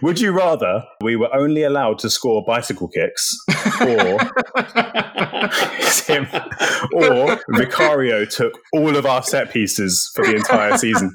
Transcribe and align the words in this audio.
Would 0.00 0.20
you 0.20 0.30
rather 0.30 0.84
we 1.02 1.16
were 1.16 1.34
only 1.34 1.64
allowed 1.64 1.98
to 2.00 2.10
score 2.10 2.44
bicycle 2.44 2.88
kicks 2.88 3.36
or 3.80 4.18
him, 6.08 6.26
or 6.92 7.40
Vicario 7.50 8.24
took 8.24 8.58
all 8.72 8.96
of 8.96 9.06
our 9.06 9.22
set 9.22 9.50
pieces 9.52 10.10
for 10.14 10.24
the 10.24 10.36
entire 10.36 10.76
season, 10.78 11.12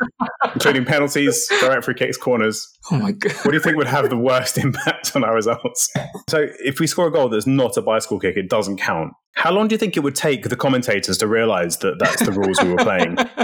including 0.54 0.86
penalties, 0.86 1.48
direct 1.60 1.86
free 1.86 1.94
kicks, 1.94 2.18
corners? 2.18 2.68
Oh 2.92 2.98
my 2.98 3.12
god! 3.12 3.32
What 3.32 3.52
do 3.52 3.54
you 3.54 3.60
think 3.60 3.78
would 3.78 3.88
have 3.88 4.10
the 4.10 4.18
worst 4.18 4.58
impact 4.58 5.16
on 5.16 5.24
our 5.24 5.34
results? 5.34 5.90
So, 6.30 6.48
if 6.60 6.80
we 6.80 6.88
score 6.88 7.08
a 7.08 7.12
goal 7.12 7.30
that's 7.30 7.48
not 7.48 7.78
a 7.78 7.82
bicycle 7.82 8.20
kick, 8.20 8.38
it 8.38 8.50
doesn't 8.50 8.78
count. 8.78 9.14
How 9.36 9.52
long 9.52 9.68
do 9.68 9.74
you 9.74 9.80
think 9.80 9.98
it 9.98 10.02
would 10.02 10.16
take 10.16 10.50
the 10.50 10.56
commentators 10.56 11.18
to 11.20 11.28
realise 11.28 11.78
that 11.78 11.98
that's 12.00 12.24
the 12.24 12.32
rules 12.32 12.62
we 12.62 12.70
were 12.70 12.84
playing? 12.84 13.16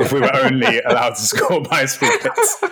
if 0.00 0.12
we 0.12 0.20
were 0.20 0.36
only 0.36 0.78
allowed 0.80 1.14
to 1.14 1.22
score 1.22 1.60
bicycle 1.62 2.08
kicks. 2.18 2.62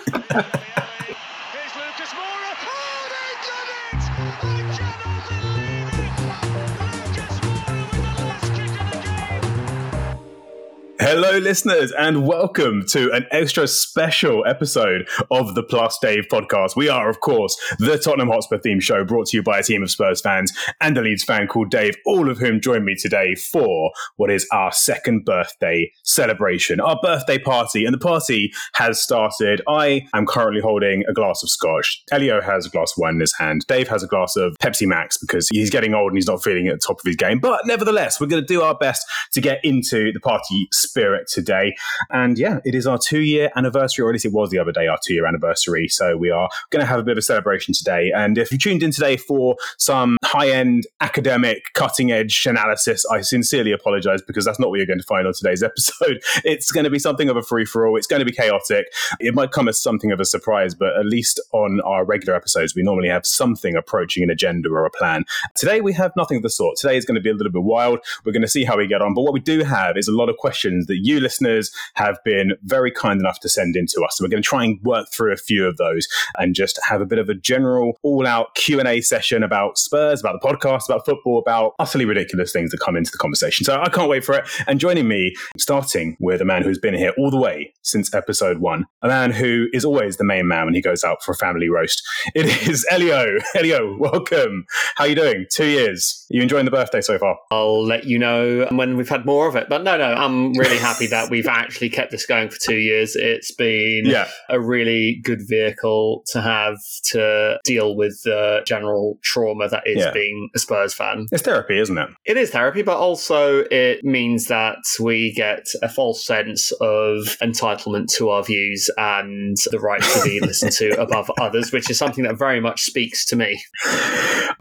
Hello, 11.03 11.39
listeners, 11.39 11.91
and 11.93 12.27
welcome 12.27 12.85
to 12.89 13.11
an 13.11 13.25
extra 13.31 13.67
special 13.67 14.45
episode 14.45 15.09
of 15.31 15.55
the 15.55 15.63
Plus 15.63 15.97
Dave 15.99 16.27
podcast. 16.31 16.75
We 16.75 16.89
are, 16.89 17.09
of 17.09 17.21
course, 17.21 17.57
the 17.79 17.97
Tottenham 17.97 18.27
Hotspur 18.27 18.59
theme 18.59 18.79
show 18.79 19.03
brought 19.03 19.25
to 19.29 19.37
you 19.37 19.41
by 19.41 19.57
a 19.57 19.63
team 19.63 19.81
of 19.81 19.89
Spurs 19.89 20.21
fans 20.21 20.53
and 20.79 20.95
a 20.95 21.01
Leeds 21.01 21.23
fan 21.23 21.47
called 21.47 21.71
Dave, 21.71 21.95
all 22.05 22.29
of 22.29 22.37
whom 22.37 22.61
join 22.61 22.85
me 22.85 22.93
today 22.93 23.33
for 23.33 23.91
what 24.17 24.29
is 24.29 24.47
our 24.51 24.71
second 24.71 25.25
birthday 25.25 25.91
celebration, 26.03 26.79
our 26.79 26.99
birthday 27.01 27.39
party. 27.39 27.83
And 27.83 27.95
the 27.95 27.97
party 27.97 28.53
has 28.75 29.01
started. 29.01 29.59
I 29.67 30.03
am 30.13 30.27
currently 30.27 30.61
holding 30.61 31.03
a 31.07 31.13
glass 31.13 31.41
of 31.41 31.49
scotch. 31.49 32.03
Elio 32.11 32.41
has 32.41 32.67
a 32.67 32.69
glass 32.69 32.93
of 32.95 33.01
wine 33.01 33.15
in 33.15 33.21
his 33.21 33.33
hand. 33.39 33.65
Dave 33.67 33.87
has 33.87 34.03
a 34.03 34.07
glass 34.07 34.35
of 34.35 34.55
Pepsi 34.59 34.85
Max 34.85 35.17
because 35.17 35.49
he's 35.51 35.71
getting 35.71 35.95
old 35.95 36.11
and 36.11 36.17
he's 36.19 36.27
not 36.27 36.43
feeling 36.43 36.67
at 36.67 36.79
the 36.79 36.85
top 36.85 36.99
of 36.99 37.05
his 37.05 37.15
game. 37.15 37.39
But 37.39 37.65
nevertheless, 37.65 38.21
we're 38.21 38.27
going 38.27 38.43
to 38.43 38.47
do 38.47 38.61
our 38.61 38.75
best 38.75 39.03
to 39.33 39.41
get 39.41 39.61
into 39.63 40.11
the 40.13 40.19
party 40.19 40.67
spirit 40.91 41.27
today. 41.27 41.73
And 42.09 42.37
yeah, 42.37 42.59
it 42.65 42.75
is 42.75 42.85
our 42.85 42.97
two 42.97 43.21
year 43.21 43.49
anniversary, 43.55 44.03
or 44.03 44.09
at 44.09 44.13
least 44.13 44.25
it 44.25 44.33
was 44.33 44.49
the 44.49 44.59
other 44.59 44.73
day, 44.73 44.87
our 44.87 44.99
two 45.05 45.13
year 45.13 45.25
anniversary. 45.25 45.87
So 45.87 46.17
we 46.17 46.29
are 46.29 46.49
going 46.69 46.81
to 46.81 46.85
have 46.85 46.99
a 46.99 47.03
bit 47.03 47.13
of 47.13 47.17
a 47.17 47.21
celebration 47.21 47.73
today. 47.73 48.11
And 48.13 48.37
if 48.37 48.51
you 48.51 48.57
tuned 48.57 48.83
in 48.83 48.91
today 48.91 49.15
for 49.15 49.55
some 49.77 50.17
high 50.23 50.49
end 50.49 50.87
academic 50.99 51.63
cutting 51.73 52.11
edge 52.11 52.45
analysis, 52.45 53.05
I 53.05 53.21
sincerely 53.21 53.71
apologize 53.71 54.21
because 54.21 54.43
that's 54.43 54.59
not 54.59 54.69
what 54.69 54.77
you're 54.77 54.85
going 54.85 54.99
to 54.99 55.05
find 55.05 55.25
on 55.25 55.33
today's 55.33 55.63
episode. 55.71 56.21
It's 56.43 56.71
going 56.71 56.83
to 56.83 56.89
be 56.89 56.99
something 56.99 57.29
of 57.29 57.37
a 57.37 57.41
free 57.41 57.65
for 57.65 57.87
all. 57.87 57.95
It's 57.95 58.07
going 58.07 58.19
to 58.19 58.25
be 58.25 58.33
chaotic. 58.33 58.87
It 59.19 59.33
might 59.33 59.51
come 59.51 59.69
as 59.69 59.81
something 59.81 60.11
of 60.11 60.19
a 60.19 60.25
surprise, 60.25 60.75
but 60.75 60.97
at 60.97 61.05
least 61.05 61.39
on 61.53 61.79
our 61.81 62.03
regular 62.03 62.35
episodes, 62.35 62.75
we 62.75 62.83
normally 62.83 63.09
have 63.09 63.25
something 63.25 63.75
approaching 63.77 64.23
an 64.23 64.29
agenda 64.29 64.69
or 64.69 64.85
a 64.85 64.91
plan. 64.91 65.23
Today, 65.55 65.79
we 65.79 65.93
have 65.93 66.11
nothing 66.17 66.37
of 66.37 66.43
the 66.43 66.49
sort. 66.49 66.77
Today 66.77 66.97
is 66.97 67.05
going 67.05 67.15
to 67.15 67.21
be 67.21 67.29
a 67.29 67.33
little 67.33 67.51
bit 67.51 67.63
wild. 67.63 67.99
We're 68.25 68.33
going 68.33 68.41
to 68.41 68.47
see 68.47 68.65
how 68.65 68.77
we 68.77 68.87
get 68.87 69.01
on. 69.01 69.13
But 69.13 69.21
what 69.21 69.33
we 69.33 69.39
do 69.39 69.63
have 69.63 69.97
is 69.97 70.07
a 70.07 70.11
lot 70.11 70.29
of 70.29 70.37
questions 70.37 70.80
that 70.87 70.99
you 71.01 71.19
listeners 71.19 71.71
have 71.95 72.17
been 72.23 72.53
very 72.63 72.91
kind 72.91 73.19
enough 73.19 73.39
to 73.41 73.49
send 73.49 73.75
in 73.75 73.85
to 73.87 74.01
us. 74.03 74.17
So 74.17 74.23
we're 74.23 74.29
going 74.29 74.43
to 74.43 74.47
try 74.47 74.63
and 74.63 74.79
work 74.83 75.07
through 75.11 75.33
a 75.33 75.37
few 75.37 75.65
of 75.65 75.77
those 75.77 76.07
and 76.37 76.55
just 76.55 76.79
have 76.87 77.01
a 77.01 77.05
bit 77.05 77.19
of 77.19 77.29
a 77.29 77.33
general 77.33 77.97
all-out 78.03 78.55
Q&A 78.55 79.01
session 79.01 79.43
about 79.43 79.77
Spurs, 79.77 80.19
about 80.19 80.39
the 80.41 80.47
podcast, 80.47 80.83
about 80.87 81.05
football, 81.05 81.39
about 81.39 81.73
utterly 81.79 82.05
ridiculous 82.05 82.51
things 82.51 82.71
that 82.71 82.79
come 82.79 82.95
into 82.95 83.11
the 83.11 83.17
conversation. 83.17 83.65
So 83.65 83.79
I 83.79 83.89
can't 83.89 84.09
wait 84.09 84.23
for 84.23 84.35
it. 84.35 84.47
And 84.67 84.79
joining 84.79 85.07
me, 85.07 85.33
starting 85.57 86.17
with 86.19 86.41
a 86.41 86.45
man 86.45 86.63
who's 86.63 86.79
been 86.79 86.93
here 86.93 87.13
all 87.17 87.31
the 87.31 87.39
way 87.39 87.73
since 87.83 88.13
episode 88.13 88.59
one, 88.59 88.85
a 89.01 89.07
man 89.07 89.31
who 89.31 89.67
is 89.73 89.85
always 89.85 90.17
the 90.17 90.23
main 90.23 90.47
man 90.47 90.65
when 90.65 90.73
he 90.73 90.81
goes 90.81 91.03
out 91.03 91.23
for 91.23 91.31
a 91.31 91.35
family 91.35 91.69
roast. 91.69 92.01
It 92.35 92.45
is 92.67 92.85
Elio. 92.91 93.37
Elio, 93.55 93.97
welcome. 93.97 94.65
How 94.95 95.05
are 95.05 95.07
you 95.07 95.15
doing? 95.15 95.45
Two 95.51 95.65
years. 95.65 96.25
Are 96.31 96.37
you 96.37 96.41
enjoying 96.41 96.65
the 96.65 96.71
birthday 96.71 97.01
so 97.01 97.17
far? 97.17 97.37
I'll 97.51 97.85
let 97.85 98.05
you 98.05 98.19
know 98.19 98.67
when 98.71 98.97
we've 98.97 99.09
had 99.09 99.25
more 99.25 99.47
of 99.47 99.55
it. 99.55 99.69
But 99.69 99.83
no, 99.83 99.97
no, 99.97 100.13
I'm 100.13 100.53
really 100.53 100.70
happy 100.77 101.07
that 101.07 101.29
we've 101.29 101.47
actually 101.47 101.89
kept 101.89 102.11
this 102.11 102.25
going 102.25 102.49
for 102.49 102.57
two 102.59 102.77
years. 102.77 103.15
It's 103.15 103.51
been 103.51 104.05
yeah. 104.05 104.27
a 104.49 104.59
really 104.59 105.19
good 105.23 105.41
vehicle 105.47 106.23
to 106.27 106.41
have 106.41 106.77
to 107.11 107.59
deal 107.63 107.95
with 107.95 108.21
the 108.23 108.61
general 108.65 109.17
trauma 109.23 109.69
that 109.69 109.83
is 109.85 109.97
yeah. 109.97 110.11
being 110.11 110.49
a 110.55 110.59
Spurs 110.59 110.93
fan. 110.93 111.27
It's 111.31 111.43
therapy, 111.43 111.79
isn't 111.79 111.97
it? 111.97 112.09
It 112.25 112.37
is 112.37 112.51
therapy, 112.51 112.81
but 112.81 112.97
also 112.97 113.63
it 113.71 114.03
means 114.03 114.45
that 114.45 114.77
we 114.99 115.33
get 115.33 115.67
a 115.81 115.89
false 115.89 116.25
sense 116.25 116.71
of 116.81 117.37
entitlement 117.41 118.07
to 118.15 118.29
our 118.29 118.43
views 118.43 118.89
and 118.97 119.57
the 119.71 119.79
right 119.79 120.01
to 120.01 120.23
be 120.23 120.39
listened 120.39 120.71
to 120.73 120.89
above 121.01 121.31
others, 121.39 121.71
which 121.71 121.89
is 121.89 121.97
something 121.97 122.23
that 122.23 122.37
very 122.37 122.59
much 122.59 122.83
speaks 122.83 123.25
to 123.25 123.35
me. 123.35 123.61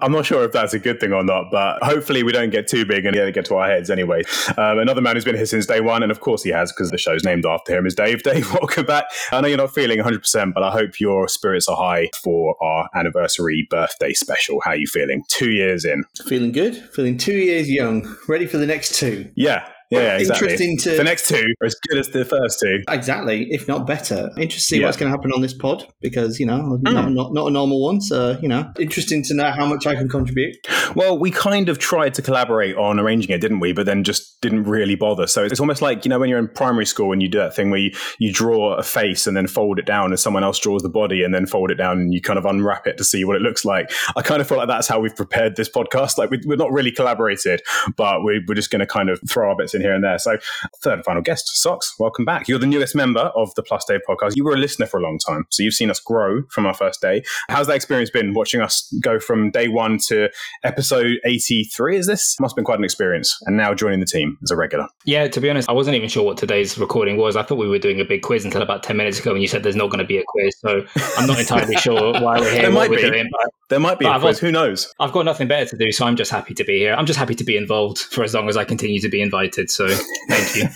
I'm 0.01 0.13
not 0.13 0.27
sure 0.27 0.45
if 0.45 0.53
that's 0.53 0.75
a 0.75 0.79
good 0.79 1.01
thing 1.01 1.13
or 1.13 1.23
not, 1.23 1.51
but 1.51 1.83
hopefully 1.83 2.23
we 2.23 2.33
don't 2.33 2.51
get 2.51 2.67
too 2.67 2.85
big 2.85 3.05
and 3.05 3.15
get 3.35 3.45
to 3.47 3.57
our 3.57 3.69
heads 3.69 3.91
anyway. 3.91 4.23
Um, 4.57 4.79
another 4.79 5.01
man 5.01 5.17
who's 5.17 5.25
been 5.25 5.37
here 5.37 5.47
since 5.47 5.67
day 5.67 5.81
one, 5.81 6.00
and 6.03 6.11
of 6.11 6.21
course 6.21 6.43
he 6.43 6.51
has 6.51 6.73
because 6.73 6.91
the 6.91 6.99
show's 6.99 7.25
named 7.25 7.47
after 7.47 7.77
him, 7.77 7.87
is 7.87 7.95
Dave. 7.95 8.23
Dave, 8.31 8.53
welcome 8.53 8.87
back. 8.87 9.05
I 9.33 9.41
know 9.41 9.49
you're 9.49 9.57
not 9.57 9.75
feeling 9.75 9.99
100%, 9.99 10.55
but 10.55 10.63
I 10.63 10.71
hope 10.71 11.01
your 11.01 11.29
spirits 11.29 11.69
are 11.69 11.77
high 11.77 12.11
for 12.23 12.57
our 12.63 12.89
anniversary 12.95 13.67
birthday 13.71 14.13
special. 14.13 14.61
How 14.65 14.71
are 14.71 14.77
you 14.77 14.87
feeling? 14.87 15.23
Two 15.29 15.51
years 15.51 15.85
in. 15.85 16.05
Feeling 16.27 16.53
good. 16.53 16.77
Feeling 16.93 17.17
two 17.17 17.37
years 17.37 17.71
young. 17.71 18.17
Ready 18.29 18.47
for 18.47 18.59
the 18.59 18.67
next 18.67 18.95
two. 18.95 19.31
Yeah. 19.35 19.69
Yeah, 19.91 20.19
exactly. 20.19 20.53
Interesting 20.53 20.79
to 20.79 20.97
the 20.97 21.05
next 21.05 21.29
two 21.29 21.55
are 21.61 21.67
as 21.67 21.75
good 21.89 21.99
as 21.99 22.09
the 22.11 22.25
first 22.25 22.61
two. 22.61 22.83
Exactly, 22.89 23.51
if 23.51 23.67
not 23.67 23.87
better. 23.87 24.31
Interesting 24.37 24.49
to 24.51 24.61
see 24.61 24.81
yeah. 24.81 24.87
what's 24.87 24.97
going 24.97 25.11
to 25.11 25.17
happen 25.17 25.33
on 25.33 25.41
this 25.41 25.55
pod 25.55 25.87
because 26.01 26.39
you 26.39 26.47
know 26.47 26.79
mm. 26.79 26.83
not, 26.83 27.11
not, 27.11 27.33
not 27.33 27.47
a 27.49 27.51
normal 27.51 27.83
one. 27.83 28.01
So 28.01 28.39
you 28.41 28.49
know, 28.49 28.71
interesting 28.79 29.23
to 29.25 29.35
know 29.35 29.51
how 29.51 29.67
much 29.67 29.87
I 29.87 29.97
can 29.97 30.09
contribute. 30.09 30.57
Well, 30.95 31.19
we 31.19 31.31
kind 31.31 31.69
of 31.69 31.79
tried 31.79 32.15
to 32.15 32.23
collaborate 32.23 32.77
on 32.77 33.01
arranging 33.01 33.31
it, 33.31 33.41
didn't 33.41 33.61
we? 33.61 33.73
But 33.73 33.87
then 33.87 34.05
just 34.05 34.41
didn't 34.41 34.65
really 34.65 34.95
bother. 34.95 35.27
So 35.27 35.45
it's 35.45 35.61
almost 35.61 35.83
like 35.83 36.05
you 36.05 36.09
know 36.09 36.19
when 36.19 36.29
you're 36.29 36.39
in 36.39 36.49
primary 36.49 36.87
school 36.87 37.13
and 37.13 37.21
you 37.21 37.29
do 37.29 37.39
that 37.39 37.57
thing 37.57 37.71
where 37.71 37.81
you, 37.81 37.93
you 38.19 38.33
draw 38.33 38.75
a 38.75 38.83
face 38.83 39.27
and 39.27 39.37
then 39.37 39.47
fold 39.47 39.79
it 39.81 39.87
down, 39.87 40.07
and 40.07 40.21
someone 40.21 40.45
else 40.45 40.59
draws 40.61 40.83
the 40.83 40.89
body 40.89 41.25
and 41.25 41.35
then 41.35 41.47
fold 41.47 41.71
it 41.71 41.77
down, 41.77 41.99
and 41.99 42.15
you 42.15 42.21
kind 42.21 42.39
of 42.39 42.45
unwrap 42.45 42.87
it 42.87 42.97
to 42.99 43.05
see 43.05 43.25
what 43.25 43.35
it 43.35 43.43
looks 43.43 43.65
like. 43.65 43.91
I 44.17 44.23
kind 44.23 44.41
of 44.41 44.49
feel 44.49 44.59
like 44.59 44.69
that's 44.69 44.87
how 44.87 45.01
we've 45.01 45.17
prepared 45.17 45.57
this 45.57 45.69
podcast. 45.69 46.17
Like 46.17 46.31
we, 46.31 46.39
are 46.53 46.57
not 46.57 46.73
really 46.73 46.93
collaborated, 46.93 47.63
but 47.97 48.23
we, 48.25 48.45
we're 48.47 48.55
just 48.55 48.71
going 48.71 48.81
to 48.81 48.87
kind 48.87 49.11
of 49.11 49.21
throw 49.29 49.49
our 49.49 49.57
bits 49.57 49.75
in 49.75 49.80
here 49.81 49.95
and 49.95 50.05
there. 50.05 50.19
So, 50.19 50.39
third 50.83 50.95
and 50.95 51.05
final 51.05 51.23
guest, 51.23 51.49
Socks, 51.61 51.95
welcome 51.99 52.25
back. 52.25 52.49
You're 52.49 52.59
the 52.59 52.67
newest 52.67 52.95
member 52.95 53.33
of 53.35 53.55
the 53.55 53.63
Plus 53.63 53.85
Dave 53.87 54.01
podcast. 54.09 54.37
You 54.37 54.45
were 54.45 54.55
a 54.55 54.59
listener 54.59 54.87
for 54.87 54.99
a 54.99 55.03
long 55.03 55.19
time, 55.19 55.47
so 55.51 55.63
you've 55.63 55.75
seen 55.75 55.91
us 55.91 56.01
grow 56.01 56.43
from 56.51 56.67
our 56.67 56.75
first 56.75 57.01
day. 57.01 57.23
How's 57.49 57.67
that 57.67 57.77
experience 57.77 58.11
been 58.11 58.35
watching 58.35 58.61
us 58.61 58.93
go 59.03 59.19
from 59.19 59.51
day 59.51 59.69
one 59.69 59.99
to 60.09 60.29
episode 60.65 61.19
83? 61.25 61.97
Is 61.97 62.07
this? 62.07 62.39
Must 62.41 62.53
have 62.53 62.57
been 62.57 62.65
quite 62.65 62.79
an 62.79 62.85
experience. 62.85 63.39
And 63.47 63.57
now 63.57 63.75
joining 63.75 64.01
the 64.01 64.07
team 64.07 64.39
as 64.43 64.51
a 64.51 64.57
regular. 64.57 64.89
Yeah, 65.05 65.29
to 65.29 65.41
be 65.41 65.51
honest, 65.51 65.69
I 65.69 65.73
wasn't 65.73 65.97
even 65.97 66.09
sure 66.09 66.23
what 66.23 66.37
today's 66.37 66.77
recording 66.79 67.17
was. 67.17 67.37
I 67.37 67.43
thought 67.43 67.59
we 67.59 67.69
were 67.69 67.79
doing 67.79 68.01
a 68.01 68.05
big 68.05 68.23
quiz 68.23 68.45
until 68.45 68.63
about 68.63 68.83
10 68.83 68.97
minutes 68.97 69.19
ago 69.19 69.33
when 69.33 69.43
you 69.43 69.49
said 69.49 69.63
there's 69.63 69.77
not 69.77 69.91
going 69.91 69.99
to 69.99 70.05
be 70.05 70.19
a 70.19 70.25
quiz. 70.27 70.59
So 70.59 70.85
I'm 71.17 71.27
not 71.27 71.39
entirely 71.39 71.77
sure 71.79 72.13
why 72.21 72.41
we're 72.41 72.51
here. 72.53 72.63
There 72.63 72.73
might 72.73 72.91
be. 72.91 72.97
Doing, 72.97 73.31
there 73.69 73.81
might 73.81 73.99
be 73.99 74.07
a 74.07 74.19
quiz. 74.19 74.39
Who 74.39 74.51
knows? 74.51 74.93
I've 74.99 75.13
got 75.13 75.25
nothing 75.25 75.49
better 75.49 75.65
to 75.67 75.77
do, 75.77 75.93
so 75.93 76.05
I'm 76.05 76.17
just 76.17 76.31
happy 76.31 76.55
to 76.55 76.65
be 76.65 76.79
here. 76.79 76.95
I'm 76.95 77.07
just 77.07 77.19
happy 77.19 77.35
to 77.37 77.45
be 77.45 77.57
involved 77.57 77.99
for 77.99 78.25
as 78.25 78.35
long 78.35 78.49
as 78.49 78.57
I 78.57 78.65
continue 78.65 79.01
to 79.01 79.09
be 79.09 79.21
invited. 79.21 79.70
So 79.71 79.89
thank 80.29 80.57
you. 80.57 80.69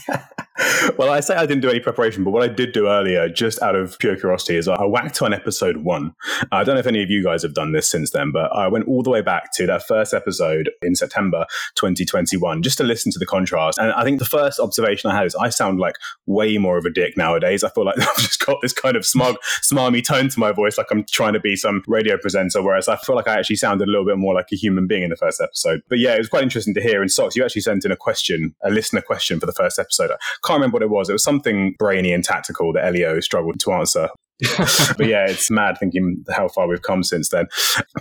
well, 0.98 1.10
I 1.10 1.20
say 1.20 1.34
I 1.34 1.46
didn't 1.46 1.62
do 1.62 1.70
any 1.70 1.80
preparation, 1.80 2.22
but 2.22 2.30
what 2.30 2.42
I 2.42 2.48
did 2.48 2.72
do 2.72 2.86
earlier, 2.86 3.28
just 3.28 3.60
out 3.60 3.74
of 3.74 3.98
pure 3.98 4.16
curiosity, 4.16 4.56
is 4.56 4.68
I 4.68 4.84
whacked 4.84 5.20
on 5.20 5.34
episode 5.34 5.78
one. 5.78 6.14
I 6.52 6.62
don't 6.62 6.76
know 6.76 6.80
if 6.80 6.86
any 6.86 7.02
of 7.02 7.10
you 7.10 7.24
guys 7.24 7.42
have 7.42 7.54
done 7.54 7.72
this 7.72 7.88
since 7.88 8.10
then, 8.10 8.30
but 8.30 8.52
I 8.52 8.68
went 8.68 8.86
all 8.86 9.02
the 9.02 9.10
way 9.10 9.20
back 9.20 9.52
to 9.54 9.66
that 9.66 9.82
first 9.82 10.14
episode 10.14 10.70
in 10.82 10.94
September 10.94 11.44
2021 11.74 12.62
just 12.62 12.78
to 12.78 12.84
listen 12.84 13.10
to 13.12 13.18
the 13.18 13.26
contrast. 13.26 13.78
And 13.78 13.92
I 13.92 14.04
think 14.04 14.20
the 14.20 14.24
first 14.24 14.60
observation 14.60 15.10
I 15.10 15.16
had 15.16 15.26
is 15.26 15.34
I 15.34 15.48
sound 15.48 15.80
like 15.80 15.96
way 16.26 16.56
more 16.58 16.78
of 16.78 16.84
a 16.84 16.90
dick 16.90 17.16
nowadays. 17.16 17.64
I 17.64 17.70
feel 17.70 17.84
like 17.84 17.98
I've 17.98 18.16
just 18.16 18.44
got 18.44 18.60
this 18.62 18.72
kind 18.72 18.96
of 18.96 19.04
smug, 19.04 19.36
smarmy 19.62 20.04
tone 20.04 20.28
to 20.28 20.38
my 20.38 20.52
voice, 20.52 20.78
like 20.78 20.90
I'm 20.92 21.04
trying 21.04 21.32
to 21.32 21.40
be 21.40 21.56
some 21.56 21.82
radio 21.88 22.16
presenter, 22.16 22.62
whereas 22.62 22.86
I 22.86 22.96
feel 22.96 23.16
like 23.16 23.26
I 23.26 23.38
actually 23.38 23.56
sounded 23.56 23.88
a 23.88 23.90
little 23.90 24.06
bit 24.06 24.18
more 24.18 24.34
like 24.34 24.48
a 24.52 24.56
human 24.56 24.86
being 24.86 25.02
in 25.02 25.10
the 25.10 25.16
first 25.16 25.40
episode. 25.40 25.80
But 25.88 25.98
yeah, 25.98 26.14
it 26.14 26.18
was 26.18 26.28
quite 26.28 26.44
interesting 26.44 26.74
to 26.74 26.80
hear. 26.80 27.02
And 27.02 27.10
Socks, 27.10 27.34
you 27.34 27.44
actually 27.44 27.62
sent 27.62 27.84
in 27.84 27.90
a 27.90 27.96
question, 27.96 28.54
a 28.62 28.70
listener 28.84 29.00
question 29.00 29.40
for 29.40 29.46
the 29.46 29.52
first 29.52 29.78
episode. 29.78 30.10
I 30.10 30.16
can't 30.44 30.58
remember 30.58 30.76
what 30.76 30.82
it 30.82 30.90
was. 30.90 31.08
It 31.08 31.14
was 31.14 31.24
something 31.24 31.74
brainy 31.78 32.12
and 32.12 32.22
tactical 32.22 32.72
that 32.74 32.84
Elio 32.84 33.20
struggled 33.20 33.58
to 33.60 33.72
answer. 33.72 34.08
but 34.58 35.06
yeah, 35.06 35.26
it's 35.26 35.50
mad 35.50 35.78
thinking 35.78 36.24
how 36.30 36.48
far 36.48 36.68
we've 36.68 36.82
come 36.82 37.02
since 37.02 37.30
then. 37.30 37.46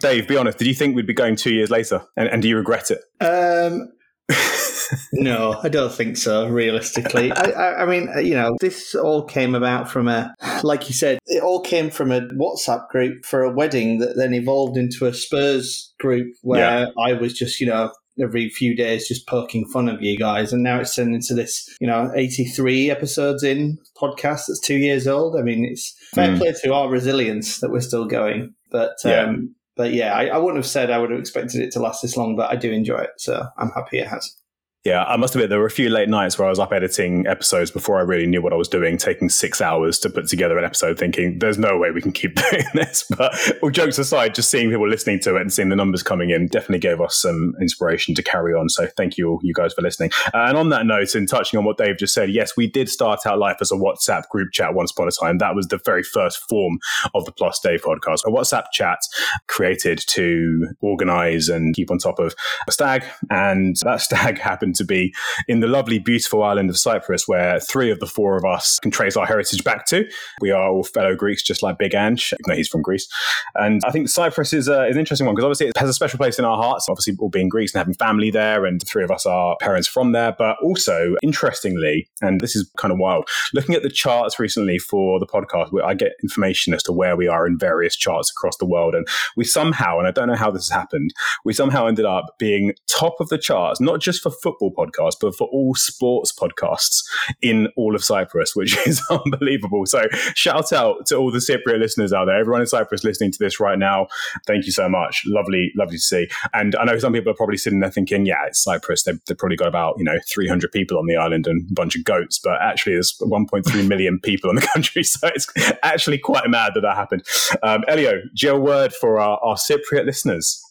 Dave, 0.02 0.28
be 0.28 0.36
honest, 0.36 0.58
did 0.58 0.68
you 0.68 0.74
think 0.74 0.96
we'd 0.96 1.08
be 1.08 1.14
going 1.14 1.36
two 1.36 1.54
years 1.54 1.70
later? 1.70 2.02
And, 2.18 2.28
and 2.28 2.42
do 2.42 2.50
you 2.50 2.58
regret 2.58 2.92
it? 2.92 3.00
Um, 3.24 3.92
no, 5.14 5.60
I 5.64 5.70
don't 5.70 5.94
think 5.94 6.18
so. 6.18 6.50
Realistically, 6.50 7.32
I, 7.32 7.52
I, 7.52 7.84
I, 7.84 7.86
mean, 7.86 8.10
you 8.26 8.34
know, 8.34 8.58
this 8.60 8.96
all 8.96 9.24
came 9.24 9.56
about 9.56 9.90
from 9.90 10.08
a, 10.08 10.34
like 10.64 10.90
you 10.90 10.96
said, 10.96 11.20
it 11.28 11.42
all 11.42 11.62
came 11.62 11.90
from 11.92 12.12
a 12.12 12.22
WhatsApp 12.22 12.90
group 12.90 13.24
for 13.26 13.44
a 13.44 13.54
wedding 13.54 14.00
that 14.00 14.16
then 14.18 14.34
evolved 14.34 14.76
into 14.76 15.06
a 15.06 15.14
Spurs 15.14 15.94
group 16.00 16.34
where 16.42 16.88
yeah. 16.88 17.06
I 17.06 17.14
was 17.14 17.34
just, 17.34 17.62
you 17.62 17.68
know, 17.68 17.92
every 18.22 18.50
few 18.50 18.76
days 18.76 19.08
just 19.08 19.28
poking 19.28 19.66
fun 19.68 19.90
of 19.90 20.02
you 20.02 20.18
guys. 20.18 20.54
And 20.54 20.64
now 20.64 20.80
it's 20.80 20.96
turned 20.96 21.16
into 21.16 21.34
this, 21.34 21.68
you 21.80 21.88
know, 21.88 22.12
83 22.16 22.92
episodes 22.92 23.44
in 23.44 23.78
podcast 23.98 24.48
that's 24.48 24.60
two 24.60 24.78
years 24.78 25.08
old. 25.08 25.36
I 25.36 25.42
mean, 25.42 25.66
it's 25.66 25.96
fair 26.14 26.30
mm. 26.30 26.38
play 26.38 26.54
to 26.64 26.74
our 26.74 26.90
resilience 26.90 27.60
that 27.60 27.72
we're 27.72 27.82
still 27.82 28.06
going. 28.06 28.54
But, 28.72 28.96
yeah. 29.04 29.22
um, 29.22 29.56
but 29.76 29.94
yeah, 29.94 30.14
I, 30.14 30.28
I 30.28 30.38
wouldn't 30.38 30.58
have 30.58 30.70
said 30.70 30.92
I 30.92 31.00
would 31.00 31.12
have 31.12 31.20
expected 31.20 31.62
it 31.62 31.72
to 31.74 31.80
last 31.80 32.02
this 32.02 32.18
long, 32.18 32.36
but 32.36 32.52
I 32.52 32.56
do 32.56 32.72
enjoy 32.72 33.00
it. 33.00 33.12
So 33.18 33.46
I'm 33.58 33.72
happy 33.72 34.00
it 34.00 34.08
has. 34.08 34.36
Yeah, 34.84 35.06
I 35.06 35.16
must 35.16 35.34
admit 35.34 35.50
there 35.50 35.60
were 35.60 35.66
a 35.66 35.72
few 35.72 35.90
late 35.90 36.10
nights 36.10 36.38
where 36.38 36.46
I 36.46 36.50
was 36.50 36.60
up 36.60 36.74
editing 36.74 37.26
episodes 37.26 37.72
before 37.72 38.00
I 38.00 38.02
really 38.02 38.26
knew 38.26 38.42
what 38.42 38.52
I 38.52 38.58
was 38.58 38.68
doing, 38.68 38.98
taking 38.98 39.30
six 39.30 39.62
hours 39.62 39.98
to 40.00 40.10
put 40.10 40.28
together 40.28 40.58
an 40.58 40.66
episode, 40.66 41.00
thinking 41.00 41.40
there's 41.40 41.58
no 41.58 41.78
way 41.78 41.92
we 41.92 42.02
can 42.02 42.12
keep 42.12 42.36
doing 42.52 42.66
this. 42.74 43.06
But 43.18 43.34
all 43.64 43.70
jokes 43.70 43.98
aside, 43.98 44.36
just 44.36 44.52
seeing 44.52 44.70
people 44.70 44.90
listening 44.90 45.22
to 45.22 45.38
it 45.38 45.42
and 45.42 45.54
seeing 45.54 45.70
the 45.70 45.78
numbers 45.78 46.04
coming 46.04 46.32
in 46.32 46.48
definitely 46.48 46.80
gave 46.80 47.00
us 47.00 47.16
some 47.16 47.54
inspiration 47.62 48.14
to 48.16 48.24
carry 48.24 48.54
on. 48.54 48.68
So 48.68 48.88
thank 48.98 49.18
you 49.18 49.30
all, 49.30 49.40
you 49.42 49.54
guys, 49.54 49.74
for 49.74 49.82
listening. 49.82 50.12
Uh, 50.34 50.48
and 50.48 50.58
on 50.58 50.68
that 50.70 50.86
note, 50.86 51.16
and 51.16 51.30
touching 51.30 51.58
on 51.58 51.64
what 51.64 51.78
Dave 51.78 51.98
just 51.98 52.14
said, 52.14 52.30
yes, 52.30 52.58
we 52.58 52.68
did 52.68 52.90
start 52.90 53.26
out 53.26 53.40
life 53.40 53.58
as 53.62 53.72
a 53.72 53.76
WhatsApp 53.76 54.28
group 54.28 54.52
chat 54.52 54.74
once 54.74 54.92
upon 54.92 55.08
a 55.08 55.12
time. 55.12 55.38
That 55.38 55.56
was 55.56 55.70
the 55.70 55.80
very 55.86 56.04
first 56.04 56.40
form 56.50 56.80
of 57.16 57.24
the 57.24 57.32
Plus 57.32 57.58
Dave 57.62 57.84
podcast, 57.84 58.26
a 58.26 58.32
WhatsApp 58.32 58.66
chat 58.74 59.00
created 59.48 60.04
to 60.08 60.68
organize 60.82 61.48
and 61.48 61.74
keep 61.74 61.90
on 61.90 62.00
top 62.00 62.20
of 62.20 62.36
a 62.68 62.72
stag. 62.74 63.06
And 63.30 63.78
that 63.84 64.02
stag 64.02 64.40
happened 64.40 64.73
to 64.74 64.84
be 64.84 65.14
in 65.48 65.60
the 65.60 65.68
lovely, 65.68 66.00
beautiful 66.00 66.44
island 66.44 66.70
of 66.70 66.78
Cyprus, 66.78 67.28
where 67.28 67.60
three 67.60 67.92
of 67.92 68.00
the 68.00 68.08
four 68.08 68.38
of 68.38 68.46
us 68.46 68.80
can 68.80 68.92
trace 68.92 69.16
our 69.16 69.26
heritage 69.26 69.64
back 69.64 69.86
to. 69.88 70.06
We 70.42 70.52
are 70.52 70.70
all 70.70 70.84
fellow 70.84 71.16
Greeks, 71.16 71.44
just 71.44 71.64
like 71.64 71.78
Big 71.78 71.96
Ange, 71.96 72.34
even 72.34 72.44
though 72.48 72.58
he's 72.58 72.68
from 72.68 72.82
Greece. 72.82 73.08
And 73.56 73.82
I 73.86 73.92
think 73.92 74.10
Cyprus 74.10 74.54
is, 74.54 74.70
uh, 74.70 74.86
is 74.88 74.96
an 74.96 75.00
interesting 75.00 75.26
one 75.26 75.36
because 75.36 75.46
obviously 75.46 75.68
it 75.68 75.78
has 75.78 75.90
a 75.90 75.94
special 75.94 76.18
place 76.18 76.40
in 76.40 76.46
our 76.46 76.58
hearts, 76.58 76.88
obviously 76.90 77.16
all 77.20 77.30
being 77.30 77.50
Greeks 77.50 77.74
and 77.74 77.80
having 77.80 77.94
family 77.94 78.32
there, 78.32 78.66
and 78.66 78.82
three 78.86 79.04
of 79.04 79.12
us 79.12 79.26
are 79.26 79.56
parents 79.60 79.88
from 79.88 80.12
there. 80.12 80.36
But 80.38 80.58
also, 80.62 81.16
interestingly, 81.22 82.10
and 82.22 82.42
this 82.42 82.56
is 82.56 82.70
kind 82.78 82.92
of 82.92 82.98
wild, 82.98 83.28
looking 83.54 83.76
at 83.76 83.84
the 83.84 83.90
charts 83.90 84.40
recently 84.40 84.78
for 84.78 85.20
the 85.20 85.26
podcast, 85.26 85.70
I 85.84 85.94
get 85.94 86.14
information 86.22 86.74
as 86.74 86.84
to 86.84 86.92
where 86.92 87.16
we 87.16 87.28
are 87.28 87.48
in 87.48 87.58
various 87.58 87.96
charts 87.96 88.32
across 88.32 88.58
the 88.58 88.66
world. 88.66 88.96
And 88.96 89.08
we 89.36 89.44
somehow, 89.44 90.00
and 90.00 90.08
I 90.08 90.12
don't 90.12 90.28
know 90.28 90.36
how 90.36 90.52
this 90.52 90.68
has 90.70 90.76
happened, 90.76 91.14
we 91.46 91.54
somehow 91.54 91.88
ended 91.88 92.06
up 92.06 92.36
being 92.40 92.74
top 92.88 93.16
of 93.20 93.30
the 93.30 93.38
charts, 93.38 93.80
not 93.80 94.00
just 94.00 94.22
for 94.22 94.32
football 94.32 94.63
podcasts 94.72 94.94
podcast, 94.94 95.16
but 95.20 95.36
for 95.36 95.48
all 95.48 95.76
sports 95.76 96.32
podcasts 96.32 97.04
in 97.42 97.68
all 97.76 97.96
of 97.96 98.04
Cyprus, 98.04 98.56
which 98.56 98.78
is 98.88 99.02
unbelievable. 99.10 99.86
So 99.86 100.04
shout 100.36 100.72
out 100.74 101.06
to 101.08 101.18
all 101.18 101.32
the 101.32 101.40
Cypriot 101.40 101.80
listeners 101.80 102.14
out 102.14 102.26
there, 102.26 102.38
everyone 102.38 102.62
in 102.62 102.68
Cyprus 102.68 103.04
listening 103.04 103.32
to 103.32 103.40
this 103.40 103.60
right 103.60 103.78
now. 103.78 104.08
Thank 104.48 104.66
you 104.66 104.72
so 104.72 104.90
much. 104.90 105.24
Lovely, 105.26 105.72
lovely 105.76 105.98
to 105.98 106.02
see. 106.02 106.28
And 106.54 106.76
I 106.76 106.86
know 106.86 106.98
some 106.98 107.14
people 107.14 107.32
are 107.32 107.36
probably 107.36 107.58
sitting 107.58 107.80
there 107.80 107.92
thinking, 107.92 108.26
yeah, 108.26 108.46
it's 108.48 108.64
Cyprus. 108.64 109.04
They've, 109.04 109.20
they've 109.28 109.38
probably 109.38 109.58
got 109.58 109.68
about, 109.68 109.96
you 109.98 110.04
know, 110.04 110.18
300 110.30 110.72
people 110.72 110.98
on 110.98 111.06
the 111.08 111.16
island 111.16 111.48
and 111.48 111.70
a 111.70 111.74
bunch 111.74 111.96
of 111.96 112.04
goats, 112.04 112.40
but 112.40 112.62
actually 112.62 112.94
there's 112.94 113.16
1.3 113.22 113.88
million 113.88 114.20
people 114.20 114.50
in 114.50 114.56
the 114.56 114.62
country. 114.74 115.04
So 115.04 115.28
it's 115.28 115.48
actually 115.84 116.18
quite 116.18 116.50
mad 116.50 116.74
that 116.76 116.82
that 116.82 116.96
happened. 116.96 117.24
Um, 117.62 117.84
Elio, 117.88 118.14
do 118.14 118.48
you 118.48 118.50
have 118.50 118.58
a 118.58 118.62
word 118.62 118.94
for 118.94 119.20
our, 119.20 119.40
our 119.44 119.56
Cypriot 119.56 120.06
listeners? 120.06 120.62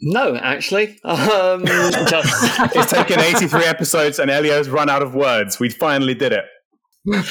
No, 0.00 0.36
actually. 0.36 0.98
Um, 1.04 1.64
just... 1.66 2.76
it's 2.76 2.92
taken 2.92 3.20
83 3.20 3.64
episodes 3.64 4.18
and 4.18 4.30
Elio's 4.30 4.68
run 4.68 4.88
out 4.88 5.02
of 5.02 5.14
words. 5.14 5.58
We 5.58 5.68
finally 5.68 6.14
did 6.14 6.32
it. 6.32 6.44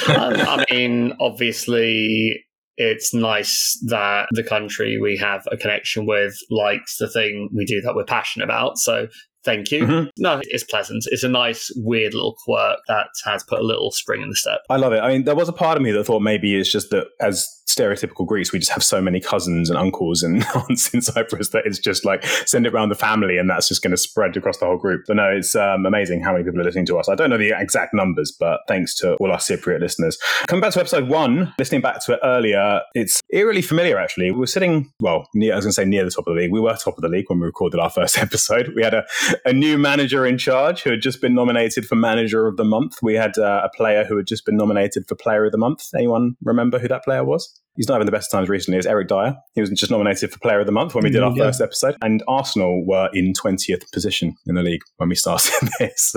um, 0.09 0.33
I 0.35 0.65
mean, 0.71 1.13
obviously, 1.19 2.43
it's 2.77 3.13
nice 3.13 3.77
that 3.87 4.27
the 4.31 4.43
country 4.43 4.97
we 5.01 5.17
have 5.17 5.47
a 5.51 5.57
connection 5.57 6.05
with 6.05 6.35
likes 6.49 6.97
the 6.97 7.09
thing 7.09 7.49
we 7.55 7.65
do 7.65 7.81
that 7.81 7.95
we're 7.95 8.05
passionate 8.05 8.45
about. 8.45 8.77
So 8.77 9.07
Thank 9.47 9.71
you. 9.71 9.83
Mm-hmm. 9.83 10.09
No, 10.17 10.41
it's 10.43 10.65
pleasant. 10.65 11.05
It's 11.07 11.23
a 11.23 11.29
nice, 11.29 11.71
weird 11.77 12.13
little 12.13 12.35
quirk 12.43 12.79
that 12.89 13.07
has 13.23 13.45
put 13.47 13.59
a 13.59 13.63
little 13.63 13.91
spring 13.91 14.21
in 14.21 14.27
the 14.27 14.35
step. 14.35 14.59
I 14.69 14.75
love 14.75 14.91
it. 14.91 14.99
I 14.99 15.07
mean, 15.07 15.23
there 15.23 15.37
was 15.37 15.47
a 15.47 15.53
part 15.53 15.77
of 15.77 15.83
me 15.83 15.91
that 15.91 16.03
thought 16.03 16.19
maybe 16.19 16.59
it's 16.59 16.69
just 16.69 16.89
that 16.89 17.07
as 17.21 17.47
stereotypical 17.77 18.25
Greeks, 18.25 18.51
we 18.51 18.59
just 18.59 18.71
have 18.71 18.83
so 18.83 19.01
many 19.01 19.19
cousins 19.19 19.69
and 19.69 19.77
uncles 19.77 20.23
and 20.23 20.43
aunts 20.55 20.93
in 20.93 21.01
Cyprus 21.01 21.49
that 21.49 21.65
it's 21.65 21.79
just 21.79 22.05
like 22.05 22.25
send 22.25 22.65
it 22.65 22.73
around 22.73 22.89
the 22.89 22.95
family 22.95 23.37
and 23.37 23.49
that's 23.49 23.67
just 23.67 23.81
going 23.81 23.91
to 23.91 23.97
spread 23.97 24.35
across 24.35 24.57
the 24.57 24.65
whole 24.65 24.77
group. 24.77 25.03
But 25.07 25.17
no, 25.17 25.29
it's 25.29 25.55
um, 25.55 25.85
amazing 25.85 26.21
how 26.21 26.33
many 26.33 26.43
people 26.43 26.61
are 26.61 26.63
listening 26.63 26.85
to 26.87 26.97
us. 26.97 27.09
I 27.09 27.15
don't 27.15 27.29
know 27.29 27.37
the 27.37 27.53
exact 27.57 27.93
numbers, 27.93 28.35
but 28.37 28.61
thanks 28.67 28.95
to 28.99 29.15
all 29.15 29.31
our 29.31 29.37
Cypriot 29.37 29.79
listeners. 29.79 30.17
Coming 30.47 30.61
back 30.61 30.73
to 30.73 30.79
episode 30.79 31.07
one, 31.07 31.53
listening 31.59 31.81
back 31.81 32.03
to 32.05 32.13
it 32.13 32.19
earlier, 32.23 32.81
it's 32.93 33.21
eerily 33.31 33.61
familiar 33.61 33.97
actually. 33.97 34.31
We 34.31 34.39
were 34.39 34.47
sitting, 34.47 34.91
well, 34.99 35.27
near, 35.33 35.53
I 35.53 35.55
was 35.57 35.65
going 35.65 35.71
to 35.71 35.75
say 35.75 35.85
near 35.85 36.03
the 36.03 36.11
top 36.11 36.27
of 36.27 36.35
the 36.35 36.41
league. 36.41 36.51
We 36.51 36.59
were 36.59 36.75
top 36.75 36.97
of 36.97 37.01
the 37.01 37.09
league 37.09 37.29
when 37.29 37.39
we 37.39 37.45
recorded 37.45 37.79
our 37.79 37.89
first 37.89 38.17
episode. 38.27 38.73
We 38.75 38.83
had 38.83 38.93
a, 38.93 39.05
a 39.45 39.53
new 39.53 39.77
manager 39.77 40.25
in 40.25 40.37
charge 40.37 40.81
who 40.83 40.91
had 40.91 41.01
just 41.01 41.21
been 41.21 41.35
nominated 41.35 41.85
for 41.85 41.95
manager 41.95 42.47
of 42.47 42.57
the 42.57 42.63
month. 42.63 42.97
We 43.01 43.15
had 43.15 43.37
uh, 43.37 43.61
a 43.63 43.69
player 43.75 44.03
who 44.05 44.17
had 44.17 44.27
just 44.27 44.45
been 44.45 44.57
nominated 44.57 45.07
for 45.07 45.15
player 45.15 45.45
of 45.45 45.51
the 45.51 45.57
month. 45.57 45.89
Anyone 45.95 46.35
remember 46.43 46.79
who 46.79 46.87
that 46.87 47.03
player 47.03 47.23
was? 47.23 47.59
He's 47.77 47.87
not 47.87 47.93
having 47.93 48.07
the 48.07 48.11
best 48.11 48.31
times 48.31 48.49
recently, 48.49 48.79
is 48.79 48.87
Eric 48.87 49.07
Dier. 49.07 49.35
He 49.53 49.61
was 49.61 49.69
just 49.69 49.91
nominated 49.91 50.31
for 50.31 50.39
Player 50.39 50.59
of 50.59 50.65
the 50.65 50.71
Month 50.71 50.95
when 50.95 51.03
we 51.03 51.11
did 51.11 51.21
mm, 51.21 51.29
our 51.29 51.37
yeah. 51.37 51.43
first 51.43 51.61
episode. 51.61 51.95
And 52.01 52.23
Arsenal 52.27 52.83
were 52.85 53.09
in 53.13 53.33
20th 53.33 53.91
position 53.91 54.33
in 54.47 54.55
the 54.55 54.63
league 54.63 54.81
when 54.97 55.09
we 55.09 55.15
started 55.15 55.53
this. 55.79 56.15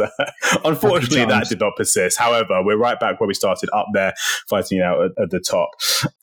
unfortunately, 0.65 1.27
that 1.27 1.49
did 1.49 1.61
not 1.61 1.77
persist. 1.77 2.19
However, 2.19 2.63
we're 2.65 2.79
right 2.79 2.99
back 2.99 3.21
where 3.21 3.29
we 3.29 3.35
started, 3.35 3.69
up 3.75 3.87
there, 3.93 4.15
fighting 4.49 4.81
out 4.81 5.03
at, 5.03 5.11
at 5.23 5.31
the 5.31 5.39
top. 5.39 5.69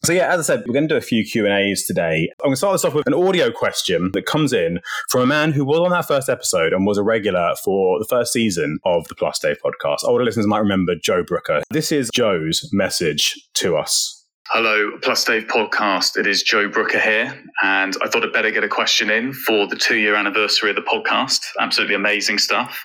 So 0.03 0.11
yeah, 0.11 0.33
as 0.33 0.39
I 0.39 0.43
said, 0.43 0.63
we're 0.65 0.73
going 0.73 0.87
to 0.87 0.93
do 0.93 0.97
a 0.97 1.01
few 1.01 1.23
Q&As 1.23 1.83
today. 1.83 2.29
I'm 2.41 2.47
going 2.47 2.53
to 2.53 2.57
start 2.57 2.73
this 2.73 2.83
off 2.83 2.95
with 2.95 3.05
an 3.05 3.13
audio 3.13 3.51
question 3.51 4.11
that 4.13 4.25
comes 4.25 4.53
in 4.53 4.79
from 5.09 5.21
a 5.21 5.27
man 5.27 5.51
who 5.51 5.63
was 5.63 5.79
on 5.79 5.91
that 5.91 6.07
first 6.07 6.29
episode 6.29 6.73
and 6.73 6.87
was 6.87 6.97
a 6.97 7.03
regular 7.03 7.53
for 7.63 7.99
the 7.99 8.05
first 8.05 8.33
season 8.33 8.79
of 8.85 9.07
the 9.07 9.15
Plus 9.15 9.37
Dave 9.37 9.57
podcast. 9.63 9.97
Older 10.03 10.23
listeners 10.23 10.47
might 10.47 10.59
remember 10.59 10.95
Joe 10.95 11.23
Brooker. 11.23 11.61
This 11.69 11.91
is 11.91 12.09
Joe's 12.11 12.67
message 12.73 13.35
to 13.55 13.77
us. 13.77 14.16
Hello, 14.51 14.91
Plus 15.01 15.25
Dave 15.25 15.43
podcast. 15.47 16.15
It 16.15 16.25
is 16.25 16.41
Joe 16.41 16.69
Brooker 16.69 17.01
here, 17.01 17.37
and 17.63 17.93
I 18.01 18.07
thought 18.07 18.23
I'd 18.23 18.31
better 18.31 18.49
get 18.49 18.63
a 18.63 18.69
question 18.69 19.09
in 19.09 19.33
for 19.33 19.67
the 19.67 19.75
two 19.75 19.97
year 19.97 20.15
anniversary 20.15 20.69
of 20.69 20.77
the 20.77 20.83
podcast. 20.83 21.39
Absolutely 21.59 21.95
amazing 21.95 22.37
stuff. 22.37 22.81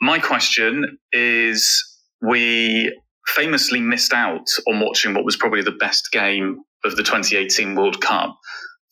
My 0.00 0.20
question 0.20 0.96
is 1.10 1.84
we 2.22 2.96
famously 3.26 3.80
missed 3.80 4.12
out 4.12 4.46
on 4.68 4.78
watching 4.78 5.12
what 5.12 5.24
was 5.24 5.36
probably 5.36 5.60
the 5.60 5.72
best 5.72 6.12
game 6.12 6.62
of 6.84 6.94
the 6.94 7.02
2018 7.02 7.74
World 7.74 8.00
Cup, 8.00 8.38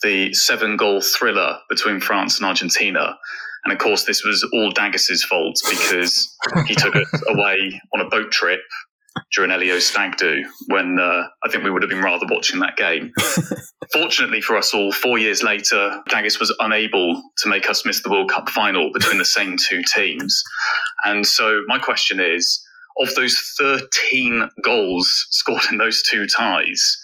the 0.03 0.35
seven 0.35 0.77
goal 0.77 1.01
thriller 1.01 1.59
between 1.69 2.01
France 2.01 2.39
and 2.39 2.47
Argentina. 2.47 3.17
And 3.65 3.73
of 3.73 3.79
course, 3.79 4.03
this 4.03 4.25
was 4.25 4.43
all 4.53 4.73
Daggers's 4.73 5.23
fault 5.23 5.63
because 5.71 6.37
he 6.67 6.75
took 6.75 6.97
us 6.97 7.23
away 7.29 7.81
on 7.95 8.01
a 8.01 8.09
boat 8.09 8.33
trip 8.33 8.61
during 9.35 9.51
Elio's 9.51 9.87
stag 9.87 10.17
do 10.17 10.45
when 10.67 10.99
uh, 10.99 11.25
I 11.45 11.51
think 11.51 11.65
we 11.65 11.71
would 11.71 11.83
have 11.83 11.91
been 11.91 12.03
rather 12.03 12.27
watching 12.29 12.61
that 12.61 12.77
game. 12.77 13.13
Fortunately 13.93 14.41
for 14.41 14.57
us 14.57 14.73
all, 14.75 14.93
four 14.93 15.19
years 15.19 15.43
later, 15.43 16.03
Daggis 16.09 16.41
was 16.41 16.55
unable 16.61 17.23
to 17.39 17.49
make 17.49 17.69
us 17.69 17.85
miss 17.85 18.03
the 18.03 18.11
World 18.11 18.31
Cup 18.31 18.49
final 18.49 18.91
between 18.93 19.19
the 19.19 19.25
same 19.25 19.57
two 19.57 19.83
teams. 19.95 20.43
And 21.05 21.27
so 21.27 21.63
my 21.67 21.79
question 21.79 22.21
is 22.21 22.65
of 23.01 23.15
those 23.15 23.55
13 23.59 24.49
goals 24.63 25.27
scored 25.31 25.63
in 25.71 25.79
those 25.79 26.03
two 26.03 26.27
ties, 26.27 26.97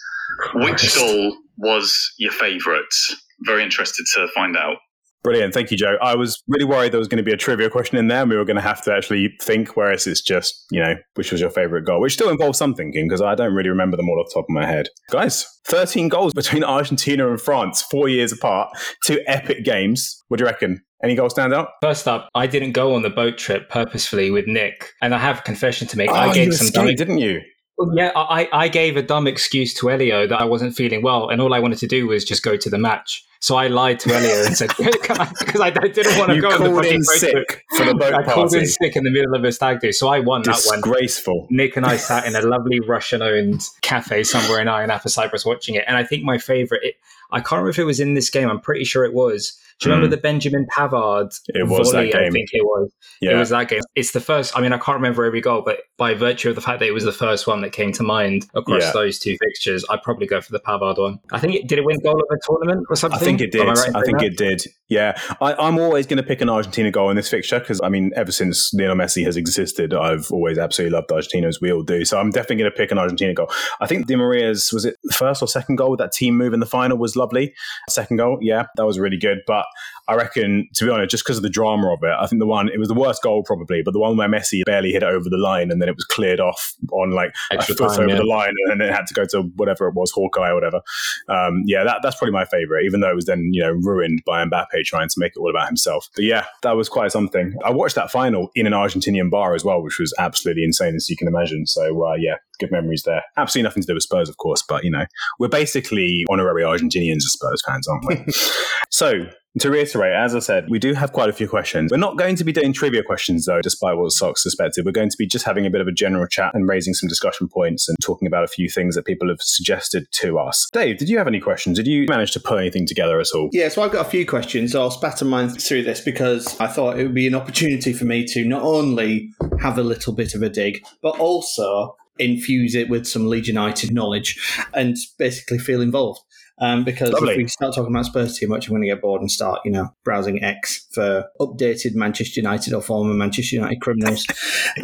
which 0.55 0.95
goal 0.95 1.35
was 1.57 2.13
your 2.17 2.31
favourite? 2.31 2.93
Very 3.41 3.63
interested 3.63 4.05
to 4.15 4.27
find 4.33 4.55
out. 4.55 4.77
Brilliant. 5.23 5.53
Thank 5.53 5.69
you, 5.69 5.77
Joe. 5.77 5.97
I 6.01 6.15
was 6.15 6.41
really 6.47 6.65
worried 6.65 6.91
there 6.91 6.99
was 6.99 7.07
going 7.07 7.17
to 7.17 7.23
be 7.23 7.31
a 7.31 7.37
trivia 7.37 7.69
question 7.69 7.97
in 7.97 8.07
there 8.07 8.21
and 8.21 8.29
we 8.29 8.37
were 8.37 8.45
going 8.45 8.55
to 8.55 8.61
have 8.61 8.81
to 8.83 8.93
actually 8.93 9.35
think, 9.41 9.77
whereas 9.77 10.07
it's 10.07 10.21
just, 10.21 10.65
you 10.71 10.81
know, 10.81 10.95
which 11.13 11.31
was 11.31 11.39
your 11.39 11.51
favorite 11.51 11.85
goal, 11.85 12.01
which 12.01 12.13
still 12.13 12.29
involves 12.29 12.57
some 12.57 12.73
thinking 12.73 13.07
because 13.07 13.21
I 13.21 13.35
don't 13.35 13.53
really 13.53 13.69
remember 13.69 13.97
them 13.97 14.09
all 14.09 14.19
off 14.19 14.27
the 14.29 14.33
top 14.33 14.45
of 14.45 14.49
my 14.49 14.65
head. 14.65 14.87
Guys, 15.11 15.45
13 15.65 16.09
goals 16.09 16.33
between 16.35 16.63
Argentina 16.63 17.29
and 17.29 17.39
France, 17.39 17.83
four 17.83 18.09
years 18.09 18.31
apart, 18.31 18.69
two 19.05 19.19
epic 19.27 19.63
games. 19.63 20.17
What 20.29 20.37
do 20.37 20.43
you 20.43 20.47
reckon? 20.47 20.81
Any 21.03 21.15
goals 21.15 21.33
stand 21.33 21.53
out? 21.53 21.69
First 21.81 22.07
up, 22.07 22.29
I 22.35 22.47
didn't 22.47 22.73
go 22.73 22.93
on 22.93 23.01
the 23.01 23.09
boat 23.09 23.37
trip 23.37 23.69
purposefully 23.69 24.29
with 24.29 24.45
Nick, 24.47 24.91
and 25.01 25.15
I 25.15 25.17
have 25.17 25.39
a 25.39 25.41
confession 25.41 25.87
to 25.87 25.97
make. 25.97 26.09
Oh, 26.09 26.13
I 26.13 26.33
gave 26.33 26.53
some 26.53 26.85
didn't 26.95 27.17
you? 27.17 27.41
Oh, 27.79 27.91
yeah, 27.95 28.11
I, 28.15 28.47
I 28.53 28.67
gave 28.67 28.97
a 28.97 29.01
dumb 29.01 29.25
excuse 29.25 29.73
to 29.75 29.89
Elio 29.89 30.27
that 30.27 30.39
I 30.39 30.45
wasn't 30.45 30.75
feeling 30.75 31.01
well, 31.01 31.29
and 31.29 31.41
all 31.41 31.53
I 31.53 31.59
wanted 31.59 31.79
to 31.79 31.87
do 31.87 32.07
was 32.07 32.23
just 32.23 32.43
go 32.43 32.55
to 32.55 32.69
the 32.69 32.77
match. 32.77 33.23
So 33.41 33.55
I 33.55 33.67
lied 33.67 33.99
to 34.01 34.13
Elio 34.13 34.45
and 34.45 34.55
said, 34.55 34.69
because 34.77 35.17
I, 35.59 35.67
I, 35.67 35.87
didn't 35.87 36.17
want 36.19 36.29
to 36.29 36.35
you 36.35 36.41
go 36.41 36.51
on 36.51 36.63
the 36.63 36.69
fucking 36.69 37.01
sick 37.01 37.65
for 37.75 37.85
the 37.85 37.95
boat 37.95 38.13
I 38.13 38.17
party. 38.23 38.31
called 38.31 38.53
in 38.53 38.67
sick 38.67 38.95
in 38.95 39.03
the 39.03 39.09
middle 39.09 39.33
of 39.33 39.43
a 39.43 39.51
stag 39.51 39.79
do. 39.79 39.91
So 39.91 40.09
I 40.09 40.19
won 40.19 40.43
that 40.43 40.61
one. 40.65 40.81
Disgraceful. 40.81 41.47
Nick 41.49 41.75
and 41.75 41.83
I 41.83 41.97
sat 41.97 42.27
in 42.27 42.35
a 42.35 42.41
lovely 42.41 42.79
Russian 42.79 43.23
owned 43.23 43.67
cafe 43.81 44.23
somewhere 44.23 44.61
in 44.61 44.67
Ayia 44.67 45.09
Cyprus 45.09 45.43
watching 45.43 45.73
it. 45.73 45.85
And 45.87 45.97
I 45.97 46.03
think 46.03 46.23
my 46.23 46.37
favorite, 46.37 46.83
it, 46.83 46.95
I 47.31 47.39
can't 47.39 47.53
remember 47.53 47.69
if 47.71 47.79
it 47.79 47.85
was 47.85 47.99
in 47.99 48.13
this 48.13 48.29
game. 48.29 48.47
I'm 48.47 48.59
pretty 48.59 48.83
sure 48.83 49.05
it 49.05 49.13
was. 49.13 49.57
Do 49.81 49.89
you 49.89 49.93
mm. 49.93 49.97
remember 49.97 50.15
the 50.15 50.21
Benjamin 50.21 50.67
Pavard 50.71 51.39
it 51.47 51.67
was 51.67 51.91
volley? 51.91 52.11
That 52.11 52.17
game. 52.19 52.27
I 52.27 52.31
think 52.31 52.49
it 52.53 52.63
was. 52.63 52.91
Yeah. 53.19 53.31
It 53.31 53.37
was 53.37 53.49
that 53.49 53.67
game. 53.67 53.81
It's 53.95 54.11
the 54.11 54.19
first. 54.19 54.55
I 54.55 54.61
mean, 54.61 54.73
I 54.73 54.77
can't 54.77 54.97
remember 54.97 55.25
every 55.25 55.41
goal, 55.41 55.63
but 55.63 55.79
by 55.97 56.13
virtue 56.13 56.49
of 56.49 56.55
the 56.55 56.61
fact 56.61 56.79
that 56.79 56.87
it 56.87 56.91
was 56.91 57.03
the 57.03 57.11
first 57.11 57.47
one 57.47 57.61
that 57.61 57.71
came 57.71 57.91
to 57.93 58.03
mind 58.03 58.47
across 58.53 58.83
yeah. 58.83 58.91
those 58.91 59.17
two 59.17 59.35
fixtures, 59.41 59.83
I'd 59.89 60.03
probably 60.03 60.27
go 60.27 60.39
for 60.39 60.51
the 60.51 60.59
Pavard 60.59 60.99
one. 60.99 61.19
I 61.31 61.39
think 61.39 61.55
it 61.55 61.67
did 61.67 61.79
it 61.79 61.85
win 61.85 61.99
goal 61.99 62.13
of 62.13 62.27
the 62.29 62.39
tournament 62.45 62.85
or 62.89 62.95
something. 62.95 63.19
I 63.31 63.37
think 63.37 63.41
it 63.41 63.51
did. 63.51 63.67
Right 63.67 63.95
I 63.95 64.01
think 64.01 64.19
that? 64.19 64.25
it 64.25 64.37
did. 64.37 64.63
Yeah, 64.89 65.17
I, 65.39 65.67
am 65.67 65.79
always 65.79 66.05
going 66.05 66.17
to 66.17 66.23
pick 66.23 66.41
an 66.41 66.49
Argentina 66.49 66.91
goal 66.91 67.09
in 67.09 67.15
this 67.15 67.29
fixture 67.29 67.59
because 67.59 67.79
I 67.81 67.87
mean, 67.87 68.11
ever 68.15 68.31
since 68.31 68.73
Lionel 68.73 68.97
Messi 68.97 69.23
has 69.23 69.37
existed, 69.37 69.93
I've 69.93 70.29
always 70.31 70.57
absolutely 70.57 70.95
loved 70.97 71.11
Argentina 71.11 71.47
as 71.47 71.61
we 71.61 71.71
all 71.71 71.83
do. 71.83 72.03
So 72.03 72.19
I'm 72.19 72.29
definitely 72.29 72.57
going 72.57 72.71
to 72.71 72.77
pick 72.77 72.91
an 72.91 72.97
Argentina 72.97 73.33
goal. 73.33 73.49
I 73.79 73.87
think 73.87 74.07
Di 74.07 74.15
Maria's 74.15 74.73
was 74.73 74.83
it 74.83 74.97
first 75.13 75.41
or 75.41 75.47
second 75.47 75.77
goal 75.77 75.91
with 75.91 75.99
that 75.99 76.11
team 76.11 76.35
move 76.35 76.53
in 76.53 76.59
the 76.59 76.65
final 76.65 76.97
was 76.97 77.15
lovely. 77.15 77.53
Second 77.89 78.17
goal, 78.17 78.37
yeah, 78.41 78.65
that 78.75 78.85
was 78.85 78.99
really 78.99 79.17
good. 79.17 79.39
But 79.47 79.65
I 80.09 80.15
reckon, 80.15 80.67
to 80.75 80.85
be 80.85 80.91
honest, 80.91 81.11
just 81.11 81.23
because 81.23 81.37
of 81.37 81.43
the 81.43 81.49
drama 81.49 81.93
of 81.93 81.99
it, 82.03 82.13
I 82.19 82.27
think 82.27 82.41
the 82.41 82.45
one 82.45 82.67
it 82.67 82.77
was 82.77 82.89
the 82.89 82.93
worst 82.93 83.23
goal 83.23 83.43
probably, 83.43 83.81
but 83.81 83.93
the 83.93 83.99
one 83.99 84.17
where 84.17 84.27
Messi 84.27 84.61
barely 84.65 84.91
hit 84.91 85.03
it 85.03 85.09
over 85.09 85.29
the 85.29 85.37
line 85.37 85.71
and 85.71 85.81
then 85.81 85.87
it 85.87 85.95
was 85.95 86.03
cleared 86.03 86.41
off 86.41 86.73
on 86.91 87.11
like 87.11 87.33
Extra 87.49 87.75
a 87.75 87.77
foot 87.77 87.89
time, 87.91 88.01
over 88.01 88.09
yeah. 88.09 88.15
the 88.17 88.25
line 88.25 88.53
and 88.65 88.81
then 88.81 88.89
it 88.89 88.93
had 88.93 89.07
to 89.07 89.13
go 89.13 89.23
to 89.25 89.43
whatever 89.55 89.87
it 89.87 89.95
was, 89.95 90.11
Hawkeye 90.11 90.49
or 90.49 90.55
whatever. 90.55 90.81
Um, 91.29 91.63
yeah, 91.65 91.85
that, 91.85 91.99
that's 92.03 92.17
probably 92.17 92.33
my 92.33 92.43
favorite, 92.43 92.83
even 92.83 92.99
though 92.99 93.09
it 93.09 93.15
was 93.21 93.25
then 93.27 93.49
you 93.53 93.61
know 93.61 93.71
ruined 93.71 94.21
by 94.25 94.43
Mbappe 94.43 94.83
trying 94.85 95.09
to 95.09 95.15
make 95.17 95.33
it 95.35 95.39
all 95.39 95.49
about 95.49 95.67
himself. 95.67 96.09
But 96.15 96.25
yeah, 96.25 96.45
that 96.63 96.75
was 96.75 96.89
quite 96.89 97.11
something. 97.11 97.55
I 97.63 97.71
watched 97.71 97.95
that 97.95 98.11
final 98.11 98.49
in 98.55 98.67
an 98.67 98.73
Argentinian 98.73 99.29
bar 99.29 99.53
as 99.53 99.63
well, 99.63 99.81
which 99.81 99.99
was 99.99 100.13
absolutely 100.17 100.63
insane 100.63 100.95
as 100.95 101.09
you 101.09 101.17
can 101.17 101.27
imagine. 101.27 101.67
So 101.67 102.05
uh, 102.05 102.15
yeah, 102.15 102.35
good 102.61 102.71
memories 102.71 103.03
there. 103.03 103.23
Absolutely 103.37 103.67
nothing 103.67 103.83
to 103.83 103.87
do 103.87 103.93
with 103.93 104.03
Spurs, 104.03 104.29
of 104.29 104.37
course, 104.37 104.63
but 104.67 104.83
you 104.83 104.91
know 104.91 105.05
we're 105.39 105.49
basically 105.49 106.25
honorary 106.29 106.63
Argentinians 106.63 107.17
as 107.17 107.33
Spurs 107.33 107.61
fans, 107.65 107.87
aren't 107.87 108.07
we? 108.07 108.33
so 108.89 109.25
to 109.59 109.69
reiterate, 109.69 110.13
as 110.13 110.33
I 110.33 110.39
said, 110.39 110.69
we 110.69 110.79
do 110.79 110.93
have 110.93 111.11
quite 111.11 111.29
a 111.29 111.33
few 111.33 111.47
questions. 111.47 111.91
We're 111.91 111.97
not 111.97 112.17
going 112.17 112.37
to 112.37 112.43
be 112.45 112.53
doing 112.53 112.71
trivia 112.71 113.03
questions, 113.03 113.45
though, 113.45 113.61
despite 113.61 113.97
what 113.97 114.11
Socks 114.11 114.43
suspected. 114.43 114.85
We're 114.85 114.93
going 114.93 115.09
to 115.09 115.17
be 115.17 115.27
just 115.27 115.45
having 115.45 115.65
a 115.65 115.69
bit 115.69 115.81
of 115.81 115.87
a 115.87 115.91
general 115.91 116.25
chat 116.25 116.51
and 116.53 116.69
raising 116.69 116.93
some 116.93 117.09
discussion 117.09 117.49
points 117.49 117.89
and 117.89 117.97
talking 118.01 118.27
about 118.27 118.45
a 118.45 118.47
few 118.47 118.69
things 118.69 118.95
that 118.95 119.05
people 119.05 119.27
have 119.27 119.41
suggested 119.41 120.07
to 120.13 120.39
us. 120.39 120.69
Dave, 120.71 120.97
did 120.97 121.09
you 121.09 121.17
have 121.17 121.27
any 121.27 121.41
questions? 121.41 121.77
Did 121.77 121.87
you 121.87 122.05
manage 122.07 122.31
to 122.31 122.39
put 122.39 122.59
anything 122.59 122.85
together 122.85 123.19
at 123.19 123.27
all? 123.35 123.49
Yeah, 123.51 123.67
so 123.67 123.81
I've 123.83 123.91
got 123.91 124.05
a 124.05 124.09
few 124.09 124.25
questions. 124.25 124.73
I'll 124.73 124.89
spatter 124.89 125.25
mine 125.25 125.49
through 125.49 125.83
this 125.83 125.99
because 125.99 126.57
I 126.61 126.67
thought 126.67 126.97
it 126.97 127.03
would 127.03 127.15
be 127.15 127.27
an 127.27 127.35
opportunity 127.35 127.91
for 127.91 128.05
me 128.05 128.23
to 128.27 128.45
not 128.45 128.61
only 128.61 129.31
have 129.59 129.77
a 129.77 129.83
little 129.83 130.13
bit 130.13 130.33
of 130.33 130.41
a 130.41 130.49
dig, 130.49 130.81
but 131.01 131.19
also 131.19 131.97
infuse 132.21 132.75
it 132.75 132.89
with 132.89 133.07
some 133.07 133.27
Leeds 133.27 133.47
United 133.47 133.91
knowledge 133.91 134.39
and 134.73 134.95
basically 135.17 135.57
feel 135.57 135.81
involved. 135.81 136.21
Um, 136.61 136.83
because 136.83 137.11
Lovely. 137.11 137.31
if 137.31 137.37
we 137.37 137.47
start 137.47 137.73
talking 137.73 137.91
about 137.91 138.05
Spurs 138.05 138.37
too 138.37 138.47
much, 138.47 138.67
I'm 138.67 138.73
going 138.73 138.83
to 138.83 138.87
get 138.87 139.01
bored 139.01 139.19
and 139.19 139.31
start, 139.31 139.61
you 139.65 139.71
know, 139.71 139.91
browsing 140.03 140.43
X 140.43 140.85
for 140.91 141.27
updated 141.39 141.95
Manchester 141.95 142.39
United 142.39 142.73
or 142.73 142.83
former 142.83 143.15
Manchester 143.15 143.55
United 143.55 143.81
criminals. 143.81 144.25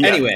Anyway, 0.03 0.34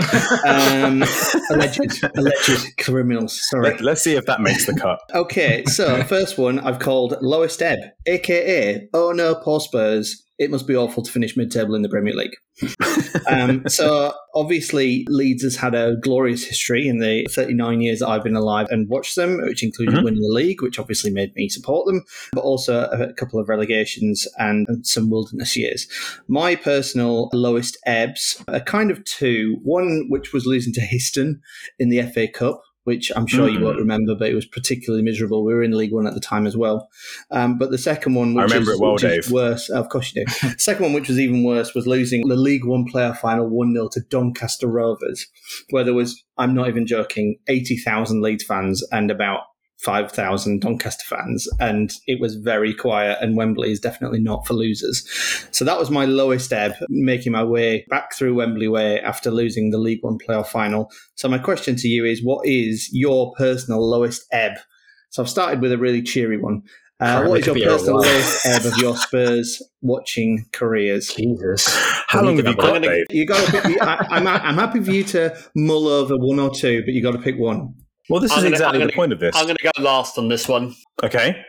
um, 0.47 1.03
alleged, 1.51 2.03
alleged 2.15 2.77
criminals. 2.77 3.39
Sorry. 3.49 3.77
Let, 3.77 3.93
us 3.93 4.01
see 4.01 4.15
if 4.15 4.25
that 4.25 4.39
makes 4.39 4.65
the 4.65 4.73
cut. 4.73 4.99
okay, 5.13 5.63
so 5.65 6.03
first 6.03 6.37
one 6.37 6.59
I've 6.59 6.79
called 6.79 7.15
Lowest 7.21 7.61
Ebb, 7.61 7.79
aka 8.05 8.87
Oh 8.93 9.11
No, 9.11 9.35
Poor 9.35 9.59
Spurs 9.59 10.23
it 10.41 10.49
must 10.49 10.65
be 10.65 10.75
awful 10.75 11.03
to 11.03 11.11
finish 11.11 11.37
mid-table 11.37 11.75
in 11.75 11.83
the 11.83 11.89
Premier 11.89 12.15
League. 12.15 12.35
um, 13.29 13.63
so 13.69 14.11
obviously, 14.33 15.05
Leeds 15.07 15.43
has 15.43 15.55
had 15.55 15.75
a 15.75 15.97
glorious 16.01 16.43
history 16.43 16.87
in 16.87 16.97
the 16.97 17.27
39 17.29 17.79
years 17.81 17.99
that 17.99 18.09
I've 18.09 18.23
been 18.23 18.35
alive 18.35 18.65
and 18.71 18.89
watched 18.89 19.15
them, 19.15 19.39
which 19.43 19.61
included 19.61 19.93
mm-hmm. 19.93 20.03
winning 20.03 20.21
the 20.21 20.33
league, 20.33 20.63
which 20.63 20.79
obviously 20.79 21.11
made 21.11 21.35
me 21.35 21.47
support 21.47 21.85
them, 21.85 22.03
but 22.33 22.41
also 22.41 22.85
a 22.85 23.13
couple 23.13 23.39
of 23.39 23.49
relegations 23.49 24.27
and 24.39 24.67
some 24.81 25.11
wilderness 25.11 25.55
years. 25.55 25.87
My 26.27 26.55
personal 26.55 27.29
lowest 27.33 27.77
ebbs 27.85 28.43
are 28.47 28.61
kind 28.61 28.89
of 28.89 29.05
two. 29.05 29.59
One, 29.61 30.07
which 30.09 30.33
was 30.33 30.47
losing 30.47 30.73
to 30.73 30.81
Histon 30.81 31.39
in 31.77 31.89
the 31.89 32.01
FA 32.01 32.27
Cup, 32.27 32.63
which 32.83 33.11
I'm 33.15 33.27
sure 33.27 33.47
mm. 33.47 33.53
you 33.53 33.59
won't 33.59 33.77
mm. 33.77 33.81
remember, 33.81 34.15
but 34.15 34.29
it 34.29 34.33
was 34.33 34.45
particularly 34.45 35.03
miserable. 35.03 35.43
We 35.43 35.53
were 35.53 35.63
in 35.63 35.77
League 35.77 35.93
One 35.93 36.07
at 36.07 36.13
the 36.13 36.19
time 36.19 36.47
as 36.47 36.57
well. 36.57 36.89
Um, 37.29 37.57
but 37.57 37.71
the 37.71 37.77
second 37.77 38.15
one, 38.15 38.33
which, 38.33 38.41
I 38.41 38.45
remember 38.45 38.71
is, 38.71 38.79
it 38.79 38.81
well, 38.81 38.95
Dave. 38.97 39.31
worse, 39.31 39.69
of 39.69 39.89
course 39.89 40.13
you 40.13 40.25
do. 40.25 40.49
second 40.57 40.83
one, 40.83 40.93
which 40.93 41.07
was 41.07 41.19
even 41.19 41.43
worse, 41.43 41.75
was 41.75 41.87
losing 41.87 42.27
the 42.27 42.35
League 42.35 42.65
One 42.65 42.85
player 42.85 43.13
final 43.13 43.47
1 43.47 43.73
0 43.73 43.89
to 43.89 44.01
Doncaster 44.09 44.67
Rovers, 44.67 45.27
where 45.69 45.83
there 45.83 45.93
was, 45.93 46.23
I'm 46.37 46.55
not 46.55 46.67
even 46.67 46.87
joking, 46.87 47.37
80,000 47.47 48.21
Leeds 48.21 48.43
fans 48.43 48.83
and 48.91 49.11
about 49.11 49.41
5,000 49.83 50.61
Doncaster 50.61 51.03
fans, 51.05 51.47
and 51.59 51.91
it 52.07 52.19
was 52.19 52.35
very 52.35 52.73
quiet. 52.73 53.17
And 53.21 53.35
Wembley 53.35 53.71
is 53.71 53.79
definitely 53.79 54.19
not 54.19 54.45
for 54.45 54.53
losers. 54.53 55.07
So 55.51 55.65
that 55.65 55.79
was 55.79 55.89
my 55.89 56.05
lowest 56.05 56.53
ebb, 56.53 56.73
making 56.89 57.31
my 57.31 57.43
way 57.43 57.85
back 57.89 58.15
through 58.15 58.35
Wembley 58.35 58.67
Way 58.67 58.99
after 59.01 59.31
losing 59.31 59.71
the 59.71 59.77
League 59.77 60.03
One 60.03 60.19
playoff 60.19 60.47
final. 60.47 60.91
So 61.15 61.27
my 61.27 61.39
question 61.39 61.75
to 61.77 61.87
you 61.87 62.05
is, 62.05 62.23
what 62.23 62.45
is 62.45 62.89
your 62.91 63.33
personal 63.37 63.87
lowest 63.87 64.25
ebb? 64.31 64.53
So 65.09 65.23
I've 65.23 65.29
started 65.29 65.61
with 65.61 65.71
a 65.71 65.77
really 65.77 66.01
cheery 66.01 66.37
one. 66.37 66.61
Uh, 66.99 67.25
what 67.25 67.39
is 67.39 67.47
your 67.47 67.55
personal 67.55 67.95
lowest 67.95 68.45
ebb 68.45 68.63
of 68.63 68.77
your 68.77 68.95
Spurs 69.07 69.61
watching 69.81 70.45
careers? 70.51 71.11
Jesus, 71.11 71.67
how 72.07 72.21
long 72.21 72.37
have 72.37 72.45
you 72.45 72.55
got, 72.55 72.79
Dave? 72.83 73.05
You 73.09 73.25
got 73.25 73.43
to 73.47 73.61
pick. 73.61 73.81
I, 73.81 74.05
I'm, 74.11 74.27
I'm 74.27 74.55
happy 74.55 74.83
for 74.83 74.91
you 74.91 75.03
to 75.05 75.35
mull 75.55 75.87
over 75.87 76.15
one 76.15 76.39
or 76.39 76.51
two, 76.51 76.83
but 76.85 76.93
you 76.93 77.01
got 77.01 77.13
to 77.13 77.17
pick 77.17 77.39
one. 77.39 77.73
Well, 78.09 78.19
this 78.19 78.31
I'm 78.31 78.39
is 78.39 78.43
gonna, 78.43 78.55
exactly 78.55 78.79
gonna, 78.79 78.91
the 78.91 78.95
point 78.95 79.13
of 79.13 79.19
this. 79.19 79.35
I'm 79.35 79.45
going 79.45 79.57
to 79.57 79.71
go 79.75 79.83
last 79.83 80.17
on 80.17 80.27
this 80.27 80.47
one. 80.47 80.75
Okay. 81.03 81.43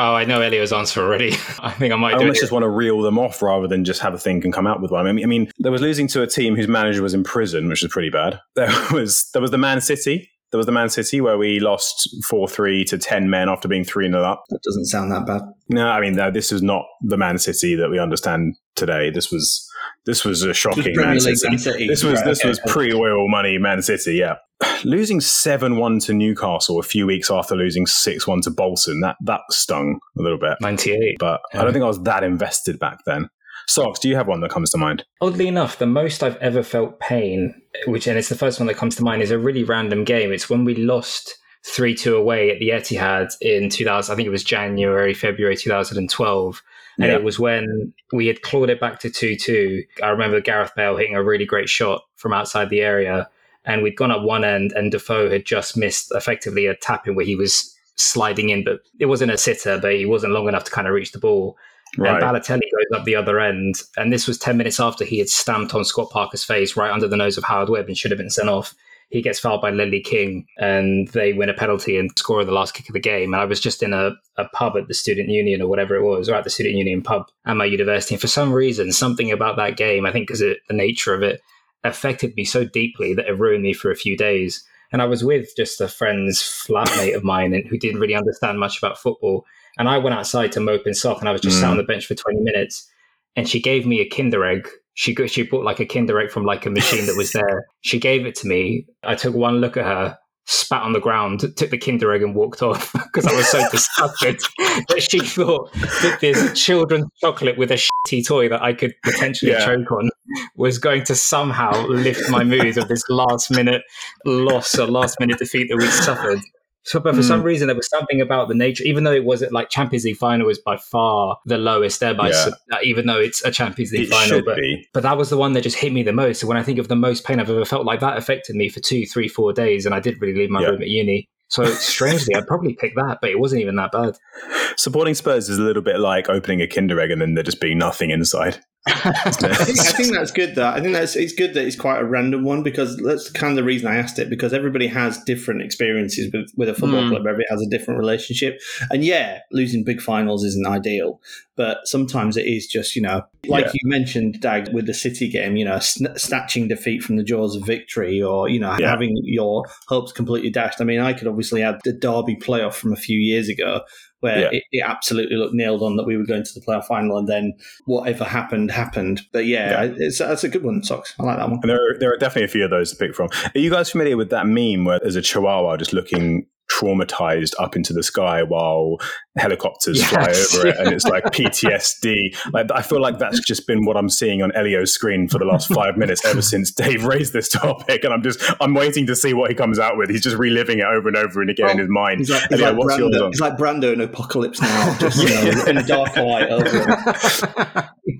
Oh, 0.00 0.14
I 0.14 0.24
know 0.24 0.40
Elio's 0.40 0.72
answer 0.72 1.02
already. 1.02 1.32
I 1.60 1.72
think 1.72 1.92
I 1.92 1.96
might. 1.96 2.14
I 2.14 2.18
almost 2.18 2.40
just 2.40 2.52
want 2.52 2.62
to 2.62 2.68
reel 2.68 3.02
them 3.02 3.18
off 3.18 3.42
rather 3.42 3.66
than 3.66 3.84
just 3.84 4.00
have 4.00 4.14
a 4.14 4.18
think 4.18 4.44
and 4.44 4.54
come 4.54 4.66
out 4.66 4.80
with 4.80 4.92
one. 4.92 5.06
I 5.06 5.12
mean, 5.12 5.24
I 5.24 5.26
mean, 5.26 5.50
there 5.58 5.72
was 5.72 5.82
losing 5.82 6.06
to 6.08 6.22
a 6.22 6.26
team 6.26 6.54
whose 6.54 6.68
manager 6.68 7.02
was 7.02 7.14
in 7.14 7.24
prison, 7.24 7.68
which 7.68 7.82
is 7.82 7.90
pretty 7.92 8.10
bad. 8.10 8.40
There 8.54 8.72
was 8.92 9.28
there 9.32 9.42
was 9.42 9.50
the 9.50 9.58
Man 9.58 9.80
City. 9.80 10.30
There 10.50 10.58
was 10.58 10.66
the 10.66 10.72
Man 10.72 10.88
City 10.88 11.20
where 11.20 11.36
we 11.36 11.60
lost 11.60 12.08
four 12.26 12.48
three 12.48 12.84
to 12.84 12.98
ten 12.98 13.28
men 13.28 13.48
after 13.48 13.68
being 13.68 13.84
three 13.84 14.08
0 14.08 14.22
up. 14.22 14.44
That 14.48 14.62
doesn't 14.62 14.86
sound 14.86 15.12
that 15.12 15.26
bad. 15.26 15.42
No, 15.68 15.88
I 15.88 16.00
mean, 16.00 16.14
no, 16.14 16.30
this 16.30 16.52
is 16.52 16.62
not 16.62 16.84
the 17.02 17.16
Man 17.16 17.38
City 17.38 17.74
that 17.74 17.90
we 17.90 17.98
understand 17.98 18.54
today. 18.76 19.10
This 19.10 19.30
was 19.30 19.67
this 20.06 20.24
was 20.24 20.42
a 20.42 20.54
shocking 20.54 20.96
Man 20.96 21.20
City. 21.20 21.48
Man 21.48 21.58
City. 21.58 21.88
This 21.88 22.02
was 22.02 22.14
right, 22.14 22.24
this 22.24 22.40
okay. 22.40 22.48
was 22.48 22.60
pre-oil 22.66 23.28
money 23.28 23.58
Man 23.58 23.82
City. 23.82 24.14
Yeah, 24.14 24.36
losing 24.84 25.20
seven 25.20 25.76
one 25.76 25.98
to 26.00 26.14
Newcastle 26.14 26.78
a 26.78 26.82
few 26.82 27.06
weeks 27.06 27.30
after 27.30 27.54
losing 27.54 27.86
six 27.86 28.26
one 28.26 28.40
to 28.42 28.50
Bolton 28.50 29.00
that 29.00 29.16
that 29.24 29.40
stung 29.50 30.00
a 30.18 30.22
little 30.22 30.38
bit. 30.38 30.58
Ninety 30.60 30.92
eight, 30.92 31.16
but 31.18 31.40
yeah. 31.52 31.60
I 31.60 31.64
don't 31.64 31.72
think 31.72 31.84
I 31.84 31.88
was 31.88 32.02
that 32.02 32.24
invested 32.24 32.78
back 32.78 32.98
then. 33.06 33.28
Socks, 33.66 33.98
do 33.98 34.08
you 34.08 34.16
have 34.16 34.26
one 34.26 34.40
that 34.40 34.50
comes 34.50 34.70
to 34.70 34.78
mind? 34.78 35.04
Oddly 35.20 35.46
enough, 35.46 35.78
the 35.78 35.86
most 35.86 36.22
I've 36.22 36.36
ever 36.36 36.62
felt 36.62 37.00
pain, 37.00 37.54
which 37.86 38.06
and 38.06 38.16
it's 38.16 38.30
the 38.30 38.34
first 38.34 38.58
one 38.58 38.66
that 38.66 38.78
comes 38.78 38.96
to 38.96 39.02
mind, 39.02 39.20
is 39.20 39.30
a 39.30 39.38
really 39.38 39.62
random 39.62 40.04
game. 40.04 40.32
It's 40.32 40.48
when 40.48 40.64
we 40.64 40.74
lost 40.74 41.36
three 41.66 41.94
two 41.94 42.16
away 42.16 42.50
at 42.50 42.60
the 42.60 42.70
Etihad 42.70 43.28
in 43.42 43.68
two 43.68 43.84
thousand. 43.84 44.12
I 44.12 44.16
think 44.16 44.26
it 44.26 44.30
was 44.30 44.42
January 44.42 45.12
February 45.12 45.56
two 45.56 45.68
thousand 45.68 45.98
and 45.98 46.08
twelve 46.08 46.62
and 46.98 47.08
yeah. 47.08 47.14
it 47.14 47.22
was 47.22 47.38
when 47.38 47.92
we 48.12 48.26
had 48.26 48.42
clawed 48.42 48.70
it 48.70 48.80
back 48.80 48.98
to 49.00 49.10
2 49.10 49.36
2. 49.36 49.84
I 50.02 50.08
remember 50.08 50.40
Gareth 50.40 50.72
Bale 50.74 50.96
hitting 50.96 51.14
a 51.14 51.22
really 51.22 51.46
great 51.46 51.68
shot 51.68 52.02
from 52.16 52.32
outside 52.32 52.70
the 52.70 52.80
area. 52.80 53.28
And 53.64 53.82
we'd 53.82 53.96
gone 53.96 54.10
up 54.10 54.22
one 54.22 54.44
end, 54.44 54.72
and 54.74 54.90
Defoe 54.90 55.30
had 55.30 55.44
just 55.44 55.76
missed 55.76 56.10
effectively 56.14 56.66
a 56.66 56.74
tap 56.74 57.06
in 57.06 57.14
where 57.14 57.26
he 57.26 57.36
was 57.36 57.74
sliding 57.96 58.48
in, 58.48 58.64
but 58.64 58.80
it 58.98 59.06
wasn't 59.06 59.30
a 59.30 59.36
sitter, 59.36 59.78
but 59.78 59.94
he 59.94 60.06
wasn't 60.06 60.32
long 60.32 60.48
enough 60.48 60.64
to 60.64 60.70
kind 60.70 60.86
of 60.86 60.94
reach 60.94 61.12
the 61.12 61.18
ball. 61.18 61.56
Right. 61.96 62.14
And 62.14 62.22
Balotelli 62.22 62.60
goes 62.60 62.98
up 62.98 63.04
the 63.04 63.14
other 63.14 63.40
end. 63.40 63.82
And 63.96 64.12
this 64.12 64.26
was 64.26 64.38
10 64.38 64.56
minutes 64.56 64.80
after 64.80 65.04
he 65.04 65.18
had 65.18 65.28
stamped 65.28 65.74
on 65.74 65.84
Scott 65.84 66.10
Parker's 66.10 66.44
face 66.44 66.76
right 66.76 66.90
under 66.90 67.08
the 67.08 67.16
nose 67.16 67.36
of 67.36 67.44
Howard 67.44 67.68
Webb 67.68 67.88
and 67.88 67.96
should 67.96 68.10
have 68.10 68.18
been 68.18 68.30
sent 68.30 68.48
off 68.48 68.74
he 69.10 69.22
gets 69.22 69.38
fouled 69.38 69.62
by 69.62 69.70
Ledley 69.70 70.00
King 70.00 70.46
and 70.58 71.08
they 71.08 71.32
win 71.32 71.48
a 71.48 71.54
penalty 71.54 71.98
and 71.98 72.10
score 72.18 72.44
the 72.44 72.52
last 72.52 72.74
kick 72.74 72.88
of 72.88 72.92
the 72.92 73.00
game. 73.00 73.32
And 73.32 73.40
I 73.40 73.46
was 73.46 73.60
just 73.60 73.82
in 73.82 73.94
a, 73.94 74.10
a 74.36 74.44
pub 74.52 74.76
at 74.76 74.86
the 74.86 74.94
student 74.94 75.30
union 75.30 75.62
or 75.62 75.68
whatever 75.68 75.94
it 75.96 76.02
was, 76.02 76.28
or 76.28 76.34
at 76.34 76.44
the 76.44 76.50
student 76.50 76.76
union 76.76 77.02
pub 77.02 77.26
at 77.46 77.56
my 77.56 77.64
university. 77.64 78.14
And 78.14 78.20
for 78.20 78.26
some 78.26 78.52
reason, 78.52 78.92
something 78.92 79.30
about 79.30 79.56
that 79.56 79.76
game, 79.76 80.04
I 80.04 80.12
think 80.12 80.26
because 80.26 80.40
the 80.40 80.58
nature 80.70 81.14
of 81.14 81.22
it, 81.22 81.40
affected 81.84 82.34
me 82.36 82.44
so 82.44 82.64
deeply 82.64 83.14
that 83.14 83.26
it 83.26 83.38
ruined 83.38 83.62
me 83.62 83.72
for 83.72 83.90
a 83.90 83.96
few 83.96 84.16
days. 84.16 84.64
And 84.92 85.02
I 85.02 85.06
was 85.06 85.22
with 85.22 85.50
just 85.56 85.80
a 85.80 85.88
friend's 85.88 86.40
flatmate 86.40 87.14
of 87.14 87.24
mine 87.24 87.52
and 87.52 87.66
who 87.66 87.78
didn't 87.78 88.00
really 88.00 88.14
understand 88.14 88.58
much 88.58 88.78
about 88.78 88.98
football. 88.98 89.44
And 89.78 89.88
I 89.88 89.98
went 89.98 90.14
outside 90.14 90.52
to 90.52 90.60
mope 90.60 90.86
and 90.86 90.96
sock 90.96 91.20
and 91.20 91.28
I 91.28 91.32
was 91.32 91.40
just 91.40 91.58
mm. 91.58 91.60
sat 91.60 91.70
on 91.70 91.76
the 91.76 91.82
bench 91.82 92.06
for 92.06 92.14
20 92.14 92.40
minutes. 92.40 92.88
And 93.36 93.48
she 93.48 93.60
gave 93.60 93.86
me 93.86 94.00
a 94.00 94.08
Kinder 94.08 94.44
egg 94.44 94.68
she 94.98 95.14
got, 95.14 95.30
she 95.30 95.44
bought 95.44 95.64
like 95.64 95.78
a 95.78 95.86
Kinder 95.86 96.18
egg 96.18 96.32
from 96.32 96.44
like 96.44 96.66
a 96.66 96.70
machine 96.70 97.06
that 97.06 97.16
was 97.16 97.30
there. 97.32 97.66
She 97.82 98.00
gave 98.00 98.26
it 98.26 98.34
to 98.36 98.48
me. 98.48 98.84
I 99.04 99.14
took 99.14 99.32
one 99.32 99.58
look 99.58 99.76
at 99.76 99.84
her, 99.84 100.18
spat 100.44 100.82
on 100.82 100.92
the 100.92 100.98
ground, 100.98 101.38
took 101.56 101.70
the 101.70 101.78
Kinder 101.78 102.12
egg 102.12 102.20
and 102.20 102.34
walked 102.34 102.62
off 102.62 102.92
because 103.04 103.24
I 103.24 103.32
was 103.36 103.48
so 103.48 103.64
disgusted 103.70 104.40
that 104.88 105.06
she 105.08 105.20
thought 105.20 105.72
that 105.72 106.18
this 106.20 106.60
children's 106.60 107.06
chocolate 107.20 107.56
with 107.56 107.70
a 107.70 107.74
shitty 108.08 108.26
toy 108.26 108.48
that 108.48 108.60
I 108.60 108.72
could 108.72 108.92
potentially 109.04 109.52
yeah. 109.52 109.64
choke 109.64 109.92
on 109.92 110.10
was 110.56 110.78
going 110.78 111.04
to 111.04 111.14
somehow 111.14 111.86
lift 111.86 112.28
my 112.28 112.42
mood 112.42 112.76
of 112.76 112.88
this 112.88 113.04
last 113.08 113.52
minute 113.52 113.82
loss 114.26 114.76
or 114.76 114.88
last 114.88 115.20
minute 115.20 115.38
defeat 115.38 115.68
that 115.70 115.76
we 115.76 115.86
suffered. 115.86 116.40
So, 116.84 117.00
but 117.00 117.14
for 117.14 117.20
mm. 117.20 117.24
some 117.24 117.40
hmm. 117.40 117.46
reason, 117.46 117.66
there 117.66 117.76
was 117.76 117.88
something 117.88 118.20
about 118.20 118.48
the 118.48 118.54
nature, 118.54 118.82
even 118.84 119.04
though 119.04 119.12
it 119.12 119.24
wasn't 119.24 119.52
like 119.52 119.68
Champions 119.68 120.04
League 120.04 120.16
final 120.16 120.46
was 120.46 120.58
by 120.58 120.76
far 120.78 121.36
the 121.44 121.58
lowest 121.58 122.00
there, 122.00 122.14
by 122.14 122.30
yeah. 122.30 122.48
Even 122.82 123.06
though 123.06 123.18
it's 123.18 123.44
a 123.44 123.50
Champions 123.50 123.92
League 123.92 124.08
it 124.08 124.10
final. 124.10 124.42
But, 124.42 124.56
be. 124.56 124.86
but 124.94 125.02
that 125.02 125.18
was 125.18 125.28
the 125.28 125.36
one 125.36 125.52
that 125.52 125.62
just 125.62 125.76
hit 125.76 125.92
me 125.92 126.02
the 126.02 126.12
most. 126.12 126.40
So 126.40 126.46
when 126.46 126.56
I 126.56 126.62
think 126.62 126.78
of 126.78 126.88
the 126.88 126.96
most 126.96 127.24
pain 127.24 127.40
I've 127.40 127.50
ever 127.50 127.64
felt, 127.64 127.84
like 127.84 128.00
that 128.00 128.16
affected 128.16 128.56
me 128.56 128.68
for 128.68 128.80
two, 128.80 129.04
three, 129.04 129.28
four 129.28 129.52
days, 129.52 129.84
and 129.84 129.94
I 129.94 130.00
did 130.00 130.20
really 130.20 130.38
leave 130.38 130.50
my 130.50 130.62
yeah. 130.62 130.68
room 130.68 130.82
at 130.82 130.88
uni. 130.88 131.28
So 131.48 131.64
strangely, 131.66 132.34
I'd 132.34 132.46
probably 132.46 132.74
pick 132.74 132.94
that, 132.96 133.18
but 133.20 133.30
it 133.30 133.40
wasn't 133.40 133.62
even 133.62 133.76
that 133.76 133.92
bad. 133.92 134.16
Supporting 134.76 135.14
Spurs 135.14 135.48
is 135.48 135.58
a 135.58 135.62
little 135.62 135.82
bit 135.82 135.98
like 135.98 136.28
opening 136.28 136.60
a 136.60 136.66
Kinder 136.66 137.00
Egg 137.00 137.10
and 137.10 137.20
then 137.20 137.34
there 137.34 137.42
just 137.42 137.60
being 137.60 137.78
nothing 137.78 138.10
inside. 138.10 138.60
I, 138.88 139.30
think, 139.30 139.80
I 139.80 139.92
think 139.92 140.12
that's 140.12 140.30
good. 140.30 140.54
That 140.54 140.74
I 140.74 140.80
think 140.80 140.92
that's 140.92 141.16
it's 141.16 141.32
good 141.32 141.54
that 141.54 141.64
it's 141.64 141.76
quite 141.76 142.00
a 142.00 142.04
random 142.04 142.44
one 142.44 142.62
because 142.62 142.96
that's 142.96 143.30
kind 143.30 143.50
of 143.50 143.56
the 143.56 143.64
reason 143.64 143.88
I 143.88 143.96
asked 143.96 144.18
it 144.18 144.30
because 144.30 144.52
everybody 144.52 144.86
has 144.88 145.22
different 145.24 145.62
experiences 145.62 146.30
with 146.32 146.50
with 146.56 146.68
a 146.68 146.74
football 146.74 147.02
mm. 147.02 147.10
club. 147.10 147.22
Everybody 147.26 147.46
has 147.50 147.62
a 147.62 147.68
different 147.68 147.98
relationship, 147.98 148.60
and 148.90 149.04
yeah, 149.04 149.40
losing 149.52 149.84
big 149.84 150.00
finals 150.00 150.44
isn't 150.44 150.66
ideal, 150.66 151.20
but 151.56 151.78
sometimes 151.84 152.36
it 152.36 152.46
is 152.46 152.66
just 152.66 152.96
you 152.96 153.02
know, 153.02 153.22
like 153.46 153.66
yeah. 153.66 153.72
you 153.74 153.88
mentioned, 153.88 154.40
Dag, 154.40 154.72
with 154.72 154.86
the 154.86 154.94
City 154.94 155.28
game, 155.28 155.56
you 155.56 155.64
know, 155.64 155.78
sn- 155.78 156.16
snatching 156.16 156.68
defeat 156.68 157.02
from 157.02 157.16
the 157.16 157.24
jaws 157.24 157.56
of 157.56 157.64
victory, 157.64 158.22
or 158.22 158.48
you 158.48 158.60
know, 158.60 158.76
yeah. 158.78 158.88
having 158.88 159.12
your 159.24 159.64
hopes 159.88 160.12
completely 160.12 160.50
dashed. 160.50 160.80
I 160.80 160.84
mean, 160.84 161.00
I 161.00 161.12
could 161.12 161.28
obviously 161.28 161.62
add 161.62 161.80
the 161.84 161.92
Derby 161.92 162.36
playoff 162.36 162.74
from 162.74 162.92
a 162.92 162.96
few 162.96 163.18
years 163.18 163.48
ago 163.48 163.82
where 164.20 164.40
yeah. 164.40 164.48
it, 164.52 164.64
it, 164.72 164.84
absolutely 164.84 165.36
looked 165.36 165.54
nailed 165.54 165.82
on 165.82 165.96
that 165.96 166.04
we 166.04 166.16
were 166.16 166.24
going 166.24 166.44
to 166.44 166.54
the 166.54 166.60
playoff 166.60 166.84
final, 166.84 167.18
and 167.18 167.28
then 167.28 167.54
whatever 167.86 168.24
happened 168.24 168.70
happened. 168.70 169.22
But 169.32 169.46
yeah, 169.46 169.84
yeah. 169.84 169.94
it's 169.96 170.18
that's 170.18 170.44
a 170.44 170.48
good 170.48 170.64
one, 170.64 170.82
Socks. 170.82 171.14
I 171.18 171.24
like 171.24 171.38
that 171.38 171.48
one. 171.48 171.60
And 171.62 171.70
there 171.70 171.90
are, 171.90 171.98
there 171.98 172.12
are 172.12 172.16
definitely 172.16 172.44
a 172.44 172.48
few 172.48 172.64
of 172.64 172.70
those 172.70 172.90
to 172.90 172.96
pick 172.96 173.14
from. 173.14 173.30
Are 173.54 173.58
you 173.58 173.70
guys 173.70 173.90
familiar 173.90 174.16
with 174.16 174.30
that 174.30 174.46
meme 174.46 174.84
where 174.84 174.98
there's 175.00 175.16
a 175.16 175.22
chihuahua 175.22 175.76
just 175.76 175.92
looking 175.92 176.46
traumatized 176.70 177.54
up 177.58 177.76
into 177.76 177.92
the 177.92 178.02
sky 178.02 178.42
while 178.42 178.98
helicopters 179.36 179.98
yes, 179.98 180.10
fly 180.10 180.58
over 180.60 180.68
it 180.68 180.76
and 180.78 180.92
it's 180.92 181.06
like 181.06 181.24
PTSD. 181.32 182.36
Like 182.52 182.66
I 182.72 182.82
feel 182.82 183.00
like 183.00 183.18
that's 183.18 183.40
just 183.40 183.66
been 183.66 183.84
what 183.84 183.96
I'm 183.96 184.08
seeing 184.08 184.42
on 184.42 184.52
Elio's 184.52 184.92
screen 184.92 185.28
for 185.28 185.38
the 185.38 185.44
last 185.44 185.68
five 185.74 185.96
minutes 185.96 186.24
ever 186.24 186.42
since 186.42 186.70
Dave 186.70 187.04
raised 187.04 187.32
this 187.32 187.48
topic. 187.48 188.04
And 188.04 188.12
I'm 188.12 188.22
just 188.22 188.40
I'm 188.60 188.74
waiting 188.74 189.06
to 189.06 189.16
see 189.16 189.34
what 189.34 189.50
he 189.50 189.54
comes 189.54 189.78
out 189.78 189.96
with. 189.96 190.10
He's 190.10 190.22
just 190.22 190.36
reliving 190.36 190.78
it 190.78 190.84
over 190.84 191.08
and 191.08 191.16
over 191.16 191.40
and 191.40 191.50
again 191.50 191.66
well, 191.66 191.74
in 191.74 191.78
his 191.78 191.88
mind. 191.88 192.18
He's 192.20 192.30
like, 192.30 192.42
he's 192.48 192.60
Elio, 192.60 192.68
like 192.68 192.78
what's 192.78 192.94
Brando, 192.94 192.98
yours 192.98 193.22
on? 193.22 193.30
He's 193.32 193.40
like 193.40 193.56
Brando 193.56 193.92
in 193.92 194.00
Apocalypse 194.00 194.60
now, 194.60 194.98
just 194.98 195.22
you 195.22 195.28
know, 195.28 195.64
in 195.66 195.78
a 195.78 195.86
dark 195.86 196.16
light 196.16 196.50
over 196.50 196.68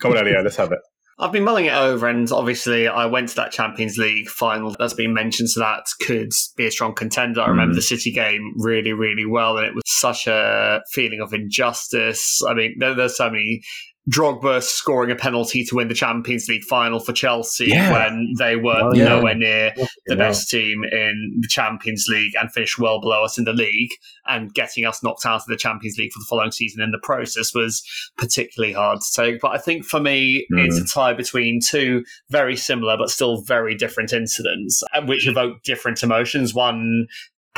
Come 0.00 0.12
on, 0.12 0.19
Elio, 0.19 0.43
let's 0.43 0.57
have 0.57 0.73
it. 0.73 0.78
I've 1.21 1.33
been 1.33 1.43
mulling 1.43 1.65
it 1.65 1.75
over, 1.75 2.07
and 2.07 2.31
obviously, 2.31 2.87
I 2.87 3.07
went 3.07 3.31
to 3.31 3.35
that 3.37 3.51
Champions 3.51 3.99
League 3.99 4.29
final 4.29 4.75
that's 4.79 4.95
been 4.95 5.13
mentioned, 5.13 5.51
so 5.51 5.61
that 5.61 5.85
could 6.07 6.33
be 6.57 6.67
a 6.67 6.71
strong 6.71 6.95
contender. 6.95 7.41
I 7.41 7.49
remember 7.49 7.73
mm. 7.73 7.77
the 7.77 7.83
City 7.83 8.13
game 8.13 8.53
really, 8.57 8.93
really 8.93 9.27
well, 9.27 9.57
and 9.57 9.67
it 9.67 9.75
was 9.75 9.83
such 9.87 10.29
a 10.29 10.81
feeling 10.93 11.21
of 11.21 11.35
injustice. 11.35 12.41
I 12.49 12.55
mean, 12.55 12.77
there, 12.79 12.95
there's 12.95 13.17
so 13.17 13.29
many 13.31 13.63
Drogba 14.09 14.62
scoring 14.62 15.11
a 15.11 15.17
penalty 15.17 15.65
to 15.65 15.77
win 15.77 15.88
the 15.88 15.95
Champions 15.95 16.49
League 16.49 16.65
final 16.65 17.00
for 17.00 17.12
Chelsea 17.12 17.67
yeah. 17.67 17.93
when 17.93 18.35
they 18.38 18.57
were 18.57 18.81
oh, 18.81 18.95
yeah. 18.95 19.05
nowhere 19.05 19.35
near 19.35 19.73
the 20.07 20.17
best 20.17 20.49
team 20.49 20.85
in 20.85 21.38
the 21.41 21.49
Champions 21.49 22.07
League 22.09 22.33
and 22.41 22.50
finished 22.53 22.79
well 22.79 23.00
below 23.00 23.25
us 23.25 23.38
in 23.38 23.45
the 23.45 23.53
league, 23.53 23.91
and 24.27 24.55
getting 24.55 24.85
us 24.85 25.03
knocked 25.03 25.27
out 25.27 25.43
of 25.43 25.47
the 25.47 25.57
Champions 25.57 25.99
League 25.99 26.12
for 26.12 26.21
the 26.21 26.27
following 26.29 26.53
season 26.53 26.83
in 26.83 26.91
the 26.91 27.00
process 27.03 27.55
was 27.55 27.83
particularly 28.17 28.73
hard 28.73 29.00
to 29.00 29.23
take. 29.23 29.41
But 29.41 29.53
I 29.53 29.59
think 29.59 29.85
for 29.85 30.00
me, 30.00 30.47
mm. 30.53 30.67
it's 30.67 30.79
a 30.79 30.87
tie 30.87 31.12
between 31.12 31.61
two 31.61 32.05
very 32.31 32.57
similar 32.57 32.97
but 32.97 33.11
still 33.11 33.43
very 33.43 33.75
different 33.75 34.12
incidents, 34.12 34.83
which 35.05 35.27
evoke 35.27 35.62
different 35.65 36.03
emotions. 36.03 36.55
One 36.55 37.07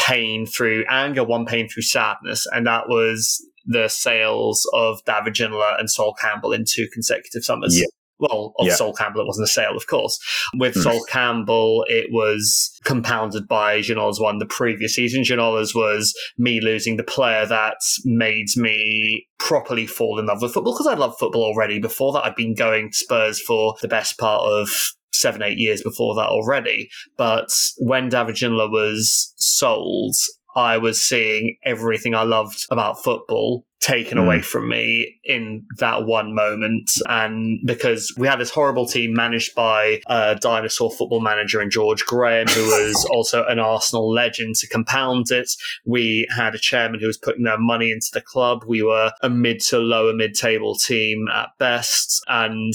pain 0.00 0.46
through 0.46 0.84
anger, 0.88 1.22
one 1.22 1.44
pain 1.44 1.68
through 1.68 1.82
sadness. 1.82 2.46
And 2.52 2.66
that 2.66 2.88
was 2.88 3.46
the 3.66 3.88
sales 3.88 4.68
of 4.72 5.02
David 5.04 5.34
Ginola 5.34 5.78
and 5.78 5.90
Sol 5.90 6.14
Campbell 6.14 6.52
in 6.52 6.64
two 6.66 6.88
consecutive 6.92 7.44
summers. 7.44 7.78
Yeah. 7.78 7.86
Well, 8.20 8.52
of 8.58 8.66
yeah. 8.66 8.74
Sol 8.74 8.92
Campbell, 8.92 9.22
it 9.22 9.26
wasn't 9.26 9.48
a 9.48 9.50
sale, 9.50 9.74
of 9.74 9.86
course. 9.86 10.18
With 10.54 10.74
mm. 10.74 10.82
Sol 10.82 11.02
Campbell, 11.08 11.86
it 11.88 12.08
was 12.12 12.78
compounded 12.84 13.48
by 13.48 13.78
Ginola's 13.80 14.20
one 14.20 14.38
the 14.38 14.44
previous 14.44 14.94
season. 14.94 15.22
Ginola's 15.22 15.74
was 15.74 16.14
me 16.36 16.60
losing 16.60 16.98
the 16.98 17.02
player 17.02 17.46
that 17.46 17.78
made 18.04 18.48
me 18.56 19.26
properly 19.38 19.86
fall 19.86 20.18
in 20.18 20.26
love 20.26 20.42
with 20.42 20.52
football 20.52 20.74
because 20.74 20.86
I 20.86 20.94
loved 20.94 21.18
football 21.18 21.44
already. 21.44 21.78
Before 21.78 22.12
that, 22.12 22.26
I'd 22.26 22.36
been 22.36 22.54
going 22.54 22.92
Spurs 22.92 23.40
for 23.40 23.76
the 23.80 23.88
best 23.88 24.18
part 24.18 24.42
of 24.42 24.70
seven, 25.12 25.42
eight 25.42 25.58
years 25.58 25.82
before 25.82 26.14
that 26.14 26.28
already. 26.28 26.90
But 27.16 27.50
when 27.78 28.10
David 28.10 28.36
Ginola 28.36 28.70
was 28.70 29.32
sold, 29.36 30.14
I 30.56 30.78
was 30.78 31.04
seeing 31.04 31.56
everything 31.64 32.14
I 32.14 32.22
loved 32.22 32.66
about 32.70 33.02
football 33.02 33.64
taken 33.80 34.18
mm. 34.18 34.24
away 34.24 34.42
from 34.42 34.68
me 34.68 35.18
in 35.24 35.66
that 35.78 36.04
one 36.04 36.34
moment. 36.34 36.90
And 37.08 37.60
because 37.64 38.12
we 38.18 38.26
had 38.26 38.38
this 38.38 38.50
horrible 38.50 38.86
team 38.86 39.14
managed 39.14 39.54
by 39.54 40.02
a 40.06 40.36
dinosaur 40.36 40.90
football 40.90 41.20
manager 41.20 41.62
in 41.62 41.70
George 41.70 42.04
Graham, 42.04 42.46
who 42.48 42.62
was 42.66 43.08
also 43.10 43.44
an 43.46 43.58
Arsenal 43.58 44.12
legend 44.12 44.56
to 44.56 44.68
compound 44.68 45.30
it. 45.30 45.50
We 45.86 46.26
had 46.36 46.54
a 46.54 46.58
chairman 46.58 47.00
who 47.00 47.06
was 47.06 47.16
putting 47.16 47.44
their 47.44 47.58
money 47.58 47.90
into 47.90 48.08
the 48.12 48.20
club. 48.20 48.64
We 48.66 48.82
were 48.82 49.12
a 49.22 49.30
mid 49.30 49.60
to 49.68 49.78
lower 49.78 50.12
mid 50.12 50.34
table 50.34 50.76
team 50.76 51.26
at 51.32 51.50
best. 51.58 52.22
And 52.28 52.74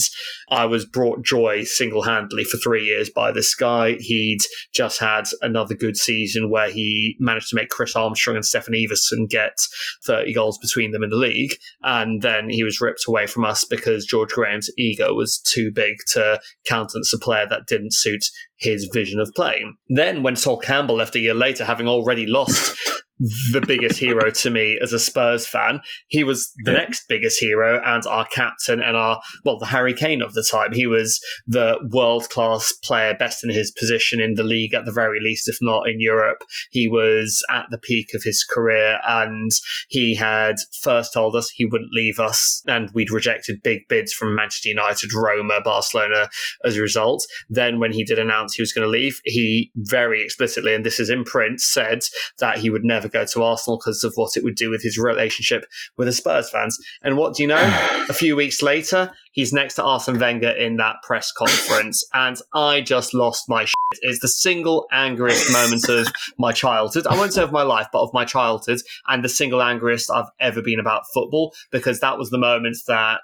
I 0.50 0.66
was 0.66 0.84
brought 0.84 1.24
joy 1.24 1.64
single 1.64 2.02
handedly 2.02 2.44
for 2.44 2.56
three 2.56 2.84
years 2.84 3.10
by 3.10 3.30
this 3.30 3.54
guy. 3.54 3.92
He'd 4.00 4.40
just 4.74 4.98
had 4.98 5.28
another 5.40 5.74
good 5.74 5.96
season 5.96 6.50
where 6.50 6.70
he 6.70 7.16
managed 7.20 7.50
to 7.50 7.56
make 7.56 7.68
Chris 7.68 7.94
Armstrong 7.94 8.36
and 8.36 8.44
Steffen 8.44 8.74
Iversen 8.74 9.28
get 9.28 9.56
30 10.04 10.32
goals 10.32 10.58
between 10.58 10.95
them 10.96 11.04
in 11.04 11.10
the 11.10 11.16
league. 11.16 11.52
And 11.82 12.22
then 12.22 12.48
he 12.48 12.64
was 12.64 12.80
ripped 12.80 13.04
away 13.06 13.26
from 13.26 13.44
us 13.44 13.64
because 13.64 14.06
George 14.06 14.30
Graham's 14.30 14.70
ego 14.78 15.14
was 15.14 15.38
too 15.38 15.70
big 15.70 15.98
to 16.08 16.40
countenance 16.64 17.12
a 17.12 17.18
player 17.18 17.46
that 17.48 17.66
didn't 17.66 17.92
suit 17.92 18.30
his 18.56 18.88
vision 18.92 19.20
of 19.20 19.30
playing. 19.34 19.76
Then, 19.88 20.22
when 20.22 20.36
Sol 20.36 20.58
Campbell 20.58 20.96
left 20.96 21.16
a 21.16 21.20
year 21.20 21.34
later, 21.34 21.64
having 21.64 21.88
already 21.88 22.26
lost 22.26 22.76
the 23.18 23.64
biggest 23.66 23.98
hero 23.98 24.30
to 24.30 24.50
me 24.50 24.78
as 24.82 24.92
a 24.92 24.98
Spurs 24.98 25.46
fan. 25.46 25.80
He 26.08 26.22
was 26.22 26.52
the 26.64 26.72
yeah. 26.72 26.78
next 26.78 27.04
biggest 27.08 27.40
hero 27.40 27.80
and 27.84 28.04
our 28.06 28.26
captain 28.26 28.82
and 28.82 28.96
our, 28.96 29.20
well, 29.44 29.58
the 29.58 29.66
Harry 29.66 29.94
Kane 29.94 30.20
of 30.20 30.34
the 30.34 30.46
time. 30.48 30.72
He 30.72 30.86
was 30.86 31.20
the 31.46 31.78
world 31.90 32.28
class 32.28 32.72
player, 32.84 33.14
best 33.14 33.42
in 33.42 33.50
his 33.50 33.70
position 33.70 34.20
in 34.20 34.34
the 34.34 34.42
league 34.42 34.74
at 34.74 34.84
the 34.84 34.92
very 34.92 35.20
least, 35.20 35.48
if 35.48 35.56
not 35.62 35.88
in 35.88 36.00
Europe. 36.00 36.42
He 36.70 36.88
was 36.88 37.42
at 37.50 37.66
the 37.70 37.78
peak 37.78 38.08
of 38.14 38.22
his 38.22 38.44
career 38.44 38.98
and 39.06 39.50
he 39.88 40.14
had 40.14 40.56
first 40.82 41.14
told 41.14 41.34
us 41.34 41.48
he 41.50 41.64
wouldn't 41.64 41.92
leave 41.92 42.20
us 42.20 42.62
and 42.66 42.90
we'd 42.92 43.10
rejected 43.10 43.62
big 43.62 43.88
bids 43.88 44.12
from 44.12 44.34
Manchester 44.34 44.68
United, 44.68 45.14
Roma, 45.14 45.60
Barcelona 45.64 46.28
as 46.64 46.76
a 46.76 46.82
result. 46.82 47.26
Then 47.48 47.80
when 47.80 47.92
he 47.92 48.04
did 48.04 48.18
announce 48.18 48.45
he 48.54 48.62
was 48.62 48.72
going 48.72 48.84
to 48.84 48.90
leave, 48.90 49.20
he 49.24 49.70
very 49.76 50.22
explicitly, 50.22 50.74
and 50.74 50.84
this 50.84 51.00
is 51.00 51.10
in 51.10 51.24
print, 51.24 51.60
said 51.60 52.00
that 52.38 52.58
he 52.58 52.70
would 52.70 52.84
never 52.84 52.96
never 52.96 53.08
go 53.08 53.24
to 53.24 53.42
Arsenal 53.42 53.78
because 53.78 54.04
of 54.04 54.12
what 54.16 54.36
it 54.36 54.44
would 54.44 54.56
do 54.56 54.70
with 54.70 54.82
his 54.82 54.98
relationship 54.98 55.66
with 55.96 56.08
the 56.08 56.12
Spurs 56.12 56.50
fans. 56.50 56.78
And 57.02 57.16
what 57.16 57.34
do 57.34 57.42
you 57.42 57.48
know? 57.48 57.56
a 58.08 58.12
few 58.12 58.36
weeks 58.36 58.62
later, 58.62 59.12
he's 59.32 59.52
next 59.52 59.74
to 59.74 59.84
Arsene 59.84 60.18
Wenger 60.18 60.50
in 60.50 60.76
that 60.76 60.96
press 61.02 61.32
conference, 61.32 62.04
and 62.14 62.36
I 62.54 62.80
just 62.80 63.14
lost 63.14 63.48
my 63.48 63.64
shit. 63.64 63.74
It's 64.02 64.20
the 64.20 64.28
single 64.28 64.86
angriest 64.92 65.52
moment 65.52 65.88
of 65.88 66.08
my 66.38 66.52
childhood. 66.52 67.06
I 67.06 67.16
won't 67.16 67.32
say 67.32 67.42
of 67.42 67.52
my 67.52 67.62
life, 67.62 67.86
but 67.92 68.02
of 68.02 68.10
my 68.12 68.24
childhood, 68.24 68.80
and 69.06 69.22
the 69.22 69.28
single 69.28 69.62
angriest 69.62 70.10
I've 70.10 70.30
ever 70.40 70.62
been 70.62 70.80
about 70.80 71.02
football 71.12 71.54
because 71.70 72.00
that 72.00 72.18
was 72.18 72.30
the 72.30 72.38
moment 72.38 72.76
that 72.88 73.20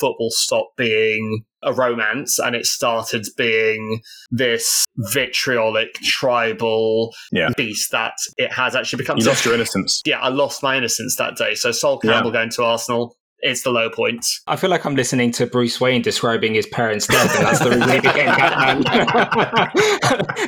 football 0.00 0.30
stopped 0.30 0.76
being 0.76 1.44
a 1.62 1.72
romance 1.72 2.38
and 2.38 2.54
it 2.54 2.66
started 2.66 3.26
being 3.36 4.00
this 4.30 4.84
vitriolic 4.96 5.94
tribal 5.94 7.14
yeah. 7.32 7.48
beast 7.56 7.90
that 7.92 8.14
it 8.36 8.52
has 8.52 8.76
actually 8.76 8.98
become. 8.98 9.18
You 9.18 9.24
lost 9.24 9.44
your 9.44 9.54
innocence. 9.54 10.02
Yeah, 10.04 10.20
I 10.20 10.28
lost 10.28 10.62
my 10.62 10.76
innocence 10.76 11.16
that 11.16 11.36
day. 11.36 11.54
So 11.54 11.72
Sol 11.72 11.98
Campbell 11.98 12.30
yeah. 12.30 12.40
going 12.40 12.50
to 12.50 12.64
Arsenal, 12.64 13.16
it's 13.44 13.62
the 13.62 13.70
low 13.70 13.88
point. 13.90 14.26
I 14.46 14.56
feel 14.56 14.70
like 14.70 14.86
I'm 14.86 14.96
listening 14.96 15.30
to 15.32 15.46
Bruce 15.46 15.78
Wayne 15.78 16.00
describing 16.00 16.54
his 16.54 16.66
parents' 16.66 17.06
death, 17.06 17.36
and 17.36 17.44
that's 17.46 17.58
the 17.58 17.68
reason 17.70 17.90
he 17.90 18.00
became 18.00 18.24
Batman. 18.26 19.70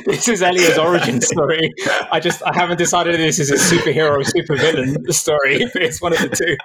this 0.07 0.27
is 0.27 0.41
Elio's 0.41 0.79
origin 0.79 1.21
story. 1.21 1.71
I 2.11 2.19
just 2.19 2.41
I 2.43 2.55
haven't 2.55 2.77
decided 2.77 3.13
if 3.13 3.19
this 3.19 3.37
is 3.39 3.51
a 3.51 3.55
superhero 3.55 4.17
or 4.17 4.23
supervillain 4.23 5.13
story. 5.13 5.59
But 5.71 5.75
it's 5.83 6.01
one 6.01 6.13
of 6.13 6.19
the 6.19 6.29
two. 6.29 6.57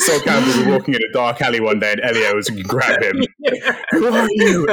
so 0.00 0.18
Campbell 0.24 0.58
was 0.58 0.66
walking 0.66 0.94
in 0.94 1.02
a 1.08 1.12
dark 1.12 1.40
alley 1.40 1.60
one 1.60 1.78
day, 1.78 1.92
and 1.92 2.00
Elliot 2.00 2.34
was 2.34 2.50
grab 2.50 3.00
him. 3.00 3.22
Who 3.92 4.08
are 4.08 4.28
you? 4.32 4.66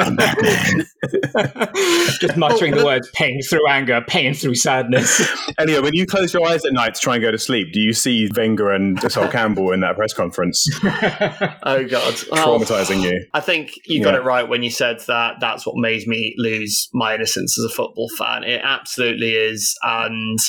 just 2.19 2.37
muttering 2.37 2.73
the 2.75 2.83
words 2.83 3.07
"pain 3.13 3.39
through 3.43 3.67
anger, 3.67 4.01
pain 4.07 4.33
through 4.33 4.55
sadness." 4.55 5.21
Elio, 5.59 5.83
when 5.83 5.93
you 5.93 6.07
close 6.07 6.33
your 6.33 6.47
eyes 6.47 6.65
at 6.65 6.73
night 6.73 6.95
to 6.95 6.99
try 6.99 7.13
and 7.15 7.21
go 7.21 7.29
to 7.29 7.37
sleep, 7.37 7.71
do 7.71 7.79
you 7.79 7.93
see 7.93 8.27
Wenger 8.35 8.71
and 8.71 8.99
Sol 9.11 9.27
Campbell 9.27 9.71
in 9.71 9.81
that? 9.81 9.90
That 9.91 9.97
press 9.97 10.13
conference. 10.13 10.67
oh 10.83 11.85
God, 11.87 12.13
traumatizing 12.13 13.01
you. 13.01 13.25
I 13.33 13.39
think 13.39 13.71
you 13.85 14.03
got 14.03 14.13
yeah. 14.13 14.21
it 14.21 14.23
right 14.23 14.47
when 14.47 14.63
you 14.63 14.69
said 14.69 14.99
that. 15.07 15.35
That's 15.39 15.65
what 15.65 15.75
made 15.77 16.07
me 16.07 16.33
lose 16.37 16.89
my 16.93 17.15
innocence 17.15 17.57
as 17.59 17.65
a 17.65 17.73
football 17.73 18.09
fan. 18.17 18.43
It 18.43 18.61
absolutely 18.63 19.35
is, 19.35 19.75
and 19.83 20.39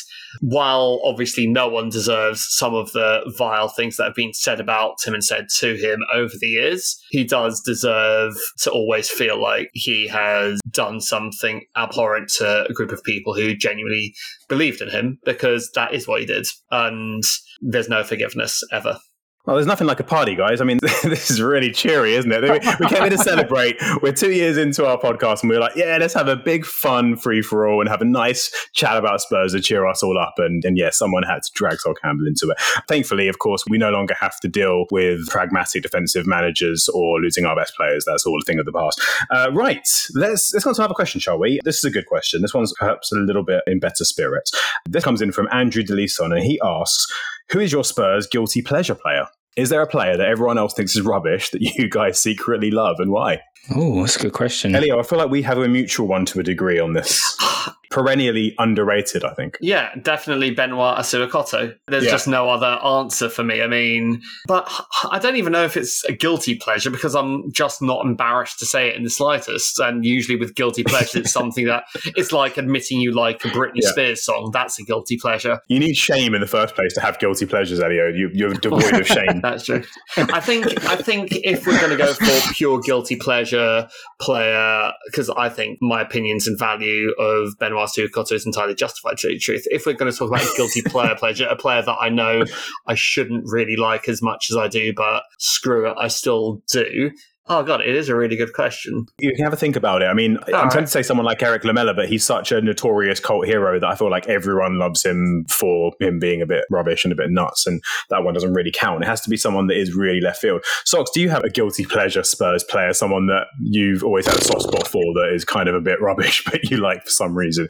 while 0.40 1.00
obviously 1.04 1.46
no 1.46 1.68
one 1.68 1.88
deserves 1.88 2.46
some 2.50 2.74
of 2.74 2.92
the 2.92 3.32
vile 3.36 3.68
things 3.68 3.96
that 3.96 4.04
have 4.04 4.14
been 4.14 4.32
said 4.32 4.60
about 4.60 5.02
him 5.04 5.14
and 5.14 5.24
said 5.24 5.46
to 5.58 5.74
him 5.76 6.00
over 6.14 6.32
the 6.40 6.46
years, 6.46 7.00
he 7.10 7.24
does 7.24 7.60
deserve 7.60 8.34
to 8.58 8.70
always 8.70 9.08
feel 9.08 9.40
like 9.40 9.68
he 9.72 10.08
has 10.08 10.60
done 10.70 11.00
something 11.00 11.64
abhorrent 11.76 12.28
to 12.28 12.66
a 12.68 12.72
group 12.72 12.92
of 12.92 13.02
people 13.04 13.34
who 13.34 13.54
genuinely 13.54 14.14
believed 14.48 14.80
in 14.80 14.88
him 14.88 15.18
because 15.24 15.70
that 15.74 15.92
is 15.94 16.08
what 16.08 16.20
he 16.20 16.26
did. 16.26 16.46
And 16.70 17.22
there's 17.60 17.88
no 17.88 18.02
forgiveness 18.02 18.62
ever. 18.72 18.98
Well, 19.44 19.56
there's 19.56 19.66
nothing 19.66 19.88
like 19.88 19.98
a 19.98 20.04
party, 20.04 20.36
guys. 20.36 20.60
I 20.60 20.64
mean, 20.64 20.78
this 21.02 21.28
is 21.28 21.42
really 21.42 21.72
cheery, 21.72 22.14
isn't 22.14 22.30
it? 22.30 22.42
We 22.78 22.86
came 22.86 23.00
here 23.00 23.10
to 23.10 23.18
celebrate. 23.18 23.76
We're 24.00 24.12
two 24.12 24.30
years 24.30 24.56
into 24.56 24.86
our 24.86 24.96
podcast, 24.96 25.42
and 25.42 25.50
we 25.50 25.56
are 25.56 25.60
like, 25.60 25.74
yeah, 25.74 25.96
let's 25.98 26.14
have 26.14 26.28
a 26.28 26.36
big, 26.36 26.64
fun 26.64 27.16
free 27.16 27.42
for 27.42 27.66
all 27.66 27.80
and 27.80 27.88
have 27.88 28.00
a 28.00 28.04
nice 28.04 28.52
chat 28.72 28.96
about 28.96 29.20
Spurs 29.20 29.52
to 29.52 29.60
cheer 29.60 29.84
us 29.84 30.00
all 30.00 30.16
up. 30.16 30.34
And, 30.38 30.64
and 30.64 30.78
yeah, 30.78 30.90
someone 30.90 31.24
had 31.24 31.42
to 31.42 31.50
drag 31.54 31.80
Sol 31.80 31.94
Campbell 31.94 32.28
into 32.28 32.50
it. 32.50 32.60
Thankfully, 32.86 33.26
of 33.26 33.40
course, 33.40 33.64
we 33.68 33.78
no 33.78 33.90
longer 33.90 34.14
have 34.20 34.38
to 34.40 34.48
deal 34.48 34.84
with 34.92 35.26
pragmatic 35.28 35.82
defensive 35.82 36.24
managers 36.24 36.88
or 36.90 37.18
losing 37.20 37.44
our 37.44 37.56
best 37.56 37.74
players. 37.74 38.04
That's 38.04 38.24
all 38.24 38.38
a 38.40 38.44
thing 38.44 38.60
of 38.60 38.64
the 38.64 38.72
past. 38.72 39.02
Uh, 39.28 39.50
right, 39.52 39.88
let's 40.14 40.54
let's 40.54 40.64
go 40.64 40.72
to 40.72 40.80
another 40.80 40.94
question, 40.94 41.20
shall 41.20 41.38
we? 41.40 41.58
This 41.64 41.78
is 41.78 41.84
a 41.84 41.90
good 41.90 42.06
question. 42.06 42.42
This 42.42 42.54
one's 42.54 42.72
perhaps 42.78 43.10
a 43.10 43.16
little 43.16 43.42
bit 43.42 43.64
in 43.66 43.80
better 43.80 44.04
spirits. 44.04 44.52
This 44.88 45.02
comes 45.02 45.20
in 45.20 45.32
from 45.32 45.48
Andrew 45.50 45.82
DeLison, 45.82 46.32
and 46.32 46.44
he 46.44 46.60
asks. 46.62 47.12
Who 47.52 47.60
is 47.60 47.70
your 47.70 47.84
Spurs 47.84 48.26
guilty 48.26 48.62
pleasure 48.62 48.94
player? 48.94 49.26
Is 49.56 49.68
there 49.68 49.82
a 49.82 49.86
player 49.86 50.16
that 50.16 50.26
everyone 50.26 50.56
else 50.56 50.72
thinks 50.72 50.96
is 50.96 51.02
rubbish 51.02 51.50
that 51.50 51.60
you 51.60 51.88
guys 51.88 52.18
secretly 52.18 52.70
love 52.70 52.96
and 52.98 53.10
why? 53.10 53.42
Oh, 53.74 54.00
that's 54.00 54.16
a 54.16 54.20
good 54.20 54.32
question. 54.32 54.74
Elio, 54.74 54.98
I 54.98 55.02
feel 55.02 55.18
like 55.18 55.30
we 55.30 55.42
have 55.42 55.58
a 55.58 55.68
mutual 55.68 56.06
one 56.08 56.24
to 56.26 56.40
a 56.40 56.42
degree 56.42 56.80
on 56.80 56.94
this. 56.94 57.22
perennially 57.92 58.54
underrated, 58.58 59.24
I 59.24 59.34
think. 59.34 59.58
Yeah, 59.60 59.94
definitely 60.02 60.50
Benoit 60.50 60.98
Assou-Ekotto. 60.98 61.74
There's 61.86 62.04
yeah. 62.04 62.10
just 62.10 62.26
no 62.26 62.48
other 62.48 62.78
answer 62.84 63.28
for 63.28 63.44
me. 63.44 63.62
I 63.62 63.66
mean, 63.66 64.22
but 64.48 64.68
I 65.10 65.18
don't 65.18 65.36
even 65.36 65.52
know 65.52 65.64
if 65.64 65.76
it's 65.76 66.02
a 66.04 66.12
guilty 66.12 66.56
pleasure 66.56 66.90
because 66.90 67.14
I'm 67.14 67.52
just 67.52 67.82
not 67.82 68.04
embarrassed 68.04 68.58
to 68.60 68.66
say 68.66 68.88
it 68.88 68.96
in 68.96 69.04
the 69.04 69.10
slightest. 69.10 69.78
And 69.78 70.04
usually 70.04 70.38
with 70.38 70.54
guilty 70.54 70.82
pleasure, 70.82 71.18
it's 71.18 71.32
something 71.42 71.66
that 71.66 71.84
it's 72.16 72.32
like 72.32 72.56
admitting 72.56 73.00
you 73.00 73.12
like 73.12 73.44
a 73.44 73.48
Britney 73.48 73.80
yeah. 73.82 73.90
Spears 73.90 74.24
song. 74.24 74.50
That's 74.52 74.78
a 74.78 74.84
guilty 74.84 75.18
pleasure. 75.18 75.60
You 75.68 75.78
need 75.78 75.96
shame 75.96 76.34
in 76.34 76.40
the 76.40 76.46
first 76.46 76.74
place 76.74 76.94
to 76.94 77.00
have 77.00 77.18
guilty 77.18 77.46
pleasures, 77.46 77.80
Elio. 77.80 78.08
You, 78.08 78.48
are 78.48 78.54
devoid 78.54 78.94
of 78.94 79.06
shame. 79.06 79.40
That's 79.42 79.64
true. 79.64 79.82
I 80.16 80.40
think 80.40 80.66
I 80.86 80.96
think 80.96 81.28
if 81.32 81.66
we're 81.66 81.78
going 81.78 81.90
to 81.90 81.96
go 81.96 82.12
for 82.14 82.54
pure 82.54 82.80
guilty 82.80 83.16
pleasure 83.16 83.88
player, 84.20 84.92
because 85.06 85.28
I 85.30 85.48
think 85.48 85.78
my 85.82 86.00
opinions 86.00 86.46
and 86.46 86.58
value 86.58 87.12
of 87.18 87.58
Benoit 87.58 87.81
Assou-Ekotto 87.84 88.32
is 88.32 88.46
entirely 88.46 88.74
justified, 88.74 89.18
to 89.18 89.28
the 89.28 89.38
truth. 89.38 89.66
If 89.70 89.86
we're 89.86 89.94
going 89.94 90.10
to 90.10 90.16
talk 90.16 90.28
about 90.28 90.42
a 90.42 90.52
guilty 90.56 90.82
player 90.82 91.14
pleasure, 91.14 91.46
a 91.46 91.56
player 91.56 91.82
that 91.82 91.96
I 92.00 92.08
know 92.08 92.44
I 92.86 92.94
shouldn't 92.94 93.44
really 93.46 93.76
like 93.76 94.08
as 94.08 94.22
much 94.22 94.50
as 94.50 94.56
I 94.56 94.68
do, 94.68 94.92
but 94.94 95.24
screw 95.38 95.90
it, 95.90 95.96
I 95.98 96.08
still 96.08 96.62
do, 96.70 97.10
Oh 97.48 97.64
god, 97.64 97.80
it 97.80 97.96
is 97.96 98.08
a 98.08 98.14
really 98.14 98.36
good 98.36 98.52
question. 98.52 99.06
You 99.18 99.34
can 99.34 99.42
have 99.44 99.52
a 99.52 99.56
think 99.56 99.74
about 99.74 100.00
it. 100.00 100.04
I 100.04 100.14
mean, 100.14 100.36
All 100.36 100.44
I'm 100.46 100.52
right. 100.52 100.70
trying 100.70 100.84
to 100.84 100.90
say 100.90 101.02
someone 101.02 101.26
like 101.26 101.42
Erik 101.42 101.64
Lamela, 101.64 101.92
but 101.92 102.08
he's 102.08 102.24
such 102.24 102.52
a 102.52 102.60
notorious 102.60 103.18
cult 103.18 103.46
hero 103.46 103.80
that 103.80 103.86
I 103.86 103.96
feel 103.96 104.10
like 104.10 104.28
everyone 104.28 104.78
loves 104.78 105.04
him 105.04 105.44
for 105.48 105.92
him 106.00 106.20
being 106.20 106.40
a 106.40 106.46
bit 106.46 106.64
rubbish 106.70 107.04
and 107.04 107.12
a 107.12 107.16
bit 107.16 107.30
nuts, 107.30 107.66
and 107.66 107.82
that 108.10 108.22
one 108.22 108.32
doesn't 108.34 108.52
really 108.52 108.70
count. 108.72 109.02
It 109.02 109.06
has 109.06 109.20
to 109.22 109.30
be 109.30 109.36
someone 109.36 109.66
that 109.66 109.76
is 109.76 109.94
really 109.94 110.20
left 110.20 110.40
field. 110.40 110.62
Socks, 110.84 111.10
do 111.10 111.20
you 111.20 111.30
have 111.30 111.42
a 111.42 111.50
guilty 111.50 111.84
pleasure 111.84 112.22
Spurs 112.22 112.62
player, 112.62 112.92
someone 112.92 113.26
that 113.26 113.48
you've 113.60 114.04
always 114.04 114.26
had 114.26 114.38
a 114.38 114.44
soft 114.44 114.62
spot 114.62 114.86
for 114.86 115.02
that 115.14 115.32
is 115.34 115.44
kind 115.44 115.68
of 115.68 115.74
a 115.74 115.80
bit 115.80 116.00
rubbish, 116.00 116.44
but 116.50 116.70
you 116.70 116.76
like 116.76 117.02
for 117.02 117.10
some 117.10 117.36
reason, 117.36 117.66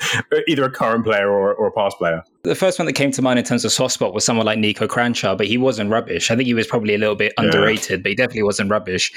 either 0.49 0.65
a 0.65 0.71
current 0.71 1.05
player 1.05 1.31
or, 1.31 1.55
or 1.55 1.69
a 1.69 1.73
past 1.73 1.97
player? 1.97 2.23
The 2.45 2.57
first 2.57 2.77
one 2.81 2.87
that 2.87 2.95
came 2.95 3.13
to 3.13 3.23
mind 3.23 3.39
in 3.39 3.45
terms 3.45 3.65
of 3.65 3.71
soft 3.71 3.95
spot 3.95 4.13
was 4.13 4.25
someone 4.25 4.47
like 4.47 4.59
Niko 4.59 4.89
Kranjčar, 4.89 5.39
but 5.39 5.47
he 5.47 5.57
wasn't 5.57 5.91
rubbish. 5.91 6.29
I 6.29 6.35
think 6.35 6.47
he 6.47 6.55
was 6.55 6.67
probably 6.67 6.95
a 6.95 6.99
little 6.99 7.15
bit 7.15 7.33
yeah. 7.39 7.45
underrated, 7.45 8.03
but 8.03 8.11
he 8.11 8.17
definitely 8.17 8.43
wasn't 8.43 8.69
rubbish. 8.69 9.13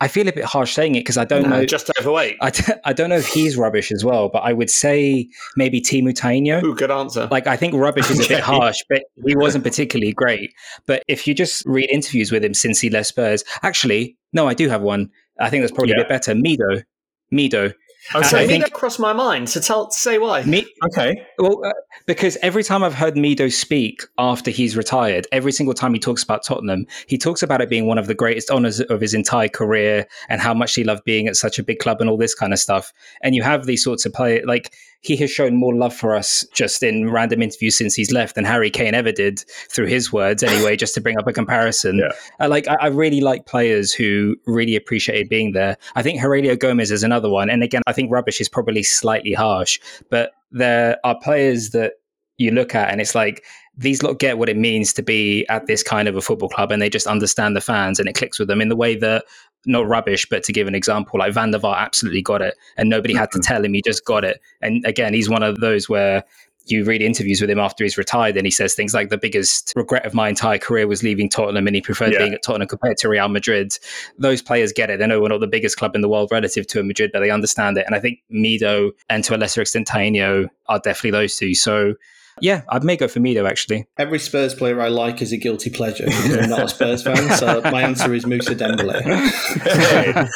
I 0.00 0.08
feel 0.08 0.26
a 0.26 0.32
bit 0.32 0.44
harsh 0.44 0.72
saying 0.72 0.94
it 0.94 1.00
because 1.00 1.18
I 1.18 1.26
don't 1.26 1.42
no, 1.42 1.50
know. 1.50 1.66
Just 1.66 1.90
overweight. 2.00 2.38
I 2.40 2.48
t- 2.48 2.72
I 2.86 2.94
don't 2.94 3.10
know 3.10 3.18
if 3.18 3.26
he's 3.26 3.58
rubbish 3.58 3.92
as 3.92 4.02
well, 4.02 4.30
but 4.30 4.38
I 4.38 4.54
would 4.54 4.70
say 4.70 5.28
maybe 5.56 5.82
Teemu 5.82 6.14
Tainio. 6.14 6.62
Ooh, 6.64 6.74
good 6.74 6.90
answer. 6.90 7.28
Like 7.30 7.46
I 7.46 7.56
think 7.56 7.74
rubbish 7.74 8.10
is 8.10 8.24
a 8.24 8.28
bit 8.28 8.40
harsh, 8.40 8.78
but 8.88 9.02
he 9.26 9.36
wasn't 9.36 9.62
particularly 9.62 10.14
great. 10.14 10.54
But 10.86 11.04
if 11.06 11.26
you 11.26 11.34
just 11.34 11.62
read 11.66 11.90
interviews 11.90 12.32
with 12.32 12.42
him 12.42 12.54
since 12.54 12.80
he 12.80 12.88
left 12.88 13.08
Spurs, 13.08 13.44
actually, 13.62 14.16
no, 14.32 14.48
I 14.48 14.54
do 14.54 14.70
have 14.70 14.80
one. 14.80 15.10
I 15.38 15.50
think 15.50 15.62
that's 15.62 15.72
probably 15.72 15.90
yeah. 15.90 16.00
a 16.00 16.04
bit 16.04 16.08
better. 16.08 16.34
Mido. 16.34 16.82
Mido. 17.30 17.74
Okay. 18.14 18.44
I 18.44 18.46
think 18.46 18.64
that 18.64 18.72
crossed 18.72 18.98
my 18.98 19.12
mind. 19.12 19.48
So 19.48 19.60
tell, 19.60 19.90
say 19.90 20.18
why. 20.18 20.42
Me, 20.42 20.66
okay. 20.86 21.24
Well, 21.38 21.64
uh, 21.64 21.72
because 22.06 22.36
every 22.42 22.64
time 22.64 22.82
I've 22.82 22.94
heard 22.94 23.14
Mido 23.14 23.52
speak 23.52 24.02
after 24.18 24.50
he's 24.50 24.76
retired, 24.76 25.26
every 25.32 25.52
single 25.52 25.74
time 25.74 25.94
he 25.94 26.00
talks 26.00 26.22
about 26.22 26.44
Tottenham, 26.44 26.86
he 27.06 27.18
talks 27.18 27.42
about 27.42 27.60
it 27.60 27.68
being 27.68 27.86
one 27.86 27.98
of 27.98 28.06
the 28.06 28.14
greatest 28.14 28.50
honors 28.50 28.80
of 28.80 29.00
his 29.00 29.14
entire 29.14 29.48
career 29.48 30.06
and 30.28 30.40
how 30.40 30.54
much 30.54 30.74
he 30.74 30.82
loved 30.82 31.04
being 31.04 31.28
at 31.28 31.36
such 31.36 31.58
a 31.58 31.62
big 31.62 31.78
club 31.78 32.00
and 32.00 32.10
all 32.10 32.16
this 32.16 32.34
kind 32.34 32.52
of 32.52 32.58
stuff. 32.58 32.92
And 33.22 33.34
you 33.34 33.42
have 33.42 33.66
these 33.66 33.84
sorts 33.84 34.04
of 34.06 34.12
play 34.12 34.42
like 34.42 34.74
he 35.00 35.16
has 35.16 35.30
shown 35.30 35.56
more 35.56 35.74
love 35.74 35.94
for 35.94 36.14
us 36.14 36.44
just 36.52 36.82
in 36.82 37.10
random 37.10 37.42
interviews 37.42 37.76
since 37.76 37.94
he's 37.94 38.12
left 38.12 38.34
than 38.34 38.44
Harry 38.44 38.70
Kane 38.70 38.94
ever 38.94 39.12
did 39.12 39.42
through 39.70 39.86
his 39.86 40.12
words 40.12 40.42
anyway, 40.42 40.76
just 40.76 40.94
to 40.94 41.00
bring 41.00 41.18
up 41.18 41.26
a 41.26 41.32
comparison. 41.32 41.98
Yeah. 41.98 42.12
I 42.38 42.46
like 42.46 42.68
I, 42.68 42.76
I, 42.80 42.86
really 42.88 43.20
like 43.20 43.46
players 43.46 43.92
who 43.92 44.36
really 44.46 44.76
appreciated 44.76 45.28
being 45.28 45.52
there. 45.52 45.76
I 45.94 46.02
think 46.02 46.20
Heurelho 46.20 46.58
Gomes 46.58 46.90
is 46.90 47.02
another 47.02 47.30
one. 47.30 47.48
And 47.48 47.62
again, 47.62 47.82
I 47.86 47.92
think 47.92 48.12
rubbish 48.12 48.40
is 48.40 48.48
probably 48.48 48.82
slightly 48.82 49.32
harsh, 49.32 49.80
but 50.10 50.32
there 50.52 50.98
are 51.02 51.18
players 51.18 51.70
that 51.70 51.94
you 52.36 52.50
look 52.50 52.74
at 52.74 52.90
and 52.90 53.00
it's 53.00 53.14
like 53.14 53.44
these 53.76 54.02
lot 54.02 54.18
get 54.18 54.38
what 54.38 54.48
it 54.48 54.56
means 54.56 54.92
to 54.94 55.02
be 55.02 55.46
at 55.48 55.66
this 55.66 55.82
kind 55.82 56.08
of 56.08 56.16
a 56.16 56.20
football 56.20 56.48
club 56.48 56.72
and 56.72 56.80
they 56.80 56.88
just 56.88 57.06
understand 57.06 57.54
the 57.54 57.60
fans 57.60 57.98
and 57.98 58.08
it 58.08 58.14
clicks 58.14 58.38
with 58.38 58.48
them 58.48 58.60
in 58.60 58.68
the 58.68 58.76
way 58.76 58.96
that 58.96 59.24
not 59.66 59.86
rubbish, 59.86 60.26
but 60.28 60.42
to 60.44 60.52
give 60.52 60.68
an 60.68 60.74
example, 60.74 61.18
like 61.18 61.32
Van 61.32 61.50
der 61.50 61.58
Vaart 61.58 61.78
absolutely 61.78 62.22
got 62.22 62.42
it, 62.42 62.54
and 62.76 62.88
nobody 62.88 63.14
had 63.14 63.30
to 63.32 63.38
mm-hmm. 63.38 63.52
tell 63.52 63.64
him 63.64 63.74
he 63.74 63.82
just 63.82 64.04
got 64.04 64.24
it. 64.24 64.40
And 64.60 64.84
again, 64.86 65.14
he's 65.14 65.28
one 65.28 65.42
of 65.42 65.56
those 65.60 65.88
where 65.88 66.24
you 66.66 66.84
read 66.84 67.02
interviews 67.02 67.40
with 67.40 67.50
him 67.50 67.58
after 67.58 67.84
he's 67.84 67.98
retired, 67.98 68.36
and 68.36 68.46
he 68.46 68.50
says 68.50 68.74
things 68.74 68.94
like, 68.94 69.08
"The 69.08 69.18
biggest 69.18 69.72
regret 69.76 70.06
of 70.06 70.14
my 70.14 70.28
entire 70.28 70.58
career 70.58 70.86
was 70.86 71.02
leaving 71.02 71.28
Tottenham, 71.28 71.66
and 71.66 71.74
he 71.74 71.82
preferred 71.82 72.12
yeah. 72.12 72.20
being 72.20 72.34
at 72.34 72.42
Tottenham 72.42 72.68
compared 72.68 72.96
to 72.98 73.08
Real 73.08 73.28
Madrid." 73.28 73.76
Those 74.18 74.42
players 74.42 74.72
get 74.72 74.90
it; 74.90 74.98
they 74.98 75.06
know 75.06 75.20
we're 75.20 75.28
not 75.28 75.40
the 75.40 75.46
biggest 75.46 75.76
club 75.76 75.94
in 75.94 76.00
the 76.00 76.08
world 76.08 76.30
relative 76.30 76.66
to 76.68 76.82
Madrid, 76.82 77.10
but 77.12 77.20
they 77.20 77.30
understand 77.30 77.78
it. 77.78 77.86
And 77.86 77.94
I 77.94 78.00
think 78.00 78.20
Mido 78.32 78.90
and 79.08 79.24
to 79.24 79.34
a 79.34 79.38
lesser 79.38 79.62
extent 79.62 79.88
Tainio 79.88 80.48
are 80.66 80.78
definitely 80.78 81.12
those 81.12 81.36
two. 81.36 81.54
So 81.54 81.94
yeah, 82.40 82.62
I'd 82.68 82.84
may 82.84 82.96
go 82.96 83.08
for 83.08 83.20
Mido 83.20 83.48
actually. 83.48 83.86
Every 83.98 84.18
Spurs 84.18 84.54
player 84.54 84.80
I 84.80 84.88
like 84.88 85.22
is 85.22 85.32
a 85.32 85.36
guilty 85.36 85.70
pleasure 85.70 86.06
I'm 86.08 86.50
not 86.50 86.64
a 86.64 86.68
Spurs 86.68 87.02
fan. 87.02 87.30
So 87.36 87.60
my 87.70 87.82
answer 87.82 88.12
is 88.14 88.26
Moussa 88.26 88.54
Dembele. 88.54 89.00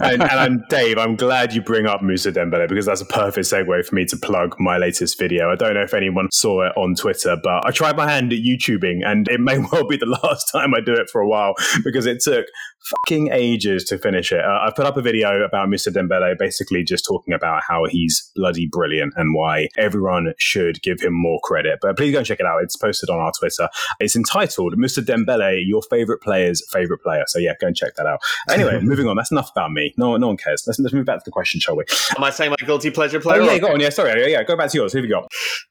and, 0.00 0.22
and 0.22 0.22
I'm 0.22 0.64
Dave. 0.68 0.98
I'm 0.98 1.16
glad 1.16 1.54
you 1.54 1.62
bring 1.62 1.86
up 1.86 2.02
Moussa 2.02 2.32
Dembele 2.32 2.68
because 2.68 2.86
that's 2.86 3.00
a 3.00 3.06
perfect 3.06 3.46
segue 3.46 3.84
for 3.84 3.94
me 3.94 4.04
to 4.06 4.16
plug 4.16 4.56
my 4.58 4.78
latest 4.78 5.18
video. 5.18 5.50
I 5.50 5.56
don't 5.56 5.74
know 5.74 5.82
if 5.82 5.94
anyone 5.94 6.30
saw 6.32 6.66
it 6.66 6.72
on 6.76 6.94
Twitter, 6.94 7.36
but 7.42 7.66
I 7.66 7.70
tried 7.70 7.96
my 7.96 8.10
hand 8.10 8.32
at 8.32 8.40
YouTubing, 8.40 9.04
and 9.04 9.28
it 9.28 9.40
may 9.40 9.58
well 9.72 9.86
be 9.86 9.96
the 9.96 10.06
last 10.22 10.50
time 10.50 10.74
I 10.74 10.80
do 10.80 10.92
it 10.92 11.10
for 11.10 11.20
a 11.20 11.28
while 11.28 11.54
because 11.84 12.06
it 12.06 12.20
took 12.20 12.46
fucking 12.90 13.30
ages 13.32 13.84
to 13.84 13.98
finish 13.98 14.32
it. 14.32 14.40
Uh, 14.40 14.60
I've 14.62 14.74
put 14.74 14.86
up 14.86 14.96
a 14.96 15.02
video 15.02 15.42
about 15.42 15.68
Mr. 15.68 15.92
Dembele, 15.92 16.38
basically 16.38 16.82
just 16.82 17.04
talking 17.04 17.34
about 17.34 17.62
how 17.66 17.84
he's 17.88 18.30
bloody 18.34 18.68
brilliant 18.70 19.14
and 19.16 19.34
why 19.34 19.68
everyone 19.76 20.32
should 20.38 20.80
give 20.82 21.00
him 21.00 21.12
more 21.12 21.40
credit. 21.50 21.80
But 21.82 21.96
please 21.96 22.12
go 22.12 22.18
and 22.18 22.26
check 22.26 22.38
it 22.38 22.46
out. 22.46 22.62
It's 22.62 22.76
posted 22.76 23.10
on 23.10 23.18
our 23.18 23.32
Twitter. 23.36 23.68
It's 23.98 24.14
entitled 24.14 24.74
Mr. 24.76 25.04
Dembele, 25.04 25.66
your 25.66 25.82
favorite 25.82 26.22
player's 26.22 26.62
favorite 26.70 26.98
player. 26.98 27.24
So 27.26 27.40
yeah, 27.40 27.54
go 27.60 27.66
and 27.66 27.76
check 27.76 27.96
that 27.96 28.06
out. 28.06 28.20
Anyway, 28.48 28.78
moving 28.82 29.08
on. 29.08 29.16
That's 29.16 29.32
enough 29.32 29.50
about 29.50 29.72
me. 29.72 29.92
No, 29.96 30.16
no 30.16 30.28
one 30.28 30.36
cares. 30.36 30.62
Let's, 30.66 30.78
let's 30.78 30.94
move 30.94 31.06
back 31.06 31.18
to 31.18 31.24
the 31.24 31.32
question, 31.32 31.58
shall 31.58 31.76
we? 31.76 31.84
Am 32.16 32.22
I 32.22 32.30
saying 32.30 32.50
my 32.50 32.66
guilty 32.66 32.90
pleasure 32.90 33.18
player? 33.18 33.42
Oh, 33.42 33.44
yeah, 33.44 33.58
go 33.58 33.72
on. 33.72 33.80
Yeah, 33.80 33.88
sorry. 33.88 34.20
Yeah, 34.20 34.26
yeah, 34.28 34.44
go 34.44 34.56
back 34.56 34.70
to 34.70 34.78
yours. 34.78 34.92
Who 34.92 34.98
have 34.98 35.04
you 35.04 35.10
got? 35.10 35.28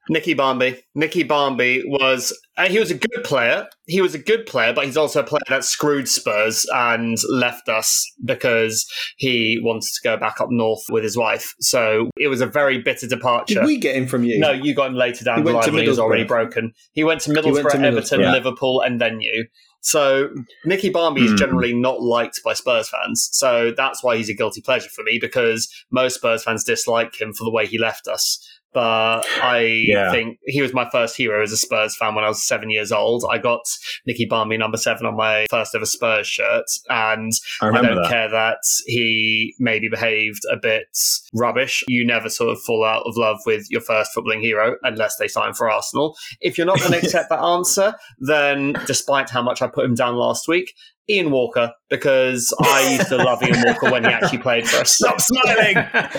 Nicky 0.09 0.33
Barmby. 0.33 0.81
Nicky 0.95 1.23
Barmby 1.23 1.83
was 1.85 2.37
uh, 2.59 2.67
he 2.67 2.77
was 2.77 2.91
a 2.91 2.95
good 2.95 3.23
player. 3.23 3.67
He 3.87 4.01
was 4.01 4.13
a 4.13 4.19
good 4.19 4.45
player, 4.45 4.73
but 4.73 4.85
he's 4.85 4.97
also 4.97 5.21
a 5.21 5.23
player 5.23 5.41
that 5.47 5.63
screwed 5.63 6.09
Spurs 6.09 6.65
and 6.73 7.17
left 7.29 7.69
us 7.69 8.05
because 8.25 8.85
he 9.15 9.59
wanted 9.63 9.83
to 9.93 10.01
go 10.03 10.17
back 10.17 10.41
up 10.41 10.49
north 10.51 10.83
with 10.89 11.03
his 11.03 11.15
wife. 11.15 11.55
So 11.61 12.09
it 12.17 12.27
was 12.27 12.41
a 12.41 12.45
very 12.45 12.79
bitter 12.79 13.07
departure. 13.07 13.55
Did 13.55 13.65
we 13.65 13.77
get 13.77 13.95
him 13.95 14.07
from 14.07 14.25
you? 14.25 14.39
No, 14.39 14.51
you 14.51 14.75
got 14.75 14.87
him 14.87 14.95
later 14.95 15.23
down 15.23 15.37
he 15.37 15.43
the 15.45 15.53
line 15.53 15.68
when 15.73 15.83
he 15.83 15.89
was 15.89 15.99
already 15.99 16.23
broken. 16.23 16.73
He 16.93 17.03
went 17.03 17.21
to 17.21 17.31
Middlesbrough, 17.31 17.53
went 17.53 17.71
to 17.71 17.79
Everton, 17.79 18.21
yeah. 18.21 18.31
Liverpool, 18.31 18.81
and 18.81 18.99
then 18.99 19.21
you. 19.21 19.45
So 19.81 20.29
Nicky 20.65 20.89
Barmby 20.89 21.21
mm. 21.21 21.25
is 21.25 21.31
hmm. 21.31 21.37
generally 21.37 21.73
not 21.73 22.01
liked 22.01 22.41
by 22.43 22.53
Spurs 22.53 22.89
fans. 22.89 23.29
So 23.31 23.71
that's 23.75 24.03
why 24.03 24.17
he's 24.17 24.29
a 24.29 24.33
guilty 24.33 24.61
pleasure 24.61 24.89
for 24.89 25.03
me 25.03 25.19
because 25.21 25.69
most 25.89 26.15
Spurs 26.15 26.43
fans 26.43 26.63
dislike 26.63 27.19
him 27.19 27.33
for 27.33 27.45
the 27.45 27.51
way 27.51 27.65
he 27.65 27.77
left 27.77 28.07
us. 28.07 28.45
But 28.73 29.25
I 29.41 29.61
yeah. 29.87 30.11
think 30.11 30.37
he 30.45 30.61
was 30.61 30.73
my 30.73 30.89
first 30.89 31.17
hero 31.17 31.41
as 31.41 31.51
a 31.51 31.57
Spurs 31.57 31.95
fan 31.95 32.15
when 32.15 32.23
I 32.23 32.27
was 32.27 32.43
seven 32.43 32.69
years 32.69 32.91
old. 32.91 33.25
I 33.29 33.37
got 33.37 33.61
Nicky 34.05 34.25
Barmby 34.25 34.57
number 34.57 34.77
seven 34.77 35.05
on 35.05 35.15
my 35.15 35.47
first 35.49 35.73
ever 35.73 35.85
Spurs 35.85 36.27
shirt, 36.27 36.65
and 36.89 37.31
I, 37.61 37.69
I 37.69 37.81
don't 37.81 38.03
that. 38.03 38.09
care 38.09 38.29
that 38.29 38.59
he 38.85 39.55
maybe 39.59 39.89
behaved 39.89 40.41
a 40.51 40.57
bit 40.57 40.87
rubbish. 41.33 41.83
You 41.87 42.05
never 42.05 42.29
sort 42.29 42.51
of 42.51 42.61
fall 42.61 42.85
out 42.85 43.03
of 43.05 43.17
love 43.17 43.39
with 43.45 43.65
your 43.69 43.81
first 43.81 44.11
footballing 44.15 44.41
hero 44.41 44.75
unless 44.83 45.17
they 45.17 45.27
sign 45.27 45.53
for 45.53 45.69
Arsenal. 45.69 46.15
If 46.41 46.57
you're 46.57 46.67
not 46.67 46.79
going 46.79 46.91
to 46.99 46.99
accept 46.99 47.29
that 47.29 47.41
answer, 47.41 47.95
then 48.19 48.73
despite 48.85 49.29
how 49.29 49.41
much 49.41 49.61
I 49.61 49.67
put 49.67 49.85
him 49.85 49.95
down 49.95 50.15
last 50.15 50.47
week, 50.47 50.73
Ian 51.09 51.31
Walker 51.31 51.71
because 51.89 52.53
I 52.61 52.93
used 52.93 53.07
to 53.09 53.17
love 53.17 53.41
Ian 53.41 53.63
Walker 53.65 53.91
when 53.91 54.03
he 54.03 54.09
actually 54.09 54.37
played 54.37 54.67
for 54.67 54.77
us. 54.77 54.91
Stop 54.91 55.19
smiling, 55.19 55.77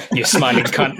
you 0.12 0.24
smiling 0.24 0.64
cunt. 0.64 0.98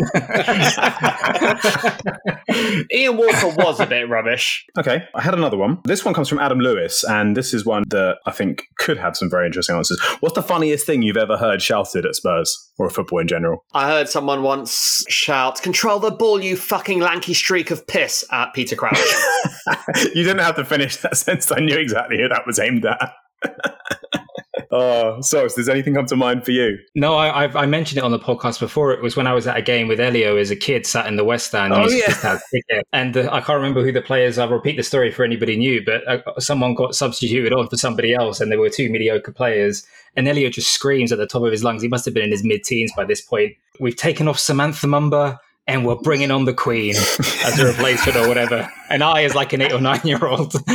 Ian 2.95 3.17
Walker 3.17 3.49
was 3.57 3.81
a 3.81 3.87
bit 3.87 4.09
rubbish. 4.09 4.65
Okay, 4.79 5.05
I 5.15 5.23
had 5.23 5.35
another 5.35 5.57
one. 5.57 5.79
This 5.85 6.05
one 6.05 6.15
comes 6.15 6.29
from 6.29 6.39
Adam 6.39 6.61
Lewis, 6.61 7.05
and 7.05 7.37
this 7.37 7.53
is 7.53 7.67
one 7.67 7.83
that 7.89 8.19
I 8.27 8.31
think 8.31 8.65
could 8.79 8.97
have 8.99 9.17
some 9.17 9.29
very 9.29 9.47
interesting 9.47 9.77
answers. 9.77 10.01
What's 10.21 10.37
the 10.37 10.43
funniest 10.43 10.87
thing 10.87 11.03
you've 11.03 11.17
ever 11.17 11.37
heard 11.37 11.61
shouted 11.61 12.07
at 12.07 12.15
Spurs 12.15 12.71
or 12.79 12.89
football 12.91 13.19
in 13.19 13.29
general? 13.29 13.65
I 13.75 13.89
heard 13.89 14.09
someone 14.09 14.43
once 14.43 15.05
shout, 15.09 15.63
"Control 15.63 15.99
the 15.99 16.13
ball, 16.13 16.41
you 16.43 16.57
fucking 16.57 17.01
lanky 17.01 17.35
streak 17.35 17.71
of 17.71 17.87
piss!" 17.87 18.25
at 18.31 18.55
Peter 18.55 18.77
Crouch. 18.77 18.99
you 20.15 20.23
didn't 20.23 20.39
have 20.39 20.57
to 20.57 20.65
finish 20.65 20.97
that 20.99 21.17
sentence. 21.17 21.51
I 21.51 21.61
knew 21.61 21.77
exactly 21.77 22.19
who 22.19 22.29
that 22.29 22.47
was 22.47 22.59
aimed 22.59 22.85
at. 22.85 23.13
oh, 24.71 25.21
so 25.21 25.49
does 25.49 25.69
anything 25.69 25.95
come 25.95 26.07
to 26.07 26.17
mind 26.17 26.45
for 26.45 26.51
you? 26.51 26.79
No, 26.95 27.15
I, 27.15 27.45
I've, 27.45 27.57
i 27.57 27.67
mentioned 27.67 27.99
it 27.99 28.05
on 28.05 28.11
the 28.11 28.19
podcast 28.19 28.61
before. 28.61 28.93
It 28.93 29.03
was 29.03 29.17
when 29.17 29.27
I 29.27 29.33
was 29.33 29.47
at 29.47 29.57
a 29.57 29.63
game 29.63 29.89
with 29.89 30.01
Elio 30.01 30.37
as 30.37 30.51
a 30.51 30.57
kid, 30.57 30.87
sat 30.87 31.07
in 31.07 31.17
the 31.17 31.25
West 31.25 31.49
Stand. 31.49 31.73
Oh, 31.73 31.89
yeah. 31.89 32.83
And 32.93 33.17
uh, 33.17 33.29
I 33.33 33.41
can't 33.41 33.57
remember 33.57 33.83
who 33.83 33.93
the 33.93 34.03
players. 34.03 34.39
I'll 34.39 34.49
repeat 34.49 34.77
the 34.77 34.83
story 34.83 35.11
for 35.11 35.25
anybody 35.25 35.57
new, 35.57 35.85
but 35.85 36.07
uh, 36.09 36.41
someone 36.41 36.75
got 36.75 36.95
substituted 36.95 37.53
on 37.53 37.69
for 37.69 37.77
somebody 37.77 38.15
else, 38.15 38.41
and 38.41 38.51
there 38.51 38.61
were 38.61 38.71
two 38.71 38.91
mediocre 38.91 39.33
players. 39.33 39.87
And 40.17 40.27
Elio 40.27 40.51
just 40.51 40.73
screams 40.73 41.13
at 41.13 41.19
the 41.19 41.27
top 41.27 41.43
of 41.43 41.53
his 41.53 41.63
lungs. 41.63 41.83
He 41.83 41.89
must 41.89 42.05
have 42.05 42.15
been 42.15 42.25
in 42.25 42.33
his 42.33 42.45
mid 42.45 42.65
teens 42.65 42.93
by 42.97 43.05
this 43.05 43.21
point. 43.21 43.55
We've 43.79 43.97
taken 43.97 44.29
off 44.29 44.39
Samantha 44.39 44.87
Mumba 44.87 45.39
and 45.67 45.87
we're 45.87 45.97
bringing 45.97 46.31
on 46.31 46.45
the 46.45 46.53
queen 46.53 46.97
as 46.97 47.59
a 47.59 47.67
replacement 47.67 48.17
or 48.17 48.27
whatever. 48.27 48.71
And 48.91 49.05
I, 49.05 49.23
as 49.23 49.35
like 49.35 49.53
an 49.53 49.63
eight 49.63 49.73
or 49.73 49.81
nine 49.81 50.01
year 50.05 50.25
old, 50.25 50.53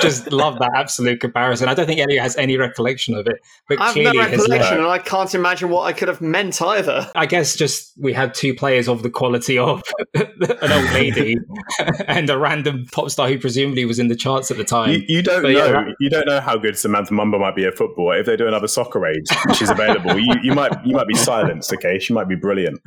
just 0.00 0.32
love 0.32 0.58
that 0.58 0.70
absolute 0.74 1.20
comparison. 1.20 1.68
I 1.68 1.74
don't 1.74 1.86
think 1.86 2.00
Elliot 2.00 2.22
has 2.22 2.36
any 2.36 2.56
recollection 2.56 3.14
of 3.14 3.26
it, 3.26 3.36
but 3.68 3.80
I 3.80 3.88
have 3.88 3.96
no 3.96 4.12
recollection, 4.12 4.78
and 4.78 4.86
I 4.86 4.98
can't 4.98 5.34
imagine 5.34 5.68
what 5.68 5.82
I 5.82 5.92
could 5.92 6.08
have 6.08 6.20
meant 6.20 6.60
either. 6.62 7.10
I 7.14 7.26
guess 7.26 7.56
just 7.56 7.92
we 7.98 8.12
had 8.12 8.34
two 8.34 8.54
players 8.54 8.88
of 8.88 9.02
the 9.02 9.10
quality 9.10 9.58
of 9.58 9.82
an 10.14 10.72
old 10.72 10.90
lady 10.92 11.36
and 12.06 12.30
a 12.30 12.38
random 12.38 12.86
pop 12.90 13.10
star 13.10 13.28
who 13.28 13.38
presumably 13.38 13.84
was 13.84 13.98
in 13.98 14.08
the 14.08 14.16
charts 14.16 14.50
at 14.50 14.56
the 14.56 14.64
time. 14.64 14.90
You, 14.90 15.02
you 15.06 15.22
don't 15.22 15.42
but 15.42 15.52
know. 15.52 15.66
Yeah, 15.66 15.92
you 16.00 16.08
don't 16.10 16.26
know 16.26 16.40
how 16.40 16.56
good 16.56 16.78
Samantha 16.78 17.12
Mumba 17.12 17.38
might 17.38 17.54
be 17.54 17.66
at 17.66 17.76
football. 17.76 18.12
If 18.12 18.26
they 18.26 18.36
do 18.36 18.48
another 18.48 18.68
soccer 18.68 19.06
aid, 19.06 19.24
she's 19.54 19.70
available. 19.70 20.18
you, 20.18 20.34
you 20.42 20.54
might 20.54 20.72
you 20.86 20.94
might 20.94 21.08
be 21.08 21.14
silenced. 21.14 21.72
Okay, 21.74 21.98
she 21.98 22.12
might 22.12 22.28
be 22.28 22.36
brilliant. 22.36 22.80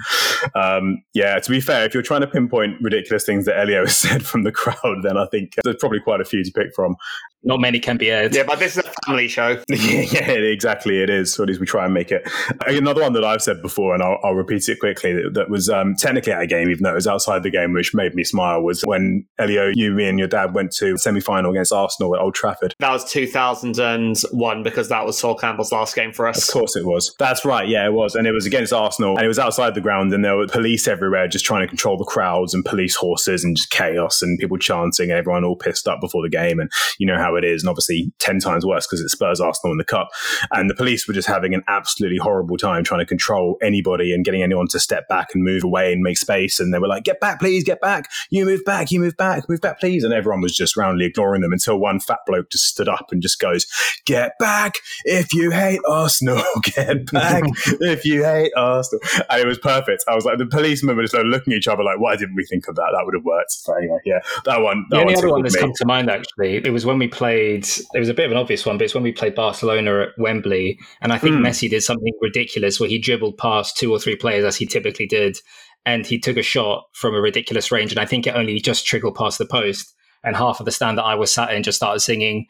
Um, 0.55 1.03
yeah, 1.13 1.39
to 1.39 1.51
be 1.51 1.61
fair, 1.61 1.85
if 1.85 1.93
you're 1.93 2.03
trying 2.03 2.21
to 2.21 2.27
pinpoint 2.27 2.81
ridiculous 2.81 3.25
things 3.25 3.45
that 3.45 3.59
Elio 3.59 3.85
has 3.85 3.97
said 3.97 4.25
from 4.25 4.43
the 4.43 4.51
crowd, 4.51 4.70
then 5.03 5.17
I 5.17 5.25
think 5.27 5.55
there's 5.63 5.77
probably 5.77 5.99
quite 5.99 6.21
a 6.21 6.25
few 6.25 6.43
to 6.43 6.51
pick 6.51 6.73
from. 6.75 6.95
Not 7.43 7.59
many 7.59 7.79
can 7.79 7.97
be 7.97 8.11
aired. 8.11 8.35
Yeah, 8.35 8.43
but 8.43 8.59
this 8.59 8.77
is 8.77 8.83
a 8.85 8.91
family 9.05 9.27
show. 9.27 9.61
yeah, 9.69 10.01
yeah, 10.01 10.31
exactly. 10.31 11.01
It 11.01 11.09
is. 11.09 11.39
Or 11.39 11.43
at 11.43 11.49
least 11.49 11.59
we 11.59 11.65
try 11.65 11.85
and 11.85 11.93
make 11.93 12.11
it. 12.11 12.29
Another 12.67 13.01
one 13.01 13.13
that 13.13 13.23
I've 13.23 13.41
said 13.41 13.61
before, 13.61 13.95
and 13.95 14.03
I'll, 14.03 14.19
I'll 14.23 14.35
repeat 14.35 14.69
it 14.69 14.79
quickly, 14.79 15.13
that, 15.13 15.33
that 15.33 15.49
was 15.49 15.67
um, 15.67 15.95
technically 15.95 16.33
at 16.33 16.41
a 16.41 16.47
game, 16.47 16.69
even 16.69 16.83
though 16.83 16.91
it 16.91 16.95
was 16.95 17.07
outside 17.07 17.41
the 17.41 17.49
game, 17.49 17.73
which 17.73 17.95
made 17.95 18.13
me 18.13 18.23
smile, 18.23 18.61
was 18.61 18.81
when 18.83 19.25
Elio, 19.39 19.71
you, 19.73 19.91
me, 19.91 20.07
and 20.07 20.19
your 20.19 20.27
dad 20.27 20.53
went 20.53 20.71
to 20.73 20.97
semi 20.97 21.19
final 21.19 21.51
against 21.51 21.73
Arsenal 21.73 22.15
at 22.15 22.21
Old 22.21 22.35
Trafford. 22.35 22.75
That 22.79 22.91
was 22.91 23.09
2001 23.11 24.63
because 24.63 24.89
that 24.89 25.05
was 25.05 25.17
Sol 25.17 25.35
Campbell's 25.35 25.71
last 25.71 25.95
game 25.95 26.13
for 26.13 26.27
us. 26.27 26.47
Of 26.47 26.53
course 26.53 26.75
it 26.75 26.85
was. 26.85 27.15
That's 27.17 27.43
right. 27.43 27.67
Yeah, 27.67 27.87
it 27.87 27.93
was. 27.93 28.13
And 28.13 28.27
it 28.27 28.33
was 28.33 28.45
against 28.45 28.71
Arsenal, 28.71 29.17
and 29.17 29.25
it 29.25 29.27
was 29.27 29.39
outside 29.39 29.73
the 29.73 29.81
ground, 29.81 30.13
and 30.13 30.23
there 30.23 30.37
were 30.37 30.45
police 30.47 30.87
everywhere 30.87 31.27
just 31.27 31.45
trying 31.45 31.61
to 31.61 31.67
control 31.67 31.97
the 31.97 32.05
crowds 32.05 32.53
and 32.53 32.63
police 32.63 32.95
horses 32.95 33.43
and 33.43 33.57
just 33.57 33.71
chaos 33.71 34.21
and 34.21 34.37
people 34.37 34.57
chanting, 34.57 35.09
and 35.09 35.17
everyone 35.17 35.43
all 35.43 35.55
pissed 35.55 35.87
up 35.87 35.99
before 35.99 36.21
the 36.21 36.29
game. 36.29 36.59
And 36.59 36.71
you 36.99 37.07
know 37.07 37.17
how 37.17 37.30
it 37.35 37.43
is. 37.43 37.63
And 37.63 37.69
obviously, 37.69 38.11
10 38.19 38.39
times 38.39 38.65
worse 38.65 38.87
because 38.87 39.01
it 39.01 39.09
Spurs 39.09 39.41
Arsenal 39.41 39.71
in 39.71 39.77
the 39.77 39.85
cup. 39.85 40.09
And 40.51 40.69
the 40.69 40.75
police 40.75 41.07
were 41.07 41.13
just 41.13 41.27
having 41.27 41.53
an 41.53 41.63
absolutely 41.67 42.17
horrible 42.17 42.57
time 42.57 42.83
trying 42.83 43.01
to 43.01 43.05
control 43.05 43.57
anybody 43.61 44.13
and 44.13 44.25
getting 44.25 44.43
anyone 44.43 44.67
to 44.69 44.79
step 44.79 45.07
back 45.07 45.29
and 45.33 45.43
move 45.43 45.63
away 45.63 45.93
and 45.93 46.01
make 46.01 46.17
space. 46.17 46.59
And 46.59 46.73
they 46.73 46.79
were 46.79 46.87
like, 46.87 47.03
get 47.03 47.19
back, 47.19 47.39
please, 47.39 47.63
get 47.63 47.81
back. 47.81 48.09
You 48.29 48.45
move 48.45 48.63
back, 48.65 48.91
you 48.91 48.99
move 48.99 49.17
back, 49.17 49.47
move 49.49 49.61
back, 49.61 49.79
please. 49.79 50.03
And 50.03 50.13
everyone 50.13 50.41
was 50.41 50.55
just 50.55 50.77
roundly 50.77 51.05
ignoring 51.05 51.41
them 51.41 51.53
until 51.53 51.77
one 51.77 51.99
fat 51.99 52.19
bloke 52.25 52.49
just 52.51 52.65
stood 52.65 52.89
up 52.89 53.07
and 53.11 53.21
just 53.21 53.39
goes, 53.39 53.65
get 54.05 54.37
back 54.39 54.77
if 55.05 55.33
you 55.33 55.51
hate 55.51 55.81
Arsenal. 55.87 56.41
Get 56.63 57.11
back 57.11 57.43
if 57.81 58.05
you 58.05 58.23
hate 58.23 58.51
Arsenal. 58.55 59.01
And 59.29 59.41
it 59.41 59.47
was 59.47 59.57
perfect. 59.57 60.03
I 60.07 60.15
was 60.15 60.25
like, 60.25 60.37
the 60.37 60.45
policemen 60.45 60.95
were 60.95 61.01
just 61.01 61.13
like 61.13 61.25
looking 61.25 61.53
at 61.53 61.57
each 61.57 61.67
other 61.67 61.83
like, 61.83 61.99
why 61.99 62.15
didn't 62.15 62.35
we 62.35 62.45
think 62.45 62.67
of 62.67 62.75
that? 62.75 62.93
That 62.95 63.05
would 63.05 63.15
have 63.15 63.23
worked. 63.23 63.51
So 63.51 63.73
anyway, 63.73 63.97
yeah, 64.05 64.19
that 64.45 64.61
one. 64.61 64.85
That 64.89 64.97
the 64.97 65.01
only 65.01 65.15
other 65.15 65.29
one 65.29 65.43
that's 65.43 65.55
me. 65.55 65.61
come 65.61 65.73
to 65.75 65.85
mind 65.85 66.09
actually, 66.09 66.55
it 66.55 66.71
was 66.71 66.85
when 66.85 66.99
we 66.99 67.07
played, 67.07 67.20
it 67.29 67.99
was 67.99 68.09
a 68.09 68.13
bit 68.13 68.25
of 68.25 68.31
an 68.31 68.37
obvious 68.37 68.65
one, 68.65 68.77
but 68.77 68.85
it's 68.85 68.93
when 68.93 69.03
we 69.03 69.11
played 69.11 69.35
Barcelona 69.35 70.01
at 70.01 70.09
Wembley. 70.17 70.79
And 71.01 71.13
I 71.13 71.17
think 71.17 71.35
mm. 71.35 71.47
Messi 71.47 71.69
did 71.69 71.83
something 71.83 72.13
ridiculous 72.21 72.79
where 72.79 72.89
he 72.89 72.99
dribbled 72.99 73.37
past 73.37 73.77
two 73.77 73.91
or 73.91 73.99
three 73.99 74.15
players 74.15 74.45
as 74.45 74.57
he 74.57 74.65
typically 74.65 75.07
did. 75.07 75.37
And 75.85 76.05
he 76.05 76.19
took 76.19 76.37
a 76.37 76.43
shot 76.43 76.85
from 76.93 77.15
a 77.15 77.21
ridiculous 77.21 77.71
range. 77.71 77.91
And 77.91 77.99
I 77.99 78.05
think 78.05 78.27
it 78.27 78.35
only 78.35 78.59
just 78.59 78.85
trickled 78.85 79.15
past 79.15 79.37
the 79.37 79.45
post. 79.45 79.93
And 80.23 80.35
half 80.35 80.59
of 80.59 80.65
the 80.65 80.71
stand 80.71 80.97
that 80.97 81.03
I 81.03 81.15
was 81.15 81.33
sat 81.33 81.51
in 81.53 81.63
just 81.63 81.77
started 81.77 81.99
singing, 82.01 82.47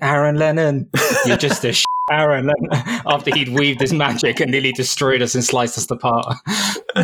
Aaron 0.00 0.36
Lennon, 0.36 0.90
you're 1.26 1.36
just 1.36 1.64
a 1.64 1.74
Aaron 2.10 2.46
Lennon, 2.46 3.02
after 3.06 3.34
he'd 3.34 3.48
weaved 3.48 3.80
his 3.80 3.92
magic 3.92 4.40
and 4.40 4.50
nearly 4.50 4.72
destroyed 4.72 5.22
us 5.22 5.34
and 5.34 5.42
sliced 5.42 5.78
us 5.78 5.90
apart. 5.90 6.36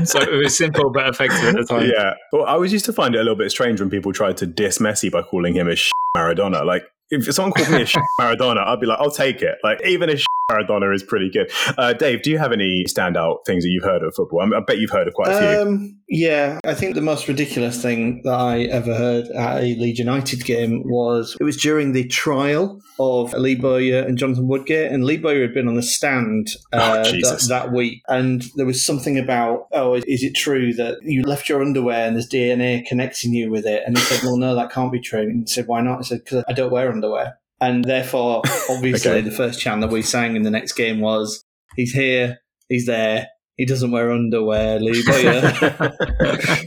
so 0.05 0.21
it 0.21 0.37
was 0.37 0.57
simple 0.57 0.91
but 0.91 1.09
effective 1.09 1.43
at 1.43 1.55
the 1.55 1.65
time. 1.65 1.91
Yeah. 1.91 2.15
Well, 2.33 2.45
I 2.45 2.53
always 2.53 2.73
used 2.73 2.85
to 2.87 2.93
find 2.93 3.15
it 3.15 3.19
a 3.19 3.23
little 3.23 3.37
bit 3.37 3.51
strange 3.51 3.81
when 3.81 3.89
people 3.89 4.13
tried 4.13 4.37
to 4.39 4.47
diss 4.47 4.79
Messi 4.79 5.11
by 5.11 5.23
calling 5.23 5.55
him 5.55 5.69
a 5.69 5.77
sh 5.77 5.91
Maradona. 6.17 6.67
Like, 6.67 6.85
if 7.11 7.33
someone 7.35 7.53
called 7.53 7.71
me 7.71 7.83
a 7.83 7.87
Maradona, 8.21 8.67
I'd 8.67 8.81
be 8.81 8.87
like, 8.87 8.99
I'll 9.01 9.11
take 9.11 9.43
it. 9.43 9.59
Like 9.63 9.85
even 9.85 10.11
a 10.11 10.17
Maradona 10.51 10.95
is 10.95 11.03
pretty 11.03 11.31
good. 11.31 11.51
Uh, 11.79 11.93
Dave, 11.93 12.23
do 12.23 12.31
you 12.31 12.39
have 12.39 12.53
any 12.53 12.85
standout 12.85 13.47
things 13.47 13.65
that 13.65 13.71
you've 13.71 13.85
heard 13.85 14.03
of 14.03 14.15
football? 14.15 14.43
I, 14.55 14.61
bet 14.61 14.79
you've 14.79 14.91
heard 14.91 15.09
of 15.09 15.15
quite 15.15 15.29
a 15.29 15.39
few. 15.39 15.63
Um, 15.63 16.01
yeah, 16.09 16.59
I 16.65 16.75
think 16.75 16.95
the 16.95 17.01
most 17.01 17.29
ridiculous 17.29 17.81
thing 17.81 18.23
that 18.25 18.35
I 18.35 18.63
ever 18.63 18.95
heard 18.95 19.27
at 19.29 19.63
a 19.63 19.77
Leeds 19.77 19.99
United 19.99 20.45
game 20.45 20.83
was 20.85 21.37
it 21.41 21.45
was 21.45 21.57
during 21.57 21.93
the 21.93 22.07
trial 22.09 22.81
of 22.99 23.33
Lee 23.33 23.55
Bowyer 23.55 24.01
and 24.01 24.19
Jonathan 24.19 24.49
Woodgate, 24.49 24.91
and 24.93 25.05
Lee 25.05 25.17
Bowyer 25.17 25.43
had 25.43 25.55
been 25.55 25.69
on 25.69 25.77
the 25.77 25.83
stand 25.83 26.49
oh, 26.73 26.79
uh, 26.79 27.05
oh, 27.07 27.11
that, 27.11 27.47
that, 27.49 27.73
week, 27.73 28.03
and 28.09 28.45
there 28.57 28.67
was 28.67 28.85
something 28.85 29.19
about, 29.19 29.69
oh, 29.73 29.95
is 29.95 30.23
it 30.23 30.35
true 30.35 30.75
that 30.75 30.99
you 31.03 31.23
left 31.23 31.49
your 31.49 31.63
underwear 31.63 32.07
and 32.07 32.17
there's 32.17 32.29
DNA 32.29 32.85
connecting 32.87 33.33
you 33.33 33.51
with 33.51 33.67
it? 33.67 33.83
And 33.87 33.97
he 33.97 34.05
said, 34.05 34.23
well, 34.23 34.37
no, 34.37 34.55
that 34.55 34.71
can't 34.71 34.93
be 34.93 35.01
true. 35.01 35.21
And 35.21 35.43
he 35.43 35.47
said, 35.47 35.67
why 35.67 35.81
not? 35.81 36.01
I 36.01 36.03
said, 36.03 36.25
because 36.25 36.45
I 36.49 36.53
don't 36.53 36.73
wear 36.73 36.91
underwear. 36.91 37.39
And 37.61 37.85
therefore, 37.85 38.43
obviously, 38.71 39.11
okay. 39.11 39.21
the 39.21 39.31
first 39.31 39.61
chant 39.61 39.81
that 39.83 39.91
we 39.91 40.03
sang 40.03 40.37
in 40.37 40.43
the 40.43 40.51
next 40.51 40.73
game 40.73 41.01
was, 41.01 41.45
he's 41.77 41.93
here, 41.93 42.39
he's 42.69 42.87
there, 42.87 43.29
he 43.61 43.67
doesn't 43.67 43.91
wear 43.91 44.11
underwear, 44.11 44.81
Lee 44.81 45.05
Bowyer, 45.05 45.51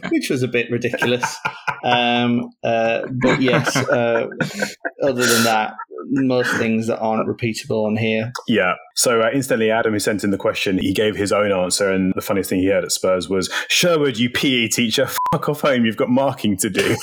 which 0.11 0.29
was 0.29 0.43
a 0.43 0.47
bit 0.47 0.69
ridiculous. 0.69 1.37
Um, 1.83 2.51
uh, 2.63 3.07
but 3.19 3.41
yes, 3.41 3.75
uh, 3.75 4.27
other 5.01 5.25
than 5.25 5.43
that, 5.43 5.73
most 6.11 6.55
things 6.57 6.85
that 6.85 6.99
aren't 6.99 7.27
repeatable 7.27 7.87
on 7.87 7.97
here. 7.97 8.31
Yeah. 8.47 8.75
So 8.95 9.21
uh, 9.21 9.31
instantly, 9.33 9.71
Adam, 9.71 9.93
who 9.93 9.99
sent 9.99 10.23
in 10.23 10.29
the 10.29 10.37
question, 10.37 10.77
he 10.77 10.93
gave 10.93 11.15
his 11.15 11.31
own 11.31 11.51
answer. 11.51 11.89
And 11.91 12.13
the 12.15 12.21
funniest 12.21 12.51
thing 12.51 12.59
he 12.59 12.67
heard 12.67 12.83
at 12.83 12.91
Spurs 12.91 13.27
was, 13.27 13.49
Sherwood, 13.69 14.17
you 14.17 14.29
PE 14.29 14.67
teacher, 14.67 15.07
fuck 15.31 15.49
off 15.49 15.61
home. 15.61 15.85
You've 15.85 15.97
got 15.97 16.09
marking 16.09 16.57
to 16.57 16.69
do. 16.69 16.95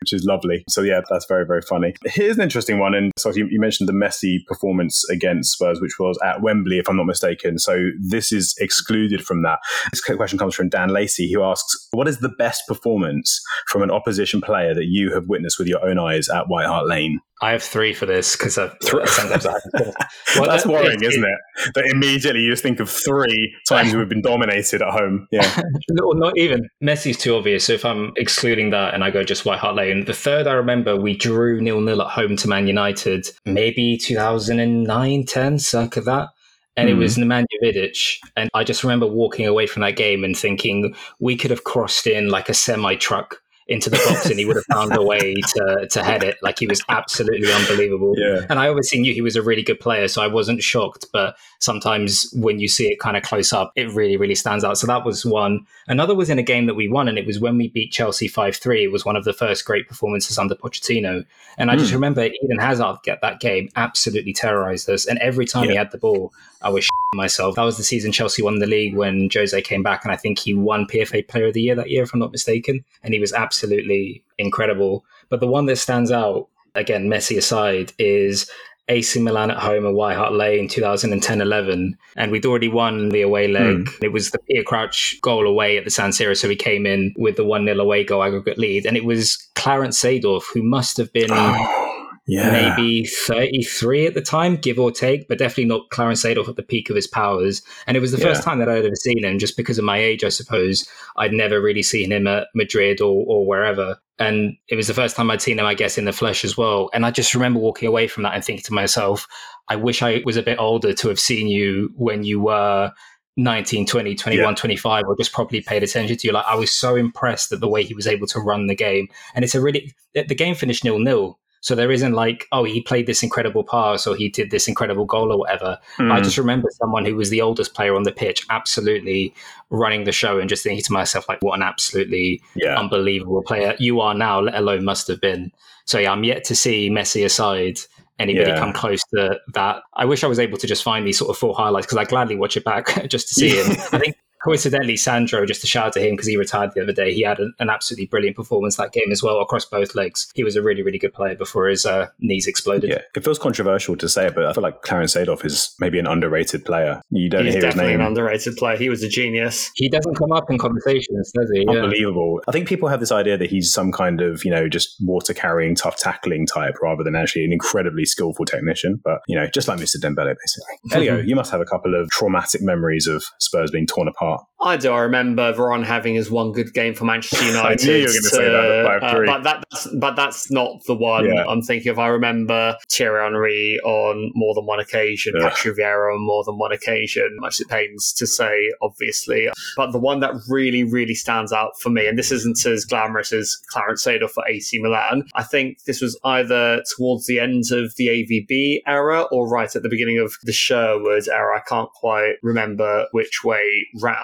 Which 0.00 0.12
is 0.12 0.24
lovely. 0.24 0.64
So 0.68 0.80
yeah, 0.80 1.00
that's 1.10 1.26
very, 1.26 1.44
very 1.44 1.62
funny. 1.62 1.94
Here's 2.06 2.36
an 2.36 2.42
interesting 2.42 2.78
one. 2.78 2.94
And 2.94 3.12
so 3.18 3.30
you, 3.34 3.46
you, 3.50 3.60
mentioned 3.60 3.88
the 3.88 3.92
Messi 3.92 4.44
performance 4.46 5.06
against 5.10 5.52
Spurs, 5.52 5.80
which 5.80 5.98
was 5.98 6.18
at 6.24 6.40
Wembley, 6.40 6.78
if 6.78 6.88
I'm 6.88 6.96
not 6.96 7.04
mistaken. 7.04 7.58
So 7.58 7.90
this 8.00 8.32
is 8.32 8.54
excluded 8.58 9.22
from 9.22 9.42
that. 9.42 9.58
This 9.92 10.00
question 10.00 10.38
comes 10.38 10.54
from 10.54 10.70
Dan 10.70 10.88
Lacey, 10.88 11.30
who 11.30 11.42
asks, 11.42 11.88
what 11.92 12.08
is 12.08 12.20
the 12.20 12.30
best 12.30 12.66
performance 12.66 13.42
from 13.68 13.82
an 13.82 13.90
opposition 13.90 14.40
player 14.40 14.74
that 14.74 14.86
you 14.86 15.12
have 15.12 15.28
witnessed 15.28 15.58
with 15.58 15.68
your 15.68 15.86
own 15.86 15.98
eyes 15.98 16.30
at 16.30 16.48
White 16.48 16.66
Hart 16.66 16.86
Lane? 16.86 17.20
I 17.42 17.52
have 17.52 17.62
three 17.62 17.94
for 17.94 18.04
this 18.04 18.36
because 18.36 18.54
sometimes 18.54 19.46
I 19.46 19.52
have 19.52 19.62
well, 20.36 20.44
That's 20.46 20.66
worrying, 20.66 21.02
is 21.02 21.14
isn't 21.14 21.24
it? 21.24 21.74
That 21.74 21.86
immediately 21.86 22.42
you 22.42 22.50
just 22.50 22.62
think 22.62 22.80
of 22.80 22.90
three 22.90 23.54
times 23.66 23.94
we've 23.94 24.08
been 24.08 24.20
dominated 24.20 24.82
at 24.82 24.88
home. 24.88 25.26
Yeah. 25.30 25.60
no, 25.90 26.10
not 26.10 26.36
even. 26.36 26.68
Messi's 26.82 27.16
too 27.16 27.34
obvious. 27.36 27.64
So 27.64 27.72
if 27.72 27.84
I'm 27.84 28.12
excluding 28.16 28.70
that 28.70 28.92
and 28.92 29.02
I 29.02 29.10
go 29.10 29.24
just 29.24 29.46
White 29.46 29.58
Hart 29.58 29.74
Lane, 29.74 30.04
the 30.04 30.12
third 30.12 30.46
I 30.46 30.52
remember 30.52 30.96
we 30.96 31.16
drew 31.16 31.60
nil 31.60 31.80
nil 31.80 32.02
at 32.02 32.10
home 32.10 32.36
to 32.36 32.48
Man 32.48 32.66
United, 32.66 33.26
maybe 33.46 33.96
2009 33.96 35.24
10, 35.24 35.58
circa 35.58 36.00
that. 36.02 36.28
and 36.76 36.88
mm. 36.88 36.92
it 36.92 36.96
was 36.96 37.16
hmm. 37.16 37.22
Nemanja 37.22 37.46
Vidic. 37.64 38.18
And 38.36 38.50
I 38.52 38.64
just 38.64 38.84
remember 38.84 39.06
walking 39.06 39.46
away 39.46 39.66
from 39.66 39.80
that 39.80 39.96
game 39.96 40.24
and 40.24 40.36
thinking 40.36 40.94
we 41.18 41.36
could 41.36 41.50
have 41.50 41.64
crossed 41.64 42.06
in 42.06 42.28
like 42.28 42.50
a 42.50 42.54
semi 42.54 42.96
truck 42.96 43.39
into 43.70 43.88
the 43.88 43.96
box 44.08 44.26
and 44.28 44.38
he 44.38 44.44
would 44.44 44.56
have 44.56 44.64
found 44.64 44.94
a 44.96 45.02
way 45.02 45.32
to, 45.32 45.86
to 45.88 46.02
head 46.02 46.24
it. 46.24 46.36
Like 46.42 46.58
he 46.58 46.66
was 46.66 46.82
absolutely 46.88 47.52
unbelievable. 47.52 48.14
Yeah. 48.16 48.44
And 48.50 48.58
I 48.58 48.68
obviously 48.68 49.00
knew 49.00 49.14
he 49.14 49.22
was 49.22 49.36
a 49.36 49.42
really 49.42 49.62
good 49.62 49.78
player, 49.78 50.08
so 50.08 50.20
I 50.20 50.26
wasn't 50.26 50.60
shocked. 50.60 51.06
But 51.12 51.36
sometimes 51.60 52.28
when 52.34 52.58
you 52.58 52.66
see 52.66 52.88
it 52.88 52.98
kind 52.98 53.16
of 53.16 53.22
close 53.22 53.52
up, 53.52 53.72
it 53.76 53.88
really, 53.92 54.16
really 54.16 54.34
stands 54.34 54.64
out. 54.64 54.76
So 54.76 54.88
that 54.88 55.04
was 55.04 55.24
one. 55.24 55.66
Another 55.86 56.16
was 56.16 56.28
in 56.28 56.38
a 56.38 56.42
game 56.42 56.66
that 56.66 56.74
we 56.74 56.88
won, 56.88 57.06
and 57.06 57.16
it 57.16 57.26
was 57.26 57.38
when 57.38 57.56
we 57.56 57.68
beat 57.68 57.92
Chelsea 57.92 58.26
5 58.26 58.56
3. 58.56 58.84
It 58.84 58.92
was 58.92 59.04
one 59.04 59.14
of 59.14 59.24
the 59.24 59.32
first 59.32 59.64
great 59.64 59.86
performances 59.86 60.36
under 60.36 60.56
Pochettino. 60.56 61.24
And 61.56 61.70
I 61.70 61.76
mm. 61.76 61.78
just 61.78 61.90
hmm. 61.90 61.96
remember 61.96 62.24
Eden 62.24 62.58
Hazard 62.58 62.96
get 63.04 63.20
that 63.20 63.38
game 63.38 63.68
absolutely 63.76 64.32
terrorized 64.32 64.90
us. 64.90 65.06
And 65.06 65.18
every 65.20 65.46
time 65.46 65.66
yeah. 65.66 65.70
he 65.70 65.76
had 65.76 65.92
the 65.92 65.98
ball, 65.98 66.32
I 66.60 66.70
was 66.70 66.88
myself. 67.14 67.56
That 67.56 67.64
was 67.64 67.76
the 67.76 67.82
season 67.82 68.12
Chelsea 68.12 68.42
won 68.42 68.58
the 68.58 68.66
league 68.66 68.94
when 68.94 69.28
Jose 69.32 69.60
came 69.62 69.82
back, 69.82 70.04
and 70.04 70.12
I 70.12 70.16
think 70.16 70.38
he 70.38 70.54
won 70.54 70.86
PFA 70.86 71.26
Player 71.26 71.48
of 71.48 71.54
the 71.54 71.62
Year 71.62 71.74
that 71.74 71.90
year, 71.90 72.04
if 72.04 72.14
I'm 72.14 72.20
not 72.20 72.32
mistaken. 72.32 72.84
And 73.02 73.12
he 73.12 73.20
was 73.20 73.32
absolutely 73.32 74.22
incredible. 74.38 75.04
But 75.28 75.40
the 75.40 75.46
one 75.46 75.66
that 75.66 75.76
stands 75.76 76.12
out, 76.12 76.48
again, 76.74 77.08
Messi 77.08 77.36
aside, 77.36 77.92
is 77.98 78.48
AC 78.88 79.20
Milan 79.20 79.50
at 79.50 79.58
home 79.58 79.86
at 79.86 79.94
White 79.94 80.16
Hart 80.16 80.32
Lane 80.32 80.68
2010-11, 80.68 81.92
and 82.16 82.32
we'd 82.32 82.46
already 82.46 82.68
won 82.68 83.08
the 83.08 83.22
away 83.22 83.48
leg. 83.48 83.86
Mm. 83.86 84.04
It 84.04 84.12
was 84.12 84.30
the 84.30 84.38
Peter 84.38 84.62
Crouch 84.62 85.16
goal 85.20 85.46
away 85.46 85.78
at 85.78 85.84
the 85.84 85.90
San 85.90 86.10
Siro, 86.10 86.36
so 86.36 86.48
we 86.48 86.56
came 86.56 86.86
in 86.86 87.14
with 87.16 87.36
the 87.36 87.44
1-0 87.44 87.80
away 87.80 88.04
goal 88.04 88.22
aggregate 88.22 88.58
lead, 88.58 88.86
and 88.86 88.96
it 88.96 89.04
was 89.04 89.48
Clarence 89.56 90.00
Seedorf, 90.00 90.44
who 90.52 90.62
must 90.62 90.96
have 90.96 91.12
been... 91.12 91.30
Oh 91.30 91.89
yeah. 92.30 92.74
maybe 92.76 93.04
33 93.06 94.06
at 94.06 94.14
the 94.14 94.20
time, 94.20 94.56
give 94.56 94.78
or 94.78 94.90
take, 94.90 95.28
but 95.28 95.38
definitely 95.38 95.64
not 95.64 95.90
Clarence 95.90 96.22
Seedorf 96.22 96.48
at 96.48 96.56
the 96.56 96.62
peak 96.62 96.88
of 96.90 96.96
his 96.96 97.06
powers. 97.06 97.62
And 97.86 97.96
it 97.96 98.00
was 98.00 98.12
the 98.12 98.18
yeah. 98.18 98.26
first 98.26 98.42
time 98.42 98.58
that 98.60 98.68
I'd 98.68 98.84
ever 98.84 98.94
seen 98.94 99.24
him, 99.24 99.38
just 99.38 99.56
because 99.56 99.78
of 99.78 99.84
my 99.84 99.98
age, 99.98 100.22
I 100.22 100.28
suppose. 100.28 100.88
I'd 101.16 101.32
never 101.32 101.60
really 101.60 101.82
seen 101.82 102.12
him 102.12 102.26
at 102.26 102.48
Madrid 102.54 103.00
or, 103.00 103.24
or 103.26 103.46
wherever. 103.46 103.96
And 104.18 104.56
it 104.68 104.76
was 104.76 104.86
the 104.86 104.94
first 104.94 105.16
time 105.16 105.30
I'd 105.30 105.42
seen 105.42 105.58
him, 105.58 105.66
I 105.66 105.74
guess, 105.74 105.98
in 105.98 106.04
the 106.04 106.12
flesh 106.12 106.44
as 106.44 106.56
well. 106.56 106.90
And 106.92 107.04
I 107.04 107.10
just 107.10 107.34
remember 107.34 107.58
walking 107.58 107.88
away 107.88 108.06
from 108.06 108.22
that 108.22 108.34
and 108.34 108.44
thinking 108.44 108.64
to 108.64 108.74
myself, 108.74 109.26
I 109.68 109.76
wish 109.76 110.02
I 110.02 110.22
was 110.24 110.36
a 110.36 110.42
bit 110.42 110.58
older 110.58 110.92
to 110.92 111.08
have 111.08 111.18
seen 111.18 111.48
you 111.48 111.90
when 111.96 112.22
you 112.22 112.40
were 112.40 112.92
19, 113.38 113.86
20, 113.86 114.14
21, 114.14 114.48
yeah. 114.48 114.54
25, 114.54 115.04
or 115.06 115.16
just 115.16 115.32
properly 115.32 115.62
paid 115.62 115.82
attention 115.82 116.16
to 116.16 116.28
you. 116.28 116.32
Like, 116.32 116.46
I 116.46 116.54
was 116.54 116.70
so 116.70 116.96
impressed 116.96 117.50
at 117.50 117.60
the 117.60 117.68
way 117.68 117.82
he 117.82 117.94
was 117.94 118.06
able 118.06 118.26
to 118.28 118.40
run 118.40 118.66
the 118.66 118.74
game. 118.76 119.08
And 119.34 119.44
it's 119.44 119.54
a 119.54 119.60
really, 119.60 119.94
the 120.14 120.34
game 120.34 120.54
finished 120.54 120.84
nil 120.84 120.98
nil. 120.98 121.39
So 121.60 121.74
there 121.74 121.90
isn't 121.90 122.14
like, 122.14 122.48
oh, 122.52 122.64
he 122.64 122.80
played 122.80 123.06
this 123.06 123.22
incredible 123.22 123.64
pass 123.64 124.06
or 124.06 124.16
he 124.16 124.28
did 124.30 124.50
this 124.50 124.66
incredible 124.66 125.04
goal 125.04 125.30
or 125.30 125.38
whatever. 125.38 125.78
Mm. 125.98 126.10
I 126.10 126.18
hmm. 126.18 126.24
just 126.24 126.38
remember 126.38 126.68
someone 126.72 127.04
who 127.04 127.16
was 127.16 127.28
the 127.28 127.42
oldest 127.42 127.74
player 127.74 127.94
on 127.94 128.04
the 128.04 128.12
pitch 128.12 128.46
absolutely 128.48 129.34
running 129.68 130.04
the 130.04 130.12
show 130.12 130.38
and 130.38 130.48
just 130.48 130.62
thinking 130.62 130.82
to 130.82 130.92
myself, 130.92 131.28
like, 131.28 131.42
what 131.42 131.54
an 131.54 131.62
absolutely 131.62 132.42
yeah. 132.54 132.78
unbelievable 132.78 133.42
player 133.42 133.76
you 133.78 134.00
are 134.00 134.14
now, 134.14 134.40
let 134.40 134.54
alone 134.54 134.84
must 134.84 135.06
have 135.08 135.20
been. 135.20 135.52
So 135.84 135.98
yeah, 135.98 136.12
I'm 136.12 136.24
yet 136.24 136.44
to 136.44 136.54
see 136.54 136.88
Messi 136.88 137.24
aside 137.24 137.80
anybody 138.20 138.50
yeah. 138.50 138.58
come 138.58 138.72
close 138.72 139.02
to 139.14 139.40
that. 139.54 139.82
I 139.94 140.04
wish 140.04 140.22
I 140.22 140.26
was 140.28 140.38
able 140.38 140.58
to 140.58 140.66
just 140.66 140.82
find 140.82 141.06
these 141.06 141.18
sort 141.18 141.30
of 141.30 141.38
full 141.38 141.54
highlights 141.54 141.86
because 141.86 141.98
I 141.98 142.04
gladly 142.04 142.36
watch 142.36 142.56
it 142.56 142.64
back 142.64 142.86
just 143.08 143.28
to 143.28 143.34
see 143.34 143.60
him. 143.60 143.66
I 143.92 143.98
think 143.98 144.16
coincidentally, 144.42 144.96
Sandro, 144.96 145.44
just 145.46 145.64
a 145.64 145.66
shout 145.66 145.86
out 145.86 145.92
to 145.94 146.00
him 146.00 146.14
because 146.14 146.26
he 146.26 146.36
retired 146.36 146.72
the 146.74 146.82
other 146.82 146.92
day. 146.92 147.12
He 147.12 147.22
had 147.22 147.38
an, 147.38 147.54
an, 147.58 147.70
absolutely 147.70 148.06
brilliant 148.06 148.36
performance 148.36 148.76
that 148.76 148.92
game 148.92 149.10
as 149.12 149.22
well 149.22 149.40
across 149.40 149.64
both 149.64 149.94
legs. 149.94 150.30
He 150.34 150.44
was 150.44 150.56
a 150.56 150.62
really, 150.62 150.82
really 150.82 150.98
good 150.98 151.14
player 151.14 151.36
before 151.36 151.68
his 151.68 151.86
uh, 151.86 152.08
knees 152.18 152.46
exploded. 152.46 152.90
Yeah, 152.90 153.02
it 153.14 153.24
feels 153.24 153.38
controversial 153.38 153.96
to 153.96 154.08
say 154.08 154.26
it, 154.26 154.34
but 154.34 154.44
I 154.44 154.52
feel 154.52 154.62
like 154.62 154.82
Clarence 154.82 155.14
Seedorf 155.14 155.44
is 155.44 155.74
maybe 155.78 155.98
an 155.98 156.06
underrated 156.06 156.64
player. 156.64 157.00
You 157.10 157.28
don't 157.28 157.44
He's 157.44 157.54
hear 157.54 157.66
his 157.66 157.76
name. 157.76 157.84
He's 157.84 157.92
definitely 157.92 157.94
an 157.94 158.00
underrated 158.00 158.56
player. 158.56 158.76
He 158.76 158.88
was 158.88 159.02
a 159.02 159.08
genius. 159.08 159.70
He 159.74 159.88
doesn't 159.88 160.14
come 160.14 160.32
up 160.32 160.50
in 160.50 160.58
conversations, 160.58 161.32
does 161.32 161.50
he? 161.54 161.66
Unbelievable. 161.66 162.40
Yeah. 162.40 162.44
I 162.48 162.52
think 162.52 162.68
people 162.68 162.88
have 162.88 163.00
this 163.00 163.12
idea 163.12 163.38
that 163.38 163.50
he's 163.50 163.72
some 163.72 163.92
kind 163.92 164.20
of, 164.20 164.44
you 164.44 164.50
know, 164.50 164.68
just 164.68 164.96
water 165.00 165.34
carrying, 165.34 165.74
tough 165.74 165.96
tackling 165.96 166.46
type 166.46 166.74
rather 166.82 167.04
than 167.04 167.14
actually 167.14 167.44
an 167.44 167.52
incredibly 167.52 168.04
skillful 168.04 168.44
technician. 168.44 169.00
But, 169.04 169.20
you 169.28 169.36
know, 169.36 169.46
just 169.46 169.68
like 169.68 169.78
Mr. 169.78 169.96
Dembele, 169.96 170.34
basically. 170.36 170.76
Elio, 170.92 171.18
you 171.18 171.36
must 171.36 171.50
have 171.50 171.60
a 171.60 171.64
couple 171.64 171.94
of 171.94 172.10
traumatic 172.10 172.62
memories 172.62 173.06
of 173.06 173.24
Spurs 173.38 173.70
being 173.70 173.86
torn 173.86 174.08
apart. 174.08 174.29
I 174.62 174.76
do. 174.76 174.90
I 174.90 175.00
remember 175.00 175.54
Veron 175.54 175.84
having 175.84 176.14
his 176.14 176.30
one 176.30 176.52
good 176.52 176.74
game 176.74 176.94
for 176.94 177.04
Manchester 177.04 177.46
United. 177.46 177.80
I 177.82 177.84
knew 177.84 177.98
you 177.98 178.06
were 178.06 178.12
going 178.12 178.22
to 178.22 178.28
say 178.28 178.44
that. 178.44 179.02
Uh, 179.02 179.24
but 179.24 179.42
that's 179.42 179.88
but 179.98 180.16
that's 180.16 180.50
not 180.50 180.84
the 180.86 180.94
one 180.94 181.24
yeah. 181.26 181.44
I'm 181.48 181.62
thinking 181.62 181.90
of. 181.90 181.98
I 181.98 182.08
remember 182.08 182.76
Thierry 182.90 183.24
Henry 183.24 183.80
on 183.84 184.32
more 184.34 184.54
than 184.54 184.66
one 184.66 184.78
occasion, 184.78 185.32
yeah. 185.36 185.48
Patrick 185.48 185.78
Vieira 185.78 186.14
on 186.14 186.20
more 186.20 186.44
than 186.44 186.58
one 186.58 186.72
occasion. 186.72 187.36
Much 187.38 187.60
it 187.60 187.68
pains 187.68 188.12
to 188.14 188.26
say, 188.26 188.70
obviously, 188.82 189.48
but 189.76 189.92
the 189.92 189.98
one 189.98 190.20
that 190.20 190.34
really, 190.48 190.84
really 190.84 191.14
stands 191.14 191.52
out 191.52 191.72
for 191.80 191.88
me, 191.88 192.06
and 192.06 192.18
this 192.18 192.30
isn't 192.30 192.64
as 192.66 192.84
glamorous 192.84 193.32
as 193.32 193.56
Clarence 193.70 194.04
Seedorf 194.04 194.30
for 194.30 194.46
AC 194.46 194.78
Milan. 194.80 195.24
I 195.34 195.42
think 195.42 195.84
this 195.84 196.02
was 196.02 196.18
either 196.24 196.82
towards 196.96 197.26
the 197.26 197.40
end 197.40 197.64
of 197.72 197.94
the 197.96 198.08
AVB 198.08 198.82
era 198.86 199.22
or 199.32 199.48
right 199.48 199.74
at 199.74 199.82
the 199.82 199.88
beginning 199.88 200.18
of 200.18 200.34
the 200.42 200.52
Sherwood 200.52 201.28
era. 201.28 201.56
I 201.56 201.62
can't 201.66 201.90
quite 201.92 202.34
remember 202.42 203.06
which 203.12 203.42
way 203.42 203.86
round 204.02 204.19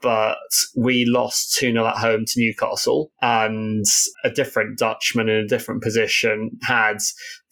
but 0.00 0.36
we 0.76 1.04
lost 1.04 1.56
2 1.58 1.72
0 1.72 1.86
at 1.86 1.96
home 1.96 2.24
to 2.26 2.40
Newcastle, 2.40 3.10
and 3.20 3.84
a 4.24 4.30
different 4.30 4.78
Dutchman 4.78 5.28
in 5.28 5.36
a 5.36 5.46
different 5.46 5.82
position 5.82 6.58
had 6.62 6.98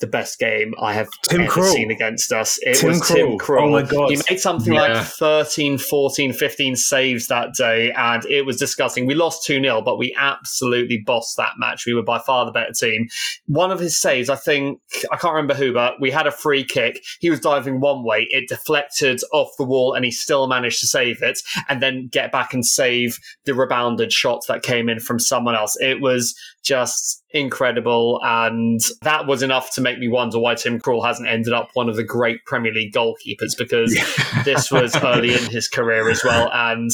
the 0.01 0.07
best 0.07 0.39
game 0.39 0.75
I 0.81 0.93
have 0.95 1.09
Tim 1.29 1.43
ever 1.43 1.51
Krul. 1.51 1.73
seen 1.73 1.91
against 1.91 2.33
us. 2.33 2.59
It 2.63 2.77
Tim 2.77 2.91
was 2.91 3.01
Krul. 3.01 3.15
Tim 3.15 3.39
Krul. 3.39 3.63
Oh 3.63 3.71
my 3.71 3.83
God. 3.83 4.11
He 4.11 4.21
made 4.31 4.39
something 4.39 4.73
yeah. 4.73 4.99
like 4.99 5.07
13, 5.07 5.79
14, 5.79 6.33
15 6.33 6.77
saves 6.77 7.27
that 7.29 7.55
day, 7.55 7.93
and 7.93 8.25
it 8.27 8.47
was 8.47 8.57
disgusting. 8.57 9.07
We 9.07 9.15
lost 9.15 9.45
2 9.47 9.61
0, 9.61 9.83
but 9.83 9.99
we 9.99 10.15
absolutely 10.17 10.99
bossed 11.05 11.37
that 11.37 11.55
match. 11.59 11.85
We 11.87 11.95
were 11.95 12.03
by 12.03 12.19
far 12.19 12.45
the 12.45 12.53
better 12.53 12.73
team. 12.73 13.09
One 13.47 13.71
of 13.71 13.81
his 13.81 13.99
saves, 13.99 14.31
I 14.31 14.37
think, 14.37 14.81
I 15.11 15.17
can't 15.17 15.35
remember 15.35 15.55
who, 15.55 15.73
but 15.73 16.01
we 16.01 16.11
had 16.11 16.27
a 16.27 16.33
free 16.33 16.65
kick. 16.65 17.03
He 17.21 17.31
was 17.31 17.41
diving 17.41 17.81
one 17.81 18.05
way, 18.05 18.29
it 18.31 18.49
deflected 18.49 19.21
off 19.33 19.51
the 19.59 19.65
wall, 19.65 19.95
and 19.95 20.05
he 20.05 20.11
still 20.11 20.47
managed 20.47 20.81
to 20.81 20.87
save 20.87 21.23
it, 21.23 21.41
and 21.69 21.83
then 21.83 22.09
get 22.09 22.33
back 22.33 22.55
and 22.55 22.65
save 22.65 23.19
the 23.45 23.55
rebounded 23.55 24.13
shot 24.13 24.43
that 24.49 24.63
came 24.63 24.89
in 24.89 25.01
from 25.01 25.19
someone 25.19 25.55
else. 25.55 25.77
It 25.81 26.01
was 26.01 26.35
just 26.63 27.23
incredible. 27.31 28.21
And 28.23 28.81
that 29.03 29.27
was 29.27 29.43
enough 29.43 29.75
to 29.75 29.81
make 29.81 29.99
me 29.99 30.09
wonder 30.09 30.39
why 30.39 30.55
Tim 30.55 30.79
Krul 30.81 31.05
hasn't 31.05 31.29
ended 31.29 31.53
up 31.53 31.71
one 31.75 31.89
of 31.89 31.97
the 31.97 32.05
great 32.05 32.45
Premier 32.45 32.73
League 32.73 32.93
goalkeepers 32.93 33.57
because 33.57 33.99
this 34.45 34.71
was 34.71 34.97
early 35.03 35.35
in 35.35 35.45
his 35.51 35.69
career 35.69 36.11
as 36.11 36.23
well. 36.25 36.51
And 36.53 36.91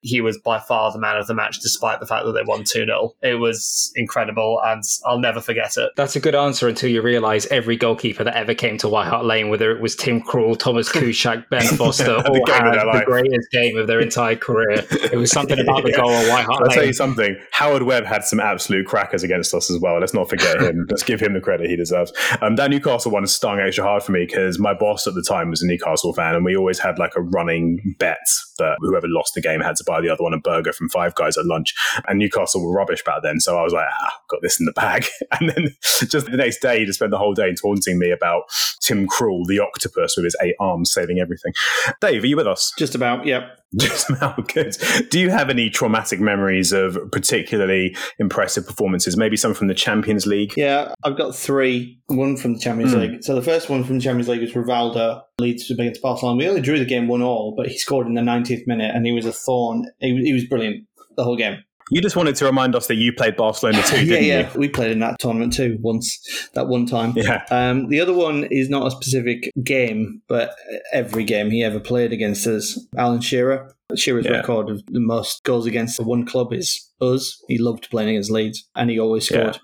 he 0.00 0.20
was 0.20 0.38
by 0.38 0.58
far 0.58 0.92
the 0.92 0.98
man 0.98 1.16
of 1.16 1.26
the 1.26 1.34
match, 1.34 1.58
despite 1.60 2.00
the 2.00 2.06
fact 2.06 2.24
that 2.24 2.32
they 2.32 2.42
won 2.44 2.64
2 2.64 2.84
0. 2.84 3.14
It 3.22 3.34
was 3.34 3.92
incredible, 3.96 4.60
and 4.64 4.82
I'll 5.04 5.18
never 5.18 5.40
forget 5.40 5.76
it. 5.76 5.90
That's 5.96 6.16
a 6.16 6.20
good 6.20 6.34
answer 6.34 6.68
until 6.68 6.90
you 6.90 7.02
realise 7.02 7.46
every 7.46 7.76
goalkeeper 7.76 8.24
that 8.24 8.36
ever 8.36 8.54
came 8.54 8.78
to 8.78 8.88
White 8.88 9.08
Hart 9.08 9.24
Lane, 9.24 9.48
whether 9.48 9.70
it 9.72 9.80
was 9.80 9.96
Tim 9.96 10.22
Krul, 10.22 10.58
Thomas 10.58 10.88
Kuszczak, 10.92 11.48
Ben 11.50 11.66
Foster, 11.76 12.16
all 12.16 12.46
had 12.46 12.72
the 12.72 13.02
greatest 13.06 13.50
game 13.50 13.76
of 13.76 13.86
their 13.86 14.00
entire 14.00 14.36
career. 14.36 14.84
It 14.90 15.16
was 15.16 15.30
something 15.30 15.58
about 15.58 15.82
the 15.82 15.90
yeah. 15.90 15.96
goal 15.96 16.10
at 16.10 16.30
White 16.30 16.44
Hart 16.44 16.60
Lane. 16.60 16.70
I'll 16.70 16.74
tell 16.74 16.86
you 16.86 16.92
something. 16.92 17.36
Howard 17.50 17.82
Webb 17.82 18.04
had 18.04 18.24
some 18.24 18.40
absolute 18.40 18.86
crackers 18.86 19.22
against 19.22 19.52
us 19.54 19.70
as 19.70 19.77
well. 19.80 19.98
Let's 19.98 20.14
not 20.14 20.28
forget 20.28 20.60
him. 20.60 20.86
Let's 20.90 21.02
give 21.02 21.20
him 21.20 21.34
the 21.34 21.40
credit 21.40 21.68
he 21.68 21.76
deserves. 21.76 22.12
Um, 22.40 22.56
that 22.56 22.70
Newcastle 22.70 23.12
one 23.12 23.26
stung 23.26 23.60
extra 23.60 23.84
hard 23.84 24.02
for 24.02 24.12
me 24.12 24.26
because 24.26 24.58
my 24.58 24.74
boss 24.74 25.06
at 25.06 25.14
the 25.14 25.22
time 25.22 25.50
was 25.50 25.62
a 25.62 25.66
Newcastle 25.66 26.12
fan, 26.12 26.34
and 26.34 26.44
we 26.44 26.56
always 26.56 26.78
had 26.78 26.98
like 26.98 27.12
a 27.16 27.22
running 27.22 27.94
bet 27.98 28.26
that 28.58 28.76
whoever 28.80 29.06
lost 29.08 29.34
the 29.34 29.40
game 29.40 29.60
had 29.60 29.76
to 29.76 29.84
buy 29.84 30.00
the 30.00 30.08
other 30.08 30.22
one 30.22 30.34
a 30.34 30.38
burger 30.38 30.72
from 30.72 30.88
Five 30.88 31.14
Guys 31.14 31.36
at 31.36 31.46
lunch. 31.46 31.74
And 32.06 32.18
Newcastle 32.18 32.64
were 32.64 32.72
rubbish 32.72 33.02
back 33.04 33.22
then. 33.22 33.40
So 33.40 33.58
I 33.58 33.62
was 33.62 33.72
like, 33.72 33.86
ah, 33.90 34.20
got 34.28 34.42
this 34.42 34.60
in 34.60 34.66
the 34.66 34.72
bag. 34.72 35.06
And 35.40 35.50
then 35.50 35.68
just 36.08 36.26
the 36.26 36.36
next 36.36 36.60
day, 36.60 36.80
he 36.80 36.84
just 36.86 36.98
spent 36.98 37.10
the 37.10 37.18
whole 37.18 37.34
day 37.34 37.54
taunting 37.54 37.98
me 37.98 38.10
about 38.10 38.44
Tim 38.80 39.06
Krul, 39.06 39.46
the 39.46 39.60
octopus 39.60 40.16
with 40.16 40.24
his 40.24 40.34
eight 40.42 40.54
arms 40.58 40.90
saving 40.90 41.20
everything. 41.20 41.52
Dave, 42.00 42.24
are 42.24 42.26
you 42.26 42.36
with 42.36 42.46
us? 42.46 42.72
Just 42.76 42.94
about, 42.94 43.26
yep. 43.26 43.58
Just 43.76 44.08
about 44.08 44.48
good. 44.48 44.74
Do 45.10 45.20
you 45.20 45.28
have 45.28 45.50
any 45.50 45.68
traumatic 45.68 46.20
memories 46.20 46.72
of 46.72 46.98
particularly 47.12 47.94
impressive 48.18 48.66
performances? 48.66 49.14
Maybe 49.18 49.36
some 49.36 49.52
from 49.52 49.68
the 49.68 49.74
Champions 49.74 50.26
League? 50.26 50.54
Yeah, 50.56 50.94
I've 51.04 51.18
got 51.18 51.36
three. 51.36 52.00
One 52.06 52.38
from 52.38 52.54
the 52.54 52.60
Champions 52.60 52.94
mm. 52.94 53.00
League. 53.00 53.24
So 53.24 53.34
the 53.34 53.42
first 53.42 53.68
one 53.68 53.84
from 53.84 53.98
the 53.98 54.00
Champions 54.02 54.28
League 54.28 54.40
was 54.40 54.52
Rivaldo 54.52 55.20
Leeds 55.40 55.70
against 55.70 56.02
Barcelona. 56.02 56.36
We 56.36 56.48
only 56.48 56.60
drew 56.60 56.78
the 56.78 56.84
game 56.84 57.08
one 57.08 57.22
all, 57.22 57.54
but 57.56 57.68
he 57.68 57.78
scored 57.78 58.06
in 58.06 58.14
the 58.14 58.22
90th 58.22 58.66
minute, 58.66 58.94
and 58.94 59.06
he 59.06 59.12
was 59.12 59.26
a 59.26 59.32
thorn. 59.32 59.86
He, 60.00 60.16
he 60.22 60.32
was 60.32 60.44
brilliant 60.44 60.86
the 61.16 61.24
whole 61.24 61.36
game. 61.36 61.62
You 61.90 62.02
just 62.02 62.16
wanted 62.16 62.36
to 62.36 62.44
remind 62.44 62.74
us 62.74 62.86
that 62.88 62.96
you 62.96 63.12
played 63.14 63.36
Barcelona 63.36 63.82
too, 63.82 64.04
yeah, 64.04 64.18
yeah. 64.18 64.52
You? 64.52 64.60
We 64.60 64.68
played 64.68 64.90
in 64.90 64.98
that 65.00 65.18
tournament 65.18 65.54
too 65.54 65.78
once, 65.80 66.48
that 66.54 66.68
one 66.68 66.86
time. 66.86 67.14
Yeah. 67.16 67.44
Um, 67.50 67.88
the 67.88 68.00
other 68.00 68.12
one 68.12 68.46
is 68.50 68.68
not 68.68 68.86
a 68.86 68.90
specific 68.90 69.50
game, 69.62 70.20
but 70.28 70.54
every 70.92 71.24
game 71.24 71.50
he 71.50 71.64
ever 71.64 71.80
played 71.80 72.12
against 72.12 72.46
us. 72.46 72.78
Alan 72.96 73.20
Shearer. 73.20 73.74
Shearer's 73.96 74.26
yeah. 74.26 74.32
record 74.32 74.68
of 74.68 74.84
the 74.86 75.00
most 75.00 75.42
goals 75.44 75.64
against 75.64 75.96
the 75.96 76.02
one 76.02 76.26
club 76.26 76.52
is 76.52 76.92
us. 77.00 77.42
He 77.48 77.56
loved 77.56 77.88
playing 77.90 78.10
against 78.10 78.30
Leeds, 78.30 78.68
and 78.74 78.90
he 78.90 78.98
always 78.98 79.26
scored. 79.26 79.58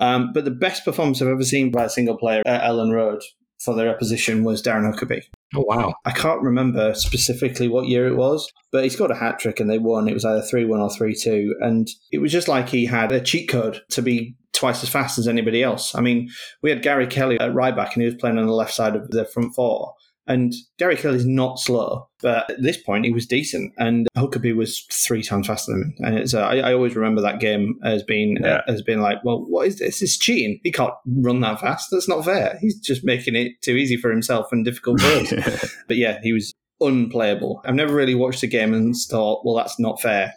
Yeah. 0.00 0.14
Um, 0.14 0.32
but 0.32 0.44
the 0.44 0.50
best 0.50 0.84
performance 0.84 1.22
I've 1.22 1.28
ever 1.28 1.44
seen 1.44 1.70
by 1.70 1.84
a 1.84 1.90
single 1.90 2.16
player 2.16 2.42
at 2.46 2.62
Elland 2.62 2.92
Road 2.92 3.22
for 3.60 3.74
their 3.74 3.90
opposition 3.90 4.42
was 4.44 4.62
Darren 4.62 4.90
Huckerby. 4.90 5.22
Oh 5.54 5.64
wow! 5.66 5.94
I 6.04 6.12
can't 6.12 6.42
remember 6.42 6.94
specifically 6.94 7.68
what 7.68 7.88
year 7.88 8.06
it 8.06 8.16
was, 8.16 8.50
but 8.72 8.84
he 8.84 8.90
scored 8.90 9.10
a 9.10 9.16
hat 9.16 9.38
trick 9.38 9.60
and 9.60 9.68
they 9.68 9.78
won. 9.78 10.08
It 10.08 10.14
was 10.14 10.24
either 10.24 10.42
three 10.42 10.64
one 10.64 10.80
or 10.80 10.90
three 10.90 11.14
two, 11.14 11.54
and 11.60 11.88
it 12.10 12.18
was 12.18 12.32
just 12.32 12.48
like 12.48 12.68
he 12.68 12.86
had 12.86 13.12
a 13.12 13.20
cheat 13.20 13.48
code 13.48 13.82
to 13.90 14.02
be 14.02 14.36
twice 14.52 14.82
as 14.82 14.88
fast 14.88 15.18
as 15.18 15.26
anybody 15.26 15.62
else. 15.62 15.94
I 15.94 16.00
mean, 16.00 16.30
we 16.62 16.70
had 16.70 16.82
Gary 16.82 17.06
Kelly 17.06 17.38
at 17.40 17.54
right 17.54 17.74
back, 17.74 17.94
and 17.94 18.02
he 18.02 18.06
was 18.06 18.14
playing 18.16 18.38
on 18.38 18.46
the 18.46 18.52
left 18.52 18.74
side 18.74 18.96
of 18.96 19.08
the 19.10 19.24
front 19.24 19.54
four. 19.54 19.94
And 20.30 20.54
Derek 20.78 21.00
Hill 21.00 21.14
is 21.14 21.26
not 21.26 21.58
slow, 21.58 22.08
but 22.22 22.48
at 22.48 22.62
this 22.62 22.76
point 22.76 23.04
he 23.04 23.12
was 23.12 23.26
decent, 23.26 23.72
and 23.78 24.06
Huckerby 24.16 24.54
was 24.54 24.86
three 24.92 25.24
times 25.24 25.48
faster 25.48 25.72
than 25.72 25.82
him. 25.82 25.94
And 25.98 26.18
it's, 26.18 26.34
uh, 26.34 26.42
I, 26.42 26.58
I, 26.58 26.72
always 26.72 26.94
remember 26.94 27.20
that 27.20 27.40
game 27.40 27.80
as 27.82 28.04
being 28.04 28.36
yeah. 28.40 28.58
uh, 28.58 28.62
as 28.68 28.80
being 28.80 29.00
like, 29.00 29.24
well, 29.24 29.44
what 29.48 29.66
is 29.66 29.80
this? 29.80 30.00
It's 30.00 30.16
cheating. 30.16 30.60
He 30.62 30.70
can't 30.70 30.94
run 31.04 31.40
that 31.40 31.58
fast. 31.58 31.88
That's 31.90 32.08
not 32.08 32.24
fair. 32.24 32.58
He's 32.60 32.78
just 32.78 33.04
making 33.04 33.34
it 33.34 33.60
too 33.60 33.74
easy 33.74 33.96
for 33.96 34.08
himself 34.08 34.52
and 34.52 34.64
difficult 34.64 35.00
for 35.02 35.08
us. 35.08 35.76
but 35.88 35.96
yeah, 35.96 36.20
he 36.22 36.32
was 36.32 36.54
unplayable. 36.80 37.60
I've 37.64 37.74
never 37.74 37.92
really 37.94 38.14
watched 38.14 38.44
a 38.44 38.46
game 38.46 38.72
and 38.72 38.94
thought, 38.94 39.44
well, 39.44 39.56
that's 39.56 39.80
not 39.80 40.00
fair. 40.00 40.34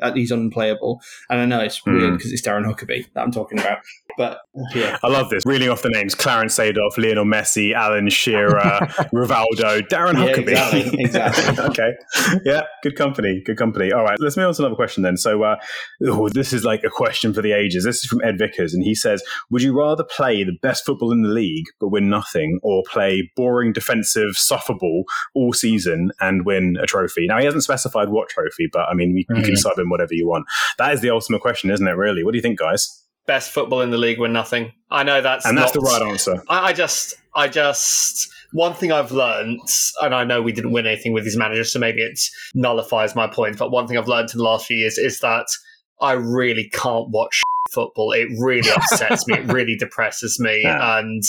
Uh, 0.00 0.12
he's 0.12 0.30
unplayable. 0.30 1.00
And 1.28 1.40
I 1.40 1.46
know 1.46 1.60
it's 1.60 1.80
mm. 1.80 1.98
weird 1.98 2.16
because 2.16 2.32
it's 2.32 2.42
Darren 2.42 2.64
Huckerby 2.64 3.12
that 3.12 3.20
I'm 3.20 3.32
talking 3.32 3.58
about. 3.58 3.78
But 4.16 4.40
yeah. 4.74 4.98
I 5.02 5.08
love 5.08 5.30
this. 5.30 5.44
Reeling 5.46 5.68
off 5.68 5.82
the 5.82 5.88
names 5.88 6.14
Clarence 6.14 6.58
Seedorf, 6.58 6.98
Lionel 6.98 7.24
Messi, 7.24 7.74
Alan 7.74 8.08
Shearer, 8.08 8.60
Rivaldo, 9.14 9.80
Darren 9.88 10.14
yeah, 10.14 10.34
Huckerby. 10.34 11.00
Exactly. 11.00 11.00
exactly. 11.02 11.64
okay. 11.70 11.92
Yeah, 12.44 12.62
good 12.82 12.96
company. 12.96 13.42
Good 13.44 13.56
company. 13.56 13.92
All 13.92 14.04
right, 14.04 14.18
let's 14.20 14.36
move 14.36 14.46
on 14.46 14.54
to 14.54 14.62
another 14.62 14.76
question 14.76 15.02
then. 15.02 15.16
So, 15.16 15.42
uh, 15.42 15.56
oh, 16.04 16.28
this 16.28 16.52
is 16.52 16.64
like 16.64 16.84
a 16.84 16.90
question 16.90 17.32
for 17.32 17.42
the 17.42 17.52
ages. 17.52 17.84
This 17.84 18.04
is 18.04 18.04
from 18.04 18.22
Ed 18.22 18.38
Vickers, 18.38 18.74
and 18.74 18.82
he 18.82 18.94
says 18.94 19.22
Would 19.50 19.62
you 19.62 19.78
rather 19.78 20.04
play 20.04 20.44
the 20.44 20.56
best 20.62 20.84
football 20.84 21.12
in 21.12 21.22
the 21.22 21.28
league 21.28 21.66
but 21.80 21.88
win 21.88 22.08
nothing, 22.08 22.60
or 22.62 22.82
play 22.90 23.30
boring 23.36 23.72
defensive 23.72 24.36
suffer 24.36 24.74
ball 24.74 25.04
all 25.34 25.52
season 25.52 26.12
and 26.20 26.44
win 26.44 26.76
a 26.82 26.86
trophy? 26.86 27.26
Now, 27.26 27.38
he 27.38 27.44
hasn't 27.44 27.64
specified 27.64 28.10
what 28.10 28.28
trophy, 28.28 28.68
but 28.70 28.88
I 28.88 28.94
mean, 28.94 29.10
mm-hmm. 29.10 29.36
you 29.36 29.42
can 29.42 29.56
sub 29.56 29.78
whatever 29.90 30.14
you 30.14 30.26
want. 30.26 30.46
That 30.78 30.92
is 30.92 31.00
the 31.00 31.10
ultimate 31.10 31.40
question, 31.40 31.70
isn't 31.70 31.86
it, 31.86 31.96
really? 31.96 32.24
What 32.24 32.32
do 32.32 32.38
you 32.38 32.42
think, 32.42 32.58
guys? 32.58 33.02
Best 33.26 33.50
football 33.50 33.80
in 33.82 33.90
the 33.90 33.98
league 33.98 34.18
win 34.18 34.32
nothing. 34.32 34.72
I 34.90 35.04
know 35.04 35.20
that's 35.20 35.46
and 35.46 35.56
that's 35.56 35.74
not, 35.74 35.80
the 35.82 35.86
right 35.86 36.02
answer. 36.02 36.42
I, 36.48 36.68
I 36.68 36.72
just, 36.72 37.14
I 37.34 37.48
just 37.48 38.32
one 38.52 38.74
thing 38.74 38.92
I've 38.92 39.12
learned, 39.12 39.60
and 40.00 40.14
I 40.14 40.24
know 40.24 40.42
we 40.42 40.52
didn't 40.52 40.72
win 40.72 40.86
anything 40.86 41.12
with 41.12 41.24
these 41.24 41.36
managers, 41.36 41.72
so 41.72 41.78
maybe 41.78 42.02
it 42.02 42.20
nullifies 42.54 43.14
my 43.14 43.26
point. 43.26 43.58
But 43.58 43.70
one 43.70 43.86
thing 43.86 43.96
I've 43.96 44.08
learned 44.08 44.30
in 44.32 44.38
the 44.38 44.44
last 44.44 44.66
few 44.66 44.76
years 44.76 44.98
is 44.98 45.20
that 45.20 45.46
I 46.00 46.12
really 46.12 46.68
can't 46.68 47.08
watch 47.10 47.40
football. 47.72 48.12
It 48.12 48.28
really 48.38 48.70
upsets 48.76 49.26
me. 49.26 49.38
It 49.38 49.52
really 49.52 49.76
depresses 49.76 50.38
me, 50.40 50.62
yeah. 50.62 50.98
and 50.98 51.22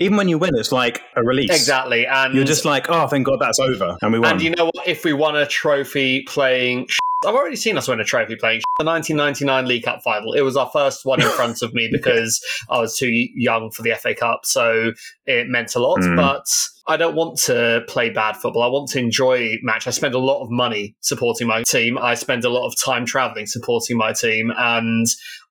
even 0.00 0.16
when 0.16 0.28
you 0.28 0.38
win, 0.38 0.50
it's 0.54 0.72
like 0.72 1.02
a 1.16 1.24
release. 1.24 1.50
Exactly. 1.50 2.06
And 2.06 2.34
you're 2.34 2.44
just 2.44 2.64
like, 2.64 2.88
oh, 2.88 3.06
thank 3.08 3.26
God 3.26 3.40
that's 3.40 3.58
over. 3.58 3.96
And 4.02 4.12
we 4.12 4.18
won. 4.18 4.32
And 4.32 4.42
you 4.42 4.50
know 4.50 4.70
what? 4.72 4.86
If 4.86 5.04
we 5.04 5.12
won 5.12 5.36
a 5.36 5.46
trophy 5.46 6.22
playing 6.22 6.86
I've 7.26 7.34
already 7.34 7.56
seen 7.56 7.76
us 7.76 7.88
win 7.88 7.98
a 7.98 8.04
trophy 8.04 8.36
playing 8.36 8.60
the 8.78 8.84
1999 8.84 9.66
League 9.66 9.82
Cup 9.82 10.02
final. 10.02 10.34
It 10.34 10.42
was 10.42 10.56
our 10.56 10.70
first 10.72 11.04
one 11.04 11.20
in 11.20 11.28
front 11.30 11.62
of 11.62 11.74
me 11.74 11.88
because 11.92 12.40
I 12.70 12.78
was 12.78 12.96
too 12.96 13.10
young 13.10 13.70
for 13.72 13.82
the 13.82 13.94
FA 13.94 14.14
Cup, 14.14 14.40
so 14.44 14.92
it 15.26 15.48
meant 15.48 15.74
a 15.74 15.80
lot. 15.80 15.98
Mm. 15.98 16.14
But 16.14 16.46
I 16.86 16.96
don't 16.96 17.16
want 17.16 17.38
to 17.40 17.82
play 17.88 18.10
bad 18.10 18.36
football. 18.36 18.62
I 18.62 18.68
want 18.68 18.90
to 18.90 19.00
enjoy 19.00 19.56
match. 19.62 19.88
I 19.88 19.90
spend 19.90 20.14
a 20.14 20.18
lot 20.18 20.42
of 20.42 20.50
money 20.50 20.96
supporting 21.00 21.48
my 21.48 21.64
team. 21.64 21.98
I 21.98 22.14
spend 22.14 22.44
a 22.44 22.50
lot 22.50 22.66
of 22.66 22.74
time 22.80 23.04
traveling 23.04 23.46
supporting 23.46 23.96
my 23.96 24.12
team, 24.12 24.52
and 24.56 25.06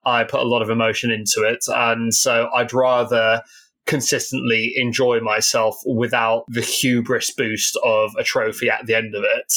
I 0.05 0.24
put 0.24 0.39
a 0.39 0.47
lot 0.47 0.61
of 0.61 0.70
emotion 0.70 1.11
into 1.11 1.43
it. 1.45 1.65
And 1.68 2.13
so 2.13 2.49
I'd 2.55 2.72
rather 2.72 3.41
consistently 3.86 4.74
enjoy 4.78 5.20
myself 5.20 5.78
without 5.86 6.43
the 6.47 6.61
hubris 6.61 7.32
boost 7.32 7.78
of 7.84 8.11
a 8.18 8.24
trophy 8.24 8.70
at 8.70 8.86
the 8.86 8.95
end 8.95 9.15
of 9.15 9.24
it 9.24 9.53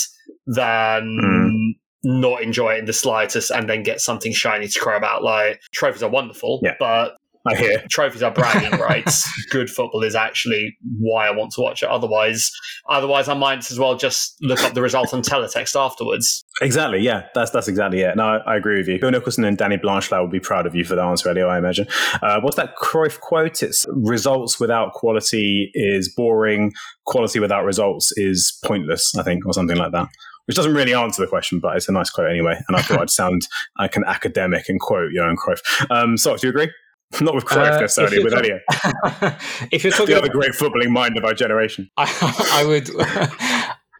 than 0.47 1.19
mm 1.23 1.80
not 2.03 2.43
enjoy 2.43 2.75
it 2.75 2.79
in 2.79 2.85
the 2.87 2.93
slightest 2.93 3.51
and 3.51 3.69
then 3.69 3.83
get 3.83 4.01
something 4.01 4.33
shiny 4.33 4.69
to 4.69 4.81
cry 4.81 4.97
about. 4.97 5.23
Like 5.23 5.61
trophies 5.73 6.03
are 6.03 6.11
wonderful, 6.11 6.61
yeah. 6.63 6.75
but 6.79 7.17
I 7.47 7.57
hear 7.57 7.85
trophies 7.89 8.23
are 8.23 8.31
bragging 8.31 8.79
rights. 8.81 9.29
Good 9.51 9.71
football 9.71 10.03
is 10.03 10.15
actually 10.15 10.77
why 10.99 11.27
I 11.27 11.31
want 11.31 11.53
to 11.53 11.63
watch 11.63 11.83
it. 11.83 11.89
Otherwise, 11.89 12.51
otherwise 12.89 13.29
I 13.29 13.35
might 13.35 13.71
as 13.71 13.79
well 13.79 13.97
just 13.97 14.37
look 14.43 14.63
up 14.63 14.75
the 14.75 14.83
result 14.83 15.15
on 15.15 15.23
teletext 15.23 15.79
afterwards. 15.79 16.45
Exactly. 16.61 17.01
Yeah, 17.01 17.27
that's 17.35 17.51
that's 17.51 17.69
exactly 17.69 18.01
it. 18.01 18.17
No, 18.17 18.25
I, 18.25 18.37
I 18.39 18.57
agree 18.57 18.77
with 18.77 18.89
you. 18.89 18.99
Bill 18.99 19.11
Nicholson 19.11 19.45
and 19.45 19.57
Danny 19.57 19.79
Blanchflower 19.79 20.23
will 20.23 20.31
be 20.31 20.41
proud 20.41 20.67
of 20.67 20.75
you 20.75 20.85
for 20.85 20.95
that 20.97 21.05
answer, 21.05 21.31
Elio. 21.31 21.49
I 21.49 21.57
imagine. 21.57 21.87
Uh, 22.23 22.41
what's 22.41 22.57
that 22.57 22.75
Cruyff 22.77 23.21
quote? 23.21 23.63
It's 23.63 23.87
results 23.89 24.61
without 24.61 24.93
quality 24.93 25.71
is 25.73 26.13
boring. 26.15 26.73
Quality 27.07 27.41
without 27.41 27.65
results 27.65 28.13
is 28.17 28.59
pointless. 28.65 29.15
I 29.17 29.23
think, 29.23 29.47
or 29.47 29.55
something 29.55 29.77
like 29.77 29.93
that 29.93 30.09
which 30.51 30.57
doesn't 30.57 30.75
really 30.75 30.93
answer 30.93 31.23
the 31.23 31.29
question, 31.29 31.61
but 31.61 31.77
it's 31.77 31.89
a 31.89 31.93
nice 31.93 32.11
quote 32.11 32.29
anyway. 32.29 32.59
And 32.67 32.77
I 32.77 32.83
thought 32.83 32.99
I'd 32.99 33.09
sound 33.09 33.47
like 33.79 33.95
an 33.95 34.03
academic 34.05 34.69
and 34.69 34.81
quote 34.81 35.13
Johan 35.13 35.37
Cruyff. 35.37 35.61
Um, 35.93 36.17
so, 36.17 36.37
do 36.37 36.49
you 36.49 36.51
agree? 36.51 36.69
Not 37.21 37.37
with 37.37 37.45
Cruyff 37.45 37.71
uh, 37.71 37.81
necessarily, 37.83 38.25
with 38.25 38.35
Elliot. 38.35 38.63
if 39.71 39.85
you're 39.85 39.93
talking 39.93 40.07
the 40.07 40.19
other 40.19 40.29
great 40.29 40.51
footballing 40.51 40.91
mind 40.91 41.17
of 41.17 41.25
our 41.25 41.35
generation, 41.35 41.89
I, 41.97 42.51
I 42.53 42.67
would, 42.67 42.91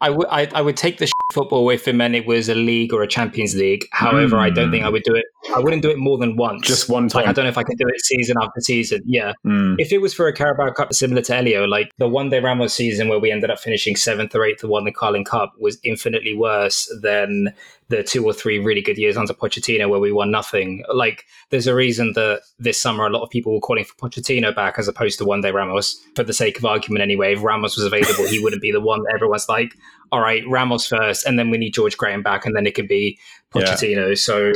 I 0.01 0.09
would, 0.09 0.27
I, 0.29 0.49
I 0.53 0.61
would 0.61 0.75
take 0.75 0.97
the 0.97 1.11
football 1.31 1.69
if 1.69 1.87
it 1.87 1.93
meant 1.93 2.15
it 2.15 2.25
was 2.25 2.49
a 2.49 2.55
league 2.55 2.91
or 2.91 3.03
a 3.03 3.07
Champions 3.07 3.55
League. 3.55 3.85
However, 3.91 4.35
mm. 4.35 4.41
I 4.41 4.49
don't 4.49 4.71
think 4.71 4.83
I 4.83 4.89
would 4.89 5.03
do 5.03 5.15
it. 5.15 5.25
I 5.55 5.59
wouldn't 5.59 5.81
do 5.81 5.89
it 5.89 5.97
more 5.97 6.17
than 6.17 6.35
once. 6.35 6.67
Just 6.67 6.89
one 6.89 7.07
time. 7.07 7.21
Like, 7.21 7.29
I 7.29 7.33
don't 7.33 7.45
know 7.45 7.49
if 7.49 7.57
I 7.57 7.63
can 7.63 7.75
do 7.77 7.87
it 7.87 8.01
season 8.03 8.35
after 8.41 8.59
season. 8.61 9.01
Yeah. 9.05 9.33
Mm. 9.45 9.75
If 9.77 9.91
it 9.91 9.99
was 9.99 10.13
for 10.13 10.27
a 10.27 10.33
Carabao 10.33 10.71
Cup 10.71 10.93
similar 10.93 11.21
to 11.23 11.35
Elio, 11.35 11.65
like 11.65 11.91
the 11.97 12.07
one 12.07 12.29
day 12.29 12.39
Ramos 12.39 12.73
season 12.73 13.07
where 13.07 13.19
we 13.19 13.31
ended 13.31 13.49
up 13.49 13.59
finishing 13.59 13.95
seventh 13.95 14.35
or 14.35 14.43
eighth 14.43 14.63
and 14.63 14.71
won 14.71 14.85
the 14.85 14.91
Carling 14.91 15.23
Cup 15.23 15.53
was 15.59 15.79
infinitely 15.83 16.35
worse 16.35 16.91
than 17.01 17.53
the 17.91 18.01
two 18.01 18.25
or 18.25 18.33
three 18.33 18.57
really 18.57 18.81
good 18.81 18.97
years 18.97 19.17
under 19.17 19.33
Pochettino 19.33 19.89
where 19.89 19.99
we 19.99 20.11
won 20.11 20.31
nothing. 20.31 20.83
Like, 20.91 21.25
there's 21.49 21.67
a 21.67 21.75
reason 21.75 22.13
that 22.13 22.41
this 22.57 22.81
summer 22.81 23.05
a 23.05 23.09
lot 23.09 23.21
of 23.21 23.29
people 23.29 23.53
were 23.53 23.59
calling 23.59 23.85
for 23.85 23.93
Pochettino 23.95 24.55
back 24.55 24.79
as 24.79 24.87
opposed 24.87 25.19
to 25.19 25.25
Juande 25.25 25.53
Ramos. 25.53 26.01
For 26.15 26.23
the 26.23 26.33
sake 26.33 26.57
of 26.57 26.65
argument, 26.65 27.03
anyway, 27.03 27.33
if 27.33 27.43
Ramos 27.43 27.75
was 27.75 27.85
available, 27.85 28.25
he 28.25 28.39
wouldn't 28.39 28.61
be 28.61 28.71
the 28.71 28.81
one 28.81 29.03
that 29.03 29.13
everyone's 29.13 29.47
like, 29.47 29.75
all 30.11 30.21
right, 30.21 30.43
Ramos 30.47 30.87
first, 30.87 31.25
and 31.25 31.37
then 31.37 31.51
we 31.51 31.57
need 31.57 31.73
George 31.73 31.97
Graham 31.97 32.23
back, 32.23 32.45
and 32.45 32.55
then 32.55 32.65
it 32.65 32.73
could 32.73 32.87
be 32.87 33.19
Pochettino. 33.53 34.09
Yeah. 34.09 34.15
So 34.15 34.53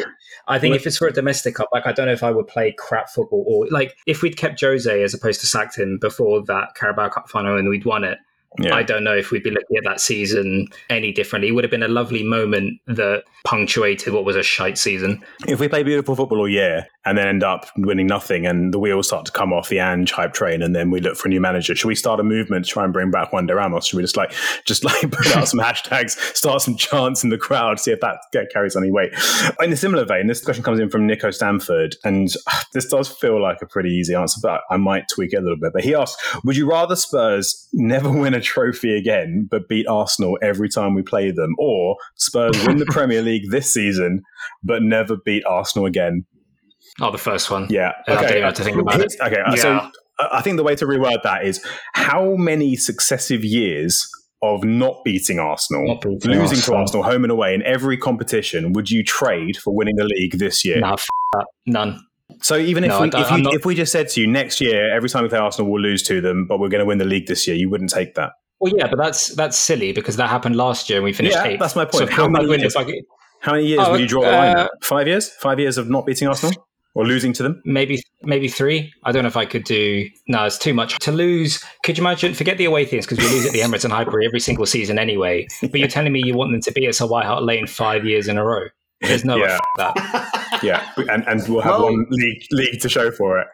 I 0.47 0.59
think 0.59 0.71
well, 0.71 0.79
if 0.79 0.87
it's 0.87 0.97
for 0.97 1.07
a 1.07 1.13
domestic 1.13 1.55
cup, 1.55 1.69
like 1.73 1.85
I 1.85 1.91
don't 1.91 2.05
know 2.07 2.13
if 2.13 2.23
I 2.23 2.31
would 2.31 2.47
play 2.47 2.73
crap 2.77 3.09
football 3.09 3.43
or 3.47 3.67
like 3.69 3.95
if 4.05 4.21
we'd 4.21 4.37
kept 4.37 4.61
Jose 4.61 5.03
as 5.03 5.13
opposed 5.13 5.41
to 5.41 5.47
sacked 5.47 5.77
him 5.77 5.97
before 5.97 6.43
that 6.45 6.75
Carabao 6.75 7.09
Cup 7.09 7.29
final 7.29 7.57
and 7.57 7.69
we'd 7.69 7.85
won 7.85 8.03
it, 8.03 8.19
yeah. 8.59 8.75
I 8.75 8.83
don't 8.83 9.03
know 9.03 9.15
if 9.15 9.31
we'd 9.31 9.43
be 9.43 9.51
looking 9.51 9.77
at 9.77 9.83
that 9.83 9.99
season 9.99 10.67
any 10.89 11.11
differently. 11.11 11.49
It 11.49 11.51
would 11.51 11.63
have 11.63 11.71
been 11.71 11.83
a 11.83 11.87
lovely 11.87 12.23
moment 12.23 12.79
that 12.87 13.23
punctuated 13.43 14.13
what 14.13 14.25
was 14.25 14.35
a 14.35 14.43
shite 14.43 14.77
season. 14.77 15.23
If 15.47 15.59
we 15.59 15.67
play 15.67 15.83
beautiful 15.83 16.15
football 16.15 16.39
all 16.39 16.49
year 16.49 16.87
and 17.05 17.17
then 17.17 17.27
end 17.27 17.43
up 17.43 17.67
winning 17.77 18.07
nothing 18.07 18.45
and 18.45 18.73
the 18.73 18.79
wheels 18.79 19.07
start 19.07 19.25
to 19.27 19.31
come 19.31 19.53
off 19.53 19.69
the 19.69 19.79
Ange 19.79 20.11
hype 20.11 20.33
train 20.33 20.61
and 20.61 20.75
then 20.75 20.89
we 20.89 20.99
look 20.99 21.15
for 21.15 21.27
a 21.27 21.29
new 21.29 21.41
manager, 21.41 21.75
should 21.75 21.87
we 21.87 21.95
start 21.95 22.19
a 22.19 22.23
movement 22.23 22.65
to 22.65 22.71
try 22.71 22.83
and 22.83 22.91
bring 22.91 23.11
back 23.11 23.31
Juande 23.31 23.55
Ramos? 23.55 23.87
Should 23.87 23.97
we 23.97 24.03
just 24.03 24.17
like 24.17 24.33
just 24.65 24.83
like 24.83 24.99
put 25.11 25.35
out 25.35 25.47
some 25.47 25.59
hashtags, 25.59 26.11
start 26.35 26.61
some 26.61 26.75
chants 26.75 27.23
in 27.23 27.29
the 27.29 27.37
crowd, 27.37 27.79
see 27.79 27.91
if 27.91 27.99
that 27.99 28.17
get, 28.31 28.51
carries 28.51 28.75
any 28.75 28.91
weight? 28.91 29.13
In 29.61 29.71
a 29.71 29.77
similar 29.77 30.05
vein, 30.05 30.27
this 30.27 30.43
question 30.43 30.63
comes 30.63 30.79
in 30.79 30.89
from 30.89 31.05
Nico 31.05 31.29
Stanford, 31.31 31.95
and 32.03 32.33
uh, 32.47 32.61
this 32.73 32.87
does 32.87 33.07
feel 33.07 33.41
like 33.41 33.61
a 33.61 33.65
pretty 33.65 33.89
easy 33.89 34.15
answer, 34.15 34.39
but 34.41 34.61
I 34.69 34.77
might 34.77 35.07
tweak 35.07 35.33
it 35.33 35.37
a 35.37 35.41
little 35.41 35.57
bit. 35.57 35.73
But 35.73 35.83
he 35.83 35.93
asks, 35.93 36.21
would 36.43 36.57
you 36.57 36.69
rather 36.69 36.95
Spurs 36.95 37.67
never 37.73 38.11
win 38.11 38.33
a 38.33 38.41
trophy 38.45 38.95
again, 38.95 39.47
but 39.49 39.67
beat 39.67 39.87
Arsenal 39.87 40.37
every 40.41 40.69
time 40.69 40.93
we 40.93 41.01
play 41.01 41.31
them, 41.31 41.53
or 41.59 41.97
Spurs 42.15 42.65
win 42.65 42.77
the 42.77 42.85
Premier 42.89 43.21
League 43.21 43.49
this 43.51 43.71
season, 43.73 44.21
but 44.63 44.81
never 44.81 45.17
beat 45.25 45.43
Arsenal 45.45 45.85
again? 45.85 46.25
Oh, 47.01 47.11
the 47.11 47.17
first 47.17 47.51
one. 47.51 47.67
Yeah. 47.69 47.91
Okay. 48.07 48.13
I 48.13 48.21
don't 48.21 48.31
even 48.31 48.43
have 48.43 48.53
to 48.53 48.63
think 48.63 48.77
about 48.77 49.01
it. 49.01 49.13
Okay. 49.21 49.41
Yeah. 49.49 49.55
So 49.55 49.89
I 50.31 50.41
think 50.41 50.55
the 50.57 50.63
way 50.63 50.75
to 50.75 50.85
reword 50.85 51.23
that 51.23 51.45
is 51.45 51.63
how 51.93 52.35
many 52.35 52.75
successive 52.77 53.43
years 53.43 54.07
of 54.41 54.63
not 54.63 55.03
beating 55.03 55.39
Arsenal, 55.39 55.87
not 55.87 56.01
beating 56.01 56.31
losing 56.31 56.57
Arsenal. 56.57 56.61
to 56.61 56.75
Arsenal 56.75 57.03
home 57.03 57.23
and 57.23 57.31
away 57.31 57.53
in 57.53 57.63
every 57.63 57.97
competition 57.97 58.73
would 58.73 58.89
you 58.89 59.03
trade 59.03 59.57
for 59.57 59.75
winning 59.75 59.95
the 59.97 60.05
league 60.05 60.37
this 60.37 60.63
year? 60.63 60.79
Nah, 60.79 60.93
f- 60.93 61.43
none. 61.65 61.99
So 62.41 62.57
even 62.57 62.83
if 62.83 62.89
no, 62.89 63.01
we 63.01 63.07
if, 63.09 63.31
you, 63.31 63.41
not... 63.41 63.53
if 63.53 63.65
we 63.65 63.75
just 63.75 63.91
said 63.91 64.09
to 64.09 64.21
you 64.21 64.27
next 64.27 64.61
year, 64.61 64.93
every 64.93 65.09
time 65.09 65.23
we 65.23 65.29
play 65.29 65.39
Arsenal, 65.39 65.71
we'll 65.71 65.81
lose 65.81 66.03
to 66.03 66.21
them, 66.21 66.45
but 66.47 66.59
we're 66.59 66.69
going 66.69 66.79
to 66.79 66.85
win 66.85 66.97
the 66.97 67.05
league 67.05 67.27
this 67.27 67.47
year, 67.47 67.55
you 67.55 67.69
wouldn't 67.69 67.89
take 67.89 68.15
that. 68.15 68.33
Well, 68.59 68.73
yeah, 68.75 68.87
but 68.87 68.97
that's 68.97 69.35
that's 69.35 69.59
silly 69.59 69.91
because 69.91 70.15
that 70.15 70.29
happened 70.29 70.55
last 70.55 70.89
year 70.89 70.99
and 70.99 71.03
we 71.03 71.13
finished 71.13 71.35
yeah, 71.35 71.45
eighth. 71.45 71.59
That's 71.59 71.75
my 71.75 71.85
point. 71.85 72.07
So 72.09 72.15
how, 72.15 72.27
many 72.27 72.47
years, 72.47 72.75
how 73.41 73.51
many 73.51 73.67
years 73.67 73.81
oh, 73.83 73.91
would 73.91 73.99
you 73.99 74.07
draw 74.07 74.21
the 74.21 74.31
line? 74.31 74.57
Uh, 74.57 74.67
Five 74.81 75.07
years? 75.07 75.29
Five 75.29 75.59
years 75.59 75.77
of 75.77 75.89
not 75.89 76.05
beating 76.05 76.27
Arsenal? 76.27 76.65
or 76.95 77.05
losing 77.05 77.33
to 77.33 77.43
them? 77.43 77.61
Maybe 77.65 78.01
maybe 78.23 78.47
three. 78.47 78.91
I 79.03 79.11
don't 79.11 79.23
know 79.23 79.27
if 79.27 79.37
I 79.37 79.45
could 79.45 79.65
do. 79.65 80.09
No, 80.27 80.45
it's 80.45 80.57
too 80.57 80.73
much 80.73 80.97
to 80.99 81.11
lose. 81.11 81.63
Could 81.83 81.97
you 81.97 82.03
imagine? 82.03 82.33
Forget 82.33 82.57
the 82.57 82.65
away 82.65 82.85
things 82.85 83.05
because 83.05 83.23
we 83.23 83.29
lose 83.29 83.45
at 83.45 83.51
the 83.51 83.59
Emirates 83.59 83.83
and 83.83 83.93
Highbury 83.93 84.25
every 84.25 84.39
single 84.39 84.65
season 84.65 84.97
anyway. 84.97 85.45
But 85.61 85.75
you're 85.75 85.87
telling 85.89 86.11
me 86.11 86.23
you 86.25 86.35
want 86.35 86.51
them 86.51 86.61
to 86.61 86.71
be 86.71 86.87
at 86.87 86.95
Sir 86.95 87.05
White 87.05 87.25
Hart 87.25 87.43
Lane 87.43 87.67
five 87.67 88.05
years 88.05 88.27
in 88.27 88.37
a 88.37 88.45
row? 88.45 88.67
There's 89.01 89.25
no 89.25 89.35
yeah. 89.35 89.59
that. 89.77 90.34
Yeah, 90.63 90.91
and 90.97 91.27
and 91.27 91.47
we'll 91.47 91.61
have 91.61 91.79
well, 91.79 91.91
one 91.91 92.05
league 92.09 92.43
league 92.51 92.79
to 92.81 92.89
show 92.89 93.11
for 93.11 93.39
it. 93.39 93.47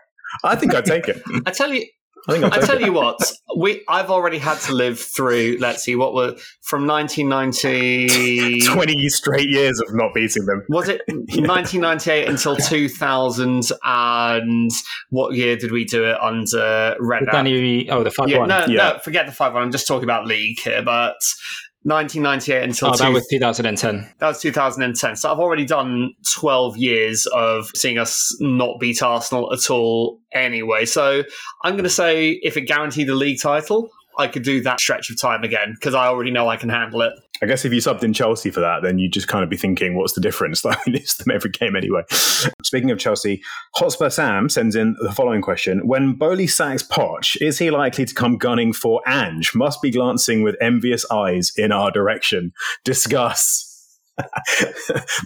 I 0.44 0.56
think 0.56 0.74
I'd 0.74 0.86
take 0.86 1.08
it. 1.08 1.22
I 1.46 1.52
tell 1.52 1.74
you, 1.74 1.86
I 2.28 2.34
think 2.34 2.46
I'll 2.46 2.54
I 2.54 2.66
tell 2.66 2.78
it. 2.78 2.86
you 2.86 2.94
what, 2.94 3.20
we 3.58 3.84
I've 3.88 4.10
already 4.10 4.38
had 4.38 4.60
to 4.62 4.74
live 4.74 5.00
through. 5.00 5.58
Let's 5.60 5.84
see, 5.84 5.96
what 5.96 6.14
were 6.14 6.36
from 6.62 6.86
1990, 6.86 8.62
20 8.66 9.10
straight 9.10 9.50
years 9.50 9.80
of 9.80 9.94
not 9.96 10.14
beating 10.14 10.46
them. 10.46 10.64
Was 10.70 10.88
it 10.88 11.02
yeah. 11.08 11.48
1998 11.48 12.28
until 12.28 12.56
2000? 12.56 13.72
And 13.84 14.72
what 15.10 15.36
year 15.36 15.56
did 15.56 15.72
we 15.72 15.84
do 15.86 16.06
it 16.06 16.18
under 16.22 16.96
Red? 17.00 17.24
Danny, 17.32 17.90
oh, 17.90 18.04
the 18.04 18.12
five 18.12 18.30
yeah, 18.30 18.38
one. 18.40 18.50
No, 18.50 18.66
yeah. 18.68 18.90
no, 18.92 19.00
forget 19.00 19.26
the 19.26 19.32
five 19.32 19.54
one. 19.54 19.64
I'm 19.64 19.72
just 19.72 19.88
talking 19.88 20.04
about 20.04 20.28
league 20.28 20.60
here, 20.60 20.84
but 20.84 21.16
1998 21.84 22.64
until 22.64 22.90
oh, 22.90 22.92
that 22.92 23.08
two- 23.08 23.14
was 23.14 23.28
2010. 23.28 24.14
That 24.20 24.28
was 24.28 24.42
2010. 24.42 25.16
So 25.16 25.32
I've 25.32 25.40
already 25.40 25.66
done 25.66 26.14
12 26.36 26.78
years 26.78 27.26
of 27.28 27.72
seeing 27.76 27.98
us 27.98 28.36
not 28.40 28.80
beat 28.80 29.02
Arsenal 29.02 29.52
at 29.52 29.70
all 29.70 30.20
anyway. 30.32 30.86
So 30.86 31.24
I'm 31.64 31.74
going 31.74 31.84
to 31.84 31.90
say 31.90 32.40
if 32.44 32.56
it 32.56 32.62
guaranteed 32.62 33.10
a 33.10 33.16
league 33.16 33.42
title, 33.42 33.90
I 34.18 34.28
could 34.28 34.44
do 34.44 34.62
that 34.62 34.80
stretch 34.80 35.10
of 35.10 35.20
time 35.20 35.44
again 35.44 35.74
because 35.74 35.96
I 35.96 36.08
already 36.08 36.32
know 36.32 36.48
I 36.48 36.58
can 36.58 36.70
handle 36.70 37.02
it. 37.02 37.14
I 37.44 37.48
guess 37.48 37.66
if 37.66 37.74
you 37.74 37.80
subbed 37.80 38.04
in 38.04 38.14
Chelsea 38.14 38.52
for 38.52 38.60
that, 38.60 38.84
then 38.84 39.00
you'd 39.00 39.14
just 39.14 39.28
kind 39.28 39.44
of 39.44 39.50
be 39.50 39.58
thinking, 39.58 39.96
what's 39.96 40.14
the 40.14 40.22
difference? 40.22 40.64
Like, 40.72 40.78
it's 40.86 41.18
them 41.18 41.32
every 41.32 41.50
game 41.50 41.76
anyway. 41.76 42.04
Speaking 42.64 42.92
of 42.92 43.00
Chelsea, 43.00 43.42
Hotspur 43.76 44.10
Sam 44.10 44.48
sends 44.48 44.76
in 44.76 44.96
the 45.02 45.12
following 45.12 45.42
question. 45.42 45.86
When 45.86 46.14
Boehly 46.14 46.48
sacks 46.48 46.84
Poch, 46.84 47.36
is 47.42 47.58
he 47.58 47.72
likely 47.72 48.06
to 48.06 48.14
come 48.14 48.38
gunning 48.38 48.72
for 48.72 49.02
Ange? 49.06 49.54
Must 49.54 49.82
be 49.82 49.92
glancing 49.92 50.44
with 50.44 50.56
envious 50.62 51.04
eyes 51.12 51.52
in 51.58 51.72
our 51.72 51.92
direction. 51.92 52.54
Discuss. 52.86 53.68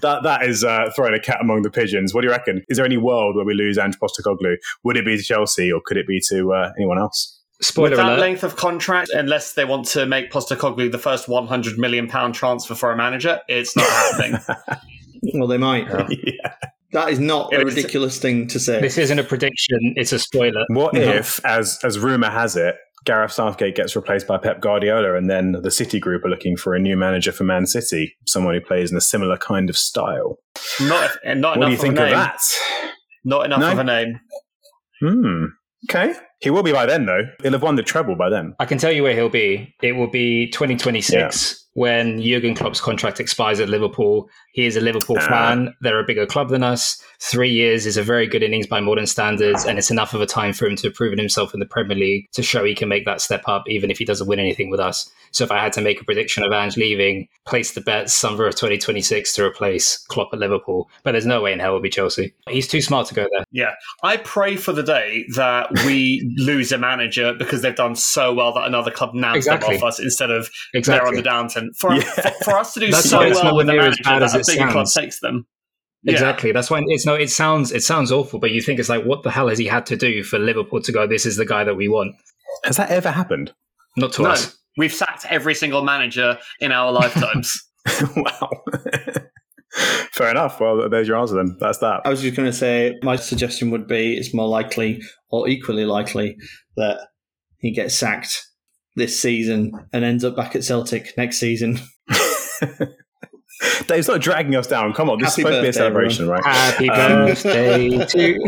that 0.01 0.21
that 0.23 0.43
is 0.43 0.63
uh, 0.63 0.89
throwing 0.95 1.13
a 1.13 1.19
cat 1.19 1.37
among 1.41 1.61
the 1.63 1.69
pigeons. 1.69 2.13
What 2.13 2.21
do 2.21 2.27
you 2.27 2.31
reckon? 2.31 2.63
Is 2.69 2.77
there 2.77 2.85
any 2.85 2.97
world 2.97 3.35
where 3.35 3.45
we 3.45 3.53
lose 3.53 3.77
Ange 3.77 3.99
Postecoglou? 3.99 4.55
Would 4.83 4.97
it 4.97 5.05
be 5.05 5.17
to 5.17 5.23
Chelsea 5.23 5.71
or 5.71 5.81
could 5.85 5.97
it 5.97 6.07
be 6.07 6.21
to 6.29 6.53
uh, 6.53 6.71
anyone 6.77 6.97
else? 6.97 7.39
Spoiler 7.61 7.91
With 7.91 7.99
that 7.99 8.05
alert. 8.05 8.19
length 8.19 8.43
of 8.43 8.55
contract, 8.57 9.11
unless 9.13 9.53
they 9.53 9.63
want 9.63 9.87
to 9.87 10.05
make 10.05 10.29
Postecoglou 10.29 10.91
the 10.91 10.97
first 10.97 11.27
100 11.27 11.77
million 11.77 12.07
pound 12.07 12.35
transfer 12.35 12.75
for 12.75 12.91
a 12.91 12.97
manager, 12.97 13.39
it's 13.47 13.75
not 13.75 13.87
happening. 13.87 14.39
well, 15.35 15.47
they 15.47 15.57
might. 15.57 15.87
Yeah. 16.09 16.53
That 16.91 17.09
is 17.09 17.19
not 17.19 17.51
it 17.53 17.61
a 17.61 17.65
ridiculous 17.65 18.19
thing 18.19 18.47
to 18.47 18.59
say. 18.59 18.79
This 18.79 18.97
isn't 18.97 19.19
a 19.19 19.23
prediction; 19.23 19.93
it's 19.97 20.13
a 20.13 20.19
spoiler. 20.19 20.63
What 20.69 20.93
no. 20.93 21.01
if, 21.01 21.43
as 21.45 21.77
as 21.83 21.99
rumor 21.99 22.29
has 22.29 22.55
it, 22.55 22.75
Gareth 23.05 23.31
Southgate 23.31 23.75
gets 23.75 23.95
replaced 23.95 24.27
by 24.27 24.37
Pep 24.37 24.61
Guardiola, 24.61 25.15
and 25.15 25.29
then 25.29 25.53
the 25.61 25.71
City 25.71 25.99
Group 25.99 26.23
are 26.25 26.29
looking 26.29 26.55
for 26.55 26.73
a 26.73 26.79
new 26.79 26.95
manager 26.97 27.31
for 27.31 27.43
Man 27.43 27.65
City, 27.65 28.15
someone 28.25 28.53
who 28.53 28.61
plays 28.61 28.91
in 28.91 28.97
a 28.97 29.01
similar 29.01 29.37
kind 29.37 29.69
of 29.69 29.77
style. 29.77 30.39
Not, 30.79 31.11
not 31.25 31.35
enough. 31.35 31.57
What 31.57 31.65
do 31.65 31.71
you 31.71 31.77
think 31.77 31.97
of, 31.97 32.05
of 32.05 32.11
that? 32.11 32.39
Not 33.23 33.45
enough 33.45 33.59
no? 33.59 33.71
of 33.71 33.79
a 33.79 33.83
name. 33.83 34.19
Hmm. 35.01 35.45
Okay. 35.89 36.13
He 36.39 36.49
will 36.49 36.63
be 36.63 36.71
by 36.71 36.85
then, 36.85 37.05
though. 37.05 37.23
He'll 37.41 37.53
have 37.53 37.63
won 37.63 37.75
the 37.75 37.83
treble 37.83 38.15
by 38.15 38.29
then. 38.29 38.55
I 38.59 38.65
can 38.65 38.77
tell 38.77 38.91
you 38.91 39.03
where 39.03 39.13
he'll 39.13 39.29
be. 39.29 39.73
It 39.81 39.93
will 39.93 40.09
be 40.09 40.49
2026 40.51 41.13
yeah. 41.13 41.81
when 41.81 42.21
Jurgen 42.21 42.55
Klopp's 42.55 42.81
contract 42.81 43.19
expires 43.19 43.59
at 43.59 43.69
Liverpool. 43.69 44.29
He 44.51 44.65
is 44.65 44.75
a 44.75 44.81
Liverpool 44.81 45.17
uh, 45.17 45.27
fan. 45.27 45.73
They're 45.81 45.99
a 45.99 46.05
bigger 46.05 46.25
club 46.25 46.49
than 46.49 46.63
us. 46.63 47.01
Three 47.19 47.51
years 47.51 47.85
is 47.85 47.97
a 47.97 48.03
very 48.03 48.27
good 48.27 48.43
innings 48.43 48.67
by 48.67 48.79
modern 48.79 49.07
standards, 49.07 49.65
and 49.65 49.77
it's 49.77 49.91
enough 49.91 50.13
of 50.13 50.21
a 50.21 50.25
time 50.25 50.53
for 50.53 50.65
him 50.65 50.75
to 50.77 50.87
have 50.87 50.95
proven 50.95 51.17
himself 51.17 51.53
in 51.53 51.59
the 51.59 51.65
Premier 51.65 51.97
League 51.97 52.29
to 52.33 52.43
show 52.43 52.63
he 52.63 52.75
can 52.75 52.89
make 52.89 53.05
that 53.05 53.21
step 53.21 53.43
up, 53.47 53.63
even 53.67 53.89
if 53.89 53.97
he 53.97 54.05
doesn't 54.05 54.27
win 54.27 54.39
anything 54.39 54.69
with 54.69 54.79
us. 54.79 55.09
So 55.35 55.43
if 55.43 55.51
I 55.51 55.61
had 55.61 55.73
to 55.73 55.81
make 55.81 55.99
a 55.99 56.05
prediction 56.05 56.43
of 56.43 56.53
Ange 56.53 56.77
leaving, 56.77 57.27
place 57.45 57.73
the 57.73 57.81
bet 57.81 58.09
summer 58.09 58.45
of 58.45 58.55
2026 58.55 59.33
to 59.33 59.43
replace 59.43 59.97
Klopp 59.97 60.29
at 60.31 60.39
Liverpool. 60.39 60.89
But 61.03 61.11
there's 61.11 61.25
no 61.25 61.41
way 61.41 61.51
in 61.51 61.59
hell 61.59 61.71
it 61.71 61.73
will 61.73 61.81
be 61.81 61.89
Chelsea. 61.89 62.33
He's 62.47 62.69
too 62.69 62.81
smart 62.81 63.07
to 63.07 63.13
go 63.13 63.27
there. 63.33 63.43
Yeah. 63.51 63.73
I 64.01 64.15
pray 64.15 64.55
for 64.55 64.71
the 64.71 64.81
day 64.81 65.25
that 65.35 65.69
we 65.85 66.24
lose 66.37 66.71
a 66.71 66.77
manager 66.77 67.33
because 67.33 67.61
they've 67.61 67.75
done 67.75 67.95
so 67.95 68.33
well 68.33 68.53
that 68.53 68.65
another 68.65 68.91
club 68.91 69.13
nabs 69.13 69.37
exactly. 69.37 69.75
them 69.75 69.83
off 69.83 69.89
us 69.89 69.99
instead 69.99 70.31
of 70.31 70.49
exactly. 70.73 70.99
they're 70.99 71.07
on 71.07 71.49
the 71.49 71.57
downturn. 71.59 71.75
For, 71.75 71.93
yeah. 71.93 72.01
for, 72.01 72.31
for, 72.43 72.57
us 72.57 72.73
to 72.73 72.79
do 72.79 72.91
so 72.91 73.19
well 73.19 73.55
with 73.55 73.69
a 73.69 73.73
manager 73.73 74.03
that 74.03 74.35
a 74.35 74.43
bigger 74.45 74.71
club 74.71 74.87
takes 74.87 75.19
them. 75.19 75.45
Exactly. 76.07 76.51
That's 76.51 76.69
why 76.69 76.81
it's 76.85 77.05
no. 77.05 77.15
It 77.15 77.31
sounds 77.31 77.71
it 77.71 77.83
sounds 77.83 78.11
awful, 78.11 78.39
but 78.39 78.51
you 78.51 78.61
think 78.61 78.79
it's 78.79 78.89
like, 78.89 79.05
what 79.05 79.23
the 79.23 79.31
hell 79.31 79.47
has 79.47 79.57
he 79.57 79.65
had 79.65 79.85
to 79.87 79.95
do 79.95 80.23
for 80.23 80.37
Liverpool 80.37 80.81
to 80.81 80.91
go? 80.91 81.07
This 81.07 81.25
is 81.25 81.37
the 81.37 81.45
guy 81.45 81.63
that 81.63 81.75
we 81.75 81.87
want. 81.87 82.15
Has 82.63 82.77
that 82.77 82.91
ever 82.91 83.09
happened? 83.09 83.53
Not 83.97 84.13
to 84.13 84.23
no. 84.23 84.29
us. 84.29 84.55
We've 84.77 84.93
sacked 84.93 85.25
every 85.29 85.55
single 85.55 85.83
manager 85.83 86.37
in 86.59 86.71
our 86.71 86.91
lifetimes. 86.91 87.63
wow. 88.15 88.49
Fair 89.75 90.31
enough. 90.31 90.59
Well, 90.59 90.89
there's 90.89 91.07
your 91.07 91.17
answer 91.17 91.35
then. 91.35 91.57
That's 91.59 91.79
that. 91.79 92.01
I 92.05 92.09
was 92.09 92.21
just 92.21 92.35
going 92.35 92.49
to 92.49 92.57
say 92.57 92.95
my 93.03 93.15
suggestion 93.17 93.71
would 93.71 93.87
be 93.87 94.15
it's 94.17 94.33
more 94.33 94.47
likely 94.47 95.01
or 95.29 95.49
equally 95.49 95.85
likely 95.85 96.37
that 96.77 96.99
he 97.57 97.71
gets 97.71 97.95
sacked 97.97 98.47
this 98.95 99.19
season 99.19 99.71
and 99.91 100.05
ends 100.05 100.23
up 100.23 100.35
back 100.35 100.55
at 100.55 100.63
Celtic 100.63 101.13
next 101.17 101.37
season. 101.39 101.79
Dave's 103.87 104.07
not 104.07 104.21
dragging 104.21 104.55
us 104.55 104.67
down. 104.67 104.93
Come 104.93 105.09
on, 105.09 105.19
this 105.19 105.35
Happy 105.35 105.41
is 105.41 105.45
supposed 105.45 105.57
to 105.57 105.61
be 105.63 105.67
a 105.69 105.73
celebration, 105.73 106.23
everyone. 106.23 106.43
right? 106.43 106.55
Happy 106.55 106.89
um, 106.89 107.25
birthday 107.25 108.05
to 108.05 108.39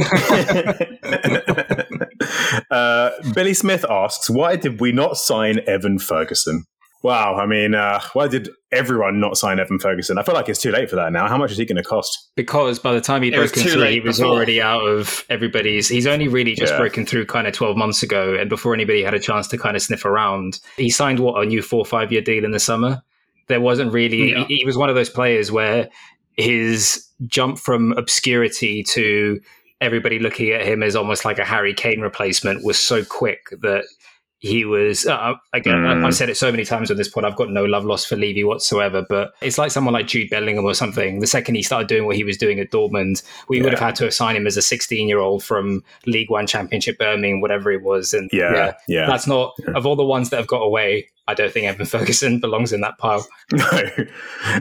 uh, 2.71 3.11
Billy 3.33 3.53
Smith 3.53 3.85
asks, 3.89 4.29
why 4.29 4.55
did 4.55 4.79
we 4.79 4.91
not 4.91 5.17
sign 5.17 5.59
Evan 5.67 5.99
Ferguson? 5.99 6.65
Wow, 7.03 7.35
I 7.35 7.45
mean, 7.45 7.75
uh, 7.75 8.01
why 8.13 8.27
did 8.27 8.49
everyone 8.71 9.19
not 9.19 9.37
sign 9.37 9.59
Evan 9.59 9.77
Ferguson? 9.77 10.17
I 10.17 10.23
feel 10.23 10.33
like 10.33 10.49
it's 10.49 10.61
too 10.61 10.71
late 10.71 10.89
for 10.89 10.95
that 10.95 11.11
now. 11.11 11.27
How 11.27 11.37
much 11.37 11.51
is 11.51 11.57
he 11.57 11.65
going 11.65 11.81
to 11.81 11.83
cost? 11.83 12.29
Because 12.35 12.79
by 12.79 12.93
the 12.93 13.01
time 13.01 13.21
he'd 13.21 13.35
broken 13.35 13.63
through, 13.63 13.85
he 13.85 13.99
was 13.99 14.17
before. 14.17 14.33
already 14.33 14.61
out 14.61 14.81
of 14.81 15.23
everybody's. 15.29 15.87
He's 15.87 16.07
only 16.07 16.27
really 16.27 16.55
just 16.55 16.73
yeah. 16.73 16.79
broken 16.79 17.05
through 17.05 17.27
kind 17.27 17.45
of 17.45 17.53
12 17.53 17.77
months 17.77 18.01
ago, 18.01 18.35
and 18.35 18.49
before 18.49 18.73
anybody 18.73 19.03
had 19.03 19.13
a 19.13 19.19
chance 19.19 19.47
to 19.49 19.57
kind 19.57 19.75
of 19.75 19.81
sniff 19.81 20.05
around. 20.05 20.59
He 20.75 20.89
signed, 20.89 21.19
what, 21.19 21.41
a 21.41 21.45
new 21.45 21.61
four 21.61 21.79
or 21.79 21.85
five 21.85 22.11
year 22.11 22.21
deal 22.21 22.43
in 22.43 22.51
the 22.51 22.59
summer? 22.59 23.01
There 23.47 23.61
wasn't 23.61 23.93
really. 23.93 24.31
Yeah. 24.31 24.45
He, 24.47 24.57
he 24.57 24.65
was 24.65 24.75
one 24.75 24.89
of 24.89 24.95
those 24.95 25.09
players 25.09 25.51
where 25.51 25.89
his 26.35 27.07
jump 27.25 27.59
from 27.59 27.93
obscurity 27.93 28.83
to 28.83 29.39
everybody 29.81 30.19
looking 30.19 30.51
at 30.51 30.65
him 30.65 30.81
as 30.81 30.95
almost 30.95 31.25
like 31.25 31.37
a 31.37 31.45
Harry 31.45 31.73
Kane 31.73 32.01
replacement 32.01 32.63
was 32.63 32.79
so 32.79 33.03
quick 33.05 33.49
that 33.61 33.85
he 34.39 34.65
was 34.65 35.05
uh, 35.07 35.13
uh 35.13 35.35
again 35.53 35.75
mm. 35.75 36.05
i've 36.05 36.13
said 36.13 36.29
it 36.29 36.37
so 36.37 36.51
many 36.51 36.63
times 36.63 36.91
on 36.91 36.97
this 36.97 37.09
point 37.09 37.25
i've 37.25 37.35
got 37.35 37.49
no 37.49 37.65
love 37.65 37.85
lost 37.85 38.07
for 38.07 38.15
levy 38.15 38.43
whatsoever 38.43 39.05
but 39.09 39.33
it's 39.41 39.57
like 39.57 39.71
someone 39.71 39.93
like 39.93 40.05
jude 40.07 40.29
bellingham 40.29 40.63
or 40.65 40.73
something 40.73 41.19
the 41.19 41.27
second 41.27 41.55
he 41.55 41.63
started 41.63 41.87
doing 41.87 42.05
what 42.05 42.15
he 42.15 42.23
was 42.23 42.37
doing 42.37 42.59
at 42.59 42.71
dortmund 42.71 43.23
we 43.49 43.57
yeah. 43.57 43.63
would 43.63 43.73
have 43.73 43.81
had 43.81 43.95
to 43.95 44.05
assign 44.05 44.35
him 44.35 44.45
as 44.45 44.55
a 44.55 44.61
16 44.61 45.07
year 45.07 45.19
old 45.19 45.43
from 45.43 45.83
league 46.05 46.29
one 46.29 46.45
championship 46.45 46.97
birmingham 46.99 47.41
whatever 47.41 47.71
it 47.71 47.81
was 47.81 48.13
and 48.13 48.29
yeah, 48.31 48.53
yeah, 48.53 48.73
yeah. 48.87 49.07
that's 49.07 49.25
not 49.25 49.55
of 49.75 49.85
all 49.85 49.95
the 49.95 50.05
ones 50.05 50.29
that 50.29 50.37
have 50.37 50.47
got 50.47 50.61
away 50.61 51.07
I 51.27 51.33
don't 51.33 51.51
think 51.51 51.65
Evan 51.65 51.85
Ferguson 51.85 52.39
belongs 52.41 52.71
in 52.71 52.81
that 52.81 52.97
pile. 52.97 53.27
No, 53.51 53.89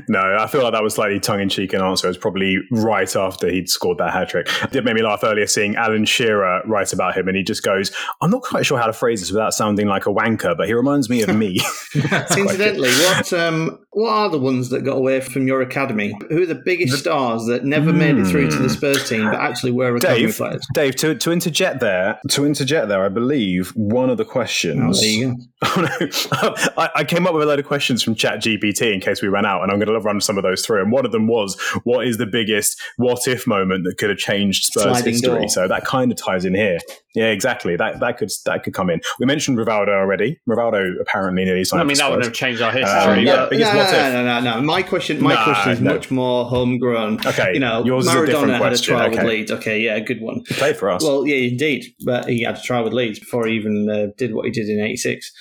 no, 0.08 0.36
I 0.38 0.46
feel 0.46 0.62
like 0.62 0.72
that 0.72 0.82
was 0.82 0.94
slightly 0.94 1.20
tongue 1.20 1.40
in 1.40 1.48
cheek. 1.48 1.72
And 1.72 1.82
answer. 1.82 2.06
It 2.06 2.10
was 2.10 2.18
probably 2.18 2.58
right 2.70 3.14
after 3.14 3.48
he'd 3.48 3.68
scored 3.68 3.98
that 3.98 4.12
hat 4.12 4.28
trick. 4.28 4.48
It 4.72 4.84
made 4.84 4.94
me 4.94 5.02
laugh 5.02 5.20
earlier 5.22 5.46
seeing 5.46 5.76
Alan 5.76 6.04
Shearer 6.04 6.62
write 6.66 6.92
about 6.92 7.16
him, 7.16 7.28
and 7.28 7.36
he 7.36 7.42
just 7.42 7.62
goes, 7.62 7.92
"I'm 8.20 8.30
not 8.30 8.42
quite 8.42 8.66
sure 8.66 8.78
how 8.78 8.86
to 8.86 8.92
phrase 8.92 9.20
this 9.20 9.30
without 9.30 9.54
sounding 9.54 9.86
like 9.86 10.06
a 10.06 10.10
wanker, 10.10 10.56
but 10.56 10.66
he 10.66 10.74
reminds 10.74 11.08
me 11.08 11.22
of 11.22 11.34
me." 11.34 11.60
Incidentally, 11.94 12.90
what 12.90 13.32
um, 13.32 13.85
what 13.96 14.10
are 14.10 14.28
the 14.28 14.38
ones 14.38 14.68
that 14.68 14.82
got 14.82 14.98
away 14.98 15.22
from 15.22 15.46
your 15.46 15.62
academy? 15.62 16.12
Who 16.28 16.42
are 16.42 16.46
the 16.46 16.54
biggest 16.54 16.92
the, 16.92 16.98
stars 16.98 17.46
that 17.46 17.64
never 17.64 17.92
mm, 17.92 17.96
made 17.96 18.18
it 18.18 18.26
through 18.26 18.50
to 18.50 18.56
the 18.56 18.64
hmm. 18.64 18.68
Spurs 18.68 19.08
team, 19.08 19.24
but 19.30 19.40
actually 19.40 19.72
were 19.72 19.96
academy 19.96 20.26
Dave, 20.26 20.36
players? 20.36 20.66
Dave, 20.74 20.96
to 20.96 21.14
to 21.14 21.32
interject 21.32 21.80
there, 21.80 22.20
to 22.28 22.44
interject 22.44 22.88
there, 22.88 23.06
I 23.06 23.08
believe 23.08 23.70
one 23.70 24.10
of 24.10 24.18
the 24.18 24.26
questions. 24.26 24.98
Oh, 24.98 25.00
there 25.00 25.10
you 25.10 25.28
go. 25.28 25.36
Oh, 25.62 25.80
no. 25.80 26.54
I, 26.76 26.90
I, 26.96 27.04
came 27.04 27.26
up 27.26 27.32
with 27.32 27.42
a 27.42 27.46
load 27.46 27.58
of 27.58 27.64
questions 27.64 28.02
from 28.02 28.14
Chat 28.14 28.42
GPT 28.42 28.92
in 28.92 29.00
case 29.00 29.22
we 29.22 29.28
ran 29.28 29.46
out, 29.46 29.62
and 29.62 29.72
I'm 29.72 29.78
going 29.78 29.88
to 29.88 29.98
run 29.98 30.20
some 30.20 30.36
of 30.36 30.42
those 30.42 30.64
through. 30.64 30.82
And 30.82 30.92
one 30.92 31.06
of 31.06 31.12
them 31.12 31.26
was, 31.26 31.58
"What 31.84 32.06
is 32.06 32.18
the 32.18 32.26
biggest 32.26 32.78
what 32.98 33.26
if 33.26 33.46
moment 33.46 33.84
that 33.84 33.96
could 33.96 34.10
have 34.10 34.18
changed 34.18 34.64
Spurs 34.64 34.82
Sliding 34.82 35.12
history?" 35.14 35.38
Door. 35.38 35.48
So 35.48 35.68
that 35.68 35.86
kind 35.86 36.12
of 36.12 36.18
ties 36.18 36.44
in 36.44 36.54
here. 36.54 36.78
Yeah, 37.16 37.28
exactly. 37.28 37.76
That 37.76 37.98
that 38.00 38.18
could 38.18 38.30
that 38.44 38.62
could 38.62 38.74
come 38.74 38.90
in. 38.90 39.00
We 39.18 39.24
mentioned 39.24 39.56
Rivaldo 39.56 39.88
already. 39.88 40.38
Rivaldo 40.46 41.00
apparently 41.00 41.46
nearly 41.46 41.64
signed. 41.64 41.80
I 41.80 41.84
mean, 41.84 41.96
that 41.96 42.10
would 42.10 42.22
have 42.22 42.34
changed 42.34 42.60
our 42.60 42.70
history. 42.70 42.90
Um, 42.90 43.20
yeah, 43.20 43.48
no, 43.50 43.58
no, 43.58 44.22
no, 44.22 44.40
no, 44.40 44.56
no, 44.56 44.62
My 44.62 44.82
question, 44.82 45.22
my 45.22 45.42
question 45.42 45.72
is 45.72 45.80
much 45.80 46.10
more 46.10 46.44
homegrown. 46.44 47.26
Okay, 47.26 47.54
you 47.54 47.60
know, 47.60 47.82
yours 47.86 48.06
Maradona 48.06 48.10
is 48.10 48.22
a 48.22 48.26
different 48.26 48.52
had 48.52 48.58
question. 48.60 48.94
a 48.94 48.98
trial 48.98 49.08
okay. 49.08 49.16
with 49.16 49.26
Leeds. 49.32 49.50
Okay, 49.52 49.80
yeah, 49.80 49.98
good 50.00 50.20
one. 50.20 50.42
He 50.46 50.54
played 50.54 50.76
for 50.76 50.90
us. 50.90 51.02
Well, 51.02 51.26
yeah, 51.26 51.36
indeed, 51.36 51.86
but 52.04 52.28
he 52.28 52.42
had 52.42 52.58
a 52.58 52.60
trial 52.60 52.84
with 52.84 52.92
Leeds 52.92 53.18
before 53.18 53.46
he 53.46 53.54
even 53.54 53.88
uh, 53.88 54.08
did 54.18 54.34
what 54.34 54.44
he 54.44 54.50
did 54.50 54.68
in 54.68 54.78
'86. 54.78 55.32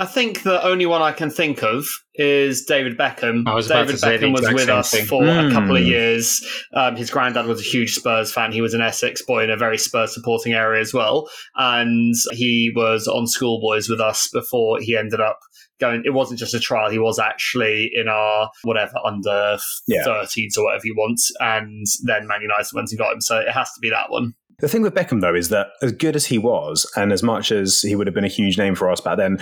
I 0.00 0.06
think 0.06 0.44
the 0.44 0.64
only 0.64 0.86
one 0.86 1.02
I 1.02 1.10
can 1.10 1.28
think 1.28 1.64
of 1.64 1.84
is 2.14 2.64
David 2.64 2.96
Beckham. 2.96 3.44
David 3.66 3.96
Beckham 3.96 4.32
was 4.32 4.48
with 4.52 4.68
us 4.68 4.92
thing. 4.92 5.04
for 5.06 5.22
mm. 5.22 5.50
a 5.50 5.52
couple 5.52 5.76
of 5.76 5.82
hmm. 5.82 5.88
years. 5.88 6.46
Um, 6.72 6.94
his 6.94 7.10
granddad 7.10 7.46
was 7.46 7.60
a 7.60 7.64
huge 7.64 7.94
Spurs 7.94 8.32
fan. 8.32 8.52
He 8.52 8.60
was 8.60 8.74
an 8.74 8.80
Essex 8.80 9.22
boy 9.22 9.42
in 9.42 9.50
a 9.50 9.56
very 9.56 9.76
Spurs 9.76 10.14
supporting 10.14 10.52
area 10.52 10.80
as 10.80 10.94
well. 10.94 11.28
And 11.56 12.14
he 12.30 12.72
was 12.76 13.08
on 13.08 13.26
schoolboys 13.26 13.88
with 13.88 14.00
us 14.00 14.28
before 14.28 14.78
he 14.80 14.96
ended 14.96 15.20
up 15.20 15.40
going. 15.80 16.02
It 16.04 16.14
wasn't 16.14 16.38
just 16.38 16.54
a 16.54 16.60
trial. 16.60 16.90
He 16.90 17.00
was 17.00 17.18
actually 17.18 17.90
in 17.92 18.06
our 18.06 18.50
whatever 18.62 18.94
under 19.04 19.58
yeah. 19.88 20.04
13s 20.06 20.56
or 20.56 20.64
whatever 20.64 20.86
you 20.86 20.94
want. 20.96 21.20
And 21.40 21.86
then 22.04 22.28
Man 22.28 22.42
United 22.42 22.72
went 22.72 22.90
and 22.90 22.98
got 23.00 23.14
him. 23.14 23.20
So 23.20 23.38
it 23.40 23.50
has 23.50 23.72
to 23.72 23.80
be 23.80 23.90
that 23.90 24.10
one. 24.10 24.34
The 24.60 24.68
thing 24.68 24.82
with 24.82 24.94
Beckham, 24.94 25.20
though, 25.20 25.36
is 25.36 25.50
that 25.50 25.68
as 25.82 25.92
good 25.92 26.16
as 26.16 26.26
he 26.26 26.36
was, 26.36 26.90
and 26.96 27.12
as 27.12 27.22
much 27.22 27.52
as 27.52 27.80
he 27.80 27.94
would 27.94 28.08
have 28.08 28.14
been 28.14 28.24
a 28.24 28.28
huge 28.28 28.58
name 28.58 28.74
for 28.74 28.90
us 28.90 29.00
back 29.00 29.16
then, 29.16 29.38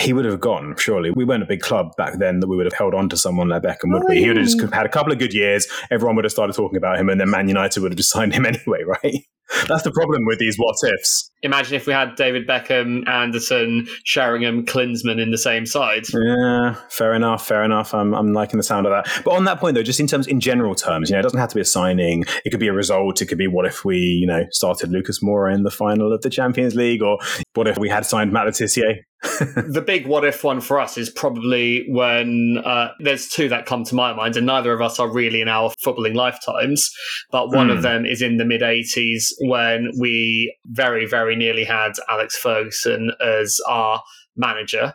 he 0.00 0.12
would 0.12 0.24
have 0.24 0.40
gone, 0.40 0.74
surely. 0.76 1.10
We 1.10 1.24
weren't 1.24 1.42
a 1.42 1.46
big 1.46 1.60
club 1.60 1.94
back 1.96 2.18
then 2.18 2.40
that 2.40 2.48
we 2.48 2.56
would 2.56 2.66
have 2.66 2.72
held 2.72 2.94
on 2.94 3.08
to 3.10 3.16
someone 3.16 3.48
like 3.48 3.62
Beckham, 3.62 3.92
would 3.92 4.04
we? 4.08 4.18
He 4.18 4.28
would 4.28 4.36
have 4.36 4.46
just 4.46 4.60
oh. 4.60 4.66
had 4.68 4.86
a 4.86 4.88
couple 4.88 5.12
of 5.12 5.18
good 5.18 5.32
years, 5.32 5.68
everyone 5.90 6.16
would 6.16 6.24
have 6.24 6.32
started 6.32 6.54
talking 6.54 6.76
about 6.76 6.98
him, 6.98 7.08
and 7.08 7.20
then 7.20 7.30
Man 7.30 7.48
United 7.48 7.80
would 7.80 7.92
have 7.92 7.96
just 7.96 8.10
signed 8.12 8.34
him 8.34 8.44
anyway, 8.44 8.82
right? 8.84 9.24
That's 9.68 9.82
the 9.82 9.92
problem 9.92 10.24
with 10.26 10.38
these 10.38 10.56
what 10.56 10.76
ifs. 10.82 11.30
Imagine 11.42 11.74
if 11.74 11.86
we 11.86 11.92
had 11.92 12.16
David 12.16 12.46
Beckham, 12.48 13.06
Anderton, 13.06 13.86
Sheringham, 14.04 14.64
Klinsmann 14.64 15.20
in 15.20 15.30
the 15.30 15.38
same 15.38 15.66
side. 15.66 16.04
Yeah, 16.12 16.74
fair 16.88 17.12
enough, 17.12 17.46
fair 17.46 17.62
enough. 17.62 17.92
I'm, 17.92 18.14
I'm 18.14 18.32
liking 18.32 18.56
the 18.56 18.62
sound 18.62 18.86
of 18.86 18.92
that. 18.92 19.22
But 19.22 19.32
on 19.32 19.44
that 19.44 19.60
point, 19.60 19.74
though, 19.74 19.82
just 19.82 20.00
in 20.00 20.06
terms, 20.06 20.26
in 20.26 20.40
general 20.40 20.74
terms, 20.74 21.10
you 21.10 21.14
know, 21.14 21.20
it 21.20 21.22
doesn't 21.22 21.38
have 21.38 21.50
to 21.50 21.54
be 21.54 21.60
a 21.60 21.66
signing. 21.66 22.24
It 22.44 22.50
could 22.50 22.60
be 22.60 22.68
a 22.68 22.72
result. 22.72 23.20
It 23.20 23.26
could 23.26 23.38
be 23.38 23.46
what 23.46 23.66
if 23.66 23.84
we, 23.84 23.96
you 23.98 24.26
know, 24.26 24.46
started 24.50 24.90
Lucas 24.90 25.22
Moura 25.22 25.54
in 25.54 25.62
the 25.62 25.70
final 25.70 26.12
of 26.12 26.22
the 26.22 26.30
Champions 26.30 26.74
League, 26.74 27.02
or 27.02 27.18
what 27.52 27.68
if 27.68 27.78
we 27.78 27.90
had 27.90 28.06
signed 28.06 28.32
Matt 28.32 28.46
Le 28.46 28.52
Tissier? 28.52 29.00
The 29.24 29.82
big 29.84 30.06
what 30.06 30.24
if 30.24 30.44
one 30.44 30.60
for 30.60 30.78
us 30.78 30.98
is 30.98 31.08
probably 31.08 31.86
when 31.88 32.58
uh, 32.64 32.88
there's 33.00 33.28
two 33.28 33.48
that 33.48 33.66
come 33.66 33.84
to 33.84 33.94
my 33.94 34.12
mind, 34.12 34.36
and 34.36 34.46
neither 34.46 34.72
of 34.72 34.80
us 34.80 35.00
are 35.00 35.10
really 35.10 35.40
in 35.40 35.48
our 35.48 35.72
footballing 35.84 36.14
lifetimes, 36.14 36.90
but 37.30 37.48
one 37.48 37.68
mm. 37.68 37.72
of 37.72 37.76
hmm. 37.78 37.82
them 37.82 38.06
is 38.06 38.22
in 38.22 38.36
the 38.36 38.44
mid 38.44 38.60
80s 38.60 39.32
when 39.40 39.90
we 39.98 40.54
very, 40.66 41.06
very 41.06 41.36
nearly 41.36 41.64
had 41.64 41.92
Alex 42.08 42.36
Ferguson 42.36 43.12
as 43.20 43.58
our 43.68 44.02
manager. 44.36 44.94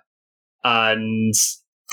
And 0.64 1.34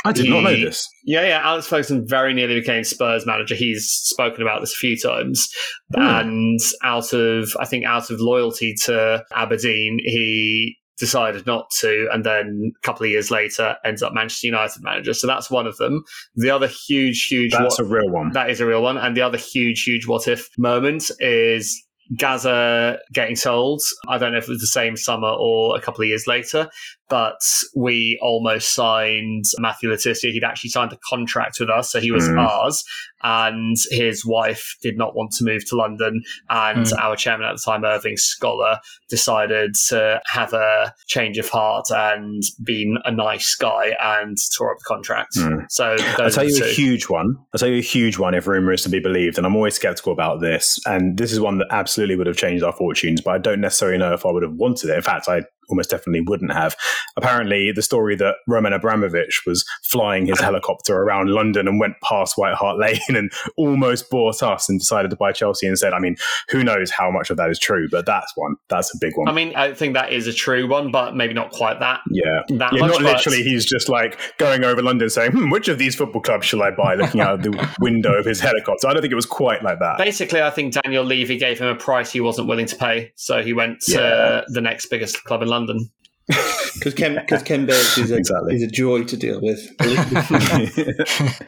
I 0.04 0.12
did 0.12 0.26
he, 0.26 0.30
not 0.30 0.42
know 0.42 0.56
this. 0.56 0.88
Yeah, 1.04 1.26
yeah. 1.26 1.40
Alex 1.42 1.66
Ferguson 1.66 2.06
very 2.06 2.34
nearly 2.34 2.60
became 2.60 2.84
Spurs 2.84 3.24
manager. 3.26 3.54
He's 3.54 3.88
spoken 3.88 4.42
about 4.42 4.60
this 4.60 4.72
a 4.72 4.76
few 4.76 4.96
times. 4.96 5.48
Mm. 5.94 6.20
And 6.20 6.60
out 6.82 7.12
of, 7.12 7.56
I 7.58 7.64
think, 7.64 7.84
out 7.86 8.10
of 8.10 8.20
loyalty 8.20 8.74
to 8.84 9.24
Aberdeen, 9.34 9.98
he 10.04 10.76
decided 10.98 11.46
not 11.46 11.70
to, 11.80 12.08
and 12.12 12.24
then 12.24 12.72
a 12.76 12.80
couple 12.80 13.04
of 13.04 13.10
years 13.10 13.30
later 13.30 13.76
ends 13.84 14.02
up 14.02 14.12
Manchester 14.12 14.46
United 14.46 14.82
manager. 14.82 15.14
So 15.14 15.26
that's 15.26 15.50
one 15.50 15.66
of 15.66 15.76
them. 15.76 16.04
The 16.34 16.50
other 16.50 16.68
huge, 16.68 17.26
huge 17.26 17.52
that's 17.52 17.78
what, 17.78 17.86
a 17.86 17.88
real 17.88 18.10
one. 18.10 18.32
That 18.32 18.50
is 18.50 18.60
a 18.60 18.66
real 18.66 18.82
one. 18.82 18.96
And 18.96 19.16
the 19.16 19.22
other 19.22 19.38
huge, 19.38 19.82
huge 19.82 20.06
what 20.06 20.28
if 20.28 20.48
moment 20.58 21.10
is 21.20 21.82
Gaza 22.16 22.98
getting 23.12 23.36
sold. 23.36 23.82
I 24.08 24.18
don't 24.18 24.32
know 24.32 24.38
if 24.38 24.44
it 24.44 24.50
was 24.50 24.60
the 24.60 24.66
same 24.66 24.96
summer 24.96 25.28
or 25.28 25.76
a 25.76 25.80
couple 25.80 26.02
of 26.02 26.08
years 26.08 26.26
later, 26.26 26.68
but 27.08 27.40
we 27.74 28.18
almost 28.22 28.74
signed 28.74 29.44
Matthew 29.58 29.90
Le 29.90 29.96
Tissier. 29.96 30.30
He'd 30.30 30.44
actually 30.44 30.70
signed 30.70 30.92
a 30.92 30.98
contract 31.08 31.58
with 31.58 31.68
us, 31.68 31.90
so 31.90 32.00
he 32.00 32.12
was 32.12 32.28
mm. 32.28 32.38
ours. 32.38 32.84
And 33.28 33.76
his 33.90 34.24
wife 34.24 34.76
did 34.82 34.96
not 34.96 35.16
want 35.16 35.32
to 35.32 35.44
move 35.44 35.68
to 35.70 35.76
London. 35.76 36.22
And 36.48 36.86
mm. 36.86 36.98
our 36.98 37.16
chairman 37.16 37.48
at 37.48 37.56
the 37.56 37.62
time, 37.64 37.84
Irving 37.84 38.16
Scholar, 38.16 38.78
decided 39.08 39.74
to 39.88 40.20
have 40.26 40.52
a 40.52 40.94
change 41.08 41.36
of 41.36 41.48
heart 41.48 41.86
and 41.90 42.44
being 42.64 42.98
a 43.04 43.10
nice 43.10 43.56
guy 43.56 43.96
and 44.00 44.36
tore 44.56 44.70
up 44.70 44.78
the 44.78 44.84
contract. 44.86 45.36
Mm. 45.36 45.66
So 45.70 45.96
I'll 46.20 46.30
tell 46.30 46.48
you 46.48 46.64
a 46.64 46.68
huge 46.68 47.08
one. 47.08 47.36
I'll 47.52 47.58
tell 47.58 47.68
you 47.68 47.78
a 47.78 47.82
huge 47.82 48.16
one 48.16 48.32
if 48.34 48.46
rumor 48.46 48.72
is 48.72 48.84
to 48.84 48.88
be 48.88 49.00
believed. 49.00 49.38
And 49.38 49.46
I'm 49.46 49.56
always 49.56 49.74
skeptical 49.74 50.12
about 50.12 50.40
this. 50.40 50.78
And 50.86 51.18
this 51.18 51.32
is 51.32 51.40
one 51.40 51.58
that 51.58 51.66
absolutely 51.70 52.14
would 52.14 52.28
have 52.28 52.36
changed 52.36 52.62
our 52.62 52.72
fortunes, 52.72 53.20
but 53.20 53.34
I 53.34 53.38
don't 53.38 53.60
necessarily 53.60 53.98
know 53.98 54.14
if 54.14 54.24
I 54.24 54.30
would 54.30 54.44
have 54.44 54.54
wanted 54.54 54.88
it. 54.90 54.94
In 54.94 55.02
fact, 55.02 55.28
I 55.28 55.42
almost 55.68 55.90
definitely 55.90 56.20
wouldn't 56.20 56.52
have. 56.52 56.76
Apparently, 57.16 57.72
the 57.72 57.82
story 57.82 58.16
that 58.16 58.36
Roman 58.46 58.72
Abramovich 58.72 59.42
was 59.46 59.64
flying 59.82 60.26
his 60.26 60.40
helicopter 60.46 60.96
around 60.96 61.30
London 61.30 61.68
and 61.68 61.80
went 61.80 61.94
past 62.02 62.36
White 62.36 62.54
Hart 62.54 62.78
Lane 62.78 62.98
and 63.08 63.32
almost 63.56 64.10
bought 64.10 64.42
us 64.42 64.68
and 64.68 64.78
decided 64.78 65.10
to 65.10 65.16
buy 65.16 65.32
Chelsea 65.32 65.66
instead. 65.66 65.92
I 65.92 65.98
mean, 65.98 66.16
who 66.48 66.62
knows 66.62 66.90
how 66.90 67.10
much 67.10 67.30
of 67.30 67.36
that 67.36 67.50
is 67.50 67.58
true, 67.58 67.88
but 67.90 68.06
that's 68.06 68.32
one. 68.36 68.56
That's 68.68 68.94
a 68.94 68.98
big 69.00 69.16
one. 69.16 69.28
I 69.28 69.32
mean, 69.32 69.54
I 69.56 69.74
think 69.74 69.94
that 69.94 70.12
is 70.12 70.26
a 70.26 70.32
true 70.32 70.68
one, 70.68 70.90
but 70.90 71.16
maybe 71.16 71.34
not 71.34 71.50
quite 71.52 71.80
that. 71.80 72.00
Yeah. 72.10 72.42
That 72.48 72.72
yeah, 72.72 72.80
much, 72.80 72.92
not 72.92 73.02
literally, 73.02 73.42
he's 73.42 73.64
just 73.64 73.88
like 73.88 74.18
going 74.38 74.64
over 74.64 74.82
London 74.82 75.10
saying, 75.10 75.32
hmm, 75.32 75.50
which 75.50 75.68
of 75.68 75.78
these 75.78 75.94
football 75.94 76.22
clubs 76.22 76.46
shall 76.46 76.62
I 76.62 76.70
buy? 76.70 76.94
Looking 76.94 77.20
out 77.20 77.42
the 77.42 77.68
window 77.80 78.14
of 78.14 78.24
his 78.24 78.40
helicopter. 78.40 78.88
I 78.88 78.92
don't 78.92 79.02
think 79.02 79.12
it 79.12 79.16
was 79.16 79.26
quite 79.26 79.62
like 79.62 79.78
that. 79.80 79.98
Basically, 79.98 80.42
I 80.42 80.50
think 80.50 80.74
Daniel 80.82 81.04
Levy 81.04 81.38
gave 81.38 81.58
him 81.58 81.68
a 81.68 81.74
price 81.74 82.12
he 82.12 82.20
wasn't 82.20 82.48
willing 82.48 82.66
to 82.66 82.76
pay. 82.76 83.12
So 83.16 83.42
he 83.42 83.52
went 83.52 83.80
to 83.82 83.92
yeah. 83.92 84.42
the 84.48 84.60
next 84.60 84.86
biggest 84.86 85.24
club 85.24 85.42
in 85.42 85.48
London 85.48 85.55
because 86.26 86.94
Ken 86.96 87.14
because 87.14 87.42
Ken 87.42 87.66
Bates 87.66 87.98
is 87.98 88.10
a, 88.10 88.16
exactly. 88.16 88.56
is 88.56 88.62
a 88.62 88.66
joy 88.66 89.04
to 89.04 89.16
deal 89.16 89.40
with. 89.40 89.60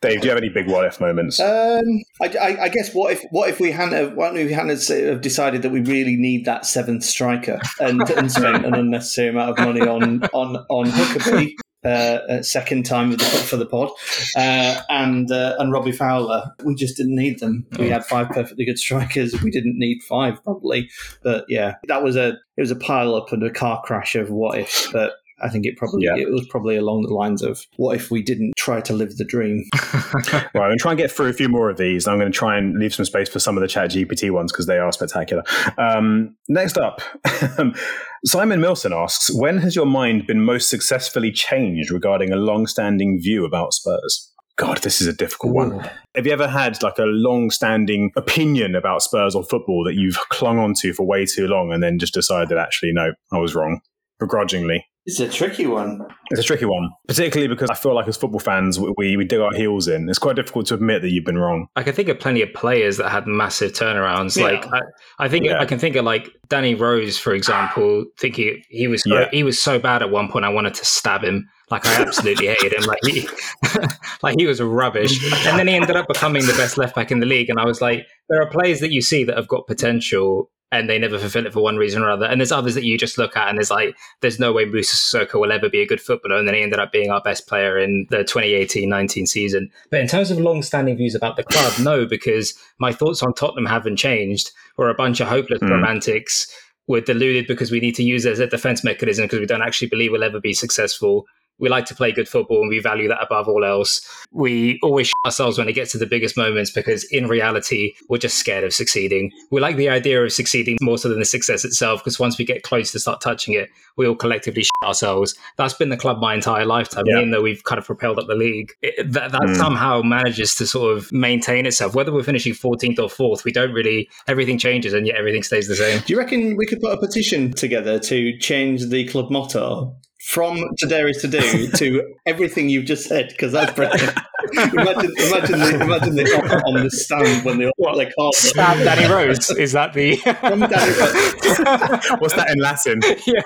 Dave, 0.00 0.20
do 0.20 0.26
you 0.26 0.30
have 0.30 0.38
any 0.38 0.48
big 0.48 0.68
what 0.68 0.84
if 0.84 1.00
moments? 1.00 1.38
Um, 1.38 1.84
I, 2.20 2.26
I, 2.26 2.62
I, 2.64 2.68
guess 2.68 2.92
what 2.92 3.12
if 3.12 3.24
what 3.30 3.48
if 3.48 3.60
we 3.60 3.70
hadn't 3.70 4.16
what 4.16 4.36
if 4.36 4.48
we 4.48 4.52
hadn't 4.52 4.88
have 4.88 5.20
decided 5.20 5.62
that 5.62 5.70
we 5.70 5.80
really 5.80 6.16
need 6.16 6.44
that 6.46 6.66
seventh 6.66 7.04
striker 7.04 7.60
and, 7.80 8.02
and 8.10 8.32
spent 8.32 8.64
an 8.64 8.74
unnecessary 8.74 9.28
amount 9.28 9.50
of 9.50 9.64
money 9.64 9.82
on 9.82 10.24
on 10.32 10.56
on 10.68 10.86
Huckerby 10.86 11.52
uh, 11.84 12.42
second 12.42 12.84
time 12.84 13.10
the, 13.12 13.18
for 13.18 13.56
the 13.56 13.66
pod, 13.66 13.90
uh, 14.36 14.80
and 14.88 15.30
uh, 15.30 15.56
and 15.58 15.72
Robbie 15.72 15.92
Fowler. 15.92 16.44
We 16.64 16.74
just 16.74 16.96
didn't 16.96 17.16
need 17.16 17.38
them. 17.38 17.66
We 17.78 17.88
had 17.88 18.04
five 18.04 18.28
perfectly 18.28 18.64
good 18.64 18.78
strikers. 18.78 19.40
We 19.42 19.50
didn't 19.50 19.78
need 19.78 20.02
five 20.02 20.42
probably, 20.42 20.90
but 21.22 21.44
yeah, 21.48 21.74
that 21.88 22.02
was 22.02 22.16
a 22.16 22.30
it 22.56 22.60
was 22.60 22.70
a 22.70 22.76
pile 22.76 23.14
up 23.14 23.32
and 23.32 23.42
a 23.42 23.50
car 23.50 23.82
crash 23.84 24.16
of 24.16 24.30
what 24.30 24.58
if. 24.58 24.88
But 24.92 25.12
I 25.40 25.48
think 25.50 25.66
it 25.66 25.76
probably 25.76 26.04
yeah. 26.04 26.16
it 26.16 26.30
was 26.30 26.46
probably 26.48 26.76
along 26.76 27.02
the 27.02 27.12
lines 27.12 27.42
of 27.42 27.62
what 27.76 27.96
if 27.96 28.10
we 28.10 28.22
didn't 28.22 28.54
try 28.56 28.80
to 28.80 28.92
live 28.92 29.16
the 29.16 29.24
dream. 29.24 29.64
right, 30.32 30.48
I'm 30.54 30.60
going 30.60 30.70
to 30.70 30.82
try 30.82 30.92
and 30.92 30.98
get 30.98 31.10
through 31.10 31.28
a 31.28 31.32
few 31.32 31.48
more 31.48 31.68
of 31.68 31.76
these. 31.76 32.08
I'm 32.08 32.18
going 32.18 32.32
to 32.32 32.36
try 32.36 32.56
and 32.56 32.78
leave 32.78 32.94
some 32.94 33.04
space 33.04 33.28
for 33.28 33.38
some 33.38 33.56
of 33.56 33.60
the 33.60 33.68
Chat 33.68 33.90
GPT 33.90 34.30
ones 34.30 34.52
because 34.52 34.66
they 34.66 34.78
are 34.78 34.90
spectacular. 34.92 35.42
Um, 35.76 36.36
next 36.48 36.78
up, 36.78 37.02
Simon 38.24 38.60
Milson 38.60 38.92
asks, 38.92 39.30
when 39.34 39.58
has 39.58 39.76
your 39.76 39.86
mind 39.86 40.26
been 40.26 40.40
most 40.40 40.70
successfully 40.70 41.30
changed 41.30 41.90
regarding 41.90 42.32
a 42.32 42.36
long-standing 42.36 43.20
view 43.20 43.44
about 43.44 43.74
Spurs? 43.74 44.32
God, 44.56 44.78
this 44.78 45.02
is 45.02 45.06
a 45.06 45.12
difficult 45.12 45.52
one. 45.52 45.72
Ooh. 45.74 45.80
Have 46.14 46.26
you 46.26 46.32
ever 46.32 46.48
had 46.48 46.82
like 46.82 46.98
a 46.98 47.04
long 47.04 47.50
standing 47.50 48.10
opinion 48.16 48.74
about 48.74 49.02
Spurs 49.02 49.34
or 49.34 49.44
football 49.44 49.84
that 49.84 49.94
you've 49.94 50.18
clung 50.30 50.58
onto 50.58 50.94
for 50.94 51.06
way 51.06 51.26
too 51.26 51.46
long 51.46 51.72
and 51.72 51.82
then 51.82 51.98
just 51.98 52.14
decided 52.14 52.56
actually, 52.56 52.92
no, 52.92 53.12
I 53.32 53.38
was 53.38 53.54
wrong, 53.54 53.80
begrudgingly? 54.18 54.86
It's 55.06 55.20
a 55.20 55.28
tricky 55.28 55.66
one. 55.66 56.00
It's 56.30 56.40
a 56.40 56.42
tricky 56.42 56.64
one, 56.64 56.90
particularly 57.06 57.46
because 57.46 57.70
I 57.70 57.74
feel 57.74 57.94
like 57.94 58.08
as 58.08 58.16
football 58.16 58.40
fans, 58.40 58.80
we, 58.80 59.16
we 59.16 59.24
dig 59.24 59.38
our 59.38 59.54
heels 59.54 59.86
in. 59.86 60.08
It's 60.08 60.18
quite 60.18 60.34
difficult 60.34 60.66
to 60.66 60.74
admit 60.74 61.02
that 61.02 61.10
you've 61.10 61.24
been 61.24 61.38
wrong. 61.38 61.68
I 61.76 61.84
can 61.84 61.94
think 61.94 62.08
of 62.08 62.18
plenty 62.18 62.42
of 62.42 62.52
players 62.54 62.96
that 62.96 63.10
had 63.10 63.24
massive 63.28 63.72
turnarounds. 63.72 64.36
Yeah. 64.36 64.44
Like 64.44 64.66
I, 64.66 64.80
I 65.20 65.28
think 65.28 65.46
yeah. 65.46 65.60
I 65.60 65.64
can 65.64 65.78
think 65.78 65.94
of 65.94 66.04
like 66.04 66.36
Danny 66.48 66.74
Rose, 66.74 67.18
for 67.18 67.34
example. 67.34 68.04
Think 68.18 68.34
he, 68.34 68.64
he 68.68 68.88
was 68.88 69.04
yeah. 69.06 69.28
he 69.30 69.44
was 69.44 69.62
so 69.62 69.78
bad 69.78 70.02
at 70.02 70.10
one 70.10 70.28
point. 70.28 70.44
I 70.44 70.48
wanted 70.48 70.74
to 70.74 70.84
stab 70.84 71.22
him. 71.22 71.48
Like 71.70 71.86
I 71.86 72.02
absolutely 72.02 72.48
hated 72.48 72.72
him. 72.72 72.82
Like 72.82 72.98
he, 73.04 73.28
like 74.24 74.34
he 74.38 74.46
was 74.46 74.60
rubbish. 74.60 75.22
And 75.46 75.56
then 75.56 75.68
he 75.68 75.74
ended 75.74 75.94
up 75.94 76.08
becoming 76.08 76.44
the 76.46 76.54
best 76.54 76.78
left 76.78 76.96
back 76.96 77.12
in 77.12 77.20
the 77.20 77.26
league. 77.26 77.48
And 77.48 77.60
I 77.60 77.64
was 77.64 77.80
like, 77.80 78.06
there 78.28 78.42
are 78.42 78.50
players 78.50 78.80
that 78.80 78.90
you 78.90 79.02
see 79.02 79.22
that 79.22 79.36
have 79.36 79.48
got 79.48 79.68
potential 79.68 80.50
and 80.72 80.90
they 80.90 80.98
never 80.98 81.18
fulfill 81.18 81.46
it 81.46 81.52
for 81.52 81.62
one 81.62 81.76
reason 81.76 82.02
or 82.02 82.10
other. 82.10 82.26
And 82.26 82.40
there's 82.40 82.52
others 82.52 82.74
that 82.74 82.84
you 82.84 82.98
just 82.98 83.18
look 83.18 83.36
at 83.36 83.48
and 83.48 83.56
there's 83.56 83.70
like, 83.70 83.96
there's 84.20 84.40
no 84.40 84.52
way 84.52 84.64
Moussa 84.64 84.96
Sissoko 84.96 85.40
will 85.40 85.52
ever 85.52 85.68
be 85.68 85.80
a 85.80 85.86
good 85.86 86.00
footballer. 86.00 86.36
And 86.36 86.46
then 86.46 86.54
he 86.54 86.62
ended 86.62 86.80
up 86.80 86.90
being 86.90 87.10
our 87.10 87.20
best 87.20 87.46
player 87.46 87.78
in 87.78 88.06
the 88.10 88.18
2018-19 88.18 89.28
season. 89.28 89.70
But 89.90 90.00
in 90.00 90.08
terms 90.08 90.30
of 90.30 90.38
long-standing 90.38 90.96
views 90.96 91.14
about 91.14 91.36
the 91.36 91.44
club, 91.44 91.72
no, 91.80 92.04
because 92.04 92.54
my 92.78 92.92
thoughts 92.92 93.22
on 93.22 93.32
Tottenham 93.34 93.66
haven't 93.66 93.96
changed. 93.96 94.50
We're 94.76 94.90
a 94.90 94.94
bunch 94.94 95.20
of 95.20 95.28
hopeless 95.28 95.60
mm. 95.60 95.70
romantics. 95.70 96.48
We're 96.88 97.00
deluded 97.00 97.46
because 97.46 97.70
we 97.70 97.80
need 97.80 97.94
to 97.96 98.02
use 98.02 98.24
it 98.24 98.32
as 98.32 98.40
a 98.40 98.46
defense 98.46 98.82
mechanism 98.82 99.24
because 99.24 99.40
we 99.40 99.46
don't 99.46 99.62
actually 99.62 99.88
believe 99.88 100.12
we'll 100.12 100.24
ever 100.24 100.40
be 100.40 100.54
successful. 100.54 101.26
We 101.58 101.68
like 101.68 101.86
to 101.86 101.94
play 101.94 102.12
good 102.12 102.28
football 102.28 102.60
and 102.60 102.68
we 102.68 102.80
value 102.80 103.08
that 103.08 103.22
above 103.22 103.48
all 103.48 103.64
else. 103.64 104.06
We 104.32 104.78
always 104.82 105.10
ourselves 105.24 105.58
when 105.58 105.68
it 105.68 105.72
gets 105.72 105.92
to 105.92 105.98
the 105.98 106.06
biggest 106.06 106.36
moments 106.36 106.70
because 106.70 107.04
in 107.04 107.28
reality, 107.28 107.94
we're 108.08 108.18
just 108.18 108.38
scared 108.38 108.64
of 108.64 108.74
succeeding. 108.74 109.32
We 109.50 109.60
like 109.60 109.76
the 109.76 109.88
idea 109.88 110.22
of 110.22 110.32
succeeding 110.32 110.76
more 110.80 110.98
so 110.98 111.08
than 111.08 111.18
the 111.18 111.24
success 111.24 111.64
itself 111.64 112.02
because 112.02 112.18
once 112.18 112.38
we 112.38 112.44
get 112.44 112.62
close 112.62 112.92
to 112.92 113.00
start 113.00 113.20
touching 113.20 113.54
it, 113.54 113.70
we 113.96 114.06
all 114.06 114.14
collectively 114.14 114.64
ourselves. 114.84 115.34
That's 115.56 115.74
been 115.74 115.88
the 115.88 115.96
club 115.96 116.20
my 116.20 116.34
entire 116.34 116.66
lifetime, 116.66 117.04
yeah. 117.06 117.18
even 117.18 117.30
though 117.30 117.42
we've 117.42 117.64
kind 117.64 117.78
of 117.78 117.86
propelled 117.86 118.18
up 118.18 118.26
the 118.26 118.34
league. 118.34 118.72
It, 118.82 119.12
that, 119.12 119.32
that 119.32 119.42
mm. 119.42 119.56
somehow 119.56 120.02
manages 120.02 120.54
to 120.56 120.66
sort 120.66 120.96
of 120.96 121.10
maintain 121.12 121.66
itself. 121.66 121.94
Whether 121.94 122.12
we're 122.12 122.22
finishing 122.22 122.52
14th 122.52 122.98
or 122.98 123.08
4th, 123.08 123.44
we 123.44 123.52
don't 123.52 123.72
really, 123.72 124.08
everything 124.28 124.58
changes 124.58 124.92
and 124.92 125.06
yet 125.06 125.16
everything 125.16 125.42
stays 125.42 125.68
the 125.68 125.76
same. 125.76 126.02
Do 126.04 126.12
you 126.12 126.18
reckon 126.18 126.56
we 126.56 126.66
could 126.66 126.80
put 126.80 126.92
a 126.92 126.98
petition 126.98 127.52
together 127.52 127.98
to 128.00 128.36
change 128.38 128.86
the 128.86 129.06
club 129.08 129.30
motto 129.30 129.96
from 130.26 130.58
to 130.76 130.86
dare 130.86 131.06
is 131.06 131.18
to 131.18 131.28
do 131.28 131.68
to 131.68 132.02
everything 132.26 132.68
you've 132.68 132.84
just 132.84 133.06
said 133.06 133.28
because 133.28 133.52
that's 133.52 133.72
brilliant. 133.74 134.12
imagine, 134.52 135.12
imagine, 135.18 135.60
the, 135.60 135.78
imagine 135.80 136.16
the 136.16 136.62
on 136.66 136.82
the 136.82 136.90
stand 136.90 137.44
when 137.44 137.58
they 137.58 137.70
what 137.76 137.96
they 137.96 138.10
call 138.10 138.32
Stab 138.32 138.76
Danny 138.78 139.08
Rose. 139.08 139.50
Is 139.50 139.70
that 139.72 139.92
the 139.92 140.16
What's 142.18 142.34
that 142.34 142.50
in 142.50 142.58
Latin? 142.58 143.00
Yeah, 143.24 143.40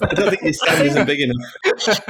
I 0.08 0.14
don't 0.14 0.30
think 0.30 0.42
your 0.42 0.52
stand 0.52 0.86
isn't 0.86 1.06
big 1.06 1.20
enough. 1.20 2.04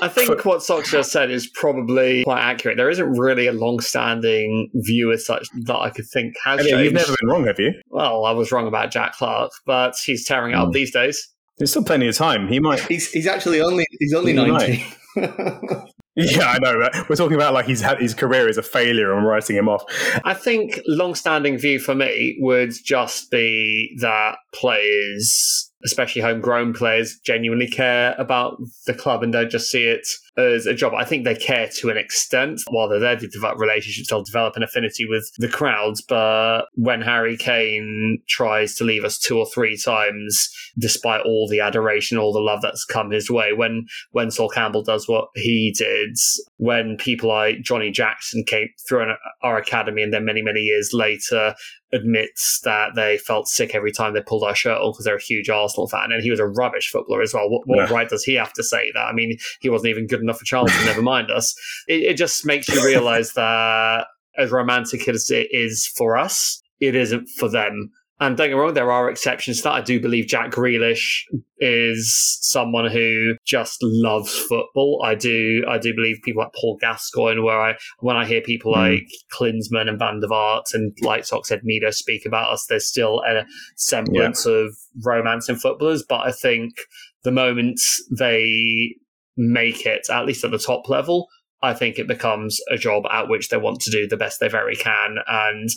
I 0.00 0.08
think 0.08 0.46
what 0.46 0.62
Sox 0.62 0.90
just 0.90 1.12
said 1.12 1.30
is 1.30 1.46
probably 1.46 2.24
quite 2.24 2.40
accurate. 2.40 2.78
There 2.78 2.88
isn't 2.88 3.18
really 3.18 3.48
a 3.48 3.52
long-standing 3.52 4.70
view 4.74 5.12
as 5.12 5.26
such 5.26 5.46
that 5.66 5.76
I 5.76 5.90
could 5.90 6.06
think 6.06 6.36
has 6.42 6.60
changed. 6.60 6.84
You've 6.84 6.94
never 6.94 7.14
been 7.20 7.28
wrong, 7.28 7.44
have 7.46 7.58
you? 7.58 7.74
Well, 7.90 8.24
I 8.24 8.30
was 8.30 8.50
wrong 8.50 8.66
about 8.66 8.90
Jack 8.90 9.12
Clarke, 9.12 9.52
but 9.66 9.94
he's 10.02 10.24
tearing 10.24 10.52
it 10.52 10.56
up 10.56 10.68
hmm. 10.68 10.72
these 10.72 10.90
days. 10.90 11.28
There's 11.58 11.70
still 11.70 11.84
plenty 11.84 12.08
of 12.08 12.16
time. 12.16 12.48
He 12.48 12.60
might. 12.60 12.80
He's, 12.80 13.10
he's 13.10 13.26
actually 13.26 13.60
only 13.60 13.84
he's 13.98 14.14
only 14.14 14.32
he 14.32 14.38
ninety. 14.38 14.86
Yeah, 16.20 16.46
I 16.50 16.58
know. 16.58 16.88
We're 17.08 17.14
talking 17.14 17.36
about 17.36 17.54
like 17.54 17.66
he's 17.66 17.80
had 17.80 18.00
his 18.00 18.12
career 18.12 18.48
is 18.48 18.58
a 18.58 18.62
failure 18.62 19.16
and 19.16 19.24
writing 19.24 19.54
him 19.54 19.68
off. 19.68 19.84
I 20.24 20.34
think 20.34 20.80
long-standing 20.88 21.58
view 21.58 21.78
for 21.78 21.94
me 21.94 22.36
would 22.40 22.72
just 22.84 23.30
be 23.30 23.96
that 24.00 24.38
players 24.52 25.68
especially 25.84 26.22
homegrown 26.22 26.72
players, 26.72 27.18
genuinely 27.24 27.68
care 27.68 28.14
about 28.18 28.60
the 28.86 28.94
club 28.94 29.22
and 29.22 29.32
don't 29.32 29.50
just 29.50 29.70
see 29.70 29.84
it 29.84 30.06
as 30.38 30.66
a 30.66 30.74
job. 30.74 30.94
I 30.94 31.04
think 31.04 31.24
they 31.24 31.34
care 31.34 31.68
to 31.80 31.90
an 31.90 31.96
extent. 31.96 32.60
While 32.68 32.88
they're 32.88 33.00
there 33.00 33.16
to 33.16 33.26
develop 33.26 33.58
relationships, 33.58 34.08
they'll 34.08 34.22
develop 34.22 34.56
an 34.56 34.62
affinity 34.62 35.06
with 35.08 35.30
the 35.38 35.48
crowds. 35.48 36.00
But 36.00 36.66
when 36.74 37.00
Harry 37.02 37.36
Kane 37.36 38.22
tries 38.28 38.74
to 38.76 38.84
leave 38.84 39.04
us 39.04 39.18
two 39.18 39.38
or 39.38 39.46
three 39.46 39.76
times, 39.76 40.48
despite 40.78 41.22
all 41.22 41.48
the 41.48 41.60
adoration, 41.60 42.18
all 42.18 42.32
the 42.32 42.40
love 42.40 42.60
that's 42.62 42.84
come 42.84 43.10
his 43.10 43.30
way, 43.30 43.52
when 43.52 43.86
when 44.12 44.30
Sol 44.30 44.48
Campbell 44.48 44.82
does 44.82 45.08
what 45.08 45.28
he 45.34 45.74
did, 45.76 46.16
when 46.56 46.96
people 46.96 47.28
like 47.28 47.62
Johnny 47.62 47.90
Jackson 47.90 48.44
came 48.44 48.68
through 48.88 49.12
our 49.42 49.58
academy 49.58 50.02
and 50.02 50.12
then 50.12 50.24
many, 50.24 50.42
many 50.42 50.60
years 50.60 50.90
later 50.92 51.54
admits 51.92 52.60
that 52.64 52.90
they 52.94 53.16
felt 53.18 53.48
sick 53.48 53.74
every 53.74 53.92
time 53.92 54.12
they 54.12 54.20
pulled 54.20 54.44
our 54.44 54.54
shirt 54.54 54.78
on 54.78 54.92
because 54.92 55.04
they're 55.04 55.16
a 55.16 55.22
huge 55.22 55.48
Arsenal 55.48 55.88
fan, 55.88 56.12
and 56.12 56.22
he 56.22 56.30
was 56.30 56.40
a 56.40 56.46
rubbish 56.46 56.90
footballer 56.90 57.22
as 57.22 57.32
well. 57.32 57.48
What, 57.48 57.62
what 57.66 57.78
yeah. 57.78 57.94
right 57.94 58.08
does 58.08 58.24
he 58.24 58.34
have 58.34 58.52
to 58.54 58.62
say 58.62 58.90
that? 58.94 59.06
I 59.06 59.12
mean, 59.12 59.38
he 59.60 59.70
wasn't 59.70 59.90
even 59.90 60.06
good 60.06 60.22
enough 60.28 60.38
for 60.38 60.44
Charlton. 60.44 60.84
never 60.84 61.02
mind 61.14 61.30
us. 61.30 61.54
It, 61.86 62.02
it 62.02 62.16
just 62.16 62.44
makes 62.46 62.68
you 62.68 62.84
realise 62.84 63.32
that 63.34 64.06
as 64.36 64.50
romantic 64.50 65.08
as 65.08 65.30
it 65.30 65.48
is 65.50 65.86
for 65.86 66.16
us, 66.16 66.62
it 66.80 66.94
isn't 66.94 67.28
for 67.38 67.48
them. 67.48 67.90
And 68.20 68.36
don't 68.36 68.48
get 68.48 68.54
me 68.54 68.60
wrong, 68.60 68.74
there 68.74 68.90
are 68.90 69.08
exceptions 69.08 69.58
to 69.58 69.64
that. 69.64 69.72
I 69.74 69.80
do 69.80 70.00
believe 70.00 70.26
Jack 70.26 70.50
Grealish 70.50 71.22
is 71.58 72.38
someone 72.40 72.90
who 72.90 73.34
just 73.44 73.78
loves 73.80 74.36
football. 74.36 75.00
I 75.04 75.14
do, 75.14 75.64
I 75.68 75.78
do 75.78 75.94
believe 75.94 76.16
people 76.24 76.42
like 76.42 76.52
Paul 76.60 76.78
Gascoigne, 76.80 77.40
where 77.40 77.60
I, 77.60 77.76
when 78.00 78.16
I 78.16 78.26
hear 78.26 78.40
people 78.40 78.72
mm. 78.72 78.76
like 78.76 79.08
Klinsmann 79.32 79.88
and 79.88 80.00
Van 80.00 80.18
der 80.18 80.26
Vaart 80.26 80.74
and 80.74 80.96
like 81.02 81.26
Sox 81.26 81.52
Ed 81.52 81.62
Mido 81.64 81.94
speak 81.94 82.26
about 82.26 82.52
us, 82.52 82.66
there's 82.68 82.88
still 82.88 83.22
a 83.22 83.44
semblance 83.76 84.44
yeah. 84.44 84.52
of 84.52 84.76
romance 85.04 85.48
in 85.48 85.54
footballers. 85.54 86.02
But 86.02 86.26
I 86.26 86.32
think 86.32 86.74
the 87.22 87.30
moment 87.30 87.80
they 88.10 88.96
make 89.38 89.86
it, 89.86 90.06
at 90.10 90.26
least 90.26 90.44
at 90.44 90.50
the 90.50 90.58
top 90.58 90.88
level, 90.88 91.28
I 91.62 91.74
think 91.74 91.98
it 91.98 92.06
becomes 92.06 92.60
a 92.70 92.76
job 92.76 93.04
at 93.10 93.28
which 93.28 93.48
they 93.48 93.56
want 93.56 93.80
to 93.80 93.90
do 93.90 94.06
the 94.06 94.16
best 94.16 94.38
they 94.40 94.48
very 94.48 94.76
can. 94.76 95.16
And 95.26 95.68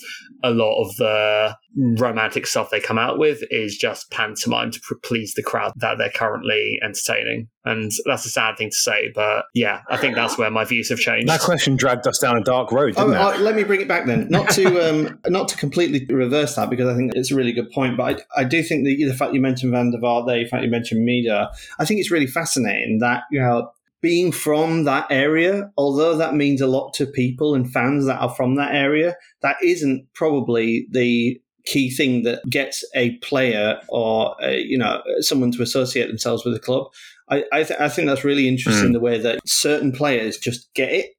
a 0.44 0.52
lot 0.52 0.82
of 0.82 0.96
the 0.98 1.56
romantic 1.76 2.46
stuff 2.46 2.70
they 2.70 2.80
come 2.80 3.00
out 3.00 3.18
with 3.18 3.44
is 3.50 3.78
just 3.78 4.12
pantomime 4.12 4.72
to 4.72 4.80
please 5.04 5.34
the 5.34 5.42
crowd 5.42 5.72
that 5.78 5.98
they're 5.98 6.12
currently 6.12 6.80
entertaining. 6.84 7.48
And 7.64 7.92
that's 8.06 8.26
a 8.26 8.30
sad 8.30 8.58
thing 8.58 8.70
to 8.70 8.76
say, 8.76 9.12
but 9.14 9.46
yeah, 9.54 9.82
I 9.90 9.98
think 9.98 10.16
that's 10.16 10.38
where 10.38 10.50
my 10.50 10.66
views 10.66 10.90
have 10.90 11.00
changed. 11.00 11.28
That 11.28 11.42
question 11.42 11.76
dragged 11.76 12.08
us 12.08 12.18
down 12.18 12.38
a 12.38 12.44
dark 12.44 12.72
road, 12.72 12.96
didn't 12.96 13.14
oh, 13.14 13.30
it? 13.30 13.40
let 13.40 13.56
me 13.56 13.64
bring 13.64 13.82
it 13.82 13.88
back 13.88 14.06
then. 14.06 14.28
Not 14.30 14.50
to 14.52 14.90
um, 14.90 15.20
not 15.28 15.48
to 15.50 15.58
completely 15.58 16.06
reverse 16.14 16.56
that 16.56 16.70
because 16.70 16.88
I 16.88 16.96
think 16.96 17.14
it's 17.16 17.32
a 17.32 17.36
really 17.36 17.54
good 17.54 17.72
point, 17.72 17.98
but 17.98 18.26
I, 18.36 18.42
I 18.42 18.44
do 18.44 18.64
think 18.64 18.86
that 18.86 18.96
the 18.98 19.14
fact 19.14 19.34
you 19.34 19.42
mentioned 19.42 19.72
Van 19.72 19.92
der 19.92 20.00
Vaart 20.00 20.28
there, 20.28 20.40
the 20.40 20.50
fact 20.50 20.64
you 20.64 20.72
mentioned 20.72 21.08
Mido, 21.08 21.50
I 21.80 21.86
think 21.86 22.00
it's 22.00 22.12
really 22.12 22.28
fascinating 22.28 22.98
that 23.00 23.24
you 23.32 23.40
know 23.40 23.72
being 24.02 24.32
from 24.32 24.84
that 24.86 25.08
area, 25.10 25.72
although 25.78 26.18
that 26.18 26.36
means 26.36 26.60
a 26.60 26.68
lot 26.68 26.93
to 26.95 27.06
people 27.06 27.54
and 27.54 27.72
fans 27.72 28.06
that 28.06 28.20
are 28.20 28.34
from 28.34 28.56
that 28.56 28.74
area, 28.74 29.16
that 29.41 29.58
isn't 29.64 30.08
probably 30.14 30.88
the 30.91 31.39
key 31.66 31.91
thing 31.91 32.24
that 32.24 32.41
gets 32.49 32.84
a 32.95 33.18
player 33.18 33.80
or 33.89 34.36
a, 34.41 34.62
you 34.62 34.78
know 34.78 35.02
someone 35.20 35.52
to 35.52 35.62
associate 35.62 36.08
themselves 36.08 36.43
with 36.43 36.54
the 36.54 36.60
club. 36.60 36.88
I 37.30 37.43
I, 37.52 37.64
th- 37.64 37.80
I 37.80 37.89
think 37.89 38.08
that's 38.08 38.24
really 38.24 38.47
interesting 38.47 38.89
mm. 38.89 38.93
the 38.93 38.99
way 38.99 39.20
that 39.20 39.39
certain 39.47 39.91
players 39.91 40.38
just 40.38 40.74
get 40.74 40.91
it, 40.91 41.12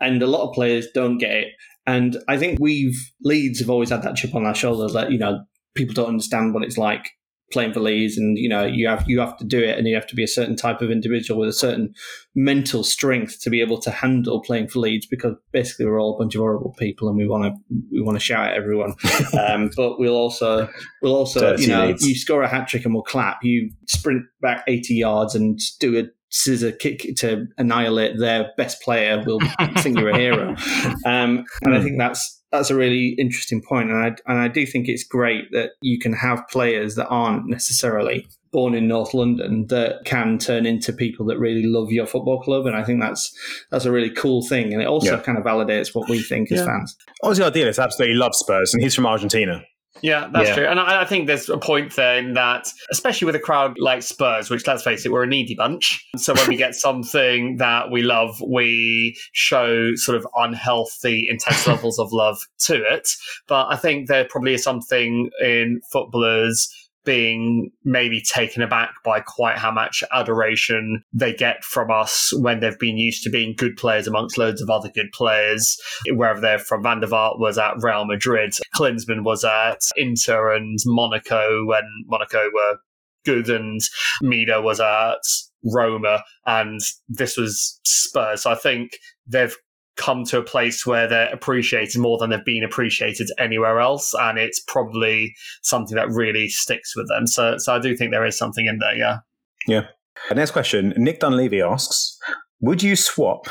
and 0.00 0.22
a 0.22 0.26
lot 0.26 0.48
of 0.48 0.54
players 0.54 0.86
don't 0.94 1.18
get 1.18 1.32
it. 1.32 1.48
And 1.86 2.18
I 2.28 2.38
think 2.38 2.60
we've 2.60 3.12
Leeds 3.22 3.58
have 3.58 3.70
always 3.70 3.90
had 3.90 4.02
that 4.02 4.14
chip 4.14 4.34
on 4.36 4.46
our 4.46 4.54
shoulder 4.54 4.92
that 4.92 5.10
you 5.10 5.18
know 5.18 5.44
people 5.74 5.94
don't 5.94 6.08
understand 6.08 6.54
what 6.54 6.62
it's 6.62 6.78
like 6.78 7.10
playing 7.52 7.72
for 7.72 7.80
Leeds, 7.80 8.16
and 8.16 8.36
you 8.38 8.48
know 8.48 8.64
you 8.64 8.88
have 8.88 9.04
you 9.06 9.20
have 9.20 9.36
to 9.38 9.44
do 9.44 9.58
it, 9.58 9.78
and 9.78 9.86
you 9.86 9.94
have 9.94 10.06
to 10.06 10.16
be 10.16 10.24
a 10.24 10.28
certain 10.28 10.56
type 10.56 10.80
of 10.80 10.90
individual 10.90 11.40
with 11.40 11.48
a 11.48 11.52
certain 11.52 11.94
mental 12.34 12.82
strength 12.82 13.40
to 13.42 13.50
be 13.50 13.60
able 13.60 13.78
to 13.80 13.90
handle 13.90 14.42
playing 14.42 14.68
for 14.68 14.80
Leeds, 14.80 15.06
because 15.06 15.34
basically 15.52 15.86
we're 15.86 16.00
all 16.00 16.16
a 16.16 16.18
bunch 16.18 16.34
of 16.34 16.40
horrible 16.40 16.74
people, 16.78 17.08
and 17.08 17.16
we 17.16 17.26
want 17.26 17.44
to 17.44 17.60
we 17.90 18.00
want 18.00 18.16
to 18.16 18.24
shout 18.24 18.48
at 18.48 18.54
everyone, 18.54 18.94
um, 19.38 19.70
but 19.76 19.98
we'll 19.98 20.16
also 20.16 20.68
we'll 21.02 21.14
also 21.14 21.40
Dirty 21.40 21.62
you 21.62 21.68
know 21.68 21.86
Leeds. 21.86 22.06
you 22.06 22.14
score 22.14 22.42
a 22.42 22.48
hat 22.48 22.68
trick 22.68 22.84
and 22.84 22.94
we'll 22.94 23.02
clap, 23.02 23.38
you 23.42 23.70
sprint 23.86 24.24
back 24.40 24.64
eighty 24.66 24.94
yards 24.94 25.34
and 25.34 25.60
do 25.78 25.98
a 25.98 26.04
scissor 26.30 26.72
kick 26.72 27.14
to 27.18 27.46
annihilate 27.58 28.18
their 28.18 28.50
best 28.56 28.80
player, 28.82 29.22
we'll 29.26 29.40
sing 29.76 29.96
you're 29.96 30.10
a 30.10 30.18
hero, 30.18 30.56
um, 31.04 31.44
and 31.62 31.74
I 31.74 31.82
think 31.82 31.98
that's 31.98 32.41
that's 32.52 32.70
a 32.70 32.76
really 32.76 33.08
interesting 33.18 33.62
point, 33.62 33.90
and 33.90 33.98
I 33.98 34.30
and 34.30 34.38
I 34.38 34.48
do 34.48 34.66
think 34.66 34.88
it's 34.88 35.02
great 35.02 35.50
that 35.52 35.70
you 35.80 35.98
can 35.98 36.12
have 36.12 36.46
players 36.48 36.94
that 36.96 37.08
aren't 37.08 37.48
necessarily 37.48 38.28
born 38.52 38.74
in 38.74 38.86
North 38.86 39.14
London 39.14 39.66
that 39.68 40.04
can 40.04 40.36
turn 40.36 40.66
into 40.66 40.92
people 40.92 41.24
that 41.24 41.38
really 41.38 41.64
love 41.64 41.90
your 41.90 42.06
football 42.06 42.40
club, 42.42 42.66
and 42.66 42.76
I 42.76 42.84
think 42.84 43.00
that's 43.00 43.34
that's 43.70 43.86
a 43.86 43.90
really 43.90 44.10
cool 44.10 44.46
thing, 44.46 44.72
and 44.72 44.82
it 44.82 44.86
also 44.86 45.16
yeah. 45.16 45.22
kind 45.22 45.38
of 45.38 45.44
validates 45.44 45.94
what 45.94 46.08
we 46.08 46.22
think 46.22 46.50
yeah. 46.50 46.58
as 46.58 46.66
fans. 46.66 46.96
Ossie 47.24 47.50
Ardiles 47.50 47.82
absolutely 47.82 48.16
loves 48.16 48.38
Spurs, 48.38 48.74
and 48.74 48.82
he's 48.82 48.94
from 48.94 49.06
Argentina. 49.06 49.64
Yeah, 50.00 50.28
that's 50.32 50.48
yeah. 50.48 50.54
true. 50.54 50.66
And 50.66 50.80
I, 50.80 51.02
I, 51.02 51.04
think 51.04 51.26
there's 51.26 51.48
a 51.48 51.58
point 51.58 51.94
there 51.94 52.16
in 52.16 52.32
that, 52.32 52.68
especially 52.90 53.26
with 53.26 53.34
a 53.34 53.38
crowd 53.40 53.78
like 53.78 54.02
Spurs, 54.02 54.48
which 54.48 54.66
let's 54.66 54.82
face 54.82 55.04
it, 55.04 55.12
we're 55.12 55.24
a 55.24 55.26
needy 55.26 55.54
bunch. 55.54 56.04
So 56.16 56.32
when 56.34 56.48
we 56.48 56.56
get 56.56 56.74
something 56.86 57.58
that 57.58 57.90
we 57.90 58.02
love, 58.02 58.40
we 58.40 59.16
show 59.32 59.94
sort 59.94 60.16
of 60.16 60.26
unhealthy, 60.34 61.28
intense 61.28 61.66
levels 61.66 61.98
of 61.98 62.12
love 62.12 62.38
to 62.60 62.76
it. 62.76 63.10
But 63.46 63.66
I 63.68 63.76
think 63.76 64.08
there 64.08 64.24
probably 64.24 64.54
is 64.54 64.64
something 64.64 65.30
in 65.40 65.80
footballers 65.90 66.70
being 67.04 67.70
maybe 67.84 68.20
taken 68.20 68.62
aback 68.62 68.94
by 69.04 69.20
quite 69.20 69.58
how 69.58 69.70
much 69.70 70.04
adoration 70.12 71.02
they 71.12 71.34
get 71.34 71.64
from 71.64 71.90
us 71.90 72.32
when 72.38 72.60
they've 72.60 72.78
been 72.78 72.96
used 72.96 73.22
to 73.24 73.30
being 73.30 73.54
good 73.56 73.76
players 73.76 74.06
amongst 74.06 74.38
loads 74.38 74.62
of 74.62 74.70
other 74.70 74.88
good 74.88 75.10
players, 75.12 75.76
wherever 76.10 76.40
they're 76.40 76.58
from. 76.58 76.82
Van 76.82 77.00
der 77.00 77.08
Vaart 77.08 77.38
was 77.38 77.58
at 77.58 77.74
Real 77.82 78.04
Madrid, 78.04 78.52
Klinsmann 78.74 79.24
was 79.24 79.44
at 79.44 79.80
Inter 79.96 80.52
and 80.52 80.78
Monaco 80.86 81.64
when 81.66 81.84
Monaco 82.06 82.50
were 82.52 82.78
good, 83.24 83.48
and 83.48 83.80
Mido 84.22 84.62
was 84.62 84.80
at 84.80 85.22
Roma, 85.64 86.24
and 86.46 86.80
this 87.08 87.36
was 87.36 87.80
Spurs. 87.84 88.42
So 88.42 88.50
I 88.50 88.54
think 88.54 88.92
they've 89.26 89.56
come 89.96 90.24
to 90.24 90.38
a 90.38 90.42
place 90.42 90.86
where 90.86 91.06
they're 91.06 91.32
appreciated 91.32 92.00
more 92.00 92.18
than 92.18 92.30
they've 92.30 92.44
been 92.44 92.64
appreciated 92.64 93.28
anywhere 93.38 93.80
else, 93.80 94.14
and 94.14 94.38
it's 94.38 94.60
probably 94.60 95.34
something 95.62 95.96
that 95.96 96.08
really 96.10 96.48
sticks 96.48 96.96
with 96.96 97.08
them. 97.08 97.26
So, 97.26 97.58
so 97.58 97.74
I 97.74 97.78
do 97.78 97.96
think 97.96 98.10
there 98.10 98.24
is 98.24 98.38
something 98.38 98.66
in 98.66 98.78
there. 98.78 98.96
Yeah. 98.96 99.18
Yeah. 99.66 99.86
Uh, 100.30 100.34
next 100.34 100.52
question: 100.52 100.94
Nick 100.96 101.20
Dunleavy 101.20 101.60
asks, 101.60 102.18
"Would 102.60 102.82
you 102.82 102.96
swap 102.96 103.46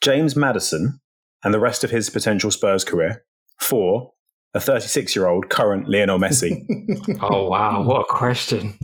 James 0.00 0.36
Maddison 0.36 1.00
and 1.42 1.54
the 1.54 1.60
rest 1.60 1.84
of 1.84 1.90
his 1.90 2.10
potential 2.10 2.50
Spurs 2.50 2.84
career 2.84 3.24
for 3.60 4.12
a 4.54 4.60
36 4.60 5.16
year 5.16 5.26
old 5.26 5.48
current 5.48 5.88
Lionel 5.88 6.18
Messi?" 6.18 6.64
oh 7.22 7.48
wow, 7.48 7.82
what 7.82 8.02
a 8.02 8.04
question! 8.04 8.78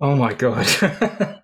Oh 0.00 0.16
my 0.16 0.32
god. 0.32 0.66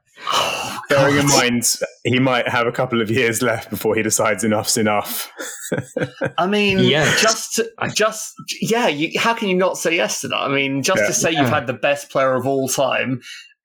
Bearing 0.89 1.19
in 1.19 1.27
mind, 1.27 1.77
he 2.05 2.19
might 2.19 2.49
have 2.49 2.67
a 2.67 2.73
couple 2.73 3.01
of 3.03 3.11
years 3.11 3.43
left 3.43 3.71
before 3.71 3.95
he 3.97 4.03
decides 4.03 4.45
enough's 4.45 4.77
enough. 4.77 5.31
I 6.39 6.47
mean, 6.47 6.79
yes. 6.79 7.21
just, 7.21 7.61
just, 7.95 8.35
yeah. 8.61 8.87
You, 8.87 9.19
how 9.19 9.35
can 9.35 9.49
you 9.49 9.57
not 9.57 9.79
say 9.79 9.97
yes 9.97 10.21
to 10.21 10.29
that? 10.29 10.37
I 10.37 10.49
mean, 10.49 10.83
just 10.83 11.01
yeah. 11.01 11.07
to 11.07 11.13
say 11.13 11.31
you've 11.33 11.49
had 11.49 11.67
the 11.67 11.73
best 11.73 12.11
player 12.11 12.35
of 12.35 12.47
all 12.47 12.69
time 12.69 13.21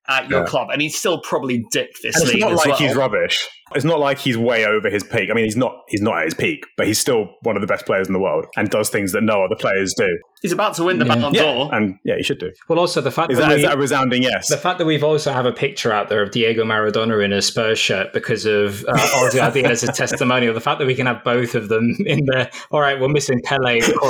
at 0.08 0.30
your 0.30 0.42
yeah. 0.42 0.46
club, 0.48 0.70
and 0.72 0.82
he's 0.82 0.98
still 0.98 1.22
probably 1.22 1.64
dick 1.72 1.96
this 2.02 2.20
and 2.20 2.30
It's 2.30 2.40
not 2.40 2.54
like 2.54 2.66
well. 2.68 2.78
he's 2.78 2.96
rubbish. 2.96 3.48
It's 3.76 3.86
not 3.86 4.00
like 4.00 4.18
he's 4.18 4.38
way 4.38 4.66
over 4.66 4.90
his 4.90 5.04
peak. 5.04 5.30
I 5.30 5.34
mean, 5.34 5.46
he's 5.46 5.58
not. 5.58 5.84
He's 5.88 6.02
not 6.02 6.18
at 6.20 6.26
his 6.26 6.34
peak, 6.34 6.66
but 6.78 6.88
he's 6.88 7.00
still 7.00 7.30
one 7.42 7.56
of 7.56 7.62
the 7.62 7.68
best 7.68 7.86
players 7.86 8.08
in 8.08 8.14
the 8.14 8.20
world 8.20 8.46
and 8.56 8.70
does 8.70 8.90
things 8.90 9.12
that 9.14 9.22
no 9.22 9.44
other 9.44 9.56
players 9.56 9.94
do. 9.96 10.18
He's 10.42 10.52
about 10.52 10.74
to 10.76 10.84
win 10.84 10.98
the 10.98 11.06
yeah. 11.06 11.16
Ballon 11.16 11.34
d'Or, 11.34 11.42
yeah. 11.44 11.78
and 11.78 12.00
yeah, 12.04 12.16
he 12.18 12.24
should 12.24 12.40
do. 12.40 12.52
Well, 12.68 12.80
also 12.80 13.00
the 13.00 13.12
fact 13.12 13.32
is 13.32 13.38
that, 13.38 13.50
that, 13.50 13.56
we, 13.56 13.62
is 13.62 13.68
that 13.68 13.76
a 13.76 13.78
resounding 13.78 14.24
yes. 14.24 14.50
The 14.50 14.58
fact 14.58 14.80
that 14.80 14.86
we've 14.86 15.04
also 15.04 15.32
have 15.32 15.46
a 15.46 15.52
picture 15.52 15.92
out 15.92 16.10
there 16.10 16.24
of 16.24 16.32
Diego 16.32 16.64
Maradona 16.64 17.24
in 17.24 17.32
a 17.32 17.42
Spurs 17.42 17.78
shirt 17.78 18.12
because 18.12 18.46
of 18.46 18.84
uh, 18.86 18.94
Ossie 18.94 19.64
as 19.64 19.84
a 19.84 19.92
testimonial. 19.92 20.54
The 20.54 20.60
fact 20.60 20.80
that 20.80 20.88
we 20.88 20.96
can 20.96 21.06
have 21.06 21.24
both 21.24 21.54
of 21.54 21.70
them 21.70 21.96
in 22.06 22.26
there. 22.26 22.50
All 22.72 22.82
right, 22.82 23.00
we're 23.00 23.10
missing 23.10 23.40
Pele, 23.44 23.82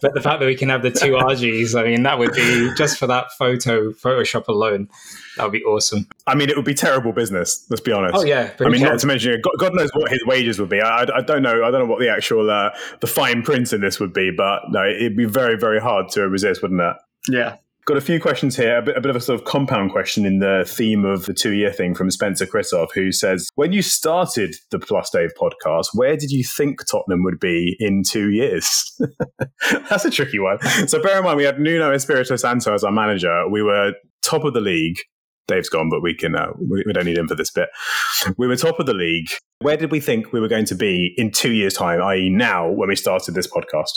but 0.00 0.14
the 0.14 0.20
fact 0.22 0.40
that 0.40 0.46
we 0.46 0.56
can 0.56 0.70
have 0.70 0.82
the 0.82 0.90
two 0.90 1.12
RGs, 1.12 1.78
I 1.78 1.84
mean, 1.84 2.04
that 2.04 2.18
would 2.18 2.32
be 2.32 2.70
just 2.76 2.98
for 2.98 3.06
that 3.08 3.26
photo 3.38 3.90
Photoshop 3.92 4.48
alone. 4.48 4.88
That 5.36 5.44
would 5.44 5.52
be 5.52 5.64
awesome. 5.64 6.06
I 6.30 6.36
mean, 6.36 6.48
it 6.48 6.56
would 6.56 6.64
be 6.64 6.74
terrible 6.74 7.12
business. 7.12 7.66
Let's 7.70 7.80
be 7.80 7.90
honest. 7.90 8.14
Oh 8.16 8.24
yeah. 8.24 8.52
I 8.60 8.68
mean, 8.68 8.82
not 8.82 9.00
to 9.00 9.06
mention, 9.06 9.42
God, 9.58 9.74
knows 9.74 9.90
what 9.94 10.10
his 10.10 10.24
wages 10.24 10.60
would 10.60 10.68
be. 10.68 10.80
I, 10.80 11.02
I, 11.02 11.22
don't 11.22 11.42
know. 11.42 11.64
I 11.64 11.70
don't 11.72 11.80
know 11.80 11.86
what 11.86 11.98
the 11.98 12.08
actual 12.08 12.48
uh, 12.48 12.70
the 13.00 13.08
fine 13.08 13.42
print 13.42 13.72
in 13.72 13.80
this 13.80 13.98
would 13.98 14.12
be, 14.12 14.30
but 14.30 14.62
no, 14.68 14.84
it'd 14.88 15.16
be 15.16 15.24
very, 15.24 15.58
very 15.58 15.80
hard 15.80 16.08
to 16.10 16.28
resist, 16.28 16.62
wouldn't 16.62 16.80
it? 16.80 16.96
Yeah. 17.28 17.56
Got 17.86 17.96
a 17.96 18.02
few 18.02 18.20
questions 18.20 18.56
here, 18.56 18.76
a 18.76 18.82
bit, 18.82 18.96
a 18.96 19.00
bit 19.00 19.10
of 19.10 19.16
a 19.16 19.20
sort 19.20 19.40
of 19.40 19.46
compound 19.46 19.90
question 19.90 20.24
in 20.24 20.38
the 20.38 20.64
theme 20.68 21.04
of 21.04 21.24
the 21.24 21.34
two 21.34 21.52
year 21.52 21.72
thing 21.72 21.94
from 21.94 22.10
Spencer 22.10 22.46
Christoph, 22.46 22.92
who 22.94 23.10
says, 23.10 23.48
When 23.56 23.72
you 23.72 23.82
started 23.82 24.54
the 24.70 24.78
Plus 24.78 25.10
Dave 25.10 25.30
podcast, 25.40 25.86
where 25.94 26.16
did 26.16 26.30
you 26.30 26.44
think 26.44 26.86
Tottenham 26.88 27.24
would 27.24 27.40
be 27.40 27.76
in 27.80 28.04
two 28.06 28.30
years? 28.30 28.96
That's 29.88 30.04
a 30.04 30.10
tricky 30.10 30.38
one. 30.38 30.60
So 30.86 31.02
bear 31.02 31.18
in 31.18 31.24
mind, 31.24 31.38
we 31.38 31.44
had 31.44 31.58
Nuno 31.58 31.92
Espirito 31.92 32.36
Santo 32.36 32.72
as 32.72 32.84
our 32.84 32.92
manager. 32.92 33.48
We 33.48 33.62
were 33.62 33.94
top 34.22 34.44
of 34.44 34.54
the 34.54 34.60
league. 34.60 34.98
Dave's 35.48 35.68
gone, 35.68 35.88
but 35.90 36.02
we 36.02 36.14
can 36.14 36.36
uh, 36.36 36.52
we, 36.58 36.82
we 36.86 36.92
don't 36.92 37.06
need 37.06 37.18
him 37.18 37.28
for 37.28 37.34
this 37.34 37.50
bit. 37.50 37.68
We 38.36 38.46
were 38.46 38.56
top 38.56 38.78
of 38.78 38.86
the 38.86 38.94
league. 38.94 39.28
Where 39.60 39.76
did 39.76 39.90
we 39.90 40.00
think 40.00 40.32
we 40.32 40.40
were 40.40 40.48
going 40.48 40.66
to 40.66 40.74
be 40.74 41.14
in 41.16 41.30
two 41.32 41.52
years' 41.52 41.74
time, 41.74 42.02
i.e., 42.02 42.30
now 42.30 42.70
when 42.70 42.88
we 42.88 42.96
started 42.96 43.34
this 43.34 43.46
podcast? 43.46 43.90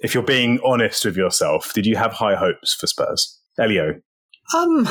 if 0.00 0.14
you're 0.14 0.22
being 0.22 0.58
honest 0.64 1.04
with 1.04 1.16
yourself, 1.16 1.72
did 1.74 1.86
you 1.86 1.96
have 1.96 2.12
high 2.12 2.34
hopes 2.34 2.74
for 2.74 2.86
Spurs? 2.86 3.38
Elio? 3.58 3.94
Um, 4.56 4.88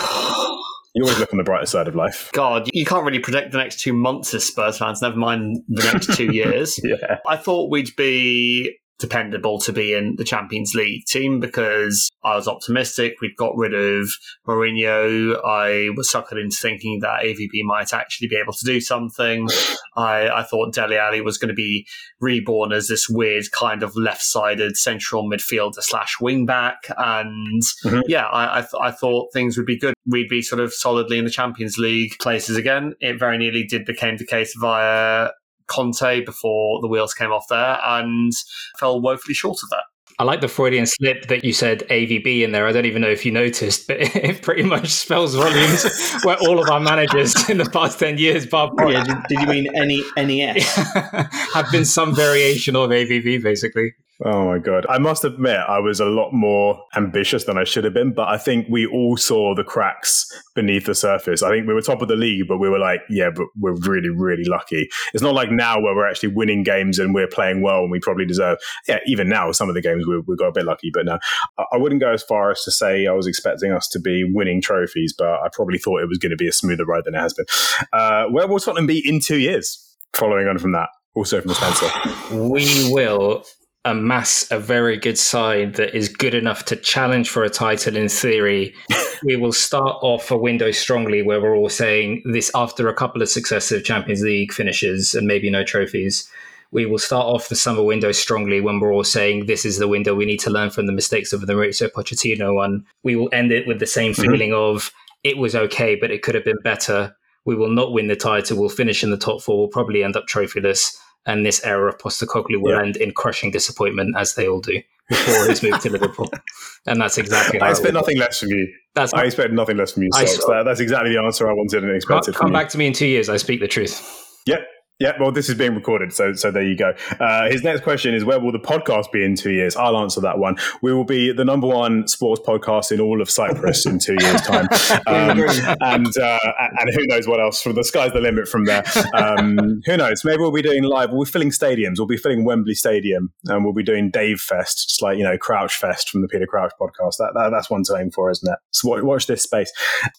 you 0.95 1.03
always 1.03 1.19
look 1.19 1.33
on 1.33 1.37
the 1.37 1.43
brighter 1.43 1.65
side 1.65 1.87
of 1.87 1.95
life. 1.95 2.29
God, 2.33 2.69
you 2.73 2.85
can't 2.85 3.03
really 3.03 3.19
predict 3.19 3.51
the 3.51 3.57
next 3.57 3.81
two 3.81 3.93
months 3.93 4.33
as 4.33 4.45
Spurs 4.45 4.77
fans, 4.77 5.01
never 5.01 5.17
mind 5.17 5.57
the 5.67 5.83
next 5.83 6.15
two 6.15 6.25
years. 6.33 6.79
yeah. 6.83 7.17
I 7.27 7.37
thought 7.37 7.71
we'd 7.71 7.95
be 7.97 8.77
dependable 8.99 9.59
to 9.59 9.71
be 9.71 9.93
in 9.93 10.15
the 10.17 10.23
Champions 10.25 10.75
League 10.75 11.05
team 11.05 11.39
because 11.39 12.09
I 12.23 12.35
was 12.35 12.47
optimistic. 12.47 13.15
We'd 13.21 13.37
got 13.37 13.55
rid 13.55 13.73
of 13.73 14.09
Mourinho. 14.45 15.37
I 15.45 15.89
was 15.95 16.11
suckered 16.11 16.41
into 16.41 16.57
thinking 16.57 16.99
that 16.99 17.23
AVB 17.23 17.63
might 17.63 17.93
actually 17.93 18.27
be 18.27 18.35
able 18.35 18.53
to 18.53 18.65
do 18.65 18.81
something. 18.81 19.47
I, 19.95 20.29
I 20.29 20.43
thought 20.43 20.73
Dele 20.73 20.97
Alli 20.97 21.21
was 21.21 21.37
going 21.37 21.49
to 21.49 21.55
be 21.55 21.87
reborn 22.19 22.73
as 22.73 22.89
this 22.89 23.09
weird 23.09 23.45
kind 23.51 23.83
of 23.83 23.95
left-sided 23.95 24.75
central 24.75 25.29
midfielder 25.29 25.81
slash 25.81 26.17
wingback. 26.21 26.75
And 26.97 27.63
mm-hmm. 27.85 28.01
yeah, 28.07 28.25
I, 28.25 28.59
I, 28.59 28.61
th- 28.61 28.81
I 28.81 28.91
thought 28.91 29.31
things 29.31 29.57
would 29.57 29.65
be 29.65 29.79
good. 29.79 29.93
We'd 30.05 30.29
be 30.29 30.41
sort 30.41 30.59
of 30.59 30.73
solidly 30.73 31.17
in 31.17 31.23
the 31.23 31.31
Champions 31.31 31.77
League 31.77 32.17
places 32.19 32.57
again. 32.57 32.95
It 32.99 33.17
very 33.17 33.37
nearly 33.37 33.63
did 33.63 33.85
become 33.85 34.17
the 34.17 34.25
case 34.25 34.53
via 34.59 35.29
Conte 35.69 36.25
before 36.25 36.81
the 36.81 36.87
wheels 36.87 37.13
came 37.13 37.31
off 37.31 37.45
there 37.49 37.79
and 37.83 38.33
fell 38.77 38.99
woefully 38.99 39.33
short 39.33 39.59
of 39.63 39.69
that. 39.69 39.83
I 40.19 40.23
like 40.23 40.41
the 40.41 40.49
Freudian 40.49 40.85
slip 40.85 41.27
that 41.27 41.45
you 41.45 41.53
said 41.53 41.87
AVB 41.89 42.41
in 42.41 42.51
there. 42.51 42.67
I 42.67 42.73
don't 42.73 42.85
even 42.85 43.01
know 43.01 43.09
if 43.09 43.25
you 43.25 43.31
noticed, 43.31 43.87
but 43.87 43.97
it 44.01 44.41
pretty 44.41 44.63
much 44.63 44.89
spells 44.89 45.33
volumes 45.33 45.85
where 46.23 46.35
all 46.41 46.61
of 46.61 46.69
our 46.69 46.81
managers 46.81 47.49
in 47.49 47.57
the 47.57 47.69
past 47.69 47.99
10 47.99 48.17
years, 48.17 48.45
Bob. 48.45 48.71
Oh, 48.79 48.89
yeah, 48.89 49.05
did, 49.05 49.15
did, 49.29 49.39
you 49.39 49.47
mean 49.47 49.67
any 49.77 50.03
NES? 50.17 50.65
have 51.53 51.71
been 51.71 51.85
some 51.85 52.13
variation 52.13 52.75
of 52.75 52.89
AVB, 52.89 53.41
basically. 53.41 53.93
Oh 54.25 54.47
my 54.47 54.59
god! 54.59 54.85
I 54.89 54.97
must 54.97 55.23
admit, 55.23 55.55
I 55.55 55.79
was 55.79 56.01
a 56.01 56.05
lot 56.05 56.33
more 56.33 56.83
ambitious 56.93 57.45
than 57.45 57.57
I 57.57 57.63
should 57.63 57.85
have 57.85 57.93
been. 57.93 58.13
But 58.13 58.27
I 58.27 58.37
think 58.37 58.67
we 58.69 58.85
all 58.85 59.15
saw 59.15 59.55
the 59.55 59.63
cracks 59.63 60.29
beneath 60.55 60.85
the 60.87 60.95
surface. 60.95 61.41
I 61.41 61.49
think 61.49 61.67
we 61.67 61.73
were 61.73 61.81
top 61.81 62.01
of 62.01 62.09
the 62.09 62.17
league, 62.17 62.45
but 62.45 62.57
we 62.57 62.67
were 62.67 62.79
like, 62.79 62.99
yeah, 63.09 63.29
but 63.33 63.45
we're 63.57 63.77
really, 63.87 64.09
really 64.09 64.43
lucky. 64.43 64.89
It's 65.13 65.23
not 65.23 65.35
like 65.35 65.51
now 65.51 65.79
where 65.79 65.95
we're 65.95 66.09
actually 66.09 66.33
winning 66.33 66.63
games 66.63 66.99
and 66.99 67.13
we're 67.13 67.29
playing 67.29 67.61
well 67.61 67.79
and 67.79 67.91
we 67.91 67.99
probably 67.99 68.25
deserve. 68.25 68.57
Yeah, 68.89 68.99
even 69.05 69.29
now, 69.29 69.53
some 69.53 69.69
of 69.69 69.75
the 69.75 69.81
games 69.81 70.05
we, 70.05 70.19
we 70.27 70.35
got 70.35 70.47
a 70.47 70.51
bit 70.51 70.65
lucky, 70.65 70.91
but 70.93 71.05
no, 71.05 71.17
I 71.57 71.77
wouldn't 71.77 72.01
go 72.01 72.11
as 72.11 72.23
far 72.23 72.51
as 72.51 72.61
to 72.63 72.71
say 72.71 73.07
I 73.07 73.13
was 73.13 73.25
expecting 73.25 73.71
us 73.71 73.87
to 73.89 73.99
be 74.01 74.25
winning 74.25 74.61
trophies, 74.61 75.13
but 75.17 75.27
I 75.27 75.47
probably 75.53 75.77
thought 75.77 76.01
it 76.01 76.09
was 76.09 76.17
going 76.17 76.31
to 76.31 76.35
be 76.35 76.47
a 76.49 76.53
smoother 76.53 76.83
ride 76.83 77.05
than 77.05 77.15
it 77.15 77.19
has 77.19 77.33
been. 77.33 77.45
Uh, 77.93 78.25
where 78.25 78.47
will 78.47 78.59
Tottenham 78.59 78.85
be 78.85 78.99
in 79.07 79.21
two 79.21 79.37
years? 79.37 79.85
Following 80.13 80.47
on 80.47 80.57
from 80.57 80.73
that, 80.73 80.89
also 81.15 81.39
from 81.39 81.53
Spencer, 81.53 81.87
we 82.33 82.91
will 82.91 83.45
amass 83.85 84.49
a 84.51 84.59
very 84.59 84.97
good 84.97 85.17
side 85.17 85.75
that 85.75 85.95
is 85.95 86.09
good 86.09 86.35
enough 86.35 86.65
to 86.65 86.75
challenge 86.75 87.29
for 87.29 87.43
a 87.43 87.49
title 87.49 87.95
in 87.95 88.09
theory, 88.09 88.73
we 89.23 89.35
will 89.35 89.53
start 89.53 89.97
off 90.01 90.31
a 90.31 90.37
window 90.37 90.71
strongly 90.71 91.21
where 91.21 91.41
we're 91.41 91.55
all 91.55 91.69
saying 91.69 92.21
this 92.25 92.51
after 92.53 92.87
a 92.87 92.93
couple 92.93 93.21
of 93.21 93.29
successive 93.29 93.83
Champions 93.83 94.21
League 94.21 94.51
finishes 94.51 95.15
and 95.15 95.27
maybe 95.27 95.49
no 95.49 95.63
trophies. 95.63 96.29
We 96.71 96.85
will 96.85 96.99
start 96.99 97.25
off 97.25 97.49
the 97.49 97.55
summer 97.55 97.81
window 97.81 98.11
strongly 98.11 98.61
when 98.61 98.79
we're 98.79 98.93
all 98.93 99.03
saying 99.03 99.45
this 99.45 99.65
is 99.65 99.79
the 99.79 99.87
window 99.87 100.13
we 100.13 100.25
need 100.25 100.39
to 100.41 100.51
learn 100.51 100.69
from 100.69 100.85
the 100.85 100.93
mistakes 100.93 101.33
of 101.33 101.41
the 101.41 101.53
Mauricio 101.53 101.89
Pochettino 101.89 102.53
one. 102.53 102.85
We 103.03 103.15
will 103.15 103.29
end 103.31 103.51
it 103.51 103.65
with 103.65 103.79
the 103.79 103.87
same 103.87 104.11
mm-hmm. 104.11 104.21
feeling 104.21 104.53
of 104.53 104.91
it 105.23 105.37
was 105.37 105.55
okay, 105.55 105.95
but 105.95 106.11
it 106.11 106.21
could 106.21 106.35
have 106.35 106.45
been 106.45 106.61
better. 106.63 107.15
We 107.45 107.55
will 107.55 107.69
not 107.69 107.91
win 107.91 108.07
the 108.07 108.15
title. 108.15 108.59
We'll 108.59 108.69
finish 108.69 109.03
in 109.03 109.09
the 109.09 109.17
top 109.17 109.41
four. 109.41 109.57
We'll 109.57 109.67
probably 109.69 110.03
end 110.03 110.15
up 110.15 110.27
trophyless 110.27 110.95
and 111.25 111.45
this 111.45 111.63
era 111.65 111.89
of 111.89 111.97
Postecoglou 111.97 112.61
will 112.61 112.71
yeah. 112.71 112.81
end 112.81 112.97
in 112.97 113.11
crushing 113.11 113.51
disappointment, 113.51 114.15
as 114.17 114.35
they 114.35 114.47
all 114.47 114.61
do 114.61 114.81
before 115.09 115.47
his 115.47 115.61
move 115.63 115.79
to 115.81 115.89
Liverpool. 115.89 116.31
And 116.85 117.01
that's 117.01 117.17
exactly. 117.17 117.59
I 117.59 117.71
expect 117.71 117.93
nothing 117.93 118.17
less 118.17 118.39
from 118.39 118.49
you. 118.49 118.73
That's 118.95 119.13
I 119.13 119.25
expect 119.25 119.51
nothing 119.51 119.75
less 119.75 119.91
from 119.91 120.03
you. 120.03 120.09
So 120.13 120.47
that, 120.47 120.63
that's 120.63 120.79
exactly 120.79 121.11
the 121.11 121.21
answer 121.21 121.47
I 121.47 121.53
wanted 121.53 121.83
and 121.83 121.93
expected. 121.93 122.35
Come, 122.35 122.47
come 122.47 122.53
back 122.53 122.69
to 122.69 122.77
me 122.77 122.87
in 122.87 122.93
two 122.93 123.05
years. 123.05 123.27
I 123.27 123.35
speak 123.35 123.59
the 123.59 123.67
truth. 123.67 124.01
Yep, 124.45 124.61
yeah, 124.99 125.13
well, 125.17 125.31
this 125.31 125.47
is 125.47 125.55
being 125.55 125.75
recorded, 125.75 126.11
so 126.11 126.33
so 126.33 126.51
there 126.51 126.63
you 126.63 126.75
go. 126.75 126.93
Uh, 127.21 127.49
his 127.49 127.63
next 127.63 127.83
question 127.83 128.13
is, 128.13 128.25
where 128.25 128.37
will 128.37 128.51
the 128.51 128.59
podcast 128.59 129.11
be 129.13 129.23
in 129.23 129.35
two 129.35 129.51
years? 129.51 129.77
I'll 129.77 129.97
answer 129.97 130.19
that 130.21 130.39
one. 130.39 130.57
We 130.81 130.93
will 130.93 131.05
be 131.05 131.31
the 131.31 131.45
number 131.45 131.67
one 131.67 132.05
sports 132.09 132.41
podcast 132.45 132.91
in 132.91 132.99
all 132.99 133.21
of 133.21 133.29
Cyprus 133.29 133.85
in 133.85 133.99
two 133.99 134.17
years' 134.19 134.41
time, 134.41 134.67
um, 135.07 135.39
and 135.79 136.17
uh, 136.17 136.39
and 136.79 136.89
who 136.93 137.05
knows 137.07 137.27
what 137.27 137.39
else? 137.39 137.61
From 137.61 137.75
the 137.75 137.83
sky's 137.83 138.11
the 138.11 138.19
limit 138.19 138.49
from 138.49 138.65
there. 138.65 138.83
Um, 139.13 139.81
who 139.85 139.95
knows? 139.95 140.25
Maybe 140.25 140.39
we'll 140.39 140.51
be 140.51 140.61
doing 140.61 140.83
live. 140.83 141.11
We'll 141.11 141.23
be 141.23 141.31
filling 141.31 141.51
stadiums. 141.51 141.97
We'll 141.97 142.07
be 142.07 142.17
filling 142.17 142.43
Wembley 142.43 142.73
Stadium, 142.73 143.31
and 143.45 143.63
we'll 143.63 143.73
be 143.73 143.83
doing 143.83 144.11
Dave 144.11 144.41
Fest, 144.41 144.89
just 144.89 145.01
like 145.01 145.17
you 145.17 145.23
know 145.23 145.37
Crouch 145.37 145.75
Fest 145.75 146.09
from 146.09 146.23
the 146.23 146.27
Peter 146.27 146.45
Crouch 146.45 146.73
podcast. 146.79 147.15
That, 147.19 147.31
that 147.35 147.51
that's 147.51 147.69
one 147.69 147.83
to 147.83 147.95
aim 147.95 148.11
for, 148.11 148.29
isn't 148.31 148.51
it? 148.51 148.59
So 148.71 148.89
watch, 148.89 149.03
watch 149.03 149.27
this 149.27 149.43
space. 149.43 149.71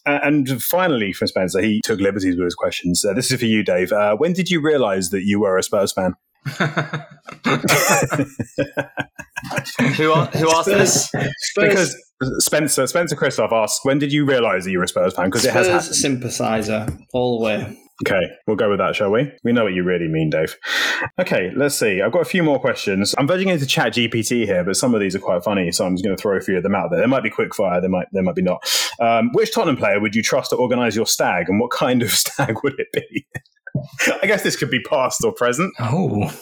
And 0.07 0.59
finally, 0.61 1.13
from 1.13 1.27
Spencer, 1.27 1.61
he 1.61 1.81
took 1.83 1.99
liberties 1.99 2.35
with 2.35 2.45
his 2.45 2.55
questions. 2.55 3.05
Uh, 3.05 3.13
this 3.13 3.31
is 3.31 3.39
for 3.39 3.45
you, 3.45 3.63
Dave. 3.63 3.91
Uh, 3.91 4.15
when 4.15 4.33
did 4.33 4.49
you? 4.49 4.70
Realize 4.71 5.09
that 5.09 5.23
you 5.23 5.41
were 5.41 5.57
a 5.57 5.63
Spurs 5.63 5.91
fan? 5.93 6.15
who 9.95 10.13
who 10.13 10.51
asked 10.51 10.65
this? 10.65 11.11
Because 11.55 11.95
Spencer 12.39 12.87
Spencer 12.87 13.15
Christoph 13.15 13.51
asked, 13.51 13.81
when 13.83 13.99
did 13.99 14.11
you 14.11 14.25
realise 14.25 14.63
that 14.63 14.71
you 14.71 14.79
were 14.79 14.85
a 14.85 14.87
Spurs 14.87 15.13
fan? 15.13 15.25
Because 15.25 15.45
it 15.45 15.53
has 15.53 15.67
happened. 15.67 15.95
sympathiser 15.95 16.87
all 17.13 17.39
the 17.39 17.45
way. 17.45 17.77
Okay, 18.03 18.21
we'll 18.47 18.55
go 18.55 18.67
with 18.67 18.79
that, 18.79 18.95
shall 18.95 19.11
we? 19.11 19.31
We 19.43 19.51
know 19.51 19.65
what 19.65 19.73
you 19.73 19.83
really 19.83 20.07
mean, 20.07 20.31
Dave. 20.31 20.55
Okay, 21.19 21.51
let's 21.55 21.75
see. 21.75 22.01
I've 22.01 22.11
got 22.11 22.23
a 22.23 22.25
few 22.25 22.41
more 22.41 22.59
questions. 22.59 23.13
I'm 23.19 23.27
verging 23.27 23.49
into 23.49 23.67
Chat 23.67 23.93
GPT 23.93 24.45
here, 24.45 24.63
but 24.63 24.75
some 24.75 24.95
of 24.95 25.01
these 25.01 25.15
are 25.15 25.19
quite 25.19 25.43
funny, 25.43 25.71
so 25.71 25.85
I'm 25.85 25.93
just 25.93 26.03
going 26.03 26.17
to 26.17 26.21
throw 26.21 26.35
a 26.35 26.41
few 26.41 26.57
of 26.57 26.63
them 26.63 26.73
out 26.73 26.89
there. 26.89 26.99
They 26.99 27.05
might 27.05 27.21
be 27.21 27.29
quick 27.29 27.53
fire, 27.53 27.79
they 27.79 27.87
might, 27.87 28.07
they 28.11 28.21
might 28.21 28.33
be 28.33 28.41
not. 28.41 28.63
Um, 28.99 29.29
which 29.33 29.53
Tottenham 29.53 29.77
player 29.77 29.99
would 29.99 30.15
you 30.15 30.23
trust 30.23 30.49
to 30.49 30.55
organise 30.55 30.95
your 30.95 31.05
stag, 31.05 31.47
and 31.47 31.59
what 31.59 31.69
kind 31.69 32.01
of 32.01 32.09
stag 32.11 32.55
would 32.63 32.79
it 32.79 32.87
be? 32.91 33.27
I 34.21 34.27
guess 34.27 34.43
this 34.43 34.55
could 34.55 34.69
be 34.69 34.81
past 34.81 35.23
or 35.23 35.31
present. 35.31 35.73
Oh. 35.79 36.33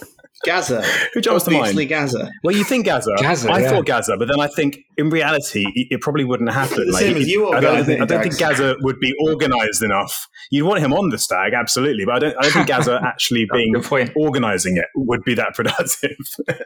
Gaza. 0.45 0.81
Who 1.13 1.21
jumps 1.21 1.45
to 1.45 1.51
mind? 1.51 1.89
Gaza. 1.89 2.31
Well, 2.43 2.55
you 2.55 2.63
think 2.63 2.85
Gaza. 2.85 3.11
Gaza 3.17 3.51
I 3.51 3.59
yeah. 3.59 3.69
thought 3.69 3.85
Gaza, 3.85 4.15
but 4.17 4.27
then 4.27 4.39
I 4.39 4.47
think 4.47 4.79
in 4.97 5.09
reality 5.09 5.65
it 5.75 6.01
probably 6.01 6.23
wouldn't 6.23 6.51
happen. 6.51 6.89
Like, 6.91 7.01
Same 7.01 7.17
as 7.17 7.27
you 7.27 7.49
I 7.49 7.59
don't, 7.59 7.85
think, 7.85 8.01
I 8.01 8.05
don't 8.05 8.21
think 8.21 8.37
Gaza 8.37 8.75
would 8.81 8.99
be 8.99 9.13
organised 9.21 9.83
enough. 9.83 10.27
You'd 10.51 10.65
want 10.65 10.79
him 10.79 10.93
on 10.93 11.09
the 11.09 11.17
stag, 11.17 11.53
absolutely, 11.53 12.05
but 12.05 12.15
I 12.15 12.19
don't. 12.19 12.37
I 12.37 12.41
don't 12.41 12.51
think 12.51 12.67
Gaza 12.75 12.99
actually 13.03 13.47
being 13.51 13.75
organising 14.15 14.77
it 14.77 14.85
would 14.95 15.23
be 15.23 15.35
that 15.35 15.53
productive. 15.55 16.17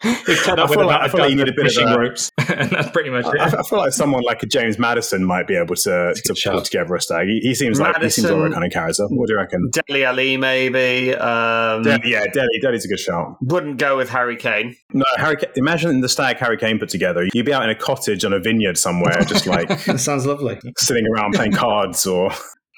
I 0.00 0.66
feel 0.68 0.86
like, 0.86 1.00
I 1.00 1.08
feel 1.08 1.20
like 1.20 1.30
you 1.30 1.36
need 1.36 1.48
a 1.48 1.52
bit 1.52 1.76
of 1.76 1.88
a, 1.88 1.98
ropes, 1.98 2.30
and 2.38 2.70
that's 2.70 2.90
pretty 2.90 3.10
much 3.10 3.26
it. 3.26 3.40
I, 3.40 3.46
I, 3.46 3.62
feel 3.64 3.80
like 3.80 3.92
someone 3.92 4.22
like 4.22 4.42
a 4.44 4.46
James 4.46 4.78
Maddison 4.78 5.24
might 5.24 5.48
be 5.48 5.56
able 5.56 5.74
to, 5.74 6.14
to 6.14 6.34
pull 6.44 6.62
together 6.62 6.94
a 6.94 7.00
stag. 7.00 7.26
He, 7.26 7.40
he 7.40 7.54
seems 7.54 7.80
Maddison, 7.80 7.94
like 7.94 8.02
he 8.02 8.10
seems 8.10 8.30
like 8.30 8.42
that 8.50 8.52
kind 8.52 8.64
of 8.64 8.72
character. 8.72 9.06
What 9.08 9.26
do 9.26 9.32
you 9.32 9.38
reckon? 9.38 9.70
Dele 9.72 10.04
Ali, 10.04 10.36
maybe. 10.36 11.14
Um, 11.14 11.82
De- 11.82 12.00
yeah, 12.04 12.24
Dele. 12.32 12.46
Dele's 12.60 12.84
a 12.84 12.88
good 12.88 13.00
shout. 13.18 13.36
Wouldn't 13.40 13.78
go 13.78 13.96
with 13.96 14.08
Harry 14.10 14.36
Kane. 14.36 14.76
No, 14.92 15.04
Harry. 15.16 15.36
Imagine 15.56 16.00
the 16.00 16.08
stag 16.08 16.38
Harry 16.38 16.56
Kane 16.56 16.78
put 16.78 16.88
together. 16.88 17.26
You'd 17.32 17.46
be 17.46 17.52
out 17.52 17.62
in 17.64 17.70
a 17.70 17.74
cottage 17.74 18.24
on 18.24 18.32
a 18.32 18.38
vineyard 18.38 18.78
somewhere, 18.78 19.22
just 19.26 19.46
like 19.46 19.70
sounds 19.98 20.26
lovely, 20.26 20.58
sitting 20.76 21.06
around 21.06 21.34
playing 21.34 21.52
cards 21.52 22.06
or. 22.06 22.30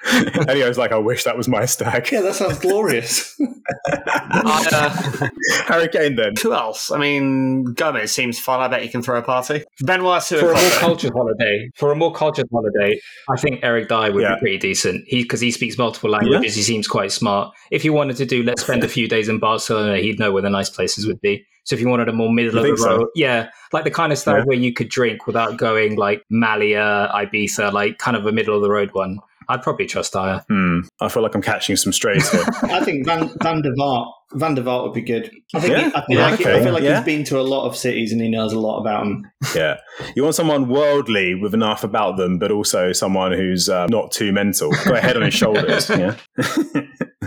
Elio's 0.49 0.79
like, 0.79 0.93
I 0.93 0.99
wish 0.99 1.25
that 1.25 1.37
was 1.37 1.49
my 1.49 1.67
stag. 1.67 2.11
Yeah, 2.11 2.23
that 2.23 2.35
sounds 2.35 2.59
glorious. 2.59 3.39
uh, 3.93 5.29
Harry 5.67 5.89
Kane 5.89 6.17
then. 6.17 6.35
Who 6.43 6.53
else? 6.53 6.91
I 6.91 6.99
mean, 6.99 7.65
Gomes 7.75 8.11
seems 8.11 8.39
fun. 8.39 8.61
I 8.61 8.69
bet 8.69 8.83
he 8.83 8.89
can 8.89 9.03
throw 9.03 9.19
a 9.19 9.23
party. 9.23 9.65
Benoit 9.81 10.23
For 10.23 10.53
a 10.53 10.55
more 10.55 10.71
cultured 10.73 11.13
holiday, 11.13 11.71
for 11.77 11.93
a 11.93 11.97
more 11.97 12.13
cultured 12.13 12.49
holiday, 12.51 13.01
I 13.29 13.37
think 13.37 13.61
Eric 13.63 13.89
Dier 13.89 14.13
would 14.13 14.23
yeah. 14.23 14.35
be 14.37 14.41
pretty 14.41 14.59
decent. 14.59 15.05
He 15.07 15.23
because 15.23 15.41
he 15.41 15.51
speaks 15.51 15.77
multiple 15.77 16.11
languages. 16.11 16.57
Yeah. 16.57 16.61
He 16.61 16.63
seems 16.63 16.89
quite 16.89 17.13
smart. 17.13 17.55
If 17.71 17.85
you 17.85 17.93
wanted 17.93 18.17
to 18.17 18.27
do, 18.27 18.43
let's 18.43 18.63
spend 18.63 18.83
a 18.85 18.89
few 18.89 19.09
days 19.09 19.29
in 19.29 19.39
Barcelona, 19.39 19.99
he'd 19.99 20.19
know 20.19 20.33
where 20.33 20.43
the 20.43 20.51
nice 20.51 20.71
places 20.71 21.07
would 21.07 21.21
be. 21.21 21.47
So 21.65 21.75
if 21.75 21.81
you 21.81 21.89
wanted 21.89 22.09
a 22.09 22.13
more 22.13 22.33
middle 22.33 22.59
of 22.59 22.65
the 22.65 22.71
road, 22.71 22.79
so? 22.79 23.11
yeah, 23.15 23.51
like 23.73 23.85
the 23.85 23.91
kind 23.91 24.13
of 24.13 24.19
stuff 24.19 24.39
yeah. 24.39 24.45
where 24.45 24.57
you 24.57 24.73
could 24.73 24.89
drink 24.89 25.27
without 25.27 25.59
going 25.59 25.97
like 25.97 26.25
Malia, 26.31 27.11
Ibiza, 27.15 27.73
like 27.73 27.99
kind 27.99 28.17
of 28.17 28.27
a 28.27 28.33
middle 28.33 28.57
of 28.57 28.63
the 28.63 28.71
road 28.71 28.91
one. 28.93 29.21
I'd 29.51 29.63
probably 29.63 29.87
trust 29.87 30.13
Dier. 30.13 30.45
Hmm. 30.49 30.81
I 31.01 31.09
feel 31.09 31.23
like 31.23 31.35
I'm 31.35 31.43
catching 31.43 31.77
some 31.77 31.93
strays 31.93 32.31
here. 32.31 32.45
I 32.63 32.85
think 32.85 33.07
Van, 33.07 33.31
Van 33.43 33.63
der 33.63 33.73
Vaart 33.79 34.13
Van 34.35 34.55
der 34.55 34.63
Vaart 34.63 34.85
would 34.85 34.93
be 34.93 35.03
good. 35.03 35.31
I 35.55 35.61
think. 35.61 35.73
Yeah, 35.73 35.89
he, 35.89 35.95
I, 35.95 36.07
feel 36.07 36.17
yeah, 36.17 36.31
like, 36.31 36.41
okay. 36.41 36.61
I 36.61 36.63
feel 36.63 36.73
like 36.73 36.83
yeah. 36.85 36.97
he's 36.97 37.05
been 37.05 37.25
to 37.25 37.41
a 37.41 37.43
lot 37.43 37.67
of 37.67 37.77
cities 37.77 38.13
and 38.13 38.21
he 38.21 38.29
knows 38.29 38.53
a 38.53 38.61
lot 38.61 38.81
about 38.81 39.05
them. 39.05 39.31
Yeah, 39.55 39.79
you 40.15 40.23
want 40.23 40.37
someone 40.37 40.69
worldly 40.69 41.35
with 41.35 41.53
enough 41.53 41.83
about 41.83 42.17
them, 42.17 42.39
but 42.39 42.53
also 42.53 42.93
someone 42.93 43.33
who's 43.33 43.69
um, 43.69 43.89
not 43.91 44.13
too 44.13 44.33
mental. 44.33 44.71
Got 44.71 44.97
a 44.97 45.01
head 45.01 45.17
on 45.17 45.23
his 45.23 45.35
shoulders. 45.35 45.91
Yeah. 46.01 46.17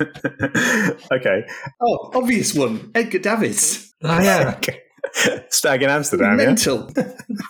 okay. 1.11 1.45
Oh, 1.81 2.11
obvious 2.15 2.55
one. 2.55 2.91
Edgar 2.95 3.19
Davids. 3.19 3.93
Oh 4.03 4.19
yeah. 4.19 4.55
okay. 4.57 4.79
Stag 5.49 5.83
in 5.83 5.89
Amsterdam. 5.89 6.37
Mental. 6.37 6.89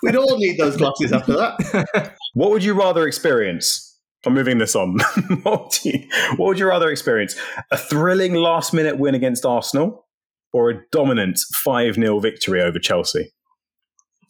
We'd 0.02 0.16
all 0.16 0.38
need 0.38 0.58
those 0.58 0.76
glasses 0.76 1.14
after 1.14 1.34
that. 1.34 2.16
what 2.34 2.50
would 2.50 2.64
you 2.64 2.74
rather 2.74 3.08
experience? 3.08 3.93
I'm 4.26 4.34
moving 4.34 4.58
this 4.58 4.76
on. 4.76 5.00
what, 5.44 5.64
would 5.64 5.86
you, 5.86 6.08
what 6.38 6.48
would 6.48 6.60
you 6.60 6.68
rather 6.68 6.90
experience? 6.90 7.36
A 7.72 7.78
thrilling 7.78 8.36
last 8.36 8.74
minute 8.74 8.98
win 8.98 9.16
against 9.16 9.46
Arsenal 9.46 10.06
or 10.54 10.70
a 10.70 10.82
dominant 10.92 11.40
5 11.64 11.96
0 11.96 12.20
victory 12.20 12.62
over 12.62 12.80
Chelsea? 12.80 13.32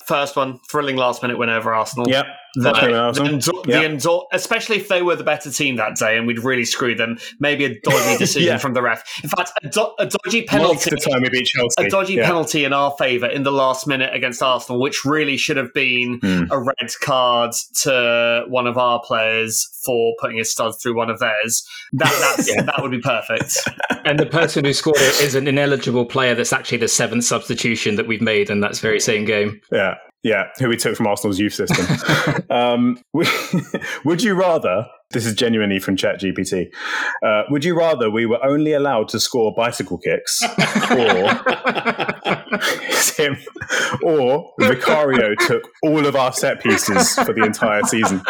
First 0.06 0.36
one, 0.36 0.60
thrilling 0.70 0.98
last 0.98 1.22
minute 1.22 1.38
win 1.38 1.50
over 1.50 1.74
Arsenal. 1.74 2.10
Yep. 2.10 2.26
The, 2.56 2.72
the, 2.72 3.64
yep. 3.68 4.00
the, 4.00 4.26
especially 4.32 4.78
if 4.78 4.88
they 4.88 5.02
were 5.02 5.16
the 5.16 5.24
better 5.24 5.52
team 5.52 5.76
that 5.78 5.96
day 5.96 6.18
and 6.18 6.28
we'd 6.28 6.44
really 6.44 6.66
screw 6.66 6.96
them. 6.96 7.18
Maybe 7.40 7.66
a 7.66 7.80
dodgy 7.80 8.18
decision 8.20 8.54
yeah. 8.54 8.58
from 8.58 8.74
the 8.74 8.82
ref. 8.82 9.04
In 9.24 9.30
fact, 9.30 9.52
a, 9.64 9.70
do, 9.70 9.88
a 10.00 10.06
dodgy 10.06 10.44
penalty. 10.44 10.90
the 10.92 10.98
time 10.98 11.22
we 11.22 11.30
beat 11.30 11.48
Chelsea. 11.48 11.86
A 11.86 11.90
dodgy 11.90 12.14
yeah. 12.16 12.26
penalty 12.26 12.64
in 12.64 12.74
our 12.74 12.92
favour 12.98 13.28
in 13.28 13.44
the 13.44 13.52
last 13.52 13.88
minute 13.88 14.14
against 14.14 14.42
Arsenal, 14.42 14.80
which 14.80 15.04
really 15.04 15.38
should 15.38 15.58
have 15.58 15.74
been 15.74 16.20
mm. 16.20 16.48
a 16.52 16.60
red 16.60 16.92
card 17.02 17.54
to 17.82 18.46
one 18.48 18.68
of 18.68 18.78
our 18.78 19.02
players 19.02 19.70
for 19.84 20.16
putting 20.20 20.38
his 20.38 20.52
studs 20.52 20.78
through 20.82 20.96
one 20.96 21.10
of 21.10 21.20
theirs. 21.20 21.68
That 21.94 22.46
yeah. 22.56 22.64
that 22.64 22.82
would 22.82 22.92
be 22.92 23.02
perfect. 23.02 23.58
And 24.06 24.20
the 24.20 24.26
person 24.26 24.66
who 24.66 24.74
scored 24.74 24.98
it 24.98 25.22
is 25.22 25.34
an 25.34 25.48
ineligible 25.48 26.06
player 26.06 26.36
that's 26.36 26.52
actually 26.52 26.80
the 26.80 26.90
seventh 26.90 27.24
substitution 27.24 27.96
that 27.96 28.06
we've 28.06 28.22
made 28.22 28.50
in 28.50 28.60
that 28.60 28.78
very 28.78 29.00
same 29.00 29.24
game. 29.24 29.62
Yeah. 29.72 29.96
Yeah, 30.24 30.46
who 30.58 30.70
we 30.70 30.78
took 30.78 30.96
from 30.96 31.08
Arsenal's 31.08 31.38
youth 31.38 31.54
system. 31.54 31.86
um, 32.50 32.98
we, 33.14 33.28
would 34.06 34.24
you 34.24 34.36
rather? 34.36 34.88
This 35.12 35.26
is 35.26 35.36
genuinely 35.36 35.80
from 35.80 35.98
ChatGPT. 35.98 36.74
Uh, 37.24 37.44
would 37.50 37.64
you 37.64 37.78
rather 37.78 38.10
we 38.10 38.26
were 38.26 38.44
only 38.44 38.74
allowed 38.74 39.10
to 39.10 39.20
score 39.20 39.54
bicycle 39.54 40.00
kicks, 40.00 40.42
or 40.90 41.28
him, 43.24 43.38
or 44.02 44.52
Vicario 44.60 45.36
took 45.36 45.64
all 45.84 46.08
of 46.08 46.16
our 46.16 46.34
set 46.34 46.64
pieces 46.64 47.14
for 47.14 47.34
the 47.34 47.44
entire 47.44 47.84
season? 47.84 48.24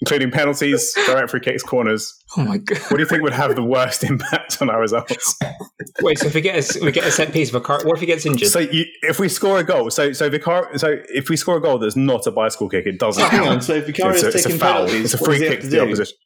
Including 0.00 0.30
penalties, 0.30 0.92
direct 1.06 1.30
free 1.30 1.40
kicks, 1.40 1.62
corners. 1.62 2.12
Oh 2.36 2.44
my 2.44 2.58
god! 2.58 2.78
What 2.78 2.96
do 2.96 3.02
you 3.02 3.08
think 3.08 3.22
would 3.22 3.32
have 3.32 3.54
the 3.54 3.62
worst 3.62 4.04
impact 4.10 4.60
on 4.60 4.70
our 4.70 4.80
results? 4.80 5.36
Wait, 6.02 6.18
so 6.18 6.26
if 6.26 6.34
we 6.34 6.40
get 6.40 6.76
a, 6.76 6.84
we 6.84 6.92
get 6.92 7.06
a 7.06 7.10
set 7.10 7.32
piece, 7.32 7.52
of 7.52 7.62
Vicar, 7.62 7.86
what 7.86 7.96
if 7.96 8.00
he 8.00 8.06
gets 8.06 8.26
injured? 8.26 8.48
So 8.48 8.60
you, 8.60 8.84
if 9.02 9.18
we 9.18 9.28
score 9.28 9.58
a 9.58 9.64
goal, 9.64 9.90
so 9.90 10.12
so 10.12 10.28
Vicar, 10.28 10.76
so 10.76 10.96
if 11.08 11.28
we 11.28 11.36
score 11.36 11.56
a 11.56 11.60
goal 11.60 11.78
that's 11.78 11.96
not 11.96 12.26
a 12.26 12.30
bicycle 12.30 12.68
kick, 12.68 12.86
it 12.86 12.98
doesn't. 12.98 13.22
Oh, 13.22 13.28
hang 13.28 13.48
on, 13.48 13.60
so 13.60 13.74
if 13.74 13.86
Vicario 13.86 14.14
is 14.14 14.42
taking 14.42 14.58
penalties, 14.58 15.12
it's 15.12 15.14
a 15.14 15.24
free 15.24 15.38
kick 15.38 15.60
to 15.60 15.68
the 15.68 15.82
opposition. 15.82 16.16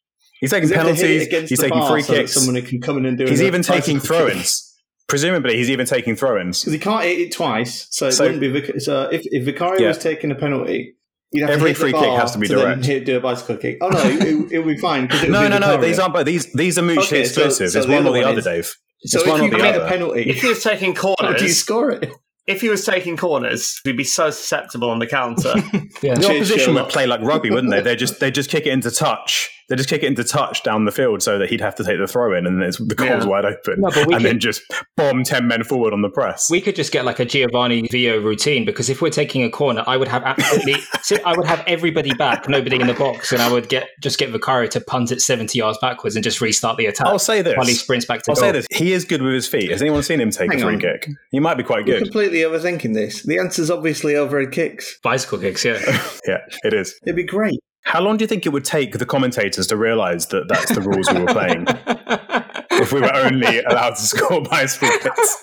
He's 0.40 0.50
taking 0.50 0.68
penalties. 0.70 1.26
He's 1.48 1.60
taking 1.60 1.86
free 1.86 2.02
kicks. 2.02 2.32
So 2.32 2.40
someone 2.40 2.62
who 2.62 2.66
can 2.66 2.80
come 2.80 2.98
in 2.98 3.06
and 3.06 3.18
do. 3.18 3.24
It. 3.24 3.30
He's 3.30 3.42
even 3.42 3.62
taking 3.62 3.98
throw-ins. 3.98 4.64
Presumably, 5.08 5.56
he's 5.56 5.70
even 5.70 5.86
taking 5.86 6.16
throw-ins 6.16 6.60
because 6.60 6.74
he 6.74 6.78
can't 6.78 7.02
hit 7.02 7.18
it 7.18 7.32
twice. 7.32 7.88
So, 7.90 8.10
so 8.10 8.24
it 8.24 8.38
wouldn't 8.38 8.74
be. 8.74 8.78
So 8.78 9.08
if, 9.10 9.22
if 9.24 9.44
Vicario 9.44 9.80
yeah. 9.80 9.88
was 9.88 9.98
taking 9.98 10.30
a 10.30 10.34
penalty, 10.34 10.96
Every 11.36 11.74
free 11.74 11.92
kick 11.92 12.00
has 12.00 12.32
to 12.32 12.38
be 12.38 12.48
to 12.48 12.54
direct. 12.54 12.84
Hit, 12.84 13.04
do 13.04 13.18
a 13.18 13.20
bicycle 13.20 13.56
kick. 13.56 13.78
Oh 13.80 13.88
no, 13.88 13.98
it, 14.02 14.52
it 14.52 14.58
will 14.60 14.74
be 14.74 14.78
fine. 14.78 15.06
Because 15.06 15.28
no, 15.28 15.46
no, 15.48 15.58
no. 15.58 15.76
These 15.80 15.98
aren't. 15.98 16.14
But 16.14 16.24
these 16.24 16.50
these 16.52 16.78
are 16.78 16.82
mutually 16.82 17.20
okay, 17.20 17.20
exclusive. 17.20 17.70
So, 17.70 17.72
so 17.72 17.78
it's 17.80 17.88
one 17.88 18.06
or 18.06 18.12
the 18.12 18.26
other, 18.26 18.38
is, 18.38 18.44
Dave. 18.44 18.64
So 19.04 19.18
it's 19.18 19.26
if 19.26 19.26
one 19.26 19.44
you 19.44 19.50
made 19.50 19.74
a 19.74 19.86
penalty, 19.86 20.22
if 20.30 20.40
he 20.40 20.48
was 20.48 20.62
taking 20.62 20.94
corners, 20.94 21.38
do 21.38 21.44
you 21.44 21.52
score 21.52 21.90
it? 21.90 22.10
If 22.46 22.62
he 22.62 22.70
was 22.70 22.86
taking 22.86 23.18
corners, 23.18 23.78
we'd 23.84 23.98
be 23.98 24.04
so 24.04 24.30
susceptible 24.30 24.88
on 24.88 25.00
the 25.00 25.06
counter. 25.06 25.52
yeah. 26.02 26.14
The 26.14 26.34
opposition 26.34 26.74
would 26.74 26.88
play 26.88 27.06
like 27.06 27.20
rugby, 27.20 27.50
wouldn't 27.50 27.70
they? 27.70 27.82
They 27.82 27.94
just 27.94 28.20
they 28.20 28.30
just 28.30 28.48
kick 28.48 28.66
it 28.66 28.72
into 28.72 28.90
touch 28.90 29.50
they 29.68 29.76
just 29.76 29.88
kick 29.88 30.02
it 30.02 30.06
into 30.06 30.24
touch 30.24 30.62
down 30.62 30.84
the 30.84 30.92
field 30.92 31.22
so 31.22 31.38
that 31.38 31.48
he'd 31.50 31.60
have 31.60 31.74
to 31.74 31.84
take 31.84 31.98
the 31.98 32.06
throw 32.06 32.36
in 32.36 32.46
and 32.46 32.62
it's, 32.62 32.78
the 32.78 32.94
goal's 32.94 33.24
yeah. 33.24 33.30
wide 33.30 33.44
open. 33.44 33.80
No, 33.80 33.88
and 33.88 34.12
could, 34.12 34.22
then 34.22 34.40
just 34.40 34.62
bomb 34.96 35.24
10 35.24 35.46
men 35.46 35.62
forward 35.62 35.92
on 35.92 36.02
the 36.02 36.08
press. 36.08 36.48
We 36.50 36.60
could 36.60 36.74
just 36.74 36.90
get 36.90 37.04
like 37.04 37.18
a 37.18 37.24
Giovanni 37.24 37.86
Vio 37.88 38.20
routine 38.20 38.64
because 38.64 38.88
if 38.88 39.02
we're 39.02 39.10
taking 39.10 39.42
a 39.42 39.50
corner, 39.50 39.84
I 39.86 39.96
would 39.96 40.08
have 40.08 40.22
absolutely, 40.22 40.76
I 41.24 41.36
would 41.36 41.46
have 41.46 41.62
everybody 41.66 42.14
back, 42.14 42.48
nobody 42.48 42.80
in 42.80 42.86
the 42.86 42.94
box, 42.94 43.32
and 43.32 43.42
I 43.42 43.52
would 43.52 43.68
get 43.68 43.88
just 44.00 44.18
get 44.18 44.30
Vicario 44.30 44.68
to 44.70 44.80
punt 44.80 45.12
it 45.12 45.20
70 45.20 45.58
yards 45.58 45.78
backwards 45.78 46.16
and 46.16 46.24
just 46.24 46.40
restart 46.40 46.78
the 46.78 46.86
attack. 46.86 47.06
I'll 47.06 47.18
say 47.18 47.42
this. 47.42 47.56
While 47.56 47.66
he 47.66 47.74
sprints 47.74 48.06
back 48.06 48.22
to 48.22 48.30
I'll 48.30 48.36
goal. 48.36 48.44
say 48.44 48.52
this. 48.52 48.66
He 48.72 48.92
is 48.92 49.04
good 49.04 49.22
with 49.22 49.34
his 49.34 49.46
feet. 49.46 49.70
Has 49.70 49.82
anyone 49.82 50.02
seen 50.02 50.20
him 50.20 50.30
take 50.30 50.50
Hang 50.50 50.60
a 50.60 50.64
free 50.64 50.74
on. 50.74 50.80
kick? 50.80 51.08
He 51.30 51.40
might 51.40 51.56
be 51.56 51.62
quite 51.62 51.84
good. 51.84 51.96
You're 51.96 52.02
completely 52.02 52.38
overthinking 52.38 52.94
this. 52.94 53.22
The 53.22 53.38
answer's 53.38 53.70
obviously 53.70 54.16
overhead 54.16 54.52
kicks. 54.52 54.98
Bicycle 55.02 55.38
kicks, 55.38 55.64
yeah. 55.64 55.78
yeah, 56.26 56.38
it 56.64 56.72
is. 56.72 56.98
It'd 57.04 57.16
be 57.16 57.24
great. 57.24 57.60
How 57.88 58.02
long 58.02 58.18
do 58.18 58.22
you 58.22 58.28
think 58.28 58.44
it 58.44 58.50
would 58.50 58.66
take 58.66 58.98
the 58.98 59.06
commentators 59.06 59.66
to 59.68 59.76
realise 59.76 60.26
that 60.26 60.46
that's 60.46 60.74
the 60.74 60.82
rules 60.82 61.10
we 61.10 61.20
were 61.20 61.32
playing? 61.32 61.66
if 62.82 62.92
we 62.92 63.00
were 63.00 63.14
only 63.14 63.62
allowed 63.64 63.96
to 63.96 64.02
score 64.02 64.42
by 64.42 64.66
speakers. 64.66 65.00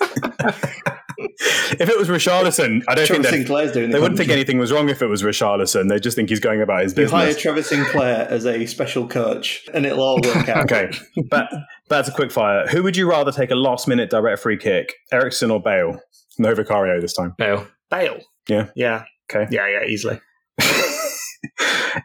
if 1.18 1.88
it 1.88 1.98
was 1.98 2.08
Richarlison, 2.08 2.84
I 2.86 2.94
don't 2.94 3.04
Trevor 3.04 3.24
think 3.24 3.48
they 3.48 3.66
the 3.66 4.00
wouldn't 4.00 4.16
think 4.16 4.30
anything 4.30 4.58
was 4.58 4.70
wrong 4.70 4.88
if 4.88 5.02
it 5.02 5.08
was 5.08 5.24
Richarlison. 5.24 5.88
They 5.88 5.98
just 5.98 6.14
think 6.14 6.28
he's 6.28 6.38
going 6.38 6.62
about 6.62 6.84
his 6.84 6.94
business. 6.94 7.10
you 7.10 7.26
business. 7.26 7.34
hire 7.34 7.42
Trevor 7.42 7.62
Sinclair 7.64 8.28
as 8.30 8.46
a 8.46 8.64
special 8.66 9.08
coach, 9.08 9.68
and 9.74 9.84
it'll 9.84 10.00
all 10.00 10.20
work 10.22 10.48
out. 10.48 10.70
okay, 10.72 10.96
but 11.28 11.50
that's 11.88 12.08
a 12.08 12.12
quick 12.12 12.30
fire. 12.30 12.68
Who 12.68 12.84
would 12.84 12.96
you 12.96 13.10
rather 13.10 13.32
take 13.32 13.50
a 13.50 13.56
last 13.56 13.88
minute 13.88 14.08
direct 14.08 14.40
free 14.40 14.56
kick, 14.56 14.94
Eriksen 15.10 15.50
or 15.50 15.60
Bale? 15.60 15.98
No 16.38 16.54
Vicario 16.54 17.00
this 17.00 17.14
time. 17.14 17.34
Bale. 17.38 17.66
Bale. 17.90 18.20
Yeah. 18.48 18.68
Yeah. 18.76 19.02
Okay. 19.28 19.48
Yeah. 19.50 19.66
Yeah. 19.66 19.84
Easily. 19.84 20.20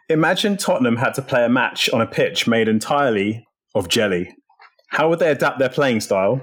Imagine 0.08 0.56
Tottenham 0.56 0.96
had 0.96 1.14
to 1.14 1.22
play 1.22 1.44
a 1.44 1.48
match 1.48 1.88
on 1.90 2.00
a 2.00 2.06
pitch 2.06 2.46
made 2.46 2.68
entirely 2.68 3.46
of 3.74 3.88
jelly. 3.88 4.34
How 4.88 5.08
would 5.08 5.18
they 5.18 5.30
adapt 5.30 5.58
their 5.58 5.68
playing 5.68 6.00
style? 6.00 6.40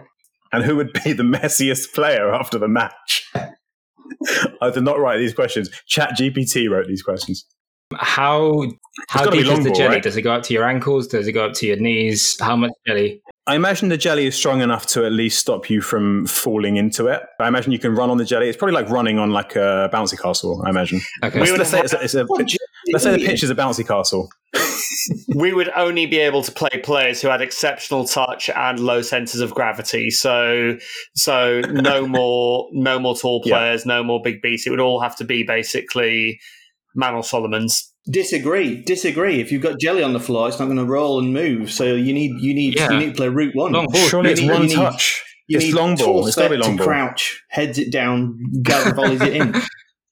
And 0.52 0.64
who 0.64 0.76
would 0.76 0.94
be 1.04 1.14
the 1.14 1.24
messiest 1.24 1.94
player 1.94 2.34
after 2.34 2.58
the 2.58 2.68
match? 2.68 3.24
I 4.62 4.70
did 4.72 4.84
not 4.84 5.00
write 5.00 5.18
these 5.18 5.34
questions. 5.34 5.70
Chat 5.88 6.18
GPT 6.18 6.70
wrote 6.70 6.88
these 6.88 7.04
questions. 7.04 7.46
How 7.96 8.66
how 9.08 9.30
deep 9.30 9.46
is 9.46 9.64
the 9.64 9.72
jelly? 9.72 9.96
Right? 9.96 10.04
Does 10.04 10.18
it 10.18 10.22
go 10.22 10.32
up 10.32 10.44
to 10.44 10.54
your 10.54 10.64
ankles? 10.64 11.08
Does 11.08 11.28
it 11.28 11.32
go 11.32 11.46
up 11.46 11.54
to 11.54 11.66
your 11.66 11.78
knees? 11.78 12.38
How 12.40 12.56
much 12.56 12.72
jelly? 12.86 13.22
I 13.50 13.56
imagine 13.56 13.90
the 13.90 13.98
jelly 13.98 14.28
is 14.28 14.36
strong 14.36 14.62
enough 14.62 14.86
to 14.88 15.04
at 15.08 15.12
least 15.12 15.40
stop 15.40 15.72
you 15.72 15.82
from 15.82 16.28
falling 16.28 16.76
into 16.76 17.08
it. 17.08 17.24
I 17.40 17.48
imagine 17.48 17.72
you 17.72 17.80
can 17.80 17.96
run 17.96 18.12
on 18.12 18.18
the 18.18 18.24
jelly. 18.24 18.48
It's 18.48 18.56
probably 18.56 18.76
like 18.76 18.88
running 18.92 19.18
on 19.18 19.32
like 19.32 19.56
a 19.56 19.90
bouncy 19.92 20.22
castle. 20.22 20.62
I 20.68 20.70
imagine. 20.70 21.02
Okay. 21.24 21.40
Let's, 21.40 21.58
let's 21.58 21.70
say 21.72 21.80
it's 21.80 21.94
a, 21.94 22.04
it's 22.04 22.14
a 22.14 22.28
let's 22.92 23.04
say 23.04 23.18
the 23.18 23.26
pitch 23.26 23.42
is 23.42 23.50
a 23.50 23.56
bouncy 23.56 23.88
castle. 23.88 24.30
we 25.36 25.52
would 25.52 25.72
only 25.76 26.06
be 26.06 26.20
able 26.20 26.44
to 26.44 26.52
play 26.52 26.80
players 26.84 27.24
who 27.24 27.28
had 27.28 27.42
exceptional 27.42 28.06
touch 28.06 28.52
and 28.52 28.80
low 28.80 29.02
centers 29.02 29.42
of 29.42 29.56
gravity. 29.56 30.12
So, 30.12 30.78
so 31.16 31.62
no 31.62 32.06
more, 32.08 32.70
no 32.72 33.00
more 33.00 33.18
tall 33.18 33.42
players, 33.42 33.84
yeah. 33.84 33.96
no 33.96 34.04
more 34.04 34.22
big 34.22 34.44
beasts. 34.44 34.68
It 34.68 34.70
would 34.70 34.80
all 34.80 35.02
have 35.02 35.16
to 35.16 35.24
be 35.24 35.42
basically 35.42 36.40
Manor 36.94 37.24
Solomons. 37.24 37.89
Disagree. 38.10 38.82
Disagree. 38.84 39.40
If 39.40 39.52
you've 39.52 39.62
got 39.62 39.80
jelly 39.80 40.04
on 40.04 40.14
the 40.14 40.20
floor, 40.20 40.48
it's 40.48 40.60
not 40.60 40.66
going 40.66 40.78
to 40.78 40.86
roll 40.86 41.20
and 41.20 41.34
move. 41.34 41.72
So 41.72 41.96
you 41.96 42.14
need 42.14 42.40
you 42.42 42.54
need 42.54 42.76
yeah. 42.76 42.92
you 42.92 42.98
need 42.98 43.10
to 43.12 43.16
play 43.16 43.30
route 43.30 43.56
one. 43.56 43.74
Long 43.74 43.88
ball. 43.88 44.08
Surely 44.08 44.32
it's 44.32 44.42
one 44.42 44.68
touch. 44.70 45.24
You 45.48 45.58
it's 45.58 45.68
need 45.68 45.74
long 45.74 45.96
ball. 45.96 46.28
It's 46.28 46.36
got 46.36 46.44
to 46.44 46.50
be 46.50 46.58
long 46.58 46.78
ball. 46.78 46.88
Crouch, 46.88 47.44
heads 47.50 47.78
it 47.78 47.92
down, 47.92 48.40
gather 48.62 48.94
volleys 48.94 49.22
it 49.22 49.36
in. 49.36 49.56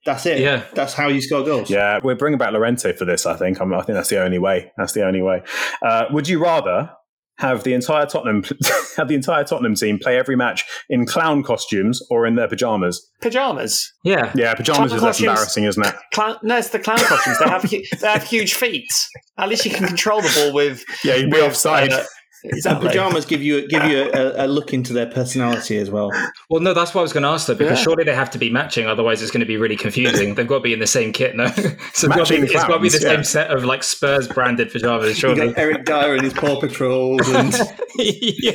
That's 0.05 0.25
it. 0.25 0.39
Yeah, 0.39 0.63
that's 0.73 0.93
how 0.93 1.09
you 1.09 1.19
score 1.19 1.43
goals. 1.43 1.69
Yeah, 1.69 1.99
we're 2.01 2.15
bringing 2.15 2.37
back 2.37 2.53
Llorente 2.53 2.93
for 2.93 3.03
this. 3.03 3.25
I 3.25 3.35
think. 3.35 3.59
I'm, 3.59 3.73
i 3.73 3.81
think 3.81 3.97
that's 3.97 4.07
the 4.07 4.23
only 4.23 4.39
way. 4.39 4.71
That's 4.77 4.93
the 4.93 5.05
only 5.05 5.21
way. 5.21 5.43
Uh, 5.81 6.05
would 6.11 6.29
you 6.29 6.41
rather 6.41 6.91
have 7.37 7.63
the 7.63 7.73
entire 7.73 8.05
Tottenham 8.05 8.43
have 8.97 9.07
the 9.07 9.15
entire 9.15 9.43
Tottenham 9.43 9.75
team 9.75 9.99
play 9.99 10.17
every 10.17 10.35
match 10.35 10.63
in 10.89 11.05
clown 11.05 11.43
costumes 11.43 12.01
or 12.09 12.25
in 12.25 12.35
their 12.35 12.47
pajamas. 12.47 13.09
Pajamas. 13.21 13.91
Yeah, 14.03 14.31
yeah. 14.35 14.53
Pajamas 14.55 14.91
clown 14.91 14.97
is 14.97 15.03
less 15.03 15.19
embarrassing, 15.19 15.63
isn't 15.65 15.85
it? 15.85 15.95
Clown, 16.13 16.37
no, 16.43 16.57
it's 16.57 16.69
the 16.69 16.79
clown 16.79 16.99
costumes. 16.99 17.39
They 17.39 17.49
have 17.49 17.69
they 17.69 18.07
have 18.07 18.23
huge 18.23 18.53
feet. 18.53 18.91
At 19.37 19.49
least 19.49 19.65
you 19.65 19.71
can 19.71 19.87
control 19.87 20.21
the 20.21 20.31
ball 20.35 20.53
with. 20.53 20.83
Yeah, 21.03 21.15
you'd 21.15 21.29
be 21.29 21.37
with, 21.37 21.51
offside. 21.51 21.93
Uh, 21.93 22.03
exactly. 22.49 22.87
pajamas 22.87 23.25
give 23.25 23.41
you 23.41 23.67
give 23.67 23.83
you 23.85 24.09
a, 24.13 24.45
a, 24.45 24.47
look 24.47 24.73
into 24.73 24.93
their 24.93 25.05
personality 25.05 25.77
as 25.77 25.89
well. 25.89 26.11
Well, 26.49 26.61
no, 26.61 26.73
that's 26.73 26.93
what 26.93 27.01
I 27.01 27.03
was 27.03 27.13
going 27.13 27.23
to 27.23 27.29
ask 27.29 27.47
though, 27.47 27.55
because 27.55 27.79
yeah. 27.79 27.83
surely 27.83 28.03
they 28.03 28.15
have 28.15 28.29
to 28.31 28.37
be 28.37 28.49
matching, 28.49 28.87
otherwise 28.87 29.21
it's 29.21 29.31
going 29.31 29.41
to 29.41 29.47
be 29.47 29.57
really 29.57 29.75
confusing. 29.75 30.35
They've 30.35 30.47
got 30.47 30.55
to 30.55 30.61
be 30.61 30.73
in 30.73 30.79
the 30.79 30.87
same 30.87 31.11
kit, 31.13 31.35
no? 31.35 31.47
so 31.93 32.07
matching 32.07 32.43
it's 32.43 32.53
got 32.53 32.67
to 32.67 32.79
be 32.79 32.89
the 32.89 32.99
yeah. 33.01 33.15
same 33.15 33.23
set 33.23 33.51
of 33.51 33.63
like 33.65 33.83
Spurs 33.83 34.27
branded 34.27 34.71
pajamas. 34.71 35.17
Surely 35.17 35.55
Eric 35.57 35.85
Dier 35.85 36.15
and 36.15 36.23
his 36.23 36.33
Paw 36.33 36.59
Patrols 36.59 37.27
and 37.29 37.53
yeah. 37.97 38.51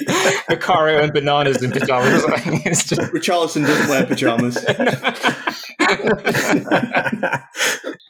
Vicario 0.48 1.02
and 1.02 1.12
bananas 1.12 1.62
in 1.62 1.70
pajamas. 1.70 2.22
just... 2.64 2.92
Richarlison 3.12 3.66
doesn't 3.66 3.88
wear 3.88 4.06
pajamas. 4.06 4.58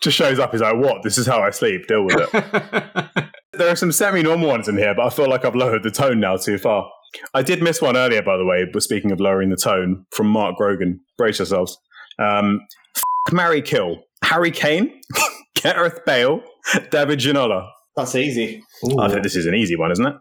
Just 0.03 0.17
shows 0.17 0.39
up. 0.39 0.51
He's 0.51 0.61
like, 0.61 0.77
"What? 0.77 1.03
This 1.03 1.17
is 1.17 1.27
how 1.27 1.41
I 1.41 1.51
sleep. 1.51 1.87
Deal 1.87 2.05
with 2.05 2.17
it." 2.19 3.25
There 3.53 3.69
are 3.69 3.77
some 3.77 3.93
semi-normal 3.93 4.49
ones 4.49 4.69
in 4.69 4.77
here, 4.79 4.95
but 4.95 5.07
I 5.07 5.11
feel 5.11 5.29
like 5.29 5.45
I've 5.45 5.55
lowered 5.55 5.83
the 5.83 5.91
tone 5.91 6.21
now 6.21 6.37
too 6.37 6.59
far. 6.59 6.89
I 7.35 7.43
did 7.43 7.63
miss 7.63 7.83
one 7.83 7.97
earlier, 7.97 8.23
by 8.23 8.37
the 8.37 8.45
way. 8.45 8.65
But 8.73 8.83
speaking 8.83 9.13
of 9.13 9.21
lowering 9.21 9.51
the 9.51 9.57
tone, 9.57 10.07
from 10.13 10.29
Mark 10.29 10.57
Grogan. 10.57 11.01
Brace 11.19 11.39
yourselves. 11.39 11.79
Um, 12.19 12.61
f- 12.97 13.33
Marry 13.33 13.61
Kill. 13.63 13.99
Harry 14.25 14.51
Kane, 14.51 15.01
Gareth 15.57 16.01
Bale, 16.07 16.41
David 16.91 17.19
Ginola. 17.19 17.69
That's 17.97 18.15
easy. 18.15 18.63
Ooh. 18.85 18.99
I 19.01 19.09
think 19.09 19.23
this 19.25 19.37
is 19.37 19.47
an 19.47 19.55
easy 19.55 19.77
one, 19.77 19.91
isn't 19.91 20.07
it? 20.07 20.15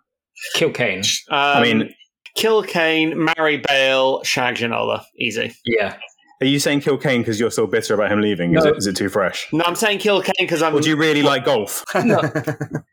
Kill 0.56 0.72
Kane. 0.72 1.00
Um, 1.00 1.04
I 1.30 1.62
mean, 1.62 1.94
Kill 2.36 2.64
Kane, 2.64 3.30
marry 3.38 3.58
Bale, 3.68 4.24
shag 4.24 4.56
Ginola. 4.56 5.04
Easy. 5.18 5.54
Yeah. 5.66 5.98
Are 6.42 6.48
you 6.48 6.60
saying 6.60 6.82
kill 6.82 6.98
Kane 6.98 7.22
because 7.22 7.40
you're 7.40 7.52
still 7.52 7.68
bitter 7.68 7.94
about 7.94 8.12
him 8.12 8.20
leaving? 8.20 8.56
Is, 8.56 8.66
it, 8.66 8.76
is 8.76 8.88
it 8.88 8.96
too 8.96 9.10
fresh? 9.10 9.48
No, 9.54 9.64
I'm 9.64 9.76
saying 9.76 10.00
kill 10.00 10.24
Kane 10.24 10.34
because 10.40 10.64
I'm. 10.64 10.74
Would 10.74 10.88
you 10.88 10.96
really 10.96 11.22
like 11.32 11.46
golf? 11.46 11.86
no. 12.04 12.20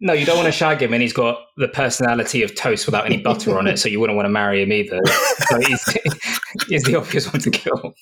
no, 0.01 0.13
you 0.13 0.27
don't 0.27 0.37
want 0.37 0.47
to 0.47 0.53
shag 0.53 0.83
him, 0.83 0.93
and 0.93 1.01
he's 1.01 1.15
got 1.15 1.41
the 1.57 1.69
personality 1.69 2.43
of 2.43 2.55
toast 2.55 2.85
without 2.85 3.07
any 3.07 3.17
butter 3.17 3.59
on 3.59 3.67
it, 3.67 3.79
so 3.79 3.89
you 3.89 4.01
wouldn't 4.01 4.17
want 4.17 4.27
to 4.27 4.31
marry 4.31 4.63
him 4.63 4.71
either. 4.71 5.01
So 5.49 5.61
he's, 5.61 5.83
he's 6.69 6.83
the 6.83 6.97
obvious 6.97 7.33
one 7.33 7.41
to 7.41 7.51
kill. 7.51 7.95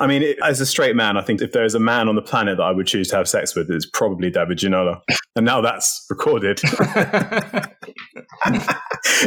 I 0.00 0.06
mean, 0.06 0.22
it, 0.22 0.38
as 0.42 0.60
a 0.60 0.66
straight 0.66 0.96
man, 0.96 1.18
I 1.18 1.22
think 1.22 1.42
if 1.42 1.52
there's 1.52 1.74
a 1.74 1.80
man 1.80 2.08
on 2.08 2.14
the 2.14 2.22
planet 2.22 2.56
that 2.56 2.62
I 2.62 2.72
would 2.72 2.86
choose 2.86 3.08
to 3.08 3.16
have 3.16 3.28
sex 3.28 3.54
with, 3.54 3.70
it's 3.70 3.84
probably 3.84 4.30
David 4.30 4.56
Ginola. 4.58 5.02
And 5.36 5.44
now 5.44 5.60
that's 5.60 6.06
recorded. 6.08 6.60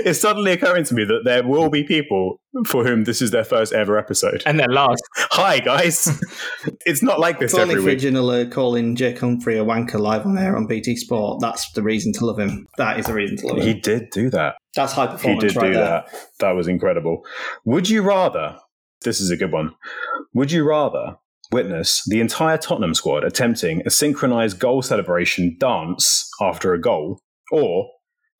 it's 0.04 0.20
suddenly 0.20 0.52
occurring 0.52 0.86
to 0.86 0.96
me 0.96 1.04
that 1.06 1.22
there 1.24 1.44
will 1.44 1.70
be 1.70 1.84
people 1.84 2.40
for 2.66 2.84
whom 2.84 3.04
this 3.04 3.22
is 3.22 3.32
their 3.32 3.44
first 3.44 3.74
ever 3.74 3.98
episode. 3.98 4.42
And 4.46 4.60
their 4.60 4.68
last. 4.68 5.04
Hi, 5.18 5.60
guys. 5.60 6.08
it's 6.86 7.04
not 7.04 7.20
like 7.20 7.40
this 7.40 7.56
every 7.56 7.82
week. 7.82 8.00
Ginola 8.00 8.52
calling 8.52 8.96
Jake 8.96 9.20
Humphrey 9.20 9.58
a 9.58 9.66
wanker 9.66 10.00
live 10.00 10.26
on 10.26 10.38
air 10.38 10.56
on 10.56 10.66
BT 10.66 10.96
Sport. 10.96 11.42
That's 11.42 11.72
the 11.72 11.84
reason 11.84 12.12
to 12.14 12.26
love 12.26 12.40
him. 12.40 12.68
That 12.78 13.00
is 13.00 13.06
the 13.06 13.14
reason 13.14 13.38
to 13.38 13.48
love 13.48 13.58
him. 13.58 13.64
He 13.64 13.74
did 13.74 14.10
do 14.12 14.30
that. 14.32 14.56
That's 14.76 14.94
high 14.94 15.08
performance. 15.08 15.44
He 15.44 15.50
did 15.50 15.56
right 15.58 15.68
do 15.68 15.74
there. 15.74 15.84
that. 15.84 16.08
That 16.40 16.52
was 16.52 16.68
incredible. 16.68 17.24
Would 17.66 17.90
you 17.90 18.02
rather 18.02 18.58
this 19.06 19.22
is 19.22 19.32
a 19.32 19.38
good 19.38 19.54
one. 19.54 19.74
Would 20.34 20.52
you 20.52 20.68
rather 20.68 21.16
witness 21.52 22.04
the 22.08 22.20
entire 22.20 22.58
Tottenham 22.58 22.94
squad 22.94 23.24
attempting 23.24 23.82
a 23.86 23.90
synchronized 23.90 24.60
goal 24.60 24.82
celebration 24.82 25.56
dance 25.60 26.30
after 26.42 26.74
a 26.74 26.82
goal, 26.82 27.22
or 27.52 27.90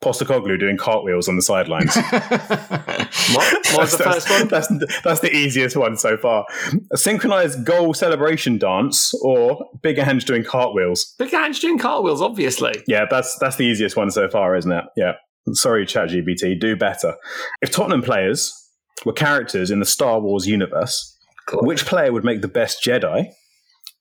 Postecoglou 0.04 0.60
doing 0.60 0.76
cartwheels 0.78 1.30
on 1.30 1.36
the 1.38 1.42
sidelines? 1.42 1.96
what? 1.96 2.12
what 3.34 3.78
was 3.78 3.98
the 3.98 4.04
first 4.04 4.30
one? 4.30 4.48
That's, 4.50 4.68
that's 5.04 5.22
the 5.22 5.34
easiest 5.34 5.78
one 5.78 5.96
so 5.96 6.18
far. 6.18 6.46
A 6.92 6.98
synchronized 6.98 7.66
goal 7.66 7.94
celebration 7.94 8.58
dance, 8.58 9.14
or 9.22 9.66
Big 9.82 9.98
Ange 9.98 10.26
doing 10.26 10.44
cartwheels. 10.44 11.16
Big 11.18 11.34
Ange 11.34 11.60
doing 11.60 11.80
cartwheels, 11.80 12.22
obviously. 12.22 12.84
Yeah, 12.88 13.06
that's 13.10 13.38
that's 13.40 13.56
the 13.56 13.64
easiest 13.64 13.96
one 13.96 14.12
so 14.12 14.28
far, 14.28 14.56
isn't 14.56 14.72
it? 14.72 14.84
Yeah. 14.98 15.14
Sorry, 15.52 15.86
ChatGPT, 15.86 16.60
do 16.60 16.76
better. 16.76 17.14
If 17.62 17.70
Tottenham 17.70 18.02
players 18.02 18.65
were 19.04 19.14
characters 19.14 19.72
in 19.72 19.80
the 19.80 19.86
Star 19.86 20.20
Wars 20.20 20.48
universe, 20.48 21.18
cool. 21.48 21.62
which 21.64 21.86
player 21.86 22.12
would 22.12 22.24
make 22.24 22.42
the 22.42 22.48
best 22.48 22.84
Jedi, 22.84 23.28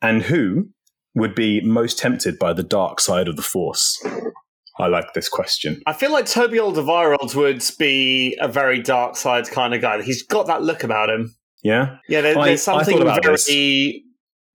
and 0.00 0.22
who 0.22 0.68
would 1.14 1.34
be 1.34 1.60
most 1.60 1.98
tempted 1.98 2.38
by 2.38 2.52
the 2.52 2.62
dark 2.62 3.00
side 3.00 3.28
of 3.28 3.36
the 3.36 3.42
Force? 3.42 4.04
I 4.78 4.88
like 4.88 5.14
this 5.14 5.28
question. 5.28 5.80
I 5.86 5.92
feel 5.92 6.10
like 6.10 6.26
Toby 6.26 6.58
Alderweireld 6.58 7.34
would 7.36 7.64
be 7.78 8.36
a 8.40 8.48
very 8.48 8.82
dark 8.82 9.16
side 9.16 9.48
kind 9.48 9.72
of 9.72 9.80
guy. 9.80 10.02
He's 10.02 10.24
got 10.24 10.46
that 10.48 10.62
look 10.62 10.82
about 10.82 11.10
him. 11.10 11.34
Yeah, 11.62 11.96
yeah. 12.08 12.20
There, 12.20 12.38
I, 12.38 12.44
there's 12.46 12.62
something 12.62 12.98
very 12.98 13.20
this. 13.20 13.50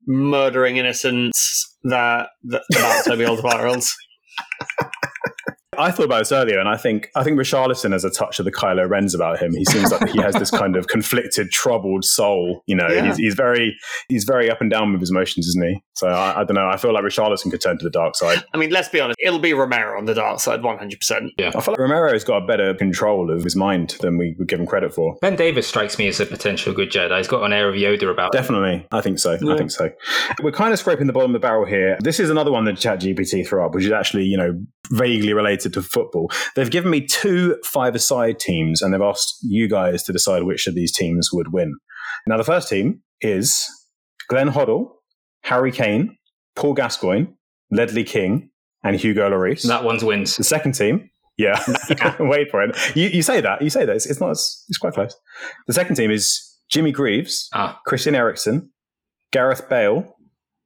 murdering 0.06 0.78
innocence 0.78 1.78
that, 1.84 2.30
that 2.44 2.62
about 2.76 3.06
Toby 3.06 3.24
Alderweireld. 3.26 3.90
I 5.80 5.92
thought 5.92 6.06
about 6.06 6.20
this 6.20 6.32
earlier, 6.34 6.60
and 6.60 6.68
I 6.68 6.76
think 6.76 7.10
I 7.16 7.24
think 7.24 7.40
Richarlison 7.40 7.94
has 7.94 8.04
a 8.04 8.10
touch 8.10 8.38
of 8.40 8.46
the 8.46 8.52
Kylo 8.52 8.90
Ren's 8.90 9.16
about 9.16 9.40
him. 9.40 9.54
He 9.54 9.64
seems 9.66 9.92
like 9.92 10.10
he 10.10 10.22
has 10.22 10.36
this 10.36 10.52
kind 10.52 10.76
of 10.76 10.88
conflicted, 10.88 11.52
troubled 11.52 12.04
soul. 12.04 12.64
You 12.68 12.76
know, 12.76 12.90
yeah. 12.90 13.06
he's, 13.08 13.18
he's, 13.18 13.34
very 13.34 13.78
he's 14.10 14.26
very 14.26 14.52
up 14.52 14.60
and 14.60 14.70
down 14.70 14.92
with 14.92 15.00
his 15.00 15.10
emotions, 15.10 15.48
isn't 15.48 15.66
he? 15.66 15.82
So 16.00 16.08
I, 16.08 16.42
I, 16.42 16.44
don't 16.44 16.56
know. 16.56 16.68
I 16.68 16.78
feel 16.78 16.94
like 16.94 17.04
Richarlison 17.04 17.52
could 17.52 17.62
turn 17.62 17.78
to 17.78 17.84
the 17.84 17.90
dark 17.90 18.16
side. 18.16 18.44
I 18.54 18.58
mean, 18.58 18.70
let's 18.70 18.88
be 18.88 19.00
honest. 19.02 19.18
It'll 19.20 19.40
be 19.40 19.54
Romero 19.54 19.98
on 19.98 20.06
the 20.06 20.14
dark 20.14 20.40
side, 20.40 20.64
one 20.64 20.78
hundred 20.78 21.00
percent. 21.00 21.34
Yeah, 21.38 21.50
I 21.50 21.62
feel 21.62 21.74
like 21.74 21.80
Romero's 21.80 22.24
got 22.24 22.44
a 22.44 22.46
better 22.46 22.74
control 22.74 23.30
of 23.30 23.44
his 23.44 23.56
mind 23.56 23.98
than 24.00 24.18
we 24.18 24.36
would 24.40 24.48
give 24.48 24.60
him 24.60 24.66
credit 24.66 24.94
for. 24.94 25.18
Ben 25.22 25.36
Davies 25.36 25.68
strikes 25.68 25.98
me 25.98 26.08
as 26.08 26.20
a 26.20 26.26
potential 26.26 26.74
good 26.74 26.90
Jedi. 26.90 27.18
He's 27.18 27.28
got 27.28 27.44
an 27.44 27.54
air 27.54 27.68
of 27.68 27.76
Yoda 27.76 28.12
about. 28.12 28.34
Him. 28.34 28.42
Definitely, 28.42 28.76
him. 28.78 28.88
I 28.92 29.02
think 29.02 29.20
so. 29.20 29.38
Yeah. 29.42 29.54
I 29.54 29.58
think 29.58 29.72
so. 29.72 29.90
We're 30.42 30.52
kind 30.52 30.72
of 30.72 30.80
scraping 30.80 31.08
the 31.08 31.14
bottom 31.14 31.36
of 31.36 31.42
the 31.42 31.46
barrel 31.46 31.66
here. 31.66 31.98
This 32.02 32.20
is 32.20 32.30
another 32.30 32.52
one 32.52 32.66
that 32.66 32.76
ChatGPT 32.76 33.46
threw 33.46 33.66
up, 33.66 33.76
which 33.76 33.86
is 33.86 33.92
actually 33.92 34.24
you 34.24 34.38
know 34.38 34.54
vaguely 34.92 35.34
related 35.34 35.74
to 35.74 35.82
football. 35.82 36.32
They've 36.56 36.72
given 36.72 36.90
me 36.90 37.06
two 37.06 37.58
five-a-side 37.66 38.40
teams, 38.40 38.82
and 38.82 38.94
they've 38.94 39.02
asked 39.02 39.38
you 39.42 39.68
guys 39.68 40.04
to 40.04 40.14
decide 40.14 40.44
which 40.44 40.66
of 40.68 40.76
these 40.76 40.96
teams 40.96 41.30
would 41.34 41.54
win. 41.54 41.76
Now, 42.26 42.38
the 42.38 42.44
first 42.44 42.70
team 42.70 43.02
is 43.22 43.68
Glenn 44.30 44.50
Hoddle, 44.50 44.92
Harry 45.44 45.72
Kane, 45.72 46.18
Paul 46.56 46.74
Gascoigne, 46.74 47.28
Ledley 47.72 48.04
King, 48.04 48.50
and 48.84 48.96
Hugo 48.96 49.30
Lloris. 49.30 49.68
That 49.68 49.84
one's 49.84 50.04
wins. 50.04 50.36
The 50.38 50.44
second 50.44 50.74
team, 50.74 51.10
yeah, 51.38 51.62
wait 52.20 52.52
for 52.52 52.62
it. 52.62 52.76
You, 52.96 53.08
you, 53.08 53.22
say 53.22 53.42
that, 53.42 53.62
you 53.62 53.70
say 53.70 53.86
that. 53.86 53.96
It's, 53.96 54.06
it's 54.06 54.20
not. 54.20 54.32
It's, 54.32 54.66
it's, 54.70 54.78
quite 54.78 54.94
close. 54.94 55.16
The 55.68 55.74
second 55.74 55.96
team 55.96 56.12
is 56.12 56.42
Jimmy 56.70 56.92
Greaves, 56.92 57.50
ah. 57.54 57.80
Christian 57.86 58.16
Eriksen, 58.16 58.70
Gareth 59.32 59.68
Bale, 59.70 60.16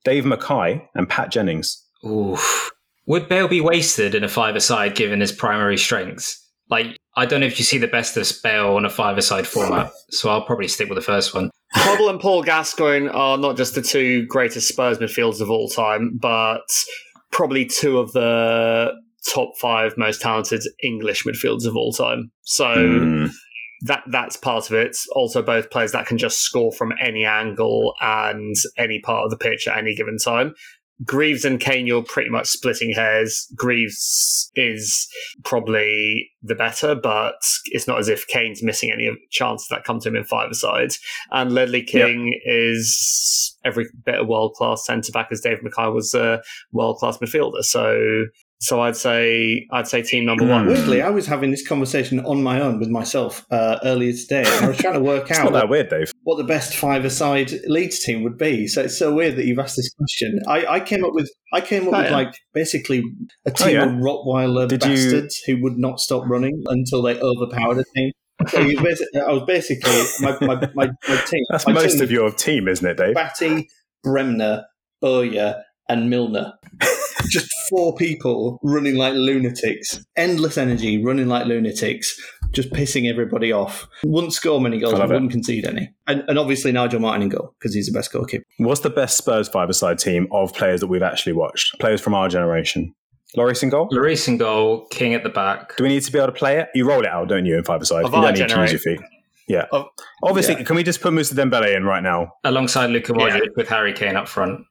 Dave 0.03 0.25
Mackay, 0.25 0.87
and 0.95 1.09
Pat 1.09 1.31
Jennings. 1.31 1.81
Oof. 2.05 2.71
Would 3.05 3.27
Bale 3.27 3.47
be 3.47 3.61
wasted 3.61 4.15
in 4.15 4.23
a 4.23 4.29
five-a-side 4.29 4.95
given 4.95 5.19
his 5.19 5.31
primary 5.31 5.77
strengths? 5.77 6.39
Like, 6.69 6.97
I 7.15 7.25
don't 7.25 7.41
know 7.41 7.45
if 7.45 7.59
you 7.59 7.65
see 7.65 7.77
the 7.77 7.87
best 7.87 8.17
of 8.17 8.31
Bale 8.43 8.75
on 8.75 8.85
a 8.85 8.89
five-a-side 8.89 9.47
format, 9.47 9.91
so 10.09 10.29
I'll 10.29 10.45
probably 10.45 10.67
stick 10.67 10.89
with 10.89 10.97
the 10.97 11.03
first 11.03 11.33
one. 11.33 11.51
Hoddle 11.75 12.09
and 12.09 12.19
Paul 12.21 12.43
Gascoigne 12.43 13.09
are 13.09 13.37
not 13.37 13.57
just 13.57 13.75
the 13.75 13.81
two 13.81 14.25
greatest 14.25 14.67
Spurs 14.67 14.97
midfielders 14.97 15.41
of 15.41 15.49
all 15.49 15.67
time, 15.67 16.17
but 16.19 16.61
probably 17.31 17.65
two 17.65 17.99
of 17.99 18.11
the 18.13 18.93
top 19.31 19.57
five 19.59 19.97
most 19.97 20.21
talented 20.21 20.61
English 20.83 21.23
midfielders 21.23 21.65
of 21.65 21.75
all 21.75 21.93
time. 21.93 22.31
So 22.41 22.65
mm. 22.65 23.31
that 23.81 24.03
that's 24.07 24.37
part 24.37 24.69
of 24.69 24.75
it. 24.75 24.97
Also, 25.13 25.41
both 25.41 25.69
players 25.69 25.91
that 25.91 26.05
can 26.05 26.17
just 26.17 26.39
score 26.39 26.71
from 26.71 26.93
any 27.01 27.25
angle 27.25 27.93
and 28.01 28.55
any 28.77 28.99
part 28.99 29.25
of 29.25 29.31
the 29.31 29.37
pitch 29.37 29.67
at 29.67 29.77
any 29.77 29.95
given 29.95 30.17
time. 30.17 30.53
Greaves 31.05 31.45
and 31.45 31.59
Kane, 31.59 31.87
you're 31.87 32.03
pretty 32.03 32.29
much 32.29 32.47
splitting 32.47 32.93
hairs. 32.93 33.47
Greaves 33.55 34.51
is 34.55 35.07
probably 35.43 36.29
the 36.41 36.55
better, 36.55 36.95
but 36.95 37.35
it's 37.65 37.87
not 37.87 37.99
as 37.99 38.09
if 38.09 38.27
Kane's 38.27 38.63
missing 38.63 38.91
any 38.91 39.09
chances 39.31 39.67
that 39.69 39.83
come 39.83 39.99
to 39.99 40.09
him 40.09 40.15
in 40.15 40.23
five 40.23 40.55
sides. 40.55 40.99
And 41.31 41.53
Ledley 41.53 41.83
King 41.83 42.27
yep. 42.27 42.41
is 42.45 43.57
every 43.65 43.87
bit 44.05 44.19
a 44.19 44.23
world 44.23 44.53
class 44.55 44.85
centre 44.85 45.11
back 45.11 45.29
as 45.31 45.41
Dave 45.41 45.63
Mackay 45.63 45.89
was 45.89 46.13
a 46.13 46.41
world 46.71 46.97
class 46.97 47.17
midfielder. 47.17 47.63
So 47.63 48.25
so 48.63 48.79
I'd 48.79 48.95
say 48.95 49.67
I'd 49.71 49.87
say 49.87 50.01
team 50.01 50.23
number 50.23 50.45
one. 50.45 50.67
Weirdly, 50.67 51.01
I 51.01 51.09
was 51.09 51.27
having 51.27 51.51
this 51.51 51.67
conversation 51.67 52.21
on 52.21 52.41
my 52.41 52.61
own 52.61 52.79
with 52.79 52.87
myself 52.87 53.45
uh, 53.51 53.77
earlier 53.83 54.13
today. 54.13 54.45
I 54.45 54.69
was 54.69 54.77
trying 54.77 54.93
to 54.93 55.01
work 55.01 55.29
out 55.31 55.43
not 55.43 55.53
that 55.53 55.69
weird, 55.69 55.89
Dave. 55.89 56.13
what 56.23 56.37
the 56.37 56.45
best 56.45 56.73
five-a-side 56.73 57.51
Leeds 57.65 57.99
team 57.99 58.23
would 58.23 58.37
be. 58.37 58.67
So 58.67 58.83
it's 58.83 58.97
so 58.97 59.13
weird 59.13 59.35
that 59.35 59.45
you've 59.45 59.59
asked 59.59 59.75
this 59.75 59.93
question. 59.95 60.39
I, 60.47 60.65
I 60.65 60.79
came 60.79 61.03
up 61.03 61.13
with 61.13 61.29
I 61.51 61.59
came 61.59 61.89
up 61.89 61.93
oh, 61.93 61.97
with 61.97 62.09
yeah. 62.09 62.15
like 62.15 62.33
basically 62.53 63.03
a 63.45 63.51
team 63.51 63.67
oh, 63.67 63.71
yeah. 63.71 63.83
of 63.83 63.89
Rottweiler 63.89 64.69
Did 64.69 64.79
bastards 64.79 65.43
you... 65.45 65.57
who 65.57 65.63
would 65.63 65.77
not 65.77 65.99
stop 65.99 66.23
running 66.25 66.63
until 66.67 67.01
they 67.01 67.19
overpowered 67.19 67.79
a 67.79 67.83
team. 67.95 68.11
So 68.47 68.59
I 68.59 69.31
was 69.31 69.43
basically 69.45 69.91
my, 70.21 70.37
my, 70.39 70.55
my, 70.73 70.89
my 71.07 71.15
team. 71.27 71.43
That's 71.49 71.67
my 71.67 71.73
most 71.73 71.93
team 71.93 72.01
of 72.01 72.11
your 72.11 72.31
team, 72.31 72.69
isn't 72.69 72.85
it, 72.85 72.97
Dave? 72.97 73.13
Batty, 73.13 73.67
Bremner, 74.03 74.63
Bowyer, 75.01 75.63
and 75.89 76.09
Milner 76.09 76.53
just 77.29 77.51
four 77.69 77.95
people 77.95 78.59
running 78.63 78.95
like 78.95 79.13
lunatics, 79.13 80.03
endless 80.15 80.57
energy, 80.57 81.03
running 81.03 81.27
like 81.27 81.45
lunatics, 81.45 82.19
just 82.51 82.71
pissing 82.71 83.09
everybody 83.09 83.51
off. 83.51 83.87
Wouldn't 84.05 84.33
score 84.33 84.61
many 84.61 84.79
goals, 84.79 84.99
wouldn't 84.99 85.31
concede 85.31 85.65
any. 85.65 85.91
And, 86.07 86.23
and, 86.27 86.37
obviously 86.37 86.71
Nigel 86.71 86.99
Martyn 86.99 87.23
in 87.23 87.29
goal 87.29 87.53
because 87.59 87.73
he's 87.73 87.87
the 87.87 87.91
best 87.91 88.11
goalkeeper. 88.11 88.45
What's 88.57 88.81
the 88.81 88.89
best 88.89 89.17
Spurs 89.17 89.47
five-a-side 89.47 89.99
team 89.99 90.27
of 90.31 90.53
players 90.53 90.81
that 90.81 90.87
we've 90.87 91.03
actually 91.03 91.33
watched? 91.33 91.79
Players 91.79 92.01
from 92.01 92.13
our 92.13 92.29
generation. 92.29 92.93
Lloris 93.35 93.63
in 93.63 93.69
goal? 93.69 93.89
Lloris 93.89 94.27
in 94.27 94.37
goal, 94.37 94.85
King 94.91 95.15
at 95.15 95.23
the 95.23 95.29
back. 95.29 95.75
Do 95.77 95.83
we 95.83 95.89
need 95.89 96.03
to 96.03 96.11
be 96.11 96.19
able 96.19 96.27
to 96.27 96.33
play 96.33 96.59
it? 96.59 96.69
You 96.75 96.87
roll 96.87 97.01
it 97.01 97.07
out, 97.07 97.29
don't 97.29 97.45
you, 97.45 97.57
in 97.57 97.63
five-a-side? 97.63 98.05
You 98.05 98.11
don't 98.11 98.37
need 98.37 98.47
to 98.47 98.61
use 98.61 98.71
your 98.71 98.79
feet. 98.79 98.99
Yeah. 99.47 99.65
Oh, 99.71 99.89
Obviously, 100.21 100.55
yeah. 100.55 100.63
can 100.63 100.75
we 100.75 100.83
just 100.83 101.01
put 101.01 101.13
Moussa 101.13 101.35
Dembele 101.35 101.75
in 101.75 101.83
right 101.83 102.03
now? 102.03 102.33
Alongside 102.43 102.91
Luka 102.91 103.11
Modric 103.11 103.41
yeah. 103.41 103.49
with 103.55 103.67
Harry 103.67 103.91
Kane 103.93 104.15
up 104.15 104.27
front. 104.27 104.61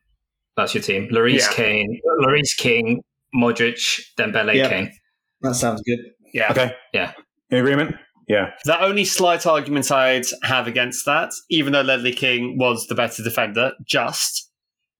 That's 0.56 0.74
your 0.74 0.82
team. 0.82 1.08
Lloris 1.10 1.40
yeah. 1.40 1.52
Kane, 1.52 2.00
Lloris 2.20 2.56
King, 2.56 3.02
Modric, 3.34 4.00
Dembele, 4.18 4.54
yep. 4.54 4.70
Kane. 4.70 4.92
That 5.40 5.54
sounds 5.54 5.82
good. 5.82 5.98
Yeah. 6.32 6.50
Okay. 6.50 6.74
Yeah. 6.92 7.12
In 7.50 7.58
agreement? 7.58 7.96
Yeah. 8.28 8.50
The 8.64 8.80
only 8.80 9.04
slight 9.04 9.46
argument 9.46 9.90
I'd 9.90 10.26
have 10.42 10.66
against 10.66 11.04
that, 11.06 11.32
even 11.50 11.72
though 11.72 11.82
Ledley 11.82 12.12
King 12.12 12.56
was 12.58 12.86
the 12.86 12.94
better 12.94 13.22
defender, 13.22 13.72
just 13.84 14.50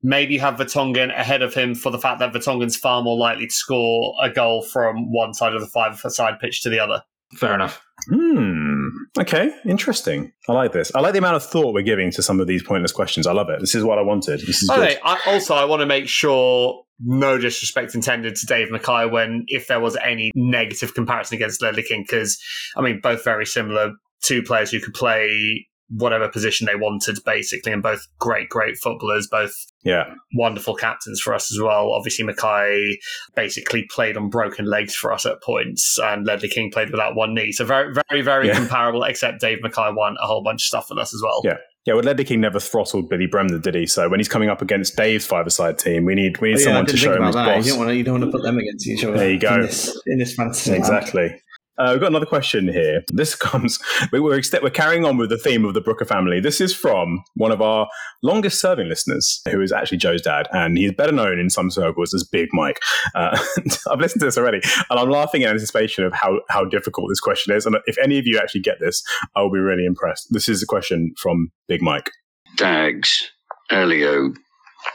maybe 0.02 0.36
have 0.38 0.56
Vertonghen 0.56 1.16
ahead 1.16 1.42
of 1.42 1.54
him 1.54 1.74
for 1.74 1.90
the 1.90 1.98
fact 1.98 2.18
that 2.18 2.32
Vertonghen's 2.32 2.76
far 2.76 3.02
more 3.02 3.16
likely 3.16 3.46
to 3.46 3.52
score 3.52 4.14
a 4.20 4.28
goal 4.28 4.62
from 4.62 5.12
one 5.12 5.32
side 5.32 5.54
of 5.54 5.60
the 5.60 5.66
five 5.68 5.98
side 5.98 6.40
pitch 6.40 6.62
to 6.62 6.68
the 6.68 6.80
other. 6.80 7.02
Fair 7.34 7.54
enough. 7.54 7.80
Hmm. 8.10 8.88
Okay. 9.18 9.54
Interesting. 9.66 10.32
I 10.48 10.52
like 10.52 10.72
this. 10.72 10.90
I 10.94 11.00
like 11.00 11.12
the 11.12 11.18
amount 11.18 11.36
of 11.36 11.44
thought 11.44 11.74
we're 11.74 11.82
giving 11.82 12.10
to 12.12 12.22
some 12.22 12.40
of 12.40 12.46
these 12.46 12.62
pointless 12.62 12.92
questions. 12.92 13.26
I 13.26 13.32
love 13.32 13.50
it. 13.50 13.60
This 13.60 13.74
is 13.74 13.84
what 13.84 13.98
I 13.98 14.02
wanted. 14.02 14.40
This 14.40 14.62
is 14.62 14.70
okay. 14.70 14.96
I, 15.04 15.20
also, 15.26 15.54
I 15.54 15.64
want 15.66 15.80
to 15.80 15.86
make 15.86 16.08
sure 16.08 16.82
no 17.04 17.36
disrespect 17.36 17.94
intended 17.94 18.36
to 18.36 18.46
Dave 18.46 18.70
Mackay 18.70 19.06
when 19.06 19.44
if 19.48 19.66
there 19.66 19.80
was 19.80 19.96
any 19.96 20.30
negative 20.34 20.94
comparison 20.94 21.36
against 21.36 21.60
Ledley 21.60 21.82
King 21.82 22.02
because 22.02 22.40
I 22.76 22.80
mean 22.80 23.00
both 23.02 23.24
very 23.24 23.44
similar 23.44 23.92
two 24.22 24.42
players 24.42 24.70
who 24.70 24.80
could 24.80 24.94
play 24.94 25.66
whatever 25.96 26.28
position 26.28 26.66
they 26.66 26.74
wanted, 26.74 27.18
basically, 27.24 27.72
and 27.72 27.82
both 27.82 28.06
great, 28.18 28.48
great 28.48 28.76
footballers, 28.76 29.28
both 29.28 29.54
yeah 29.84 30.14
wonderful 30.34 30.74
captains 30.74 31.20
for 31.20 31.34
us 31.34 31.52
as 31.52 31.60
well. 31.60 31.92
Obviously, 31.92 32.24
Mackay 32.24 32.98
basically 33.34 33.86
played 33.90 34.16
on 34.16 34.30
broken 34.30 34.64
legs 34.64 34.94
for 34.94 35.12
us 35.12 35.26
at 35.26 35.42
points, 35.42 35.98
and 36.02 36.26
Ledley 36.26 36.48
King 36.48 36.70
played 36.70 36.90
without 36.90 37.14
one 37.14 37.34
knee. 37.34 37.52
So 37.52 37.64
very, 37.64 37.92
very, 38.08 38.22
very 38.22 38.48
yeah. 38.48 38.54
comparable. 38.54 39.02
Except 39.02 39.40
Dave 39.40 39.58
Mackay 39.62 39.92
won 39.92 40.16
a 40.22 40.26
whole 40.26 40.42
bunch 40.42 40.62
of 40.62 40.66
stuff 40.66 40.86
with 40.88 40.98
us 40.98 41.14
as 41.14 41.20
well. 41.22 41.42
Yeah. 41.44 41.56
Yeah, 41.84 41.94
well, 41.94 42.04
Ledley 42.04 42.22
King 42.22 42.40
never 42.40 42.60
throttled 42.60 43.08
Billy 43.08 43.26
Bremner, 43.26 43.58
did 43.58 43.74
he? 43.74 43.86
So 43.86 44.08
when 44.08 44.20
he's 44.20 44.28
coming 44.28 44.48
up 44.48 44.62
against 44.62 44.94
Dave's 44.96 45.26
five-a-side 45.26 45.80
team, 45.80 46.04
we 46.04 46.14
need 46.14 46.40
we 46.40 46.50
need 46.50 46.58
oh, 46.58 46.58
yeah, 46.60 46.64
someone 46.66 46.86
to 46.86 46.96
show 46.96 47.16
him 47.16 47.24
his 47.24 47.34
that. 47.34 47.56
boss. 47.56 47.66
You 47.66 47.72
don't 47.72 47.78
want 47.80 47.90
to 47.90 47.96
you 47.96 48.04
don't 48.04 48.20
want 48.20 48.24
to 48.26 48.38
put 48.38 48.44
them 48.44 48.56
against 48.56 48.86
each 48.86 49.04
other. 49.04 49.16
There 49.16 49.30
you 49.32 49.40
go. 49.40 49.54
In 49.54 49.62
this, 49.62 50.02
in 50.06 50.18
this 50.18 50.34
fantasy, 50.36 50.74
exactly. 50.74 51.34
Uh, 51.78 51.90
we've 51.92 52.00
got 52.00 52.08
another 52.08 52.26
question 52.26 52.68
here. 52.68 53.02
This 53.12 53.34
comes, 53.34 53.78
we're, 54.10 54.22
we're 54.22 54.70
carrying 54.70 55.04
on 55.04 55.16
with 55.16 55.28
the 55.28 55.38
theme 55.38 55.64
of 55.64 55.74
the 55.74 55.80
Brooker 55.80 56.04
family. 56.04 56.40
This 56.40 56.60
is 56.60 56.74
from 56.74 57.22
one 57.34 57.52
of 57.52 57.60
our 57.60 57.86
longest 58.22 58.60
serving 58.60 58.88
listeners, 58.88 59.40
who 59.50 59.60
is 59.60 59.70
actually 59.70 59.98
Joe's 59.98 60.22
dad, 60.22 60.48
and 60.50 60.76
he's 60.76 60.92
better 60.92 61.12
known 61.12 61.38
in 61.38 61.50
some 61.50 61.70
circles 61.70 62.14
as 62.14 62.24
Big 62.24 62.48
Mike. 62.52 62.80
Uh, 63.14 63.38
I've 63.90 64.00
listened 64.00 64.20
to 64.20 64.26
this 64.26 64.38
already, 64.38 64.60
and 64.90 64.98
I'm 64.98 65.10
laughing 65.10 65.42
in 65.42 65.48
anticipation 65.48 66.04
of 66.04 66.12
how, 66.14 66.40
how 66.48 66.64
difficult 66.64 67.10
this 67.10 67.20
question 67.20 67.54
is. 67.54 67.66
And 67.66 67.76
if 67.86 67.96
any 68.02 68.18
of 68.18 68.26
you 68.26 68.38
actually 68.38 68.62
get 68.62 68.80
this, 68.80 69.02
I 69.36 69.42
will 69.42 69.52
be 69.52 69.60
really 69.60 69.84
impressed. 69.84 70.28
This 70.30 70.48
is 70.48 70.62
a 70.62 70.66
question 70.66 71.14
from 71.18 71.52
Big 71.68 71.82
Mike. 71.82 72.10
Dags, 72.56 73.30
Elio, 73.70 74.32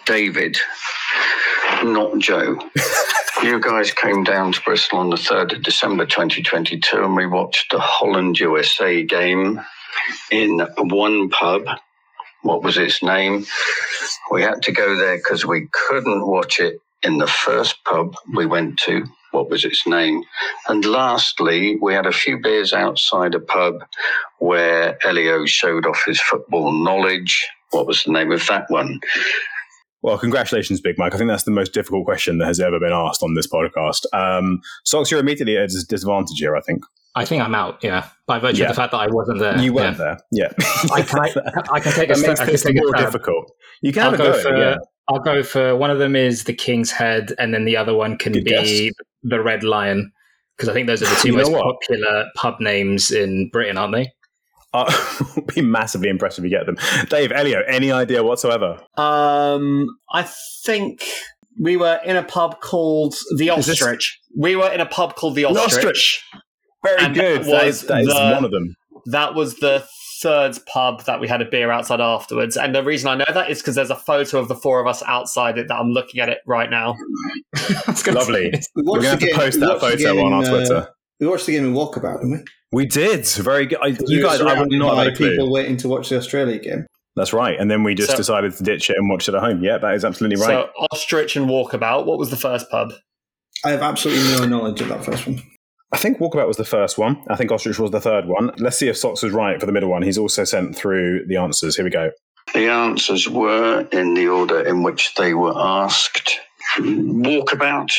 David, 0.05 0.57
not 1.83 2.17
Joe. 2.19 2.59
you 3.47 3.61
guys 3.61 3.91
came 3.91 4.25
down 4.25 4.51
to 4.51 4.61
Bristol 4.61 4.99
on 4.99 5.09
the 5.09 5.15
3rd 5.15 5.55
of 5.55 5.63
December 5.63 6.05
2022 6.05 7.01
and 7.01 7.15
we 7.15 7.25
watched 7.25 7.71
the 7.71 7.79
Holland 7.79 8.37
USA 8.41 9.03
game 9.03 9.61
in 10.29 10.59
one 10.77 11.29
pub. 11.29 11.63
What 12.41 12.61
was 12.61 12.77
its 12.77 13.01
name? 13.01 13.45
We 14.31 14.41
had 14.41 14.61
to 14.63 14.73
go 14.73 14.97
there 14.97 15.15
because 15.15 15.45
we 15.45 15.69
couldn't 15.71 16.27
watch 16.27 16.59
it 16.59 16.81
in 17.03 17.19
the 17.19 17.27
first 17.27 17.81
pub 17.85 18.15
we 18.35 18.45
went 18.45 18.79
to. 18.79 19.05
What 19.31 19.49
was 19.49 19.63
its 19.63 19.87
name? 19.87 20.23
And 20.67 20.83
lastly, 20.83 21.77
we 21.81 21.93
had 21.93 22.05
a 22.05 22.11
few 22.11 22.41
beers 22.41 22.73
outside 22.73 23.33
a 23.33 23.39
pub 23.39 23.75
where 24.39 24.97
Elio 25.07 25.45
showed 25.45 25.85
off 25.85 26.03
his 26.05 26.19
football 26.19 26.73
knowledge. 26.73 27.47
What 27.71 27.87
was 27.87 28.03
the 28.03 28.11
name 28.11 28.33
of 28.33 28.45
that 28.47 28.65
one? 28.69 28.99
Well, 30.03 30.17
congratulations, 30.17 30.79
Big 30.79 30.97
Mike. 30.97 31.15
I 31.15 31.17
think 31.17 31.29
that's 31.29 31.43
the 31.43 31.51
most 31.51 31.73
difficult 31.73 32.05
question 32.05 32.37
that 32.37 32.45
has 32.45 32.59
ever 32.59 32.79
been 32.79 32.93
asked 32.93 33.23
on 33.23 33.33
this 33.33 33.47
podcast. 33.47 34.05
Um, 34.13 34.61
Socks, 34.85 35.09
you're 35.09 35.19
immediately 35.19 35.57
at 35.57 35.63
a 35.63 35.85
disadvantage 35.87 36.37
here, 36.37 36.55
I 36.55 36.61
think. 36.61 36.83
I 37.15 37.25
think 37.25 37.41
I'm 37.41 37.55
out, 37.55 37.83
yeah, 37.83 38.07
by 38.27 38.37
virtue 38.37 38.59
yeah. 38.59 38.65
of 38.65 38.75
the 38.75 38.81
fact 38.81 38.91
that 38.91 38.99
I 38.99 39.07
wasn't 39.07 39.39
there. 39.39 39.57
You 39.59 39.73
weren't 39.73 39.97
yeah. 39.97 40.03
there, 40.03 40.17
yeah. 40.31 40.49
I, 40.93 41.01
can, 41.01 41.19
I, 41.19 41.33
I 41.73 41.79
can 41.79 41.91
take 41.93 42.11
a 42.11 42.15
step. 42.15 42.37
This 42.45 42.63
more 42.63 42.93
difficult. 42.93 43.51
You 43.81 43.91
can 43.91 44.03
I'll 44.03 44.11
go, 44.11 44.33
go, 44.33 44.41
for, 44.41 44.55
yeah. 44.55 44.75
I'll 45.09 45.19
go 45.19 45.41
for 45.41 45.75
one 45.75 45.89
of 45.89 45.97
them 45.97 46.15
is 46.15 46.43
the 46.43 46.53
King's 46.53 46.91
Head, 46.91 47.33
and 47.39 47.55
then 47.55 47.65
the 47.65 47.75
other 47.75 47.95
one 47.95 48.19
can 48.19 48.33
Good 48.33 48.45
be 48.45 48.51
guess. 48.51 48.95
the 49.23 49.41
Red 49.41 49.63
Lion, 49.63 50.11
because 50.55 50.69
I 50.69 50.73
think 50.73 50.85
those 50.85 51.01
are 51.01 51.09
the 51.09 51.15
two 51.15 51.33
most 51.33 51.51
popular 51.51 52.25
pub 52.35 52.59
names 52.59 53.09
in 53.09 53.49
Britain, 53.49 53.79
aren't 53.79 53.95
they? 53.95 54.13
I'll 54.77 55.41
be 55.55 55.61
massively 55.61 56.09
impressed 56.09 56.37
if 56.37 56.43
you 56.43 56.49
get 56.49 56.65
them. 56.65 56.77
Dave, 57.09 57.31
Elio, 57.31 57.61
any 57.67 57.91
idea 57.91 58.23
whatsoever? 58.23 58.79
Um, 58.95 59.87
I 60.11 60.23
think 60.65 61.03
we 61.59 61.77
were 61.77 61.99
in 62.05 62.15
a 62.15 62.23
pub 62.23 62.61
called 62.61 63.15
the 63.37 63.49
Ostrich. 63.49 63.79
This... 63.79 64.17
We 64.35 64.55
were 64.55 64.71
in 64.71 64.81
a 64.81 64.85
pub 64.85 65.15
called 65.15 65.35
the 65.35 65.45
Ostrich. 65.45 65.71
The 65.71 65.77
Ostrich. 65.89 66.23
Very 66.83 67.13
good. 67.13 67.43
That, 67.43 67.51
that 67.51 67.67
is, 67.67 67.81
that 67.83 68.01
is 68.01 68.07
the, 68.07 68.31
one 68.33 68.45
of 68.45 68.51
them. 68.51 68.75
That 69.07 69.33
was 69.33 69.55
the 69.55 69.85
third 70.21 70.57
pub 70.65 71.03
that 71.05 71.19
we 71.19 71.27
had 71.27 71.41
a 71.41 71.45
beer 71.45 71.71
outside 71.71 72.01
afterwards. 72.01 72.57
And 72.57 72.73
the 72.73 72.83
reason 72.83 73.09
I 73.09 73.15
know 73.15 73.31
that 73.33 73.49
is 73.49 73.59
because 73.59 73.75
there's 73.75 73.89
a 73.89 73.95
photo 73.95 74.39
of 74.39 74.47
the 74.47 74.55
four 74.55 74.79
of 74.79 74.87
us 74.87 75.03
outside 75.05 75.57
it 75.57 75.67
that 75.67 75.75
I'm 75.75 75.89
looking 75.89 76.19
at 76.19 76.29
it 76.29 76.39
right 76.45 76.69
now. 76.69 76.95
Lovely. 78.07 78.51
We 78.75 78.83
We're 78.83 79.01
going 79.01 79.03
to 79.03 79.09
have 79.09 79.19
to 79.19 79.35
post 79.35 79.59
that 79.59 79.79
photo 79.79 80.25
on 80.25 80.33
our 80.33 80.43
uh, 80.43 80.49
Twitter. 80.49 80.89
We 81.19 81.27
watched 81.27 81.45
the 81.45 81.53
game 81.53 81.65
in 81.65 81.73
Walkabout, 81.73 82.21
didn't 82.21 82.31
we? 82.31 82.43
We 82.71 82.85
did. 82.85 83.25
Very 83.27 83.65
good. 83.65 83.79
I, 83.81 83.97
you 84.07 84.21
guys, 84.21 84.41
I 84.41 84.59
would 84.59 84.71
not 84.71 85.05
have 85.05 85.15
people 85.15 85.51
waiting 85.51 85.77
to 85.77 85.87
watch 85.87 86.09
the 86.09 86.17
Australia 86.17 86.59
game. 86.59 86.85
That's 87.15 87.33
right. 87.33 87.59
And 87.59 87.71
then 87.71 87.83
we 87.83 87.95
just 87.95 88.11
so, 88.11 88.17
decided 88.17 88.53
to 88.53 88.63
ditch 88.63 88.89
it 88.89 88.97
and 88.97 89.09
watch 89.09 89.27
it 89.27 89.33
at 89.33 89.41
home. 89.41 89.63
Yeah, 89.63 89.79
that 89.79 89.95
is 89.95 90.05
absolutely 90.05 90.39
right. 90.39 90.67
So, 90.67 90.69
Ostrich 90.91 91.35
and 91.35 91.47
Walkabout, 91.47 92.05
what 92.05 92.19
was 92.19 92.29
the 92.29 92.35
first 92.35 92.69
pub? 92.69 92.91
I 93.65 93.71
have 93.71 93.81
absolutely 93.81 94.37
no 94.37 94.45
knowledge 94.45 94.81
of 94.81 94.89
that 94.89 95.03
first 95.03 95.25
one. 95.25 95.41
I 95.91 95.97
think 95.97 96.19
Walkabout 96.19 96.47
was 96.47 96.57
the 96.57 96.65
first 96.65 96.97
one. 96.97 97.23
I 97.29 97.35
think 97.35 97.51
Ostrich 97.51 97.79
was 97.79 97.91
the 97.91 98.01
third 98.01 98.25
one. 98.27 98.51
Let's 98.57 98.77
see 98.77 98.89
if 98.89 98.97
Socks 98.97 99.23
was 99.23 99.31
right 99.31 99.59
for 99.59 99.65
the 99.65 99.71
middle 99.71 99.89
one. 99.89 100.03
He's 100.03 100.17
also 100.17 100.43
sent 100.43 100.75
through 100.75 101.25
the 101.27 101.37
answers. 101.37 101.75
Here 101.75 101.85
we 101.85 101.91
go. 101.91 102.11
The 102.53 102.67
answers 102.69 103.27
were 103.27 103.87
in 103.91 104.13
the 104.13 104.27
order 104.27 104.61
in 104.61 104.83
which 104.83 105.15
they 105.15 105.33
were 105.33 105.53
asked. 105.55 106.39
Walkabout, 106.77 107.93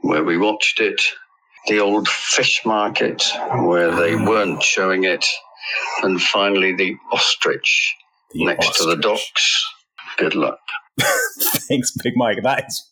where 0.00 0.24
we 0.24 0.38
watched 0.38 0.80
it, 0.80 1.02
the 1.66 1.80
old 1.80 2.08
fish 2.08 2.62
market 2.64 3.22
where 3.64 3.90
they 3.94 4.16
weren't 4.16 4.62
showing 4.62 5.04
it, 5.04 5.24
and 6.02 6.20
finally 6.20 6.74
the 6.74 6.96
ostrich 7.12 7.96
the 8.32 8.44
next 8.44 8.68
ostrich. 8.68 8.88
to 8.90 8.96
the 8.96 9.02
docks. 9.02 9.66
Good 10.18 10.34
luck. 10.34 10.60
Thanks, 11.68 11.92
Big 12.02 12.14
Mike. 12.16 12.38
That 12.42 12.64
is, 12.66 12.90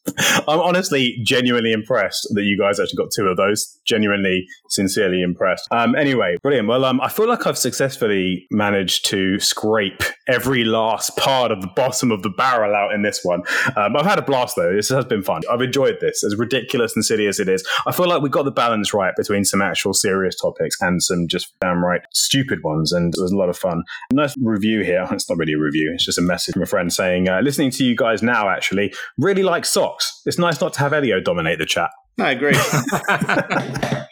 I'm 0.48 0.60
honestly 0.60 1.18
genuinely 1.22 1.72
impressed 1.72 2.28
that 2.34 2.42
you 2.42 2.58
guys 2.58 2.80
actually 2.80 2.96
got 2.96 3.10
two 3.10 3.26
of 3.26 3.36
those. 3.36 3.78
Genuinely, 3.84 4.46
sincerely 4.68 5.22
impressed. 5.22 5.68
Um, 5.70 5.94
anyway, 5.94 6.36
brilliant. 6.42 6.68
Well, 6.68 6.84
um, 6.84 7.00
I 7.00 7.08
feel 7.08 7.28
like 7.28 7.46
I've 7.46 7.58
successfully 7.58 8.46
managed 8.50 9.06
to 9.06 9.38
scrape 9.38 10.02
every 10.26 10.64
last 10.64 11.16
part 11.16 11.52
of 11.52 11.60
the 11.60 11.68
bottom 11.68 12.10
of 12.10 12.22
the 12.22 12.30
barrel 12.30 12.74
out 12.74 12.92
in 12.92 13.02
this 13.02 13.20
one. 13.22 13.42
Um, 13.76 13.96
I've 13.96 14.06
had 14.06 14.18
a 14.18 14.22
blast 14.22 14.56
though. 14.56 14.74
This 14.74 14.88
has 14.88 15.04
been 15.04 15.22
fun. 15.22 15.42
I've 15.50 15.62
enjoyed 15.62 15.98
this, 16.00 16.24
as 16.24 16.36
ridiculous 16.36 16.94
and 16.96 17.04
silly 17.04 17.26
as 17.26 17.38
it 17.38 17.48
is. 17.48 17.66
I 17.86 17.92
feel 17.92 18.08
like 18.08 18.22
we 18.22 18.28
got 18.28 18.44
the 18.44 18.50
balance 18.50 18.92
right 18.92 19.14
between 19.16 19.44
some 19.44 19.62
actual 19.62 19.94
serious 19.94 20.34
topics 20.40 20.76
and 20.80 21.02
some 21.02 21.28
just 21.28 21.58
downright 21.60 22.02
stupid 22.12 22.62
ones, 22.62 22.92
and 22.92 23.14
it 23.14 23.20
was 23.20 23.32
a 23.32 23.36
lot 23.36 23.48
of 23.48 23.56
fun. 23.56 23.82
Nice 24.12 24.34
review 24.40 24.82
here. 24.82 25.06
It's 25.14 25.30
not 25.30 25.38
really 25.38 25.52
a 25.52 25.58
review. 25.58 25.92
It's 25.94 26.04
just 26.04 26.18
a 26.18 26.22
message 26.22 26.54
from 26.54 26.62
a 26.62 26.66
friend 26.66 26.92
saying, 26.92 27.28
uh, 27.28 27.40
listening 27.40 27.70
to 27.72 27.84
you 27.84 27.93
guys 27.94 28.22
now 28.22 28.48
actually 28.48 28.94
really 29.18 29.42
like 29.42 29.64
socks. 29.64 30.22
It's 30.26 30.38
nice 30.38 30.60
not 30.60 30.72
to 30.74 30.80
have 30.80 30.92
Elio 30.92 31.20
dominate 31.20 31.58
the 31.58 31.66
chat. 31.66 31.90
I 32.18 32.30
agree. 32.30 32.54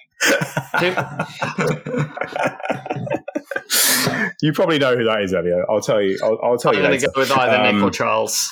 you 4.42 4.52
probably 4.52 4.78
know 4.78 4.96
who 4.96 5.04
that 5.04 5.22
is, 5.22 5.32
Elio. 5.32 5.64
I'll 5.68 5.80
tell 5.80 6.00
you. 6.00 6.18
I'll, 6.22 6.38
I'll 6.42 6.58
tell 6.58 6.72
I'm 6.72 6.78
you. 6.78 6.84
I'm 6.84 6.90
going 6.90 7.00
to 7.00 7.06
go 7.06 7.12
with 7.16 7.30
either 7.30 7.56
um, 7.56 7.76
Nick 7.76 7.84
or 7.84 7.90
Charles. 7.90 8.50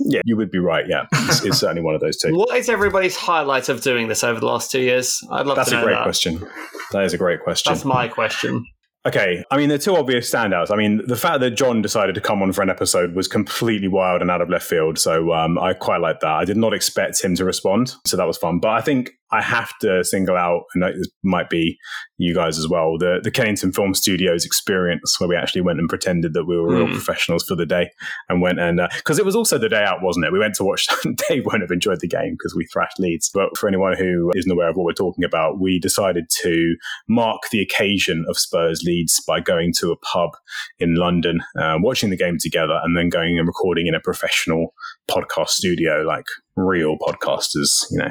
Yeah, 0.00 0.20
you 0.24 0.36
would 0.36 0.50
be 0.50 0.58
right. 0.58 0.86
Yeah, 0.88 1.06
it's, 1.12 1.44
it's, 1.44 1.58
certainly 1.58 1.82
one 1.82 1.94
of 1.94 2.00
those 2.00 2.16
two. 2.16 2.34
What 2.34 2.56
is 2.56 2.68
everybody's 2.68 3.16
highlight 3.16 3.68
of 3.68 3.82
doing 3.82 4.08
this 4.08 4.24
over 4.24 4.40
the 4.40 4.46
last 4.46 4.70
two 4.70 4.80
years? 4.80 5.20
I'd 5.30 5.46
love 5.46 5.56
That's 5.56 5.70
to 5.70 5.76
know. 5.76 5.80
That's 5.80 5.82
a 5.82 5.84
great 5.84 5.94
that. 5.94 6.02
question. 6.02 6.48
That 6.92 7.04
is 7.04 7.12
a 7.12 7.18
great 7.18 7.42
question. 7.42 7.72
That's 7.72 7.84
my 7.84 8.08
question. 8.08 8.64
Okay, 9.06 9.44
I 9.50 9.58
mean, 9.58 9.68
the 9.68 9.78
two 9.78 9.94
obvious 9.96 10.30
standouts. 10.32 10.70
I 10.70 10.76
mean, 10.76 11.02
the 11.06 11.16
fact 11.16 11.40
that 11.40 11.50
John 11.50 11.82
decided 11.82 12.14
to 12.14 12.22
come 12.22 12.42
on 12.42 12.52
for 12.52 12.62
an 12.62 12.70
episode 12.70 13.14
was 13.14 13.28
completely 13.28 13.86
wild 13.86 14.22
and 14.22 14.30
out 14.30 14.40
of 14.40 14.48
left 14.48 14.66
field. 14.66 14.98
So 14.98 15.30
um, 15.34 15.58
I 15.58 15.74
quite 15.74 16.00
like 16.00 16.20
that. 16.20 16.30
I 16.30 16.46
did 16.46 16.56
not 16.56 16.72
expect 16.72 17.22
him 17.22 17.34
to 17.34 17.44
respond, 17.44 17.94
so 18.06 18.16
that 18.16 18.26
was 18.26 18.38
fun. 18.38 18.60
But 18.60 18.70
I 18.70 18.80
think 18.80 19.12
I 19.34 19.42
have 19.42 19.72
to 19.80 20.04
single 20.04 20.36
out, 20.36 20.62
and 20.74 20.84
it 20.84 21.08
might 21.24 21.50
be 21.50 21.76
you 22.18 22.34
guys 22.34 22.58
as 22.58 22.68
well, 22.68 22.96
the, 22.98 23.20
the 23.22 23.30
Kennington 23.30 23.72
Film 23.72 23.92
Studios 23.92 24.44
experience 24.44 25.18
where 25.18 25.28
we 25.28 25.36
actually 25.36 25.62
went 25.62 25.80
and 25.80 25.88
pretended 25.88 26.32
that 26.34 26.44
we 26.44 26.56
were 26.56 26.68
mm. 26.68 26.76
real 26.76 26.86
hmm. 26.86 26.92
professionals 26.92 27.44
for 27.44 27.56
the 27.56 27.66
day 27.66 27.90
and 28.28 28.40
went 28.40 28.60
and, 28.60 28.80
because 28.96 29.18
uh, 29.18 29.22
it 29.22 29.26
was 29.26 29.34
also 29.34 29.58
the 29.58 29.68
day 29.68 29.82
out, 29.82 30.02
wasn't 30.02 30.24
it? 30.24 30.32
We 30.32 30.38
went 30.38 30.54
to 30.56 30.64
watch, 30.64 30.86
Dave 31.28 31.44
won't 31.46 31.62
have 31.62 31.72
enjoyed 31.72 32.00
the 32.00 32.08
game 32.08 32.34
because 32.38 32.54
we 32.54 32.66
thrashed 32.66 33.00
Leeds. 33.00 33.30
But 33.34 33.56
for 33.58 33.66
anyone 33.66 33.96
who 33.96 34.30
isn't 34.36 34.50
aware 34.50 34.70
of 34.70 34.76
what 34.76 34.84
we're 34.84 34.92
talking 34.92 35.24
about, 35.24 35.60
we 35.60 35.80
decided 35.80 36.26
to 36.42 36.76
mark 37.08 37.42
the 37.50 37.60
occasion 37.60 38.24
of 38.28 38.38
Spurs 38.38 38.82
Leeds 38.84 39.20
by 39.26 39.40
going 39.40 39.72
to 39.78 39.90
a 39.90 39.96
pub 39.96 40.30
in 40.78 40.94
London, 40.94 41.40
uh, 41.58 41.76
watching 41.80 42.10
the 42.10 42.16
game 42.16 42.36
together, 42.38 42.78
and 42.84 42.96
then 42.96 43.08
going 43.08 43.38
and 43.38 43.48
recording 43.48 43.88
in 43.88 43.94
a 43.94 44.00
professional 44.00 44.74
podcast 45.10 45.48
studio, 45.48 46.02
like 46.02 46.26
real 46.56 46.96
podcasters, 46.98 47.84
you 47.90 47.98
know, 47.98 48.10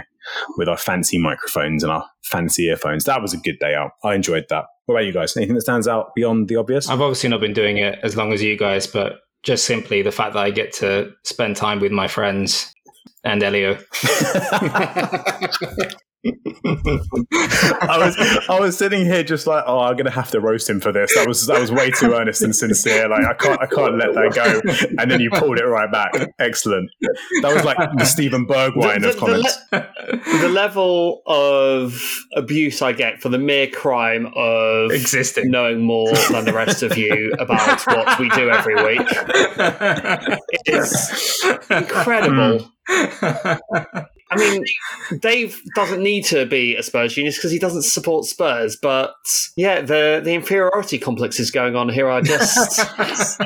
with 0.58 0.70
our 0.70 0.78
fancy 0.78 1.18
microphones 1.18 1.84
and 1.84 1.92
our 1.92 2.06
fancy 2.24 2.66
earphones. 2.66 3.04
That 3.06 3.22
was 3.22 3.34
a 3.34 3.38
good 3.38 3.60
day 3.60 3.76
out. 3.76 3.92
I 4.04 4.16
enjoyed 4.16 4.46
that. 4.50 4.66
What 4.86 4.96
about 4.96 5.06
you 5.06 5.14
guys? 5.14 5.38
Anything 5.38 5.56
that 5.56 5.62
stands 5.62 5.88
out 5.88 6.14
beyond 6.16 6.50
the 6.50 6.58
obvious? 6.58 6.90
I've 6.90 7.02
obviously 7.02 7.30
not 7.30 7.42
been 7.42 7.54
doing 7.54 7.78
it 7.78 8.00
as 8.04 8.18
long 8.18 8.34
as 8.34 8.42
you 8.42 8.58
guys, 8.58 8.88
but 8.88 9.20
just 9.44 9.66
simply 9.66 10.02
the 10.02 10.12
fact 10.12 10.34
that 10.34 10.44
I 10.44 10.52
get 10.52 10.74
to 10.74 11.12
spend 11.24 11.56
time 11.56 11.80
with 11.80 11.92
my 11.92 12.08
friends 12.08 12.74
and 13.24 13.44
Elio. 13.44 13.74
I 16.26 17.98
was 17.98 18.16
I 18.50 18.58
was 18.60 18.78
sitting 18.78 19.06
here 19.06 19.24
just 19.24 19.46
like, 19.46 19.64
oh, 19.68 19.80
I'm 19.80 19.98
gonna 19.98 20.10
have 20.10 20.32
to 20.32 20.40
roast 20.40 20.70
him 20.70 20.80
for 20.80 20.94
this. 20.94 21.14
That 21.16 21.28
was 21.28 21.48
that 21.48 21.60
was 21.60 21.70
way 21.72 21.92
too 21.92 22.14
earnest 22.14 22.42
and 22.42 22.56
sincere. 22.56 23.10
Like 23.10 23.26
I 23.26 23.34
can't 23.34 23.62
I 23.62 23.66
can't 23.66 23.98
let 23.98 24.14
that 24.14 24.34
go. 24.34 24.62
And 25.00 25.12
then 25.12 25.20
you 25.20 25.30
pulled 25.32 25.60
it 25.60 25.66
right 25.66 25.92
back. 25.92 26.14
Excellent. 26.40 26.90
That 27.42 27.54
was 27.54 27.66
like 27.66 27.78
the 27.98 28.06
Steven 28.06 28.48
Bergwijn 28.48 29.02
the, 29.02 29.08
the, 29.08 29.10
of 29.10 29.18
comments. 29.18 29.58
The, 29.70 29.78
le- 29.78 30.40
the, 30.42 30.50
level 30.50 31.24
of 31.26 32.02
abuse 32.36 32.82
I 32.82 32.94
get 32.94 33.22
for 33.22 33.28
the 33.30 33.40
mere 33.40 33.68
crime 33.68 34.32
of 34.36 34.92
existing, 34.92 35.52
knowing 35.52 35.82
more 35.82 36.14
than 36.32 36.46
the 36.46 36.54
rest 36.54 36.84
of 36.84 36.98
you 36.98 37.34
about 37.40 37.86
what 37.88 38.20
we 38.20 38.30
do 38.30 38.50
every 38.50 38.76
week 38.76 39.08
is 40.66 41.46
incredible. 41.70 42.72
Mm. 42.90 43.60
I 44.34 44.38
mean, 44.38 44.66
Dave 45.20 45.62
doesn't 45.76 46.02
need 46.02 46.26
to 46.26 46.46
be 46.46 46.76
a 46.76 46.84
Spurs 46.84 47.14
genius 47.14 47.38
because 47.38 47.52
he 47.52 47.60
doesn't 47.60 47.84
support 47.84 48.26
Spurs. 48.26 48.76
But 48.82 49.14
yeah, 49.56 49.82
the 49.82 50.22
the 50.24 50.34
inferiority 50.34 50.98
complexes 50.98 51.52
going 51.52 51.76
on 51.76 51.90
here 51.90 52.10
are 52.10 52.22
just 52.22 52.82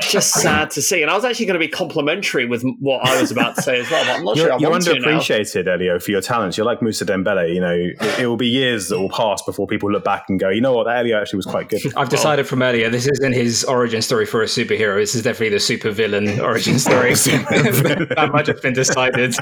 just 0.00 0.32
sad 0.32 0.70
to 0.72 0.82
see. 0.82 1.02
And 1.02 1.10
I 1.10 1.14
was 1.14 1.24
actually 1.24 1.46
going 1.46 1.60
to 1.60 1.66
be 1.66 1.70
complimentary 1.70 2.46
with 2.46 2.62
what 2.80 3.06
I 3.06 3.20
was 3.20 3.30
about 3.30 3.56
to 3.56 3.62
say 3.62 3.80
as 3.80 3.90
well. 3.90 4.04
But 4.04 4.16
I'm 4.16 4.24
not 4.24 4.36
you're, 4.36 4.46
sure. 4.46 4.54
I 4.54 4.58
you're 4.58 4.70
underappreciated, 4.70 5.68
Elio, 5.68 5.98
for 5.98 6.10
your 6.10 6.20
talents. 6.20 6.56
You're 6.56 6.66
like 6.66 6.80
Mousa 6.80 7.04
Dembele. 7.04 7.52
You 7.52 7.60
know, 7.60 7.74
it, 7.74 8.20
it, 8.20 8.26
will 8.26 8.36
be 8.36 8.48
years 8.48 8.88
that 8.88 8.98
will 8.98 9.10
pass 9.10 9.42
before 9.42 9.66
people 9.66 9.90
look 9.90 10.04
back 10.04 10.24
and 10.28 10.40
go, 10.40 10.48
you 10.48 10.60
know 10.60 10.72
what, 10.72 10.84
that 10.84 10.98
Elio 10.98 11.20
actually 11.20 11.38
was 11.38 11.46
quite 11.46 11.68
good. 11.68 11.80
I've 11.96 12.08
decided 12.08 12.46
from 12.46 12.62
earlier 12.62 12.88
this 12.88 13.06
isn't 13.06 13.32
his 13.32 13.64
origin 13.64 14.00
story 14.00 14.26
for 14.26 14.42
a 14.42 14.46
superhero. 14.46 14.96
This 14.96 15.14
is 15.14 15.22
definitely 15.22 15.50
the 15.50 15.60
super 15.60 15.90
villain 15.90 16.40
origin 16.40 16.78
story. 16.78 16.97
that 18.14 18.30
might 18.32 18.46
have 18.46 18.62
been 18.62 18.74
decided. 18.74 19.34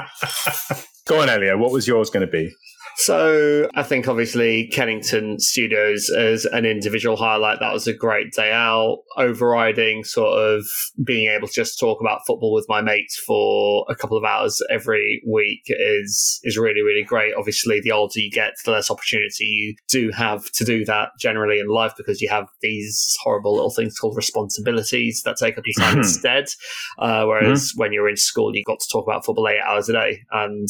Go 1.07 1.21
on, 1.21 1.29
Elio. 1.29 1.57
What 1.57 1.71
was 1.71 1.87
yours 1.87 2.09
going 2.09 2.25
to 2.25 2.31
be? 2.31 2.53
So 2.99 3.69
I 3.75 3.83
think 3.83 4.07
obviously 4.07 4.67
Kennington 4.69 5.39
Studios 5.39 6.09
as 6.09 6.45
an 6.45 6.65
individual 6.65 7.15
highlight, 7.15 7.59
that 7.59 7.71
was 7.71 7.85
a 7.85 7.93
great 7.93 8.31
day 8.31 8.51
out. 8.51 9.03
Overriding 9.17 10.03
sort 10.03 10.39
of 10.39 10.65
being 11.05 11.29
able 11.29 11.47
to 11.47 11.53
just 11.53 11.79
talk 11.79 12.01
about 12.01 12.21
football 12.25 12.55
with 12.55 12.65
my 12.67 12.81
mates 12.81 13.15
for 13.15 13.85
a 13.87 13.95
couple 13.95 14.17
of 14.17 14.23
hours 14.23 14.59
every 14.71 15.21
week 15.27 15.61
is 15.67 16.39
is 16.43 16.57
really, 16.57 16.81
really 16.81 17.03
great. 17.03 17.35
Obviously 17.37 17.79
the 17.79 17.91
older 17.91 18.19
you 18.19 18.31
get, 18.31 18.53
the 18.65 18.71
less 18.71 18.89
opportunity 18.89 19.45
you 19.45 19.75
do 19.87 20.09
have 20.09 20.51
to 20.53 20.65
do 20.65 20.83
that 20.85 21.09
generally 21.19 21.59
in 21.59 21.67
life 21.67 21.93
because 21.95 22.19
you 22.19 22.29
have 22.29 22.47
these 22.63 23.15
horrible 23.23 23.53
little 23.53 23.69
things 23.69 23.95
called 23.99 24.17
responsibilities 24.17 25.21
that 25.23 25.37
take 25.37 25.55
up 25.59 25.63
your 25.67 25.85
time 25.85 25.99
instead. 25.99 26.45
Uh, 26.97 27.25
whereas 27.25 27.69
mm-hmm. 27.69 27.79
when 27.79 27.93
you're 27.93 28.09
in 28.09 28.17
school, 28.17 28.55
you 28.55 28.63
got 28.65 28.79
to 28.79 28.89
talk 28.91 29.05
about 29.05 29.23
football 29.23 29.47
eight 29.47 29.61
hours 29.63 29.87
a 29.87 29.93
day 29.93 30.21
and 30.31 30.67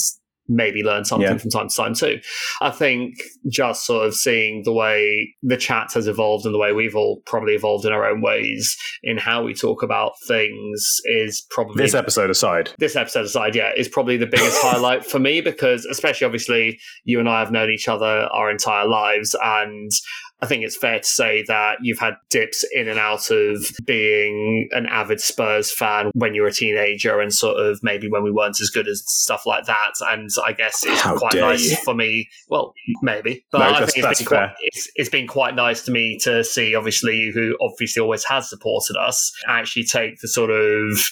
maybe 0.47 0.83
learn 0.83 1.05
something 1.05 1.29
yeah. 1.29 1.37
from 1.37 1.49
time 1.49 1.67
to 1.69 1.75
time 1.75 1.93
too. 1.93 2.19
I 2.61 2.71
think 2.71 3.15
just 3.49 3.85
sort 3.85 4.05
of 4.05 4.15
seeing 4.15 4.63
the 4.63 4.73
way 4.73 5.35
the 5.43 5.57
chat 5.57 5.91
has 5.93 6.07
evolved 6.07 6.45
and 6.45 6.53
the 6.53 6.59
way 6.59 6.73
we've 6.73 6.95
all 6.95 7.21
probably 7.25 7.53
evolved 7.53 7.85
in 7.85 7.93
our 7.93 8.05
own 8.05 8.21
ways 8.21 8.77
in 9.03 9.17
how 9.17 9.43
we 9.43 9.53
talk 9.53 9.83
about 9.83 10.13
things 10.27 10.99
is 11.05 11.45
probably 11.49 11.83
this 11.83 11.93
episode 11.93 12.29
aside. 12.29 12.71
This 12.79 12.95
episode 12.95 13.25
aside, 13.25 13.55
yeah, 13.55 13.71
is 13.75 13.87
probably 13.87 14.17
the 14.17 14.27
biggest 14.27 14.57
highlight 14.61 15.05
for 15.05 15.19
me 15.19 15.41
because 15.41 15.85
especially 15.85 16.25
obviously 16.25 16.79
you 17.03 17.19
and 17.19 17.29
I 17.29 17.39
have 17.39 17.51
known 17.51 17.69
each 17.69 17.87
other 17.87 18.05
our 18.05 18.49
entire 18.49 18.87
lives 18.87 19.35
and 19.41 19.91
I 20.39 20.45
think 20.45 20.63
it's 20.63 20.77
fair 20.77 20.99
to 20.99 21.05
say 21.05 21.43
that 21.47 21.77
you've 21.81 21.97
had 21.97 22.13
dips 22.29 22.63
in 22.71 22.87
and 22.87 22.99
out 22.99 23.31
of 23.31 23.65
being 23.85 24.69
an 24.71 24.85
avid 24.85 25.19
Spurs 25.19 25.71
fan 25.71 26.11
when 26.13 26.35
you 26.35 26.43
were 26.43 26.49
a 26.49 26.53
teenager 26.53 27.19
and 27.19 27.33
sort 27.33 27.57
of 27.57 27.79
maybe 27.81 28.07
when 28.07 28.23
we 28.23 28.31
weren't 28.31 28.61
as 28.61 28.69
good 28.69 28.87
as 28.87 29.03
stuff 29.07 29.47
like 29.47 29.65
that. 29.65 29.93
And 30.01 30.29
I 30.45 30.53
guess 30.53 30.83
it's 30.85 31.01
How 31.01 31.17
quite 31.17 31.33
nice 31.33 31.71
you. 31.71 31.77
for 31.77 31.95
me. 31.95 32.29
Well, 32.49 32.73
maybe, 33.01 33.45
but 33.51 33.59
no, 33.59 33.65
I 33.65 33.85
think 33.87 34.05
it's 34.05 34.19
been, 34.19 34.27
quite, 34.27 34.49
it's, 34.59 34.91
it's 34.95 35.09
been 35.09 35.27
quite 35.27 35.55
nice 35.55 35.83
to 35.85 35.91
me 35.91 36.19
to 36.23 36.43
see, 36.43 36.75
obviously, 36.75 37.15
you 37.15 37.31
who 37.31 37.57
obviously 37.59 38.01
always 38.01 38.23
has 38.25 38.47
supported 38.47 38.95
us 38.95 39.31
actually 39.47 39.85
take 39.85 40.19
the 40.21 40.27
sort 40.27 40.51
of 40.51 41.03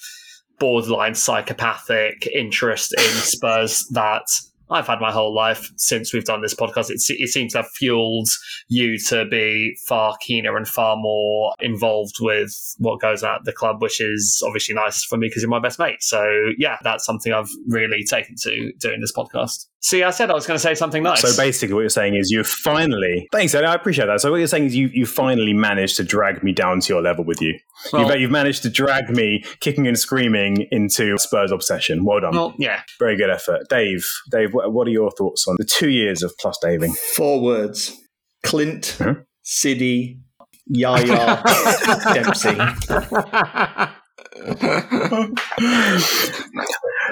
borderline 0.60 1.16
psychopathic 1.16 2.28
interest 2.28 2.94
in 2.98 3.04
Spurs 3.04 3.88
that 3.92 4.24
I've 4.70 4.88
had 4.88 5.00
my 5.00 5.12
whole 5.12 5.34
life 5.34 5.72
since 5.78 6.14
we've 6.14 6.26
done 6.26 6.42
this 6.42 6.56
podcast. 6.56 6.90
It, 6.90 7.02
it, 7.08 7.30
seems 7.30 7.54
to 7.54 7.60
have 7.60 7.70
fueled 7.70 8.30
you 8.68 8.98
to 9.10 9.26
be 9.26 9.78
far 9.88 10.16
keener 10.22 10.58
and 10.58 10.68
far 10.68 10.96
more 10.98 11.54
involved 11.60 12.16
with 12.20 12.52
what 12.78 13.00
goes 13.00 13.24
on 13.24 13.36
at 13.36 13.44
the 13.46 13.54
club, 13.54 13.82
which 13.82 14.02
is 14.02 14.42
obviously 14.46 14.76
nice 14.76 15.04
for 15.04 15.18
me 15.18 15.28
because 15.28 15.42
you're 15.42 15.50
my 15.50 15.60
best 15.60 15.80
mate. 15.80 16.02
So 16.02 16.28
yeah, 16.58 16.78
that's 16.84 17.06
something 17.06 17.32
I've 17.32 17.50
really 17.68 18.04
taken 18.04 18.36
to 18.44 18.72
doing 18.80 19.02
this 19.02 19.14
podcast. 19.14 19.68
See, 19.86 20.02
I 20.02 20.10
said 20.10 20.32
I 20.32 20.34
was 20.34 20.48
going 20.48 20.56
to 20.56 20.64
say 20.64 20.74
something 20.74 21.04
nice. 21.04 21.22
So 21.22 21.40
basically, 21.40 21.76
what 21.76 21.82
you're 21.82 21.90
saying 21.90 22.16
is 22.16 22.32
you 22.32 22.44
finally. 22.44 23.28
Thanks, 23.32 23.54
Eddie. 23.54 23.68
I 23.68 23.76
appreciate 23.76 24.08
that. 24.08 24.20
So 24.20 24.32
what 24.32 24.38
you're 24.38 24.48
saying 24.48 24.66
is 24.66 24.76
you 24.76 24.90
you 24.92 25.06
finally 25.06 25.54
managed 25.54 25.98
to 25.98 26.04
drag 26.04 26.42
me 26.42 26.54
down 26.54 26.80
to 26.80 26.94
your 26.94 27.04
level 27.04 27.24
with 27.24 27.40
you. 27.40 27.54
Well, 27.94 28.10
you've, 28.10 28.22
you've, 28.22 28.32
managed 28.32 28.64
to 28.64 28.72
drag 28.72 29.12
me 29.12 29.44
kicking 29.60 29.86
and 29.86 30.00
screaming 30.00 30.68
into 30.72 31.20
Spurs 31.20 31.52
obsession. 31.52 32.04
Well 32.04 32.20
done. 32.20 32.34
Well, 32.34 32.56
yeah, 32.58 32.82
very 32.98 33.16
good 33.16 33.30
effort, 33.30 33.70
Dave. 33.70 34.04
Dave, 34.32 34.55
what 34.56 34.88
are 34.88 34.92
your 34.92 35.12
thoughts 35.12 35.48
on 35.48 35.56
the 35.60 35.66
two 35.66 35.90
years 35.90 36.24
of 36.24 36.34
plus 36.40 36.58
Daving? 36.62 36.94
Four 37.16 37.42
words: 37.42 37.96
Clint, 38.44 38.96
huh? 39.00 39.16
Sidi, 39.44 40.20
Yaya, 40.68 41.42
Dempsey. 42.14 42.58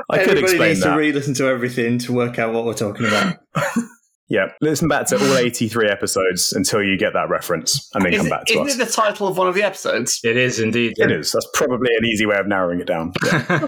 I 0.10 0.20
Everybody 0.20 0.26
could 0.26 0.38
explain 0.40 0.70
needs 0.70 0.82
that. 0.82 0.94
to 0.94 0.98
re-listen 0.98 1.34
to 1.36 1.46
everything 1.48 1.98
to 2.00 2.14
work 2.14 2.40
out 2.40 2.54
what 2.54 2.66
we're 2.66 2.74
talking 2.74 3.06
about. 3.06 3.38
Yeah, 4.34 4.48
listen 4.62 4.88
back 4.88 5.06
to 5.08 5.18
all 5.18 5.38
83 5.38 5.90
episodes 5.90 6.54
until 6.54 6.82
you 6.82 6.98
get 6.98 7.14
that 7.14 7.30
reference 7.30 7.88
and 7.94 8.04
then 8.04 8.14
is 8.14 8.22
come 8.22 8.30
back 8.30 8.46
to 8.46 8.54
isn't 8.54 8.66
us. 8.66 8.70
Isn't 8.70 8.82
it 8.82 8.86
the 8.86 8.92
title 8.92 9.28
of 9.28 9.38
one 9.38 9.48
of 9.48 9.54
the 9.54 9.62
episodes? 9.62 10.20
It 10.24 10.36
is 10.38 10.60
indeed. 10.60 10.96
It 10.98 11.12
is. 11.12 11.32
That's 11.32 11.48
probably 11.54 11.92
an 11.96 12.04
easy 12.04 12.26
way 12.26 12.38
of 12.38 12.48
narrowing 12.48 12.80
it 12.80 12.88
down. 12.88 13.14
Yeah. 13.24 13.46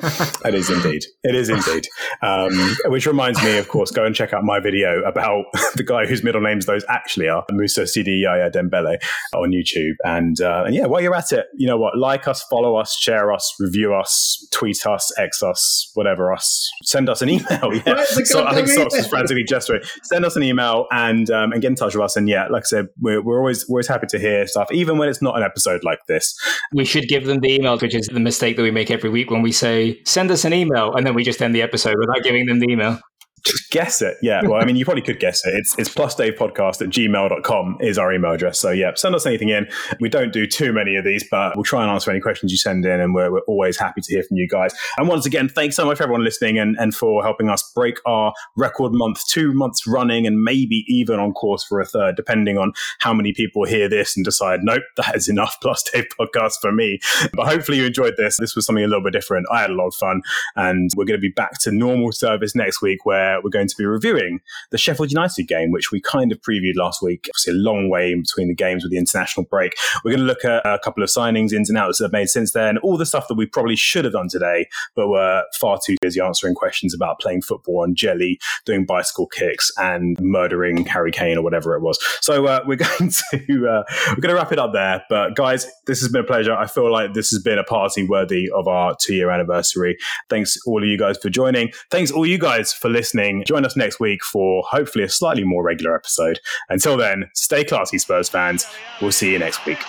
it 0.46 0.56
is 0.56 0.72
indeed. 0.72 1.06
It 1.22 1.36
is 1.36 1.50
indeed. 1.50 1.88
Um, 2.24 2.76
which 2.86 3.06
reminds 3.06 3.44
me, 3.44 3.60
of 3.60 3.68
course, 3.68 3.92
go 3.92 4.06
and 4.06 4.16
check 4.16 4.34
out 4.34 4.44
my 4.44 4.60
video 4.60 5.04
about 5.04 5.46
the 5.76 5.84
guy 5.84 6.08
whose 6.08 6.24
middle 6.24 6.42
names 6.42 6.66
those 6.66 6.84
actually 6.90 7.30
are, 7.30 7.46
Mousa 7.52 7.88
Sidi 7.88 8.24
Yaya 8.24 8.50
Dembele 8.50 8.98
on 9.36 9.52
YouTube. 9.52 9.94
And, 10.04 10.42
uh, 10.42 10.64
and 10.66 10.74
yeah, 10.74 10.88
while 10.88 11.00
you're 11.00 11.14
at 11.14 11.32
it, 11.32 11.46
you 11.54 11.68
know 11.68 11.78
what? 11.78 11.96
Like 11.96 12.28
us, 12.28 12.44
follow 12.50 12.76
us, 12.76 12.98
share 12.98 13.32
us, 13.32 13.54
review 13.60 13.94
us, 13.94 14.48
tweet 14.50 14.84
us, 14.88 15.12
X 15.20 15.44
us, 15.44 15.92
whatever 15.94 16.34
us. 16.34 16.68
Send 16.82 17.08
us 17.08 17.22
an 17.22 17.30
email. 17.30 17.70
Yeah. 17.86 18.04
So, 18.06 18.48
I 18.48 18.56
think 18.56 18.68
Socks 18.68 18.96
is 18.96 19.06
frantically 19.06 19.44
gesturing. 19.44 19.84
Send 20.02 20.26
us 20.26 20.36
an 20.36 20.42
email 20.42 20.55
email 20.56 20.88
and 20.92 21.30
um, 21.30 21.52
and 21.52 21.62
get 21.62 21.70
in 21.70 21.76
touch 21.76 21.96
with 21.96 22.04
us. 22.04 22.16
And 22.16 22.28
yeah, 22.30 22.48
like 22.48 22.64
I 22.64 22.66
said, 22.66 22.88
we're, 23.00 23.22
we're 23.22 23.40
always 23.40 23.68
we're 23.68 23.76
always 23.76 23.88
happy 23.88 24.08
to 24.08 24.20
hear 24.20 24.48
stuff, 24.48 24.72
even 24.72 24.98
when 24.98 25.10
it's 25.10 25.22
not 25.22 25.38
an 25.38 25.44
episode 25.44 25.84
like 25.84 26.00
this. 26.08 26.36
We 26.74 26.86
should 26.86 27.08
give 27.08 27.26
them 27.26 27.40
the 27.40 27.54
email, 27.54 27.78
which 27.78 27.96
is 27.96 28.08
the 28.08 28.20
mistake 28.20 28.56
that 28.58 28.64
we 28.64 28.72
make 28.72 28.92
every 28.92 29.10
week 29.10 29.32
when 29.32 29.42
we 29.42 29.52
say 29.52 30.02
send 30.06 30.32
us 30.32 30.46
an 30.46 30.54
email 30.54 30.94
and 30.94 31.06
then 31.06 31.14
we 31.14 31.24
just 31.24 31.42
end 31.42 31.54
the 31.54 31.62
episode 31.62 31.96
without 32.00 32.24
giving 32.24 32.46
them 32.46 32.60
the 32.60 32.68
email 32.70 33.00
just 33.46 33.70
guess 33.72 34.02
it. 34.02 34.18
Yeah. 34.22 34.42
Well, 34.44 34.62
I 34.62 34.66
mean, 34.66 34.76
you 34.76 34.86
probably 34.86 35.04
could 35.04 35.20
guess 35.20 35.46
it. 35.46 35.54
It's, 35.54 35.78
it's 35.78 35.90
plusdavepodcast 35.90 36.82
at 36.82 36.90
gmail.com 36.90 37.78
is 37.82 37.98
our 37.98 38.12
email 38.12 38.32
address. 38.32 38.60
So, 38.60 38.72
yeah, 38.72 38.92
send 38.96 39.14
us 39.14 39.26
anything 39.26 39.50
in. 39.50 39.68
We 40.00 40.10
don't 40.10 40.34
do 40.34 40.48
too 40.48 40.74
many 40.74 40.96
of 40.96 41.06
these, 41.06 41.24
but 41.30 41.56
we'll 41.56 41.64
try 41.64 41.84
and 41.84 41.92
answer 41.92 42.10
any 42.10 42.20
questions 42.20 42.52
you 42.52 42.58
send 42.58 42.86
in. 42.86 43.00
And 43.00 43.14
we're, 43.14 43.32
we're 43.32 43.42
always 43.42 43.78
happy 43.78 44.02
to 44.02 44.14
hear 44.14 44.24
from 44.24 44.38
you 44.38 44.48
guys. 44.48 44.74
And 44.98 45.08
once 45.08 45.26
again, 45.26 45.48
thanks 45.48 45.76
so 45.76 45.86
much 45.86 45.98
for 45.98 46.04
everyone 46.04 46.24
listening 46.24 46.58
and, 46.58 46.76
and 46.80 46.96
for 46.96 47.24
helping 47.24 47.50
us 47.50 47.72
break 47.76 48.00
our 48.06 48.34
record 48.56 48.94
month, 48.94 49.26
two 49.28 49.54
months 49.54 49.86
running, 49.86 50.26
and 50.26 50.42
maybe 50.42 50.84
even 50.88 51.20
on 51.20 51.34
course 51.34 51.64
for 51.64 51.80
a 51.80 51.86
third, 51.86 52.16
depending 52.16 52.58
on 52.58 52.74
how 53.00 53.14
many 53.14 53.34
people 53.34 53.66
hear 53.66 53.88
this 53.88 54.16
and 54.16 54.26
decide, 54.26 54.62
nope, 54.64 54.84
that 54.98 55.16
is 55.16 55.30
enough 55.30 55.58
Plus 55.62 55.84
Dave 55.84 56.06
podcast 56.20 56.54
for 56.62 56.72
me. 56.72 57.00
But 57.34 57.48
hopefully 57.48 57.78
you 57.78 57.86
enjoyed 57.86 58.16
this. 58.18 58.38
This 58.38 58.56
was 58.56 58.66
something 58.66 58.84
a 58.84 58.88
little 58.88 59.04
bit 59.04 59.14
different. 59.14 59.46
I 59.52 59.62
had 59.62 59.70
a 59.70 59.76
lot 59.76 59.88
of 59.88 59.96
fun. 59.96 60.22
And 60.56 60.90
we're 60.96 61.06
going 61.06 61.20
to 61.20 61.22
be 61.22 61.30
back 61.30 61.60
to 61.62 61.72
normal 61.72 62.12
service 62.12 62.56
next 62.56 62.82
week 62.82 63.06
where 63.06 63.35
we're 63.44 63.50
going 63.50 63.68
to 63.68 63.76
be 63.78 63.86
reviewing 63.86 64.40
the 64.72 64.78
Sheffield 64.78 65.12
United 65.12 65.44
game, 65.44 65.72
which 65.72 65.92
we 65.92 66.02
kind 66.02 66.32
of 66.32 66.40
previewed 66.42 66.76
last 66.76 67.02
week. 67.02 67.28
Obviously, 67.30 67.54
a 67.54 67.58
long 67.58 67.90
way 67.90 68.12
in 68.12 68.22
between 68.22 68.48
the 68.48 68.56
games 68.56 68.84
with 68.84 68.92
the 68.92 68.98
international 68.98 69.46
break. 69.46 69.76
We're 70.04 70.12
going 70.12 70.26
to 70.26 70.26
look 70.26 70.46
at 70.46 70.66
a 70.66 70.80
couple 70.80 71.04
of 71.04 71.10
signings, 71.10 71.54
ins 71.54 71.70
and 71.70 71.78
outs 71.78 72.00
that 72.00 72.06
have 72.06 72.12
made 72.12 72.30
since 72.30 72.52
then, 72.52 72.78
all 72.80 72.98
the 72.98 73.06
stuff 73.06 73.28
that 73.28 73.36
we 73.36 73.46
probably 73.46 73.76
should 73.76 74.06
have 74.06 74.14
done 74.14 74.30
today, 74.30 74.68
but 74.96 75.08
were 75.08 75.44
far 75.60 75.80
too 75.84 75.96
busy 76.02 76.20
answering 76.20 76.56
questions 76.56 76.94
about 76.94 77.20
playing 77.20 77.42
football 77.42 77.82
on 77.82 77.96
jelly, 77.96 78.40
doing 78.66 78.86
bicycle 78.86 79.28
kicks, 79.28 79.72
and 79.78 80.20
murdering 80.20 80.86
Harry 80.86 81.12
Kane 81.12 81.38
or 81.38 81.42
whatever 81.42 81.76
it 81.76 81.82
was. 81.82 82.00
So 82.22 82.46
uh, 82.46 82.64
we're 82.68 82.76
going 82.76 83.12
to 83.32 83.68
uh, 83.68 83.84
we're 84.10 84.22
going 84.22 84.34
to 84.34 84.36
wrap 84.36 84.52
it 84.52 84.60
up 84.60 84.74
there. 84.74 85.04
But 85.10 85.36
guys, 85.36 85.68
this 85.88 86.00
has 86.02 86.10
been 86.10 86.22
a 86.22 86.28
pleasure. 86.28 86.54
I 86.54 86.68
feel 86.68 86.92
like 86.92 87.14
this 87.14 87.30
has 87.32 87.42
been 87.42 87.58
a 87.58 87.64
party 87.64 88.04
worthy 88.04 88.50
of 88.52 88.68
our 88.68 88.96
two 89.00 89.16
year 89.16 89.30
anniversary. 89.30 89.98
Thanks 90.30 90.58
all 90.66 90.82
of 90.82 90.88
you 90.88 90.98
guys 90.98 91.18
for 91.18 91.30
joining. 91.30 91.72
Thanks 91.92 92.12
all 92.12 92.26
you 92.26 92.38
guys 92.38 92.74
for 92.74 92.90
listening. 93.26 93.44
Join 93.46 93.66
us 93.66 93.76
next 93.76 94.00
week 94.00 94.24
for 94.24 94.64
hopefully 94.70 95.04
a 95.04 95.10
slightly 95.10 95.44
more 95.44 95.64
regular 95.64 95.96
episode. 95.96 96.40
Until 96.70 96.98
then, 96.98 97.30
stay 97.34 97.64
classy, 97.64 97.98
Spurs 97.98 98.30
fans. 98.30 98.66
We'll 99.02 99.12
see 99.12 99.32
you 99.32 99.40
next 99.40 99.66
week. 99.66 99.80